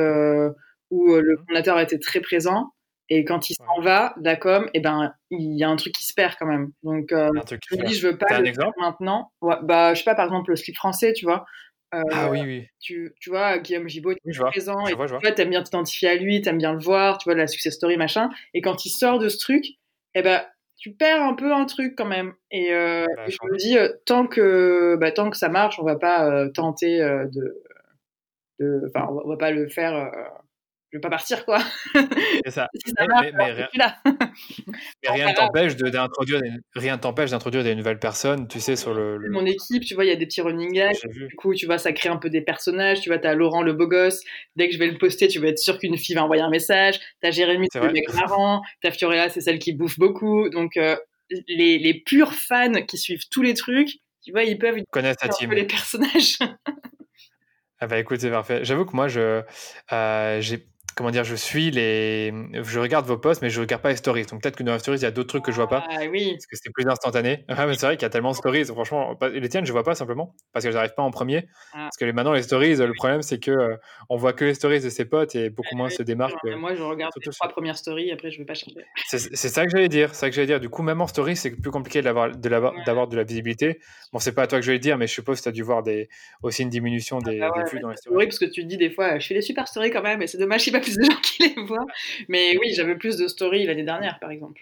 où 0.90 1.14
le 1.16 1.22
mmh. 1.22 1.46
fondateur 1.48 1.80
était 1.80 1.98
très 1.98 2.20
présent 2.20 2.73
et 3.10 3.24
quand 3.24 3.50
il 3.50 3.54
s'en 3.54 3.82
va, 3.82 4.14
la 4.22 4.36
com, 4.36 4.64
et 4.66 4.78
eh 4.78 4.80
ben, 4.80 5.12
il 5.30 5.58
y 5.58 5.64
a 5.64 5.68
un 5.68 5.76
truc 5.76 5.92
qui 5.92 6.04
se 6.04 6.14
perd 6.14 6.34
quand 6.38 6.46
même. 6.46 6.72
Donc, 6.82 7.12
euh, 7.12 7.28
je 7.70 7.76
me 7.76 7.84
dis, 7.84 7.94
je 7.94 8.08
veux 8.08 8.16
pas 8.16 8.40
le 8.40 8.52
faire 8.52 8.70
maintenant. 8.78 9.30
Ouais, 9.42 9.56
bah, 9.62 9.92
je 9.92 9.98
sais 9.98 10.04
pas, 10.04 10.14
par 10.14 10.24
exemple, 10.24 10.50
le 10.50 10.56
slip 10.56 10.76
français, 10.76 11.12
tu 11.12 11.26
vois. 11.26 11.44
Euh, 11.94 12.02
ah 12.10 12.30
oui, 12.30 12.40
oui. 12.42 12.66
Tu, 12.80 13.14
tu 13.20 13.30
vois, 13.30 13.58
Guillaume 13.58 13.88
Gibault 13.88 14.12
est 14.12 14.38
présent. 14.50 14.86
et 14.86 14.94
tu 15.34 15.42
aimes 15.42 15.50
bien 15.50 15.62
t'identifier 15.62 16.08
à 16.08 16.14
lui, 16.16 16.40
t'aimes 16.40 16.58
bien 16.58 16.72
le 16.72 16.82
voir, 16.82 17.18
tu 17.18 17.24
vois, 17.28 17.34
la 17.34 17.46
success 17.46 17.74
story, 17.74 17.98
machin. 17.98 18.30
Et 18.54 18.62
quand 18.62 18.86
il 18.86 18.90
sort 18.90 19.18
de 19.18 19.28
ce 19.28 19.38
truc, 19.38 19.64
eh 20.14 20.22
ben, 20.22 20.42
tu 20.78 20.92
perds 20.94 21.22
un 21.22 21.34
peu 21.34 21.52
un 21.52 21.66
truc 21.66 21.94
quand 21.96 22.06
même. 22.06 22.32
Et, 22.50 22.72
euh, 22.72 23.04
bah, 23.16 23.26
je 23.28 23.36
me 23.44 23.56
dis, 23.58 23.76
tant, 24.06 24.26
que, 24.26 24.96
bah, 24.98 25.12
tant 25.12 25.28
que 25.28 25.36
ça 25.36 25.50
marche, 25.50 25.78
on 25.78 25.84
va 25.84 25.96
pas 25.96 26.48
tenter 26.54 26.98
de. 27.00 27.62
Enfin, 28.86 29.08
on 29.10 29.28
va 29.28 29.36
pas 29.36 29.50
le 29.50 29.68
faire 29.68 30.10
je 30.94 30.98
veux 30.98 31.00
pas 31.00 31.10
partir 31.10 31.44
quoi. 31.44 31.58
C'est 32.44 32.52
ça. 32.52 32.68
mais, 32.86 33.66
rien 35.04 35.30
ne 35.30 35.34
t'empêche 35.34 35.74
d'introduire 35.74 36.40
rien 36.76 36.98
t'empêche 36.98 37.32
d'introduire 37.32 37.64
des 37.64 37.74
nouvelles 37.74 37.98
personnes, 37.98 38.46
tu 38.46 38.60
sais 38.60 38.76
sur 38.76 38.94
le, 38.94 39.18
Mon 39.30 39.44
équipe, 39.44 39.84
tu 39.84 39.94
vois, 39.94 40.04
il 40.04 40.08
y 40.08 40.12
a 40.12 40.16
des 40.16 40.26
petits 40.26 40.40
running 40.40 40.72
gags. 40.72 40.94
Du 41.10 41.34
coup, 41.34 41.52
tu 41.52 41.66
vois, 41.66 41.78
ça 41.78 41.92
crée 41.92 42.10
un 42.10 42.16
peu 42.16 42.30
des 42.30 42.42
personnages. 42.42 43.00
Tu 43.00 43.08
vois, 43.08 43.18
t'as 43.18 43.34
Laurent 43.34 43.62
le 43.62 43.72
beau 43.72 43.88
gosse. 43.88 44.20
Dès 44.54 44.68
que 44.68 44.74
je 44.74 44.78
vais 44.78 44.86
le 44.86 44.96
poster, 44.96 45.26
tu 45.26 45.40
vas 45.40 45.48
être 45.48 45.58
sûr 45.58 45.80
qu'une 45.80 45.98
fille 45.98 46.14
va 46.14 46.22
envoyer 46.22 46.42
un 46.42 46.50
message. 46.50 47.00
T'as 47.20 47.32
Jérémy, 47.32 47.66
c'est 47.72 47.80
le 47.80 47.90
mec 47.90 48.12
marrant. 48.14 48.62
T'as 48.80 48.92
Fiorella, 48.92 49.30
c'est 49.30 49.40
celle 49.40 49.58
qui 49.58 49.72
bouffe 49.72 49.98
beaucoup. 49.98 50.48
Donc 50.48 50.76
euh, 50.76 50.96
les, 51.48 51.78
les 51.78 51.94
purs 51.94 52.34
fans 52.34 52.82
qui 52.86 52.98
suivent 52.98 53.28
tous 53.32 53.42
les 53.42 53.54
trucs, 53.54 53.96
tu 54.22 54.30
vois, 54.30 54.44
ils 54.44 54.58
peuvent 54.58 54.78
connaître 54.92 55.20
ta 55.20 55.28
team. 55.28 55.52
les 55.52 55.66
personnages. 55.66 56.38
ah 57.80 57.86
bah 57.88 57.98
écoute, 57.98 58.20
c'est 58.20 58.30
parfait. 58.30 58.64
J'avoue 58.64 58.84
que 58.84 58.94
moi, 58.94 59.08
je 59.08 59.42
euh, 59.92 60.40
j'ai 60.40 60.68
comment 60.96 61.10
dire, 61.10 61.24
je 61.24 61.34
suis 61.34 61.70
les, 61.70 62.32
je 62.52 62.78
regarde 62.78 63.06
vos 63.06 63.18
posts, 63.18 63.42
mais 63.42 63.50
je 63.50 63.60
regarde 63.60 63.82
pas 63.82 63.90
les 63.90 63.96
stories. 63.96 64.26
Donc 64.26 64.42
peut-être 64.42 64.56
que 64.56 64.62
dans 64.62 64.72
les 64.72 64.78
stories, 64.78 64.98
il 64.98 65.02
y 65.02 65.06
a 65.06 65.10
d'autres 65.10 65.28
trucs 65.28 65.44
que 65.44 65.52
je 65.52 65.56
vois 65.56 65.68
pas. 65.68 65.84
Ah 65.90 66.00
oui. 66.10 66.32
Parce 66.32 66.46
que 66.46 66.56
c'est 66.56 66.72
plus 66.72 66.86
instantané. 66.88 67.44
Ah, 67.56 67.66
mais 67.66 67.74
c'est 67.74 67.86
vrai 67.86 67.96
qu'il 67.96 68.02
y 68.02 68.06
a 68.06 68.10
tellement 68.10 68.32
de 68.32 68.36
stories. 68.36 68.64
Franchement, 68.64 69.16
les 69.32 69.48
tiennes, 69.48 69.64
je 69.64 69.72
vois 69.72 69.84
pas 69.84 69.94
simplement 69.94 70.34
parce 70.52 70.64
que 70.64 70.72
j'arrive 70.72 70.92
pas 70.94 71.02
en 71.02 71.12
premier. 71.12 71.46
Ah. 71.72 71.84
Parce 71.84 71.96
que 71.96 72.04
maintenant, 72.10 72.32
les 72.32 72.42
stories, 72.42 72.74
le 72.74 72.92
problème, 72.92 73.22
c'est 73.22 73.38
que 73.38 73.52
euh, 73.52 73.76
on 74.10 74.16
voit 74.16 74.32
que 74.32 74.44
les 74.44 74.54
stories 74.54 74.80
de 74.80 74.88
ses 74.88 75.04
potes 75.04 75.34
et 75.36 75.50
beaucoup 75.50 75.76
moins 75.76 75.88
se 75.88 76.02
démarquent. 76.02 76.44
moi, 76.58 76.74
je 76.74 76.82
regarde 76.82 77.12
les 77.24 77.32
trois 77.32 77.48
premières 77.48 77.78
stories. 77.78 78.10
Après, 78.10 78.30
je 78.30 78.38
vais 78.38 78.44
pas 78.44 78.54
chercher. 78.54 78.84
C'est 79.06 79.36
ça 79.36 79.64
que 79.64 79.70
j'allais 79.70 79.88
dire. 79.88 80.14
Ça 80.14 80.28
que 80.28 80.34
j'allais 80.34 80.48
dire. 80.48 80.60
Du 80.60 80.68
coup, 80.68 80.82
même 80.82 81.00
en 81.00 81.06
story, 81.06 81.36
c'est 81.36 81.50
plus 81.50 81.70
compliqué 81.70 82.02
d'avoir 82.02 82.30
de, 82.30 82.48
d'avoir 82.84 83.06
de 83.06 83.16
la 83.16 83.22
visibilité. 83.24 83.80
Bon, 84.12 84.18
c'est 84.18 84.34
pas 84.34 84.42
à 84.42 84.46
toi 84.46 84.58
que 84.58 84.66
je 84.66 84.72
vais 84.72 84.78
dire, 84.80 84.98
mais 84.98 85.06
je 85.06 85.12
suppose 85.12 85.38
que 85.38 85.44
tu 85.44 85.48
as 85.48 85.52
dû 85.52 85.62
voir 85.62 85.82
des, 85.82 86.08
aussi 86.42 86.62
une 86.62 86.70
diminution 86.70 87.18
des, 87.20 87.40
ah 87.40 87.50
bah 87.54 87.64
dans 87.80 87.90
les 87.90 87.96
stories. 87.96 88.16
Oui, 88.16 88.24
parce 88.26 88.38
que 88.38 88.46
tu 88.46 88.64
dis 88.64 88.76
des 88.76 88.90
fois, 88.90 89.18
je 89.18 89.26
fais 89.26 89.34
des 89.34 89.42
super 89.42 89.68
stories 89.68 89.90
quand 89.90 90.02
même, 90.02 90.20
et 90.22 90.26
c'est 90.26 90.38
dommage 90.38 90.66
ait 90.68 90.72
pas 90.72 90.80
plus 90.84 90.96
de 90.96 91.04
gens 91.04 91.20
qui 91.20 91.42
les 91.42 91.54
mais 92.28 92.56
oui, 92.58 92.72
j'avais 92.74 92.96
plus 92.96 93.16
de 93.16 93.28
stories 93.28 93.66
l'année 93.66 93.84
dernière, 93.84 94.18
par 94.20 94.30
exemple. 94.30 94.60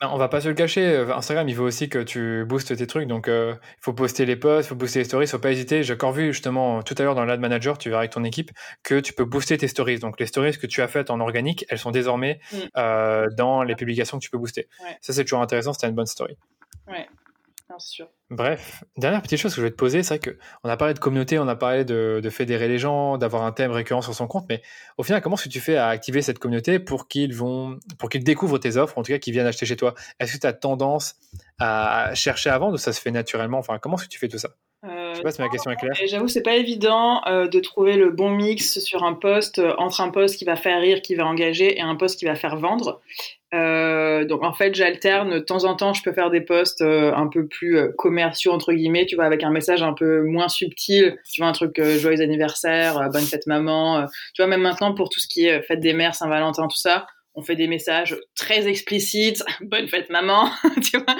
On 0.00 0.18
va 0.18 0.28
pas 0.28 0.40
se 0.40 0.48
le 0.48 0.54
cacher, 0.54 0.86
euh, 0.86 1.14
Instagram, 1.14 1.48
il 1.48 1.54
faut 1.54 1.62
aussi 1.62 1.88
que 1.88 2.00
tu 2.00 2.44
boostes 2.44 2.76
tes 2.76 2.86
trucs, 2.86 3.08
donc 3.08 3.28
euh, 3.28 3.54
il 3.78 3.82
faut 3.82 3.92
poster 3.92 4.26
les 4.26 4.36
posts, 4.36 4.66
il 4.66 4.70
faut 4.70 4.74
booster 4.74 4.98
les 4.98 5.04
stories, 5.04 5.26
il 5.26 5.28
faut 5.28 5.38
pas 5.38 5.52
hésiter. 5.52 5.82
J'ai 5.82 5.94
encore 5.94 6.12
vu 6.12 6.32
justement 6.32 6.82
tout 6.82 6.94
à 6.98 7.02
l'heure 7.04 7.14
dans 7.14 7.24
l'ad 7.24 7.40
manager, 7.40 7.78
tu 7.78 7.88
verras 7.88 8.00
avec 8.00 8.12
ton 8.12 8.24
équipe, 8.24 8.50
que 8.82 9.00
tu 9.00 9.12
peux 9.12 9.24
booster 9.24 9.56
tes 9.56 9.68
stories. 9.68 10.00
Donc 10.00 10.20
les 10.20 10.26
stories 10.26 10.58
que 10.58 10.66
tu 10.66 10.82
as 10.82 10.88
faites 10.88 11.10
en 11.10 11.20
organique, 11.20 11.64
elles 11.68 11.78
sont 11.78 11.90
désormais 11.90 12.40
mm. 12.52 12.56
euh, 12.76 13.26
dans 13.36 13.62
les 13.62 13.76
publications 13.76 14.18
que 14.18 14.24
tu 14.24 14.30
peux 14.30 14.38
booster. 14.38 14.68
Ça 15.00 15.12
c'est 15.12 15.24
toujours 15.24 15.40
intéressant, 15.40 15.72
c'est 15.72 15.86
une 15.86 15.94
bonne 15.94 16.06
story. 16.06 16.36
Ouais. 16.88 17.06
Sûr. 17.78 18.06
Bref, 18.30 18.84
dernière 18.96 19.22
petite 19.22 19.38
chose 19.38 19.54
que 19.54 19.60
je 19.60 19.66
vais 19.66 19.70
te 19.70 19.76
poser, 19.76 20.02
c'est 20.02 20.18
vrai 20.18 20.34
qu'on 20.62 20.68
a 20.68 20.76
parlé 20.76 20.94
de 20.94 20.98
communauté, 20.98 21.38
on 21.38 21.48
a 21.48 21.56
parlé 21.56 21.84
de, 21.84 22.28
fédérer 22.30 22.68
les 22.68 22.78
gens, 22.78 23.18
d'avoir 23.18 23.42
un 23.42 23.52
thème 23.52 23.70
récurrent 23.70 24.02
sur 24.02 24.14
son 24.14 24.26
compte, 24.26 24.46
mais 24.48 24.62
au 24.98 25.02
final, 25.02 25.20
comment 25.20 25.36
est-ce 25.36 25.44
que 25.44 25.48
tu 25.48 25.60
fais 25.60 25.76
à 25.76 25.88
activer 25.88 26.22
cette 26.22 26.38
communauté 26.38 26.78
pour 26.78 27.08
qu'ils 27.08 27.34
vont, 27.34 27.78
pour 27.98 28.08
qu'ils 28.08 28.24
découvrent 28.24 28.58
tes 28.58 28.76
offres, 28.76 28.98
en 28.98 29.02
tout 29.02 29.12
cas 29.12 29.18
qu'ils 29.18 29.32
viennent 29.32 29.46
acheter 29.46 29.66
chez 29.66 29.76
toi? 29.76 29.94
Est-ce 30.20 30.34
que 30.34 30.38
tu 30.40 30.46
as 30.46 30.52
tendance 30.52 31.16
à 31.58 32.12
chercher 32.14 32.50
à 32.50 32.58
vendre 32.58 32.74
ou 32.74 32.78
ça 32.78 32.92
se 32.92 33.00
fait 33.00 33.10
naturellement? 33.10 33.58
Enfin, 33.58 33.78
comment 33.78 33.96
est-ce 33.96 34.04
que 34.04 34.10
tu 34.10 34.18
fais 34.18 34.28
tout 34.28 34.38
ça? 34.38 34.50
Euh, 34.84 35.12
je 35.12 35.16
sais 35.16 35.22
pas 35.22 35.30
si 35.30 35.40
ma 35.40 35.48
question 35.48 35.70
est 35.70 35.76
claire. 35.76 35.94
J'avoue, 36.06 36.28
c'est 36.28 36.42
pas 36.42 36.56
évident 36.56 37.22
euh, 37.26 37.48
de 37.48 37.60
trouver 37.60 37.96
le 37.96 38.10
bon 38.10 38.30
mix 38.30 38.80
sur 38.80 39.02
un 39.02 39.14
poste 39.14 39.58
euh, 39.58 39.74
entre 39.78 40.00
un 40.00 40.10
poste 40.10 40.36
qui 40.36 40.44
va 40.44 40.56
faire 40.56 40.80
rire, 40.80 41.00
qui 41.00 41.14
va 41.14 41.24
engager, 41.24 41.78
et 41.78 41.80
un 41.80 41.96
poste 41.96 42.18
qui 42.18 42.26
va 42.26 42.34
faire 42.34 42.56
vendre. 42.56 43.00
Euh, 43.54 44.24
donc 44.24 44.42
en 44.42 44.52
fait, 44.52 44.74
j'alterne. 44.74 45.30
De 45.30 45.38
temps 45.38 45.64
en 45.64 45.76
temps, 45.76 45.94
je 45.94 46.02
peux 46.02 46.12
faire 46.12 46.30
des 46.30 46.40
posts 46.40 46.80
euh, 46.80 47.14
un 47.14 47.28
peu 47.28 47.46
plus 47.46 47.78
euh, 47.78 47.88
commerciaux 47.96 48.52
entre 48.52 48.72
guillemets, 48.72 49.06
tu 49.06 49.14
vois, 49.14 49.24
avec 49.24 49.44
un 49.44 49.50
message 49.50 49.82
un 49.82 49.92
peu 49.92 50.22
moins 50.22 50.48
subtil. 50.48 51.16
Tu 51.30 51.40
vois 51.40 51.48
un 51.48 51.52
truc 51.52 51.80
joyeux 51.80 52.20
anniversaire, 52.20 53.08
bonne 53.12 53.24
fête 53.24 53.46
maman. 53.46 54.06
tu 54.34 54.42
vois 54.42 54.48
même 54.48 54.62
maintenant 54.62 54.94
pour 54.94 55.08
tout 55.08 55.20
ce 55.20 55.28
qui 55.28 55.46
est 55.46 55.62
fête 55.62 55.80
des 55.80 55.92
mères, 55.92 56.14
Saint-Valentin, 56.14 56.66
tout 56.66 56.76
ça, 56.76 57.06
on 57.34 57.42
fait 57.42 57.56
des 57.56 57.68
messages 57.68 58.16
très 58.36 58.66
explicites, 58.66 59.42
bonne 59.60 59.88
fête 59.88 60.10
maman, 60.10 60.50
tu 60.82 60.98
vois, 60.98 61.16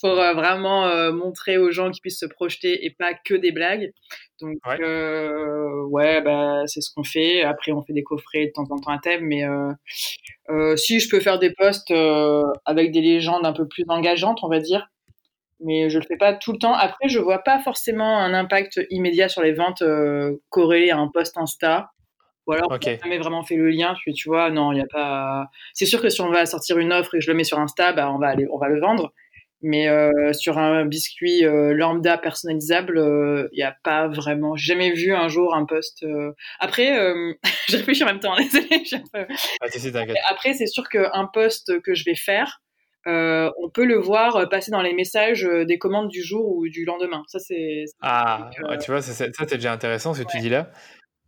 pour 0.00 0.14
vraiment 0.14 1.12
montrer 1.12 1.56
aux 1.56 1.70
gens 1.70 1.90
qu'ils 1.90 2.02
puissent 2.02 2.20
se 2.20 2.26
projeter 2.26 2.84
et 2.84 2.90
pas 2.90 3.14
que 3.14 3.34
des 3.34 3.52
blagues. 3.52 3.92
Donc 4.42 4.58
ouais, 5.90 6.20
bah 6.20 6.62
c'est 6.66 6.80
ce 6.80 6.92
qu'on 6.94 7.04
fait. 7.04 7.42
Après 7.42 7.72
on 7.72 7.82
fait 7.82 7.92
des 7.92 8.02
coffrets 8.02 8.46
de 8.46 8.52
temps 8.52 8.66
en 8.70 8.78
temps 8.78 8.92
à 8.92 8.98
thème, 8.98 9.24
mais 9.24 9.44
euh, 10.50 10.76
si 10.76 11.00
je 11.00 11.08
peux 11.08 11.20
faire 11.20 11.38
des 11.38 11.50
posts 11.50 11.90
euh, 11.90 12.44
avec 12.64 12.90
des 12.92 13.00
légendes 13.00 13.46
un 13.46 13.52
peu 13.52 13.66
plus 13.66 13.84
engageantes, 13.88 14.40
on 14.42 14.48
va 14.48 14.58
dire, 14.58 14.88
mais 15.60 15.88
je 15.88 15.98
le 15.98 16.04
fais 16.04 16.16
pas 16.16 16.34
tout 16.34 16.52
le 16.52 16.58
temps. 16.58 16.74
Après, 16.74 17.08
je 17.08 17.18
vois 17.18 17.38
pas 17.38 17.60
forcément 17.60 18.18
un 18.18 18.34
impact 18.34 18.80
immédiat 18.90 19.28
sur 19.28 19.42
les 19.42 19.52
ventes 19.52 19.82
euh, 19.82 20.36
corrélé 20.50 20.90
à 20.90 20.98
un 20.98 21.08
post 21.08 21.38
Insta. 21.38 21.90
Ou 22.48 22.52
alors, 22.52 22.72
okay. 22.72 22.98
jamais 23.00 23.18
vraiment 23.18 23.44
fait 23.44 23.54
le 23.54 23.70
lien. 23.70 23.94
Tu, 24.02 24.12
tu 24.12 24.28
vois, 24.28 24.50
non, 24.50 24.72
il 24.72 24.78
y 24.78 24.80
a 24.80 24.86
pas. 24.90 25.46
C'est 25.74 25.86
sûr 25.86 26.02
que 26.02 26.08
si 26.08 26.20
on 26.20 26.30
va 26.30 26.44
sortir 26.44 26.76
une 26.78 26.92
offre 26.92 27.14
et 27.14 27.18
que 27.18 27.24
je 27.24 27.30
le 27.30 27.36
mets 27.36 27.44
sur 27.44 27.60
Insta, 27.60 27.92
bah, 27.92 28.10
on 28.10 28.18
va 28.18 28.26
aller, 28.28 28.48
on 28.50 28.58
va 28.58 28.68
le 28.68 28.80
vendre. 28.80 29.12
Mais 29.62 29.88
euh, 29.88 30.32
sur 30.32 30.58
un 30.58 30.84
biscuit 30.84 31.44
euh, 31.44 31.72
lambda 31.72 32.18
personnalisable, 32.18 32.94
il 32.96 33.00
euh, 33.00 33.48
n'y 33.52 33.62
a 33.62 33.76
pas 33.84 34.08
vraiment. 34.08 34.56
J'ai 34.56 34.74
jamais 34.74 34.92
vu 34.92 35.14
un 35.14 35.28
jour 35.28 35.54
un 35.54 35.64
post. 35.64 36.04
Après, 36.58 36.92
je 37.68 37.76
réfléchis 37.76 38.02
en 38.02 38.06
même 38.06 38.20
temps. 38.20 38.34
Désolé. 38.38 38.82
Ah, 39.14 40.30
Après, 40.30 40.54
c'est 40.54 40.66
sûr 40.66 40.88
qu'un 40.88 41.28
post 41.32 41.80
que 41.82 41.94
je 41.94 42.04
vais 42.04 42.16
faire, 42.16 42.60
on 43.06 43.70
peut 43.72 43.84
le 43.84 43.98
voir 43.98 44.48
passer 44.48 44.72
dans 44.72 44.82
les 44.82 44.94
messages 44.94 45.48
des 45.66 45.78
commandes 45.78 46.08
du 46.08 46.22
jour 46.22 46.56
ou 46.56 46.68
du 46.68 46.84
lendemain. 46.84 47.22
Ça, 47.28 47.38
c'est. 47.38 47.84
Ah, 48.00 48.50
tu 48.82 48.90
vois, 48.90 49.00
ça, 49.00 49.12
c'est 49.12 49.54
déjà 49.54 49.72
intéressant 49.72 50.12
ce 50.12 50.22
que 50.22 50.28
tu 50.28 50.38
dis 50.38 50.48
là. 50.48 50.70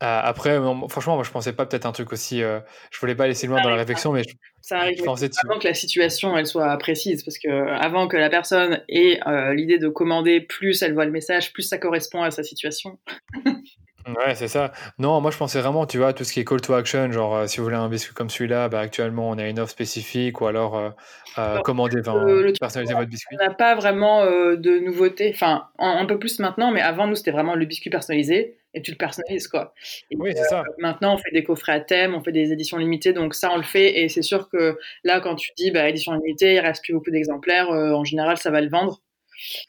Euh, 0.02 0.20
après, 0.22 0.58
franchement, 0.88 1.14
moi, 1.14 1.24
je 1.24 1.30
pensais 1.30 1.52
pas 1.52 1.66
peut-être 1.66 1.86
un 1.86 1.92
truc 1.92 2.12
aussi. 2.12 2.42
Euh, 2.42 2.58
je 2.90 2.98
voulais 2.98 3.14
pas 3.14 3.28
laisser 3.28 3.46
loin 3.46 3.62
dans 3.62 3.70
la 3.70 3.76
réflexion, 3.76 4.12
mais 4.12 4.24
je, 4.24 4.34
ça 4.60 4.78
arrive 4.78 5.02
pensais 5.04 5.30
avant 5.44 5.58
que 5.58 5.68
la 5.68 5.74
situation 5.74 6.36
elle 6.36 6.46
soit 6.46 6.76
précise, 6.78 7.22
parce 7.22 7.38
que 7.38 7.48
avant 7.48 8.08
que 8.08 8.16
la 8.16 8.28
personne 8.28 8.82
ait 8.88 9.20
euh, 9.26 9.54
l'idée 9.54 9.78
de 9.78 9.88
commander, 9.88 10.40
plus 10.40 10.82
elle 10.82 10.94
voit 10.94 11.04
le 11.04 11.12
message, 11.12 11.52
plus 11.52 11.62
ça 11.62 11.78
correspond 11.78 12.22
à 12.22 12.32
sa 12.32 12.42
situation. 12.42 12.98
ouais, 13.44 14.34
c'est 14.34 14.48
ça. 14.48 14.72
Non, 14.98 15.20
moi, 15.20 15.30
je 15.30 15.38
pensais 15.38 15.60
vraiment, 15.60 15.86
tu 15.86 15.98
vois, 15.98 16.12
tout 16.12 16.24
ce 16.24 16.32
qui 16.32 16.40
est 16.40 16.44
call 16.44 16.60
to 16.60 16.74
action, 16.74 17.12
genre 17.12 17.48
si 17.48 17.58
vous 17.58 17.64
voulez 17.64 17.76
un 17.76 17.88
biscuit 17.88 18.14
comme 18.14 18.30
celui-là, 18.30 18.68
bah, 18.68 18.80
actuellement, 18.80 19.30
on 19.30 19.38
a 19.38 19.46
une 19.48 19.60
offre 19.60 19.70
spécifique, 19.70 20.40
ou 20.40 20.46
alors 20.46 20.92
commander, 21.62 22.02
personnaliser 22.60 22.94
votre 22.94 23.08
biscuit. 23.08 23.36
On 23.40 23.44
n'a 23.44 23.54
pas 23.54 23.76
vraiment 23.76 24.26
de 24.26 24.78
nouveautés, 24.80 25.30
enfin, 25.32 25.68
un, 25.78 25.98
un 25.98 26.06
peu 26.06 26.18
plus 26.18 26.40
maintenant, 26.40 26.72
mais 26.72 26.80
avant 26.80 27.06
nous, 27.06 27.14
c'était 27.14 27.30
vraiment 27.30 27.54
le 27.54 27.64
biscuit 27.64 27.90
personnalisé 27.90 28.56
et 28.74 28.82
tu 28.82 28.90
le 28.90 28.96
personnalises 28.96 29.48
quoi. 29.48 29.74
oui, 30.14 30.32
c'est 30.36 30.44
ça. 30.44 30.60
Euh, 30.60 30.72
maintenant, 30.78 31.14
on 31.14 31.18
fait 31.18 31.30
des 31.32 31.44
coffrets 31.44 31.72
à 31.72 31.80
thème, 31.80 32.14
on 32.14 32.22
fait 32.22 32.32
des 32.32 32.52
éditions 32.52 32.76
limitées, 32.76 33.12
donc 33.12 33.34
ça, 33.34 33.50
on 33.52 33.56
le 33.56 33.62
fait. 33.62 34.00
Et 34.00 34.08
c'est 34.08 34.22
sûr 34.22 34.48
que 34.48 34.78
là, 35.04 35.20
quand 35.20 35.36
tu 35.36 35.50
dis 35.56 35.70
bah, 35.70 35.88
édition 35.88 36.12
limitée, 36.12 36.54
il 36.54 36.60
reste 36.60 36.82
plus 36.82 36.92
beaucoup 36.92 37.10
d'exemplaires, 37.10 37.70
euh, 37.70 37.92
en 37.92 38.04
général, 38.04 38.36
ça 38.36 38.50
va 38.50 38.60
le 38.60 38.68
vendre. 38.68 39.00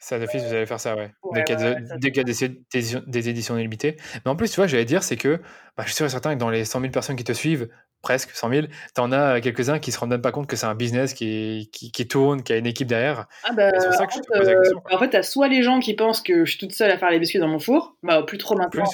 Ça, 0.00 0.18
d'office, 0.18 0.42
vous 0.42 0.54
allez 0.54 0.66
faire 0.66 0.80
ça, 0.80 0.96
ouais. 0.96 1.10
dès 1.34 1.42
qu'il 1.44 1.60
y 1.60 2.20
a, 2.20 3.00
des, 3.06 3.28
éditions 3.28 3.56
limitées. 3.56 3.96
Mais 4.24 4.30
en 4.30 4.36
plus, 4.36 4.50
tu 4.50 4.56
vois, 4.56 4.66
j'allais 4.66 4.84
dire, 4.84 5.02
c'est 5.02 5.16
que 5.16 5.40
bah, 5.76 5.82
je 5.82 5.86
suis 5.86 5.94
sûr 5.96 6.06
et 6.06 6.08
certain 6.08 6.34
que 6.34 6.38
dans 6.38 6.50
les 6.50 6.64
100 6.64 6.80
000 6.80 6.92
personnes 6.92 7.16
qui 7.16 7.24
te 7.24 7.32
suivent, 7.32 7.68
presque 8.06 8.30
100 8.30 8.50
000, 8.50 8.66
tu 8.94 9.00
en 9.00 9.10
as 9.10 9.40
quelques-uns 9.40 9.80
qui 9.80 9.90
se 9.90 9.98
rendent 9.98 10.10
même 10.10 10.22
pas 10.22 10.30
compte 10.30 10.46
que 10.46 10.54
c'est 10.54 10.66
un 10.66 10.76
business 10.76 11.12
qui, 11.12 11.68
qui, 11.72 12.06
tourne, 12.06 12.44
qui 12.44 12.52
a 12.52 12.56
une 12.56 12.66
équipe 12.66 12.86
derrière. 12.86 13.26
Ah 13.42 13.52
bah, 13.52 13.72
c'est 13.80 13.88
pour 13.88 13.96
ça 13.96 14.06
que 14.06 14.12
je 14.14 14.20
te 14.20 14.26
pose 14.28 14.46
la 14.46 14.52
euh, 14.52 14.60
question. 14.60 14.82
En 14.92 14.98
fait, 15.00 15.10
tu 15.10 15.16
as 15.16 15.24
soit 15.24 15.48
les 15.48 15.64
gens 15.64 15.80
qui 15.80 15.94
pensent 15.94 16.20
que 16.20 16.44
je 16.44 16.50
suis 16.50 16.60
toute 16.60 16.70
seule 16.70 16.92
à 16.92 16.98
faire 16.98 17.10
les 17.10 17.18
biscuits 17.18 17.40
dans 17.40 17.48
mon 17.48 17.58
four, 17.58 17.96
bah, 18.04 18.22
plus 18.22 18.38
trop 18.38 18.56
maintenant, 18.56 18.84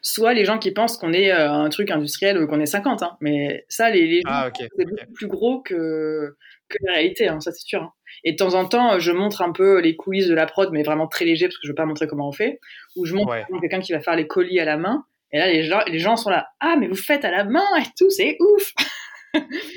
soit 0.00 0.34
les 0.34 0.44
gens 0.44 0.58
qui 0.58 0.72
pensent 0.72 0.96
qu'on 0.96 1.12
est 1.12 1.30
euh, 1.30 1.48
un 1.48 1.68
truc 1.68 1.92
industriel 1.92 2.42
ou 2.42 2.48
qu'on 2.48 2.58
est 2.58 2.66
50. 2.66 3.04
Hein. 3.04 3.16
Mais 3.20 3.64
ça, 3.68 3.88
les, 3.88 4.08
les 4.08 4.16
gens, 4.22 4.30
ah, 4.32 4.50
c'est 4.52 4.68
beaucoup 4.76 5.12
plus 5.14 5.28
gros 5.28 5.60
que 5.62 6.36
que 6.72 6.78
la 6.86 6.94
réalité, 6.94 7.28
hein, 7.28 7.38
ça 7.40 7.52
c'est 7.52 7.66
sûr. 7.66 7.82
Hein. 7.82 7.92
Et 8.24 8.32
de 8.32 8.36
temps 8.36 8.54
en 8.54 8.66
temps, 8.66 8.98
je 8.98 9.12
montre 9.12 9.42
un 9.42 9.52
peu 9.52 9.80
les 9.80 9.94
coulisses 9.94 10.28
de 10.28 10.34
la 10.34 10.46
prod, 10.46 10.70
mais 10.72 10.82
vraiment 10.82 11.06
très 11.06 11.24
léger 11.24 11.46
parce 11.46 11.56
que 11.56 11.66
je 11.66 11.68
veux 11.68 11.76
pas 11.76 11.86
montrer 11.86 12.06
comment 12.06 12.28
on 12.28 12.32
fait. 12.32 12.60
Ou 12.96 13.04
je 13.04 13.14
montre 13.14 13.32
quelqu'un 13.60 13.80
qui 13.80 13.92
va 13.92 14.00
faire 14.00 14.16
les 14.16 14.26
colis 14.26 14.58
à 14.58 14.64
la 14.64 14.76
main. 14.76 15.04
Et 15.32 15.38
là, 15.38 15.48
les 15.48 15.64
gens, 15.64 15.80
les 15.86 15.98
gens 15.98 16.16
sont 16.16 16.30
là, 16.30 16.48
ah 16.60 16.76
mais 16.78 16.88
vous 16.88 16.96
faites 16.96 17.24
à 17.24 17.30
la 17.30 17.44
main 17.44 17.66
et 17.78 17.86
tout, 17.98 18.10
c'est 18.10 18.36
ouf. 18.40 18.72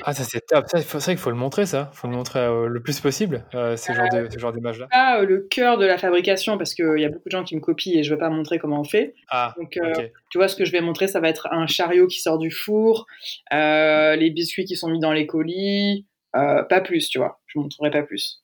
Ah, 0.02 0.12
ça 0.12 0.24
c'est 0.24 0.44
top. 0.46 0.66
Ça, 0.68 0.80
c'est 0.80 0.98
vrai 0.98 1.14
qu'il 1.14 1.18
faut 1.18 1.30
le 1.30 1.36
montrer, 1.36 1.66
ça. 1.66 1.90
Il 1.92 1.96
faut 1.96 2.08
le 2.08 2.14
montrer 2.14 2.40
euh, 2.40 2.66
le 2.66 2.82
plus 2.82 3.00
possible, 3.00 3.44
euh, 3.54 3.76
ce, 3.76 3.92
genre 3.92 4.08
de, 4.12 4.28
ce 4.30 4.38
genre 4.38 4.52
d'image-là. 4.52 4.86
Ah, 4.90 5.22
le 5.22 5.46
cœur 5.50 5.78
de 5.78 5.86
la 5.86 5.98
fabrication, 5.98 6.58
parce 6.58 6.74
qu'il 6.74 6.98
y 6.98 7.04
a 7.04 7.08
beaucoup 7.08 7.28
de 7.28 7.32
gens 7.32 7.42
qui 7.42 7.56
me 7.56 7.60
copient 7.60 7.98
et 7.98 8.02
je 8.02 8.10
ne 8.10 8.14
veux 8.14 8.20
pas 8.20 8.28
montrer 8.28 8.58
comment 8.58 8.80
on 8.80 8.84
fait. 8.84 9.14
Ah, 9.30 9.54
Donc, 9.58 9.76
euh, 9.78 10.08
tu 10.30 10.38
vois, 10.38 10.48
ce 10.48 10.56
que 10.56 10.64
je 10.64 10.72
vais 10.72 10.80
montrer, 10.80 11.08
ça 11.08 11.20
va 11.20 11.28
être 11.28 11.48
un 11.50 11.66
chariot 11.66 12.06
qui 12.06 12.20
sort 12.20 12.38
du 12.38 12.50
four, 12.50 13.06
les 13.50 14.30
biscuits 14.30 14.64
qui 14.64 14.76
sont 14.76 14.90
mis 14.90 15.00
dans 15.00 15.12
les 15.12 15.26
colis, 15.26 16.06
pas 16.32 16.80
plus, 16.82 17.08
tu 17.08 17.18
vois. 17.18 17.40
Je 17.46 17.58
ne 17.58 17.62
montrerai 17.62 17.90
pas 17.90 18.02
plus. 18.02 18.42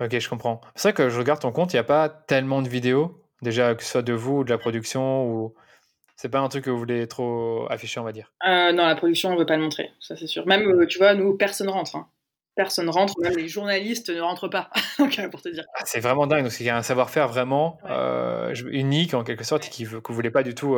Ok, 0.00 0.16
je 0.16 0.28
comprends. 0.28 0.60
C'est 0.74 0.90
vrai 0.90 0.92
que 0.92 1.08
je 1.08 1.18
regarde 1.18 1.40
ton 1.40 1.50
compte, 1.50 1.72
il 1.72 1.76
n'y 1.76 1.80
a 1.80 1.84
pas 1.84 2.08
tellement 2.08 2.62
de 2.62 2.68
vidéos, 2.68 3.20
déjà, 3.42 3.74
que 3.74 3.82
ce 3.82 3.90
soit 3.90 4.02
de 4.02 4.12
vous 4.12 4.38
ou 4.38 4.44
de 4.44 4.50
la 4.50 4.58
production 4.58 5.26
ou 5.28 5.54
c'est 6.16 6.30
pas 6.30 6.40
un 6.40 6.48
truc 6.48 6.64
que 6.64 6.70
vous 6.70 6.78
voulez 6.78 7.06
trop 7.06 7.66
afficher, 7.70 8.00
on 8.00 8.04
va 8.04 8.12
dire. 8.12 8.32
Euh, 8.46 8.72
non, 8.72 8.86
la 8.86 8.96
production, 8.96 9.30
on 9.30 9.36
veut 9.36 9.46
pas 9.46 9.56
le 9.56 9.62
montrer, 9.62 9.90
ça 10.00 10.16
c'est 10.16 10.26
sûr. 10.26 10.46
Même, 10.46 10.62
euh, 10.62 10.86
tu 10.86 10.98
vois, 10.98 11.14
nous, 11.14 11.36
personne 11.36 11.68
rentre. 11.68 11.96
Hein. 11.96 12.08
Personne 12.54 12.88
rentre, 12.88 13.12
même 13.20 13.36
les 13.36 13.48
journalistes 13.48 14.08
ne 14.08 14.20
rentrent 14.22 14.48
pas, 14.48 14.70
pour 15.30 15.42
te 15.42 15.50
dire. 15.50 15.64
Ah, 15.74 15.82
c'est 15.84 16.00
vraiment 16.00 16.26
dingue, 16.26 16.44
donc 16.44 16.58
il 16.58 16.64
y 16.64 16.70
a 16.70 16.76
un 16.76 16.82
savoir-faire 16.82 17.28
vraiment 17.28 17.78
euh, 17.84 18.54
unique 18.70 19.12
en 19.12 19.24
quelque 19.24 19.44
sorte 19.44 19.66
et 19.66 19.68
qui, 19.68 19.84
que 19.84 19.90
vous 20.08 20.14
voulez 20.14 20.30
pas 20.30 20.42
du 20.42 20.54
tout 20.54 20.76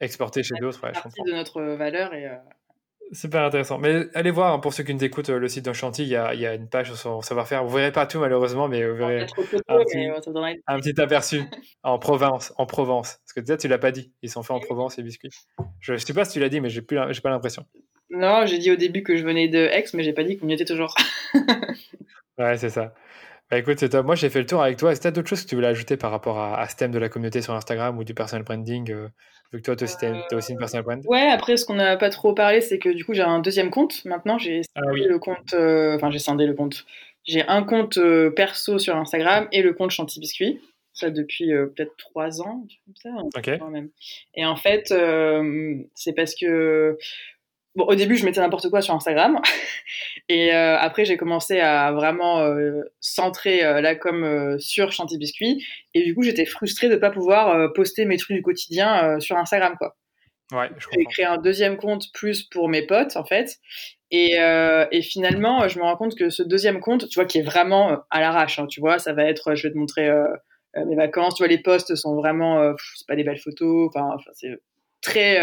exporter 0.00 0.42
chez 0.42 0.54
d'autres. 0.58 0.80
C'est 0.82 1.02
partie 1.02 1.22
de 1.26 1.32
notre 1.32 1.60
valeur 1.60 2.14
et 2.14 2.26
Super 3.12 3.42
intéressant. 3.44 3.78
Mais 3.78 4.06
allez 4.14 4.30
voir, 4.30 4.52
hein, 4.52 4.58
pour 4.58 4.74
ceux 4.74 4.82
qui 4.84 4.94
nous 4.94 5.02
écoutent, 5.02 5.30
euh, 5.30 5.38
le 5.38 5.48
site 5.48 5.64
d'Enchanti, 5.64 6.02
il 6.02 6.08
y 6.08 6.16
a, 6.16 6.34
il 6.34 6.40
y 6.40 6.46
a 6.46 6.54
une 6.54 6.68
page 6.68 6.88
sur 6.88 6.96
son 6.96 7.20
savoir-faire. 7.22 7.64
Vous 7.64 7.74
verrez 7.74 7.92
pas 7.92 8.06
tout, 8.06 8.18
malheureusement, 8.18 8.68
mais 8.68 8.86
vous 8.86 8.96
verrez 8.96 9.22
un, 9.22 10.80
petit, 10.80 11.00
aperçu 11.00 11.42
en 11.82 11.98
Provence. 11.98 12.52
En 12.58 12.66
Provence. 12.66 13.20
Parce 13.24 13.32
que 13.34 13.40
peut-être 13.40 13.60
tu 13.60 13.68
l'as 13.68 13.78
pas 13.78 13.92
dit. 13.92 14.12
Ils 14.22 14.30
sont 14.30 14.42
faits 14.42 14.56
en 14.56 14.60
Provence, 14.60 14.98
les 14.98 15.02
biscuits. 15.02 15.30
Je 15.80 15.94
ne 15.94 15.98
sais 15.98 16.12
pas 16.12 16.24
si 16.26 16.34
tu 16.34 16.40
l'as 16.40 16.50
dit, 16.50 16.60
mais 16.60 16.68
j'ai 16.68 16.82
pas 16.82 17.30
l'impression. 17.30 17.64
Non, 18.10 18.46
j'ai 18.46 18.58
dit 18.58 18.70
au 18.70 18.76
début 18.76 19.02
que 19.02 19.16
je 19.16 19.24
venais 19.24 19.48
de 19.48 19.58
Aix, 19.58 19.84
mais 19.94 20.02
j'ai 20.02 20.12
pas 20.12 20.24
dit 20.24 20.36
qu'on 20.36 20.48
y 20.48 20.54
était 20.54 20.64
toujours. 20.64 20.94
ouais, 22.38 22.56
c'est 22.56 22.70
ça. 22.70 22.94
Bah 23.50 23.58
écoute, 23.58 23.78
c'est 23.78 23.88
top. 23.88 24.04
Moi, 24.04 24.14
j'ai 24.14 24.28
fait 24.28 24.40
le 24.40 24.46
tour 24.46 24.62
avec 24.62 24.76
toi. 24.76 24.92
Est-ce 24.92 25.00
que 25.00 25.02
tu 25.02 25.08
as 25.08 25.10
d'autres 25.10 25.28
choses 25.28 25.42
que 25.42 25.48
tu 25.48 25.54
voulais 25.54 25.68
ajouter 25.68 25.96
par 25.96 26.10
rapport 26.10 26.38
à, 26.38 26.68
ce 26.68 26.76
thème 26.76 26.90
de 26.90 26.98
la 26.98 27.08
communauté 27.08 27.40
sur 27.40 27.54
Instagram 27.54 27.96
ou 27.96 28.04
du 28.04 28.12
personal 28.12 28.44
branding 28.44 28.90
euh, 28.92 29.08
Vu 29.52 29.60
que 29.60 29.64
toi, 29.64 29.76
tu 29.76 29.84
as 29.84 30.36
aussi 30.36 30.52
une 30.52 30.58
personal 30.58 30.84
brand. 30.84 31.02
Ouais, 31.06 31.28
après, 31.28 31.56
ce 31.56 31.64
qu'on 31.64 31.74
n'a 31.74 31.96
pas 31.96 32.10
trop 32.10 32.34
parlé, 32.34 32.60
c'est 32.60 32.78
que 32.78 32.90
du 32.90 33.04
coup, 33.04 33.14
j'ai 33.14 33.22
un 33.22 33.38
deuxième 33.38 33.70
compte. 33.70 34.04
Maintenant, 34.04 34.38
j'ai 34.38 34.62
ah 34.74 34.80
le 34.92 35.18
compte. 35.18 35.54
Euh, 35.54 35.96
enfin, 35.96 36.10
j'ai 36.10 36.18
scindé 36.18 36.46
le 36.46 36.54
compte. 36.54 36.84
J'ai 37.24 37.46
un 37.48 37.62
compte 37.62 37.98
euh, 37.98 38.30
perso 38.30 38.78
sur 38.78 38.96
Instagram 38.96 39.48
et 39.52 39.62
le 39.62 39.72
compte 39.72 39.90
Chanty 39.90 40.20
Biscuit. 40.20 40.60
Ça 40.92 41.10
depuis 41.10 41.50
peut-être 41.50 41.96
trois 41.96 42.42
ans, 42.42 42.66
comme 42.84 42.94
ça. 42.96 43.10
Ok. 43.36 43.50
Et 44.34 44.44
en 44.44 44.56
fait, 44.56 44.92
c'est 45.94 46.12
parce 46.12 46.34
que 46.34 46.98
Bon, 47.78 47.84
au 47.84 47.94
début, 47.94 48.16
je 48.16 48.24
mettais 48.24 48.40
n'importe 48.40 48.70
quoi 48.70 48.82
sur 48.82 48.92
Instagram. 48.92 49.40
Et 50.28 50.52
euh, 50.52 50.76
après, 50.76 51.04
j'ai 51.04 51.16
commencé 51.16 51.60
à 51.60 51.92
vraiment 51.92 52.40
euh, 52.40 52.82
centrer 52.98 53.64
euh, 53.64 53.80
la 53.80 53.94
com 53.94 54.56
sur 54.58 54.90
Chanty 54.90 55.16
Biscuit. 55.16 55.64
Et 55.94 56.02
du 56.02 56.12
coup, 56.12 56.24
j'étais 56.24 56.44
frustrée 56.44 56.88
de 56.88 56.94
ne 56.94 56.98
pas 56.98 57.10
pouvoir 57.10 57.72
poster 57.74 58.04
mes 58.04 58.16
trucs 58.16 58.36
du 58.36 58.42
quotidien 58.42 59.20
sur 59.20 59.36
Instagram, 59.36 59.76
quoi. 59.78 59.96
Ouais, 60.50 60.70
J'ai 60.92 61.04
créé 61.04 61.24
un 61.24 61.36
deuxième 61.36 61.76
compte 61.76 62.06
plus 62.12 62.42
pour 62.42 62.68
mes 62.68 62.84
potes, 62.84 63.16
en 63.16 63.24
fait. 63.24 63.58
Et, 64.10 64.38
et, 64.90 65.02
finalement, 65.02 65.68
je 65.68 65.78
me 65.78 65.84
rends 65.84 65.96
compte 65.96 66.16
que 66.16 66.30
ce 66.30 66.42
deuxième 66.42 66.80
compte, 66.80 67.08
tu 67.08 67.14
vois, 67.14 67.26
qui 67.26 67.38
est 67.38 67.42
vraiment 67.42 68.00
à 68.10 68.20
l'arrache, 68.20 68.58
hein, 68.58 68.66
tu 68.66 68.80
vois, 68.80 68.98
ça 68.98 69.12
va 69.12 69.22
être, 69.22 69.54
je 69.54 69.68
vais 69.68 69.72
te 69.72 69.78
montrer 69.78 70.10
mes 70.74 70.96
vacances, 70.96 71.36
tu 71.36 71.44
vois, 71.44 71.48
les 71.48 71.62
posts 71.62 71.94
sont 71.94 72.16
vraiment, 72.16 72.74
c'est 72.96 73.06
pas 73.06 73.14
des 73.14 73.24
belles 73.24 73.38
photos, 73.38 73.88
enfin, 73.94 74.16
c'est 74.32 74.58
très 75.00 75.38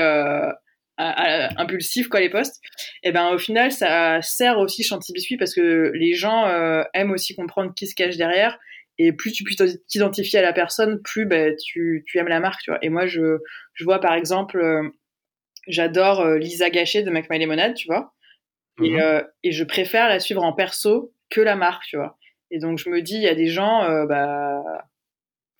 impulsif 0.97 2.07
quoi 2.07 2.21
les 2.21 2.29
posts 2.29 2.61
et 3.03 3.11
ben 3.11 3.33
au 3.33 3.37
final 3.37 3.71
ça 3.71 4.21
sert 4.21 4.57
aussi 4.59 4.83
Chanty 4.83 5.13
Biscuit 5.13 5.37
parce 5.37 5.53
que 5.53 5.91
les 5.93 6.13
gens 6.13 6.47
euh, 6.47 6.83
aiment 6.93 7.11
aussi 7.11 7.35
comprendre 7.35 7.73
qui 7.75 7.87
se 7.87 7.95
cache 7.95 8.17
derrière. 8.17 8.57
Et 8.97 9.11
plus 9.11 9.33
tu 9.33 9.43
peux 9.43 9.51
t'identifier 9.89 10.39
à 10.39 10.41
la 10.41 10.53
personne 10.53 11.01
plus 11.01 11.25
ben, 11.25 11.53
tu, 11.61 12.05
tu 12.07 12.17
aimes 12.17 12.29
la 12.29 12.39
marque 12.39 12.61
tu 12.61 12.71
vois. 12.71 12.79
Et 12.81 12.89
moi 12.89 13.07
je, 13.07 13.39
je 13.73 13.83
vois 13.83 13.99
par 13.99 14.13
exemple 14.13 14.57
euh, 14.57 14.89
j'adore 15.67 16.21
euh, 16.21 16.37
Lisa 16.37 16.69
Gachet 16.69 17.03
de 17.03 17.11
Make 17.11 17.29
My 17.29 17.39
Lemonade 17.39 17.73
tu 17.73 17.87
vois. 17.87 18.13
Et, 18.81 18.91
mhm. 18.91 19.23
et 19.43 19.51
je 19.51 19.63
préfère 19.63 20.09
la 20.09 20.19
suivre 20.19 20.43
en 20.43 20.51
perso 20.51 21.13
que 21.29 21.41
la 21.41 21.55
marque 21.55 21.83
tu 21.85 21.97
vois. 21.97 22.17
Et 22.51 22.59
donc 22.59 22.77
je 22.77 22.89
me 22.89 23.01
dis 23.01 23.15
il 23.15 23.21
y 23.21 23.27
a 23.27 23.35
des 23.35 23.47
gens 23.47 24.05
bah 24.05 24.61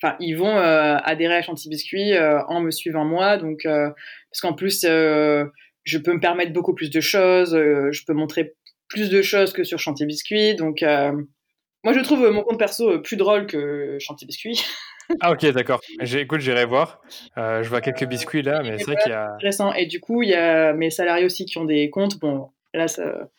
enfin 0.01 0.15
ils 0.19 0.33
vont 0.33 0.57
euh, 0.57 0.97
adhérer 1.03 1.35
à 1.35 1.41
Chanty 1.41 1.69
Biscuit 1.69 2.13
euh, 2.13 2.41
en 2.47 2.61
me 2.61 2.71
suivant 2.71 3.05
moi. 3.05 3.37
Donc 3.37 3.65
euh, 3.65 3.89
parce 4.31 4.41
qu'en 4.41 4.53
plus 4.53 4.81
je 4.83 5.97
peux 5.97 6.13
me 6.13 6.19
permettre 6.19 6.53
beaucoup 6.53 6.73
plus 6.73 6.89
de 6.89 7.01
choses 7.01 7.51
je 7.53 8.05
peux 8.05 8.13
montrer 8.13 8.55
plus 8.87 9.09
de 9.09 9.21
choses 9.21 9.53
que 9.53 9.63
sur 9.63 9.79
Chanty 9.79 10.05
Biscuit 10.05 10.55
donc 10.55 10.81
moi 10.81 11.93
je 11.93 11.99
trouve 12.01 12.29
mon 12.31 12.43
compte 12.43 12.59
perso 12.59 12.99
plus 12.99 13.17
drôle 13.17 13.47
que 13.47 13.97
Chanty 13.99 14.25
Biscuit 14.25 14.63
ah 15.21 15.31
ok 15.31 15.45
d'accord. 15.51 15.81
Écoute 16.01 16.39
j'irai 16.39 16.65
voir. 16.65 16.99
Je 17.37 17.67
vois 17.69 17.81
quelques 17.81 18.05
biscuits 18.05 18.41
là 18.41 18.63
mais 18.63 18.77
c'est 18.79 18.85
vrai 18.85 18.95
qu'il 19.01 19.11
y 19.11 19.15
a 19.15 19.33
intéressant. 19.35 19.73
Et 19.73 19.85
du 19.85 19.99
coup 19.99 20.23
il 20.23 20.29
y 20.29 20.33
a 20.33 20.73
mes 20.73 20.89
salariés 20.89 21.25
aussi 21.25 21.45
qui 21.45 21.57
ont 21.59 21.65
des 21.65 21.89
comptes. 21.91 22.19
Bon 22.19 22.49
là 22.73 22.87
ça, 22.87 23.29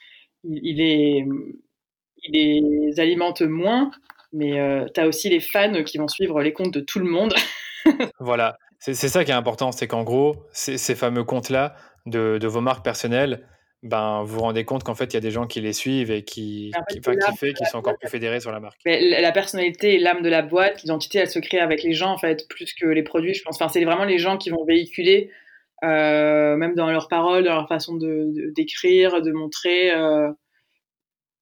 il, 0.44 0.61
il 0.62 0.80
est 0.80 1.26
il 2.22 2.32
les 2.32 3.00
alimente 3.00 3.42
moins 3.42 3.90
mais 4.37 4.61
euh, 4.61 4.87
tu 4.95 5.01
as 5.01 5.09
aussi 5.09 5.28
les 5.28 5.41
fans 5.41 5.82
qui 5.82 5.99
vont 5.99 6.09
suivre 6.09 6.43
les 6.43 6.53
comptes 6.53 6.74
de 6.74 6.80
tout 6.80 6.99
le 6.99 7.07
monde. 7.07 7.34
voilà, 8.20 8.59
c'est 8.78 8.95
ça 8.95 9.24
qui 9.24 9.30
est 9.30 9.34
important, 9.34 9.72
c'est 9.72 9.89
qu'en 9.89 10.05
gros, 10.05 10.37
ces 10.53 10.95
fameux 10.95 11.24
comptes-là 11.24 11.74
de, 12.05 12.39
de, 12.39 12.47
vos 12.47 12.61
marques 12.61 12.84
personnelles, 12.84 13.47
ben, 13.82 14.22
vous 14.22 14.34
vous 14.34 14.41
rendez 14.41 14.64
compte 14.64 14.84
qu'en 14.84 14.95
fait, 14.95 15.07
il 15.07 15.14
y 15.14 15.16
a 15.16 15.20
des 15.20 15.30
gens 15.30 15.47
qui 15.47 15.61
les 15.61 15.72
suivent 15.72 16.11
et 16.11 16.22
qui, 16.22 16.72
qui, 16.91 17.01
qui, 17.01 17.55
qui 17.55 17.64
sont 17.66 17.78
encore 17.78 17.97
plus 17.99 18.09
fédérés 18.09 18.41
sur 18.41 18.53
la 18.53 18.61
marque. 18.61 18.78
la 18.84 19.32
personnalité 19.32 19.95
et 19.95 19.99
l'âme 19.99 20.22
de 20.22 20.28
la 20.28 20.43
boîte, 20.43 20.82
l'identité, 20.82 21.18
elle 21.18 21.30
se 21.30 21.39
crée 21.39 21.59
avec 21.59 21.82
les 21.82 21.93
gens, 21.93 22.11
en 22.11 22.18
fait, 22.18 22.47
plus 22.49 22.74
que 22.74 22.87
les 22.87 23.03
produits, 23.03 23.34
je 23.34 23.43
pense. 23.43 23.57
Enfin, 23.57 23.68
c'est 23.68 23.84
vraiment 23.84 24.05
les 24.05 24.18
gens 24.18 24.37
qui 24.37 24.51
vont 24.51 24.64
véhiculer, 24.64 25.30
euh, 25.84 26.57
même 26.57 26.74
dans 26.74 26.91
leurs 26.91 27.09
paroles, 27.09 27.45
dans 27.45 27.55
leur 27.55 27.68
façon 27.68 27.97
de 27.97 28.53
d'écrire, 28.55 29.22
de, 29.22 29.32
montrer, 29.32 29.95
euh, 29.95 30.30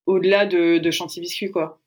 au-delà 0.07 0.47
de, 0.47 0.79
de 0.79 0.91
Chanty 0.91 1.21
Biscuit, 1.21 1.51
quoi. 1.51 1.81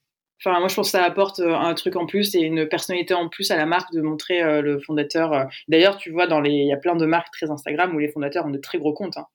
Enfin, 0.44 0.60
moi, 0.60 0.68
je 0.68 0.76
pense 0.76 0.88
que 0.88 0.98
ça 0.98 1.04
apporte 1.04 1.40
euh, 1.40 1.56
un 1.56 1.74
truc 1.74 1.96
en 1.96 2.06
plus 2.06 2.36
et 2.36 2.42
une 2.42 2.68
personnalité 2.68 3.14
en 3.14 3.28
plus 3.28 3.50
à 3.50 3.58
la 3.58 3.66
marque 3.66 3.92
de 3.92 4.02
montrer 4.02 4.44
euh, 4.44 4.62
le 4.62 4.80
fondateur. 4.80 5.34
Euh. 5.34 5.46
D'ailleurs, 5.68 5.98
tu 5.98 6.12
vois, 6.12 6.28
dans 6.28 6.40
les, 6.40 6.52
il 6.52 6.68
y 6.68 6.74
a 6.74 6.78
plein 6.78 6.96
de 6.96 7.06
marques 7.06 7.32
très 7.32 7.50
Instagram 7.50 7.96
où 7.96 8.00
les 8.00 8.10
fondateurs 8.10 8.46
ont 8.46 8.52
de 8.52 8.60
très 8.60 8.78
gros 8.78 8.94
comptes. 8.94 9.18
Hein. 9.18 9.26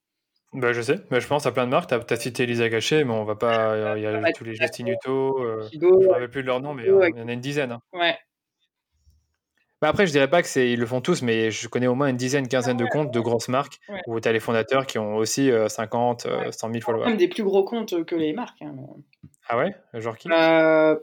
Bah, 0.52 0.72
je 0.72 0.80
sais, 0.80 1.00
mais 1.10 1.20
je 1.20 1.26
pense 1.26 1.44
à 1.46 1.52
plein 1.52 1.64
de 1.64 1.70
marques. 1.70 1.90
Tu 1.90 2.14
as, 2.14 2.16
cité 2.16 2.46
Lisa 2.46 2.68
Gachet, 2.68 3.04
mais 3.04 3.12
on 3.12 3.24
va 3.24 3.34
pas. 3.34 3.96
Il 3.96 4.02
y 4.02 4.06
a, 4.06 4.32
tous 4.32 4.44
les 4.44 4.54
Justin 4.54 4.86
Hutto, 4.86 5.38
je 5.72 5.78
ne 5.78 5.86
me 5.86 6.08
rappelle 6.08 6.30
plus 6.30 6.42
de 6.42 6.46
leur 6.46 6.60
nom, 6.60 6.74
mais 6.74 6.84
il 6.84 7.18
y 7.18 7.22
en 7.22 7.28
a 7.28 7.32
une 7.32 7.40
dizaine. 7.40 7.72
Hein. 7.72 7.80
Ouais. 7.92 8.16
Bah 9.80 9.88
après, 9.88 10.06
je 10.06 10.12
dirais 10.12 10.30
pas 10.30 10.42
que 10.42 10.48
c'est 10.48 10.70
ils 10.70 10.78
le 10.78 10.86
font 10.86 11.00
tous, 11.00 11.22
mais 11.22 11.50
je 11.50 11.66
connais 11.66 11.88
au 11.88 11.96
moins 11.96 12.06
une 12.06 12.16
dizaine, 12.16 12.46
quinzaine 12.46 12.76
de 12.76 12.86
comptes 12.86 13.12
de 13.12 13.18
grosses 13.18 13.48
marques 13.48 13.80
où 14.06 14.20
tu 14.20 14.28
as 14.28 14.32
les 14.32 14.38
fondateurs 14.38 14.86
qui 14.86 14.98
ont 14.98 15.16
aussi 15.16 15.50
50, 15.66 16.28
100 16.52 16.70
000 16.70 16.80
followers. 16.80 17.08
Même 17.08 17.16
des 17.16 17.26
plus 17.26 17.42
gros 17.42 17.64
comptes 17.64 18.04
que 18.04 18.14
les 18.14 18.32
marques. 18.32 18.62
Hein, 18.62 18.76
ah 19.48 19.58
ouais? 19.58 19.74
Genre 19.94 20.16
qui? 20.16 20.28
Euh, 20.30 20.96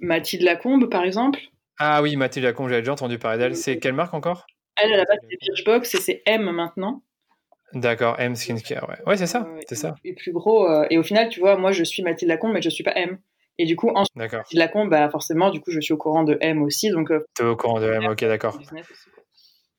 Mathilde 0.00 0.42
Lacombe, 0.42 0.88
par 0.88 1.04
exemple. 1.04 1.40
Ah 1.78 2.02
oui, 2.02 2.16
Mathilde 2.16 2.46
Lacombe, 2.46 2.68
j'avais 2.68 2.82
déjà 2.82 2.92
entendu 2.92 3.18
parler 3.18 3.38
d'elle. 3.38 3.56
C'est 3.56 3.78
quelle 3.78 3.92
marque 3.92 4.14
encore? 4.14 4.46
Elle, 4.82 4.92
à 4.92 4.96
la 4.96 5.04
base, 5.04 5.18
c'est 5.28 5.38
Birchbox 5.40 5.94
et 5.94 5.98
c'est 5.98 6.22
M 6.26 6.50
maintenant. 6.50 7.02
D'accord, 7.72 8.18
M 8.18 8.36
Skincare, 8.36 8.88
ouais. 8.88 8.96
Ouais, 9.06 9.16
c'est 9.16 9.26
ça, 9.26 9.46
c'est 9.68 9.74
ça. 9.74 9.94
Et 10.04 10.14
plus 10.14 10.32
gros. 10.32 10.68
Euh, 10.68 10.86
et 10.90 10.98
au 10.98 11.02
final, 11.02 11.28
tu 11.28 11.40
vois, 11.40 11.56
moi, 11.56 11.72
je 11.72 11.84
suis 11.84 12.02
Mathilde 12.02 12.30
Lacombe, 12.30 12.52
mais 12.52 12.62
je 12.62 12.70
suis 12.70 12.84
pas 12.84 12.92
M. 12.94 13.18
Et 13.58 13.64
du 13.64 13.74
coup, 13.74 13.90
ensuite, 13.94 14.16
Mathilde 14.16 14.58
Lacombe, 14.58 14.90
bah, 14.90 15.08
forcément, 15.10 15.50
du 15.50 15.60
coup, 15.60 15.70
je 15.70 15.80
suis 15.80 15.92
au 15.92 15.96
courant 15.96 16.24
de 16.24 16.38
M 16.40 16.62
aussi. 16.62 16.90
Donc, 16.90 17.10
euh, 17.10 17.24
es 17.40 17.42
au 17.42 17.56
courant 17.56 17.80
de 17.80 17.90
M, 17.90 18.04
ok, 18.06 18.20
d'accord. 18.24 18.58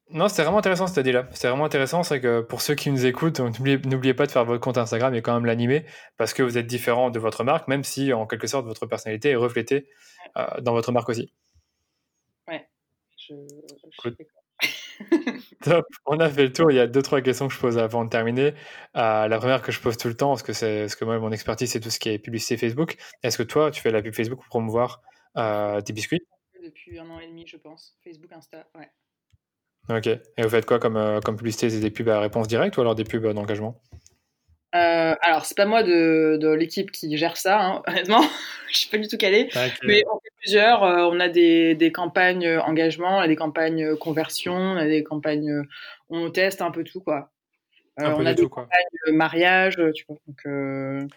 Non, 0.09 0.29
c'était 0.29 0.43
vraiment 0.43 0.59
intéressant 0.59 0.87
cette 0.87 0.97
idée-là. 0.97 1.27
C'est 1.31 1.49
vraiment 1.49 1.65
intéressant. 1.65 2.03
C'est 2.03 2.21
que 2.21 2.41
pour 2.41 2.61
ceux 2.61 2.75
qui 2.75 2.89
nous 2.91 3.05
écoutent, 3.05 3.39
n'oubliez 3.39 4.13
pas 4.13 4.25
de 4.25 4.31
faire 4.31 4.45
votre 4.45 4.61
compte 4.61 4.77
Instagram 4.77 5.13
et 5.13 5.21
quand 5.21 5.33
même 5.33 5.45
l'animer 5.45 5.85
parce 6.17 6.33
que 6.33 6.43
vous 6.43 6.57
êtes 6.57 6.67
différent 6.67 7.09
de 7.09 7.19
votre 7.19 7.43
marque, 7.43 7.67
même 7.67 7.83
si 7.83 8.13
en 8.13 8.25
quelque 8.25 8.47
sorte 8.47 8.65
votre 8.65 8.85
personnalité 8.85 9.31
est 9.31 9.35
reflétée 9.35 9.89
euh, 10.37 10.61
dans 10.61 10.71
votre 10.71 10.93
marque 10.93 11.09
aussi. 11.09 11.33
Ouais. 12.47 12.69
Je, 13.17 13.33
Top. 15.61 15.85
On 16.05 16.19
a 16.19 16.29
fait 16.29 16.43
le 16.43 16.53
tour. 16.53 16.71
Il 16.71 16.75
y 16.75 16.79
a 16.79 16.87
deux, 16.87 17.01
trois 17.01 17.21
questions 17.21 17.47
que 17.47 17.53
je 17.53 17.59
pose 17.59 17.77
avant 17.77 18.05
de 18.05 18.09
terminer. 18.09 18.53
Euh, 18.95 19.27
la 19.27 19.37
première 19.37 19.61
que 19.61 19.71
je 19.71 19.79
pose 19.79 19.97
tout 19.97 20.07
le 20.07 20.15
temps, 20.15 20.29
parce 20.29 20.43
que 20.43 20.53
c'est 20.53 20.87
ce 20.87 20.95
que 20.95 21.05
moi, 21.05 21.19
mon 21.19 21.31
expertise, 21.31 21.71
c'est 21.71 21.79
tout 21.79 21.89
ce 21.89 21.99
qui 21.99 22.09
est 22.09 22.19
publicité 22.19 22.57
Facebook. 22.57 22.97
Est-ce 23.23 23.37
que 23.37 23.43
toi, 23.43 23.71
tu 23.71 23.81
fais 23.81 23.91
la 23.91 24.01
pub 24.01 24.13
Facebook 24.13 24.39
pour 24.39 24.47
promouvoir 24.47 25.01
euh, 25.37 25.81
tes 25.81 25.93
biscuits? 25.93 26.21
Depuis 26.63 26.99
un 26.99 27.09
an 27.09 27.19
et 27.19 27.27
demi, 27.27 27.45
je 27.47 27.57
pense. 27.57 27.97
Facebook, 28.03 28.31
Insta, 28.31 28.67
ouais. 28.75 28.89
Ok. 29.89 30.07
Et 30.07 30.41
vous 30.41 30.49
faites 30.49 30.65
quoi 30.65 30.79
comme, 30.79 30.97
euh, 30.97 31.19
comme 31.21 31.37
publicité? 31.37 31.69
C'est 31.69 31.79
des 31.79 31.91
pubs 31.91 32.09
à 32.09 32.19
réponse 32.19 32.47
directe 32.47 32.77
ou 32.77 32.81
alors 32.81 32.95
des 32.95 33.03
pubs 33.03 33.25
d'engagement? 33.25 33.79
Euh, 34.75 35.15
alors, 35.21 35.45
c'est 35.45 35.55
pas 35.55 35.65
moi 35.65 35.81
de, 35.81 36.37
de 36.39 36.49
l'équipe 36.49 36.91
qui 36.91 37.15
gère 37.17 37.37
ça, 37.37 37.61
hein, 37.61 37.83
honnêtement. 37.87 38.21
je 38.71 38.77
suis 38.77 38.89
pas 38.89 38.97
du 38.97 39.07
tout 39.07 39.17
calée. 39.17 39.49
Mais 39.83 40.03
on 40.11 40.19
fait 40.19 40.33
plusieurs. 40.41 40.83
Euh, 40.83 41.09
on 41.09 41.19
a 41.19 41.29
des, 41.29 41.75
des, 41.75 41.91
campagnes 41.91 42.57
engagement, 42.59 43.17
on 43.17 43.21
a 43.21 43.27
des 43.27 43.35
campagnes 43.35 43.95
conversion, 43.95 44.53
on 44.53 44.77
a 44.77 44.85
des 44.85 45.03
campagnes. 45.03 45.63
On 46.09 46.29
teste 46.31 46.61
un 46.61 46.71
peu 46.71 46.83
tout, 46.83 47.01
quoi. 47.01 47.31
Euh, 47.99 48.13
on 48.17 48.25
a 48.25 48.33
des 48.33 48.47
campagnes 48.47 49.13
mariage, 49.13 49.77
tu 49.95 50.05
vois. 50.07 50.17
Donc, 50.27 51.07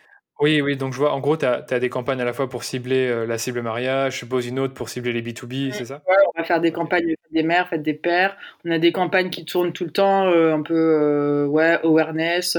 oui, 0.41 0.61
oui, 0.61 0.76
donc 0.76 0.93
je 0.93 0.99
vois, 0.99 1.12
en 1.12 1.20
gros, 1.20 1.36
tu 1.36 1.45
as, 1.47 1.61
des 1.61 1.88
campagnes 1.88 2.20
à 2.20 2.24
la 2.24 2.32
fois 2.32 2.49
pour 2.49 2.64
cibler 2.64 3.09
euh, 3.09 3.26
la 3.26 3.38
cible 3.38 3.62
mariage, 3.62 4.14
je 4.14 4.18
suppose 4.18 4.47
une 4.47 4.59
autre 4.59 4.74
pour 4.74 4.88
cibler 4.88 5.12
les 5.12 5.22
B2B, 5.22 5.68
mmh. 5.68 5.72
c'est 5.72 5.84
ça? 5.84 6.03
Ouais, 6.09 6.16
on 6.34 6.38
va 6.38 6.45
faire 6.45 6.61
des 6.61 6.72
campagnes 6.72 7.14
des 7.30 7.43
mères, 7.43 7.68
faites 7.68 7.82
des 7.82 7.95
pères. 7.95 8.36
On 8.64 8.70
a 8.70 8.78
des 8.78 8.93
campagnes 8.93 9.30
qui 9.30 9.45
tournent 9.45 9.72
tout 9.72 9.84
le 9.84 9.93
temps, 9.93 10.26
euh, 10.26 10.55
un 10.55 10.62
peu 10.62 10.74
euh, 10.74 11.47
ouais, 11.47 11.78
awareness, 11.84 12.57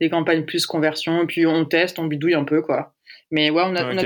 des 0.00 0.10
campagnes 0.10 0.44
plus 0.44 0.66
conversion, 0.66 1.26
puis 1.26 1.46
on 1.46 1.64
teste, 1.64 1.98
on 1.98 2.04
bidouille 2.04 2.34
un 2.34 2.44
peu, 2.44 2.62
quoi. 2.62 2.94
Mais 3.30 3.50
ouais, 3.50 3.62
on 3.64 3.76
a, 3.76 3.84
on 3.84 3.98
a 3.98 4.02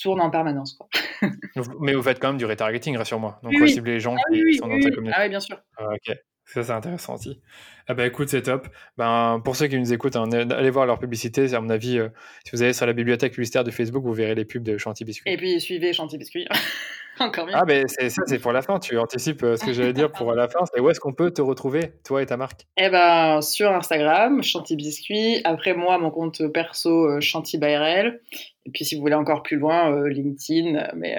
tourne 0.00 0.20
en 0.20 0.30
permanence. 0.30 0.74
Quoi. 0.74 0.88
Mais 1.80 1.94
vous 1.94 2.02
faites 2.02 2.18
quand 2.18 2.28
même 2.28 2.38
du 2.38 2.46
retargeting, 2.46 2.96
rassure-moi. 2.96 3.38
Donc, 3.42 3.52
on 3.56 3.60
va 3.60 3.66
cibler 3.66 3.92
les 3.94 4.00
gens 4.00 4.16
ah 4.16 4.32
qui 4.32 4.54
sont 4.54 4.66
dans 4.66 4.80
ta 4.80 4.90
communauté. 4.90 5.16
Ah 5.16 5.22
oui, 5.22 5.28
bien 5.28 5.40
sûr. 5.40 5.60
Ah, 5.76 5.86
ok. 5.92 6.16
Ça, 6.52 6.64
c'est 6.64 6.72
intéressant 6.72 7.14
aussi. 7.14 7.40
Ah 7.86 7.94
bah 7.94 8.06
écoute, 8.06 8.28
c'est 8.28 8.42
top. 8.42 8.66
Ben, 8.98 9.40
pour 9.44 9.54
ceux 9.54 9.68
qui 9.68 9.78
nous 9.78 9.92
écoutent, 9.92 10.16
hein, 10.16 10.28
allez 10.32 10.70
voir 10.70 10.84
leur 10.84 10.98
publicité. 10.98 11.54
À 11.54 11.60
mon 11.60 11.70
avis, 11.70 11.98
euh, 11.98 12.08
si 12.44 12.50
vous 12.52 12.62
allez 12.62 12.72
sur 12.72 12.86
la 12.86 12.92
bibliothèque 12.92 13.32
publicitaire 13.32 13.62
de 13.62 13.70
Facebook, 13.70 14.02
vous 14.02 14.12
verrez 14.12 14.34
les 14.34 14.44
pubs 14.44 14.62
de 14.62 14.76
Chanty 14.76 15.04
Biscuit. 15.04 15.30
Et 15.30 15.36
puis 15.36 15.60
suivez 15.60 15.92
Chanty 15.92 16.18
Biscuit. 16.18 16.46
Encore 17.20 17.46
mieux. 17.46 17.52
Ah 17.54 17.64
ben 17.64 17.84
c'est 17.86 18.10
ça, 18.10 18.22
c'est 18.26 18.40
pour 18.40 18.52
la 18.52 18.62
fin. 18.62 18.80
Tu 18.80 18.98
anticipes 18.98 19.42
euh, 19.44 19.56
ce 19.56 19.64
que 19.64 19.72
j'allais 19.72 19.92
dire 19.92 20.10
pour 20.10 20.32
la 20.32 20.48
fin. 20.48 20.60
C'est 20.72 20.80
où 20.80 20.90
est-ce 20.90 20.98
qu'on 20.98 21.12
peut 21.12 21.30
te 21.30 21.42
retrouver, 21.42 21.92
toi 22.04 22.22
et 22.22 22.26
ta 22.26 22.36
marque? 22.36 22.66
Eh 22.76 22.88
ben 22.88 23.40
sur 23.42 23.70
Instagram, 23.70 24.42
Chanty 24.42 24.74
Biscuit. 24.74 25.40
Après 25.44 25.74
moi, 25.74 25.98
mon 25.98 26.10
compte 26.10 26.46
perso, 26.52 27.06
euh, 27.06 27.20
Chanty 27.20 27.58
Bayrel. 27.58 28.20
Et 28.66 28.70
puis 28.70 28.84
si 28.84 28.96
vous 28.96 29.02
voulez 29.02 29.14
encore 29.14 29.44
plus 29.44 29.58
loin, 29.58 30.08
LinkedIn. 30.08 30.92
Mais 30.96 31.16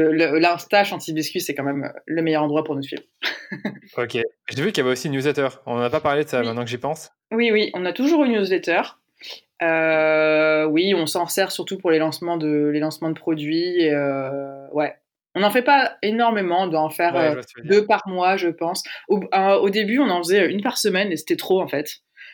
l'insta 0.00 0.84
Chanty 0.84 1.12
Biscuit, 1.12 1.40
c'est 1.40 1.54
quand 1.54 1.64
même 1.64 1.92
le 2.06 2.22
meilleur 2.22 2.42
endroit 2.42 2.64
pour 2.64 2.74
nous 2.74 2.82
suivre. 2.82 3.02
ok. 3.96 4.18
J'ai 4.50 4.62
vu 4.62 4.72
qu'il 4.72 4.78
y 4.78 4.80
avait 4.80 4.92
aussi 4.92 5.08
une 5.08 5.14
newsletter. 5.14 5.48
On 5.66 5.78
n'a 5.78 5.90
pas 5.90 6.00
parlé 6.00 6.24
de 6.24 6.28
ça 6.28 6.42
maintenant 6.42 6.64
que 6.64 6.70
j'y 6.70 6.78
pense. 6.78 7.10
Oui, 7.30 7.50
oui, 7.52 7.70
on 7.74 7.84
a 7.84 7.92
toujours 7.92 8.24
une 8.24 8.32
newsletter. 8.32 8.82
Euh, 9.62 10.64
oui, 10.64 10.94
on 10.94 11.06
s'en 11.06 11.26
sert 11.26 11.52
surtout 11.52 11.78
pour 11.78 11.90
les 11.90 11.98
lancements 11.98 12.36
de, 12.36 12.70
les 12.72 12.80
lancements 12.80 13.10
de 13.10 13.18
produits. 13.18 13.88
Euh, 13.88 14.68
ouais. 14.72 14.94
On 15.36 15.40
n'en 15.40 15.50
fait 15.50 15.62
pas 15.62 15.96
énormément, 16.02 16.62
on 16.62 16.66
doit 16.68 16.80
en 16.80 16.90
faire 16.90 17.16
euh, 17.16 17.40
deux 17.64 17.86
par 17.86 18.02
mois, 18.06 18.36
je 18.36 18.48
pense. 18.48 18.84
Au, 19.08 19.68
début, 19.68 19.98
on 19.98 20.08
en 20.08 20.22
faisait 20.22 20.48
une 20.48 20.62
par 20.62 20.78
semaine 20.78 21.10
et 21.10 21.16
c'était 21.16 21.36
trop 21.36 21.60
en 21.60 21.66
fait. 21.66 21.88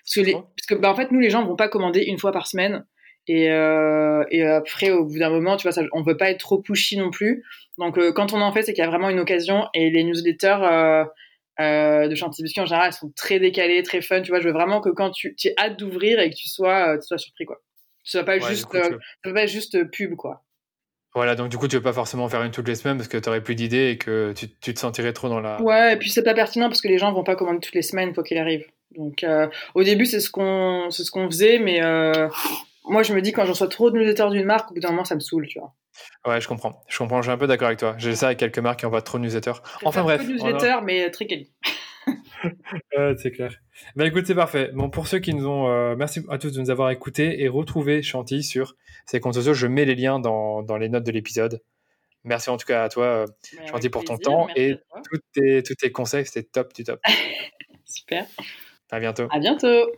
Parce 0.05 0.15
que, 0.15 0.21
les, 0.21 0.33
parce 0.33 0.67
que 0.69 0.75
bah, 0.75 0.91
en 0.91 0.95
fait, 0.95 1.11
nous, 1.11 1.21
les 1.21 1.31
gens 1.31 1.43
ne 1.43 1.47
vont 1.47 1.57
pas 1.57 1.69
commander 1.69 2.03
une 2.03 2.19
fois 2.19 2.33
par 2.33 2.47
semaine. 2.47 2.85
Et, 3.27 3.45
et 3.45 4.45
après, 4.45 4.91
au 4.91 5.05
bout 5.05 5.19
d'un 5.19 5.31
moment, 5.31 5.57
tu 5.57 5.63
vois, 5.63 5.73
ça, 5.73 5.83
on 5.93 6.03
veut 6.03 6.17
pas 6.17 6.31
être 6.31 6.41
trop 6.41 6.59
pushy 6.59 6.97
non 6.97 7.11
plus. 7.11 7.45
Donc, 7.79 7.99
quand 8.15 8.33
on 8.33 8.41
en 8.41 8.53
fait, 8.53 8.63
c'est 8.63 8.73
qu'il 8.73 8.83
y 8.83 8.87
a 8.87 8.91
vraiment 8.91 9.09
une 9.09 9.21
occasion. 9.21 9.67
Et 9.73 9.91
les 9.91 10.03
newsletters, 10.03 11.07
euh, 11.61 12.09
de 12.09 12.15
Chantilly 12.15 12.45
Biscuit 12.45 12.63
en 12.63 12.67
général, 12.67 12.87
elles 12.87 12.95
sont 12.95 13.13
très 13.15 13.39
décalées, 13.39 13.83
très 13.83 14.01
fun. 14.01 14.23
Tu 14.23 14.31
vois, 14.31 14.41
je 14.41 14.47
veux 14.47 14.53
vraiment 14.53 14.81
que 14.81 14.89
quand 14.89 15.11
tu, 15.11 15.35
tu 15.37 15.51
hâte 15.59 15.79
d'ouvrir 15.79 16.19
et 16.19 16.31
que 16.31 16.35
tu 16.35 16.49
sois, 16.49 16.95
euh, 16.95 16.99
tu 16.99 17.07
sois 17.07 17.19
surpris, 17.19 17.45
quoi. 17.45 17.61
Tu 18.03 18.13
sois 18.13 18.25
pas 18.25 18.39
juste, 18.39 18.75
euh, 18.75 18.99
pas 19.35 19.47
juste 19.47 19.91
pub, 19.91 20.15
quoi. 20.17 20.43
Voilà, 21.15 21.35
donc 21.35 21.51
du 21.51 21.59
coup, 21.59 21.69
tu 21.69 21.77
veux 21.77 21.83
pas 21.83 21.93
forcément 21.93 22.29
faire 22.29 22.43
une 22.45 22.53
toutes 22.53 22.69
les 22.69 22.77
semaines 22.77 22.97
parce 22.97 23.09
que 23.09 23.19
tu 23.19 23.29
aurais 23.29 23.43
plus 23.43 23.57
d'idées 23.57 23.91
et 23.91 23.99
que 23.99 24.33
tu, 24.35 24.49
tu, 24.61 24.73
te 24.73 24.79
sentirais 24.79 25.13
trop 25.13 25.29
dans 25.29 25.41
la. 25.41 25.61
Ouais, 25.61 25.95
et 25.95 25.97
puis 25.97 26.09
c'est 26.09 26.23
pas 26.23 26.35
pertinent 26.35 26.69
parce 26.69 26.81
que 26.81 26.89
les 26.89 26.99
gens 26.99 27.13
vont 27.13 27.25
pas 27.25 27.37
commander 27.37 27.61
toutes 27.61 27.75
les 27.75 27.83
semaines, 27.83 28.15
quoi 28.15 28.23
qu'il 28.23 28.39
arrive. 28.39 28.65
Donc, 28.97 29.27
au 29.75 29.83
début, 29.83 30.07
c'est 30.07 30.21
ce 30.21 30.31
qu'on, 30.31 30.89
c'est 30.91 31.05
ce 31.05 31.11
qu'on 31.11 31.27
faisait, 31.27 31.59
mais 31.59 31.81
moi, 32.91 33.03
je 33.03 33.15
me 33.15 33.23
dis 33.23 33.33
quand 33.33 33.45
j'en 33.45 33.53
reçois 33.53 33.69
trop 33.69 33.91
de 33.91 33.99
newsletters 33.99 34.31
d'une 34.31 34.45
marque, 34.45 34.71
au 34.71 34.75
bout 34.75 34.81
d'un 34.81 34.91
moment, 34.91 35.05
ça 35.05 35.15
me 35.15 35.21
saoule, 35.21 35.47
tu 35.47 35.59
vois. 35.59 35.75
Ouais, 36.27 36.41
je 36.41 36.49
comprends. 36.49 36.83
Je 36.89 36.99
comprends. 36.99 37.23
Je 37.23 37.27
suis 37.29 37.33
un 37.33 37.39
peu 37.39 37.47
d'accord 37.47 37.69
avec 37.69 37.79
toi. 37.79 37.95
J'ai 37.99 38.15
ça 38.15 38.27
avec 38.27 38.39
quelques 38.39 38.59
marques 38.59 38.81
qui 38.81 38.87
envoient 38.87 39.03
trop 39.03 39.19
de 39.19 39.25
newsletters. 39.25 39.61
Enfin 39.85 40.03
bref. 40.03 40.27
de 40.27 40.33
newsletters, 40.33 40.81
mais 40.85 41.11
très 41.11 41.27
quali. 41.27 41.53
c'est 43.19 43.31
clair. 43.31 43.55
Bah 43.97 44.07
écoute, 44.07 44.27
c'est 44.27 44.35
parfait. 44.35 44.71
Bon, 44.75 44.91
pour 44.91 45.07
ceux 45.07 45.19
qui 45.19 45.35
nous 45.35 45.47
ont, 45.47 45.69
euh, 45.69 45.95
merci 45.97 46.21
à 46.29 46.39
tous 46.39 46.53
de 46.53 46.61
nous 46.61 46.71
avoir 46.71 46.91
écoutés 46.91 47.43
et 47.43 47.49
retrouvé 47.49 48.03
Chantilly 48.03 48.43
sur 48.43 48.75
ses 49.07 49.21
comptes 49.21 49.35
sociaux. 49.35 49.55
Je 49.55 49.67
mets 49.67 49.85
les 49.85 49.95
liens 49.95 50.19
dans, 50.19 50.63
dans 50.63 50.77
les 50.77 50.89
notes 50.89 51.05
de 51.05 51.13
l'épisode. 51.13 51.63
Merci 52.25 52.51
en 52.51 52.57
tout 52.57 52.67
cas 52.67 52.83
à 52.83 52.89
toi, 52.89 53.05
euh, 53.05 53.27
Chantilly, 53.71 53.89
pour 53.89 54.05
ton 54.05 54.19
temps 54.19 54.49
et 54.55 54.77
tous 55.11 55.21
tes, 55.33 55.63
tous 55.63 55.75
tes 55.75 55.93
conseils. 55.93 56.27
C'était 56.27 56.43
top 56.43 56.75
du 56.75 56.85
top. 56.85 57.01
Super. 57.85 58.27
À 58.91 59.01
bientôt. 59.01 59.29
À 59.31 59.39
bientôt. 59.39 59.91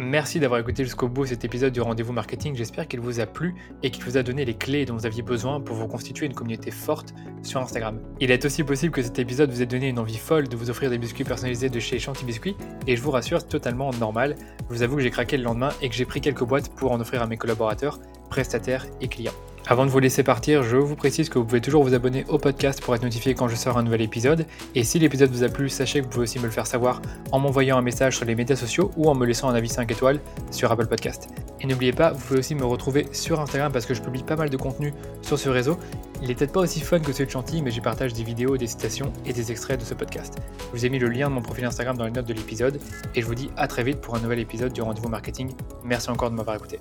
Merci 0.00 0.38
d'avoir 0.38 0.60
écouté 0.60 0.84
jusqu'au 0.84 1.08
bout 1.08 1.26
cet 1.26 1.44
épisode 1.44 1.72
du 1.72 1.80
rendez-vous 1.80 2.12
marketing. 2.12 2.54
J'espère 2.54 2.86
qu'il 2.86 3.00
vous 3.00 3.18
a 3.18 3.26
plu 3.26 3.56
et 3.82 3.90
qu'il 3.90 4.04
vous 4.04 4.16
a 4.16 4.22
donné 4.22 4.44
les 4.44 4.54
clés 4.54 4.84
dont 4.84 4.94
vous 4.94 5.06
aviez 5.06 5.22
besoin 5.22 5.60
pour 5.60 5.74
vous 5.74 5.88
constituer 5.88 6.26
une 6.26 6.34
communauté 6.34 6.70
forte 6.70 7.12
sur 7.42 7.60
Instagram. 7.60 7.98
Il 8.20 8.30
est 8.30 8.44
aussi 8.44 8.62
possible 8.62 8.92
que 8.92 9.02
cet 9.02 9.18
épisode 9.18 9.50
vous 9.50 9.60
ait 9.60 9.66
donné 9.66 9.88
une 9.88 9.98
envie 9.98 10.16
folle 10.16 10.46
de 10.46 10.56
vous 10.56 10.70
offrir 10.70 10.88
des 10.88 10.98
biscuits 10.98 11.24
personnalisés 11.24 11.68
de 11.68 11.80
chez 11.80 11.98
Chanty 11.98 12.24
Biscuits 12.24 12.54
et 12.86 12.94
je 12.94 13.02
vous 13.02 13.10
rassure, 13.10 13.44
totalement 13.44 13.90
normal. 13.94 14.36
Je 14.70 14.76
vous 14.76 14.82
avoue 14.82 14.98
que 14.98 15.02
j'ai 15.02 15.10
craqué 15.10 15.36
le 15.36 15.42
lendemain 15.42 15.70
et 15.82 15.88
que 15.88 15.96
j'ai 15.96 16.04
pris 16.04 16.20
quelques 16.20 16.44
boîtes 16.44 16.72
pour 16.76 16.92
en 16.92 17.00
offrir 17.00 17.20
à 17.20 17.26
mes 17.26 17.36
collaborateurs, 17.36 17.98
prestataires 18.30 18.86
et 19.00 19.08
clients. 19.08 19.34
Avant 19.70 19.84
de 19.84 19.90
vous 19.90 19.98
laisser 19.98 20.22
partir, 20.22 20.62
je 20.62 20.78
vous 20.78 20.96
précise 20.96 21.28
que 21.28 21.38
vous 21.38 21.44
pouvez 21.44 21.60
toujours 21.60 21.84
vous 21.84 21.92
abonner 21.92 22.24
au 22.28 22.38
podcast 22.38 22.80
pour 22.80 22.94
être 22.94 23.02
notifié 23.02 23.34
quand 23.34 23.48
je 23.48 23.54
sors 23.54 23.76
un 23.76 23.82
nouvel 23.82 24.00
épisode. 24.00 24.46
Et 24.74 24.82
si 24.82 24.98
l'épisode 24.98 25.30
vous 25.30 25.42
a 25.42 25.50
plu, 25.50 25.68
sachez 25.68 26.00
que 26.00 26.04
vous 26.04 26.10
pouvez 26.10 26.22
aussi 26.22 26.38
me 26.38 26.46
le 26.46 26.50
faire 26.50 26.66
savoir 26.66 27.02
en 27.32 27.38
m'envoyant 27.38 27.76
un 27.76 27.82
message 27.82 28.16
sur 28.16 28.24
les 28.24 28.34
médias 28.34 28.56
sociaux 28.56 28.90
ou 28.96 29.10
en 29.10 29.14
me 29.14 29.26
laissant 29.26 29.50
un 29.50 29.54
avis 29.54 29.68
5 29.68 29.90
étoiles 29.90 30.20
sur 30.50 30.72
Apple 30.72 30.86
Podcast. 30.86 31.28
Et 31.60 31.66
n'oubliez 31.66 31.92
pas, 31.92 32.12
vous 32.12 32.18
pouvez 32.18 32.38
aussi 32.38 32.54
me 32.54 32.64
retrouver 32.64 33.08
sur 33.12 33.40
Instagram 33.40 33.70
parce 33.70 33.84
que 33.84 33.92
je 33.92 34.00
publie 34.00 34.22
pas 34.22 34.36
mal 34.36 34.48
de 34.48 34.56
contenu 34.56 34.94
sur 35.20 35.38
ce 35.38 35.50
réseau. 35.50 35.76
Il 36.22 36.30
est 36.30 36.34
peut-être 36.34 36.52
pas 36.52 36.60
aussi 36.60 36.80
fun 36.80 37.00
que 37.00 37.12
celui 37.12 37.26
de 37.26 37.30
Chantilly, 37.30 37.60
mais 37.60 37.70
j'y 37.70 37.82
partage 37.82 38.14
des 38.14 38.24
vidéos, 38.24 38.56
des 38.56 38.68
citations 38.68 39.12
et 39.26 39.34
des 39.34 39.52
extraits 39.52 39.78
de 39.78 39.84
ce 39.84 39.92
podcast. 39.92 40.38
Je 40.72 40.78
vous 40.78 40.86
ai 40.86 40.88
mis 40.88 40.98
le 40.98 41.10
lien 41.10 41.28
de 41.28 41.34
mon 41.34 41.42
profil 41.42 41.66
Instagram 41.66 41.94
dans 41.94 42.06
les 42.06 42.10
notes 42.10 42.26
de 42.26 42.32
l'épisode 42.32 42.80
et 43.14 43.20
je 43.20 43.26
vous 43.26 43.34
dis 43.34 43.50
à 43.58 43.68
très 43.68 43.84
vite 43.84 44.00
pour 44.00 44.14
un 44.14 44.20
nouvel 44.20 44.38
épisode 44.38 44.72
du 44.72 44.80
rendez-vous 44.80 45.10
marketing. 45.10 45.52
Merci 45.84 46.08
encore 46.08 46.30
de 46.30 46.36
m'avoir 46.36 46.56
écouté. 46.56 46.78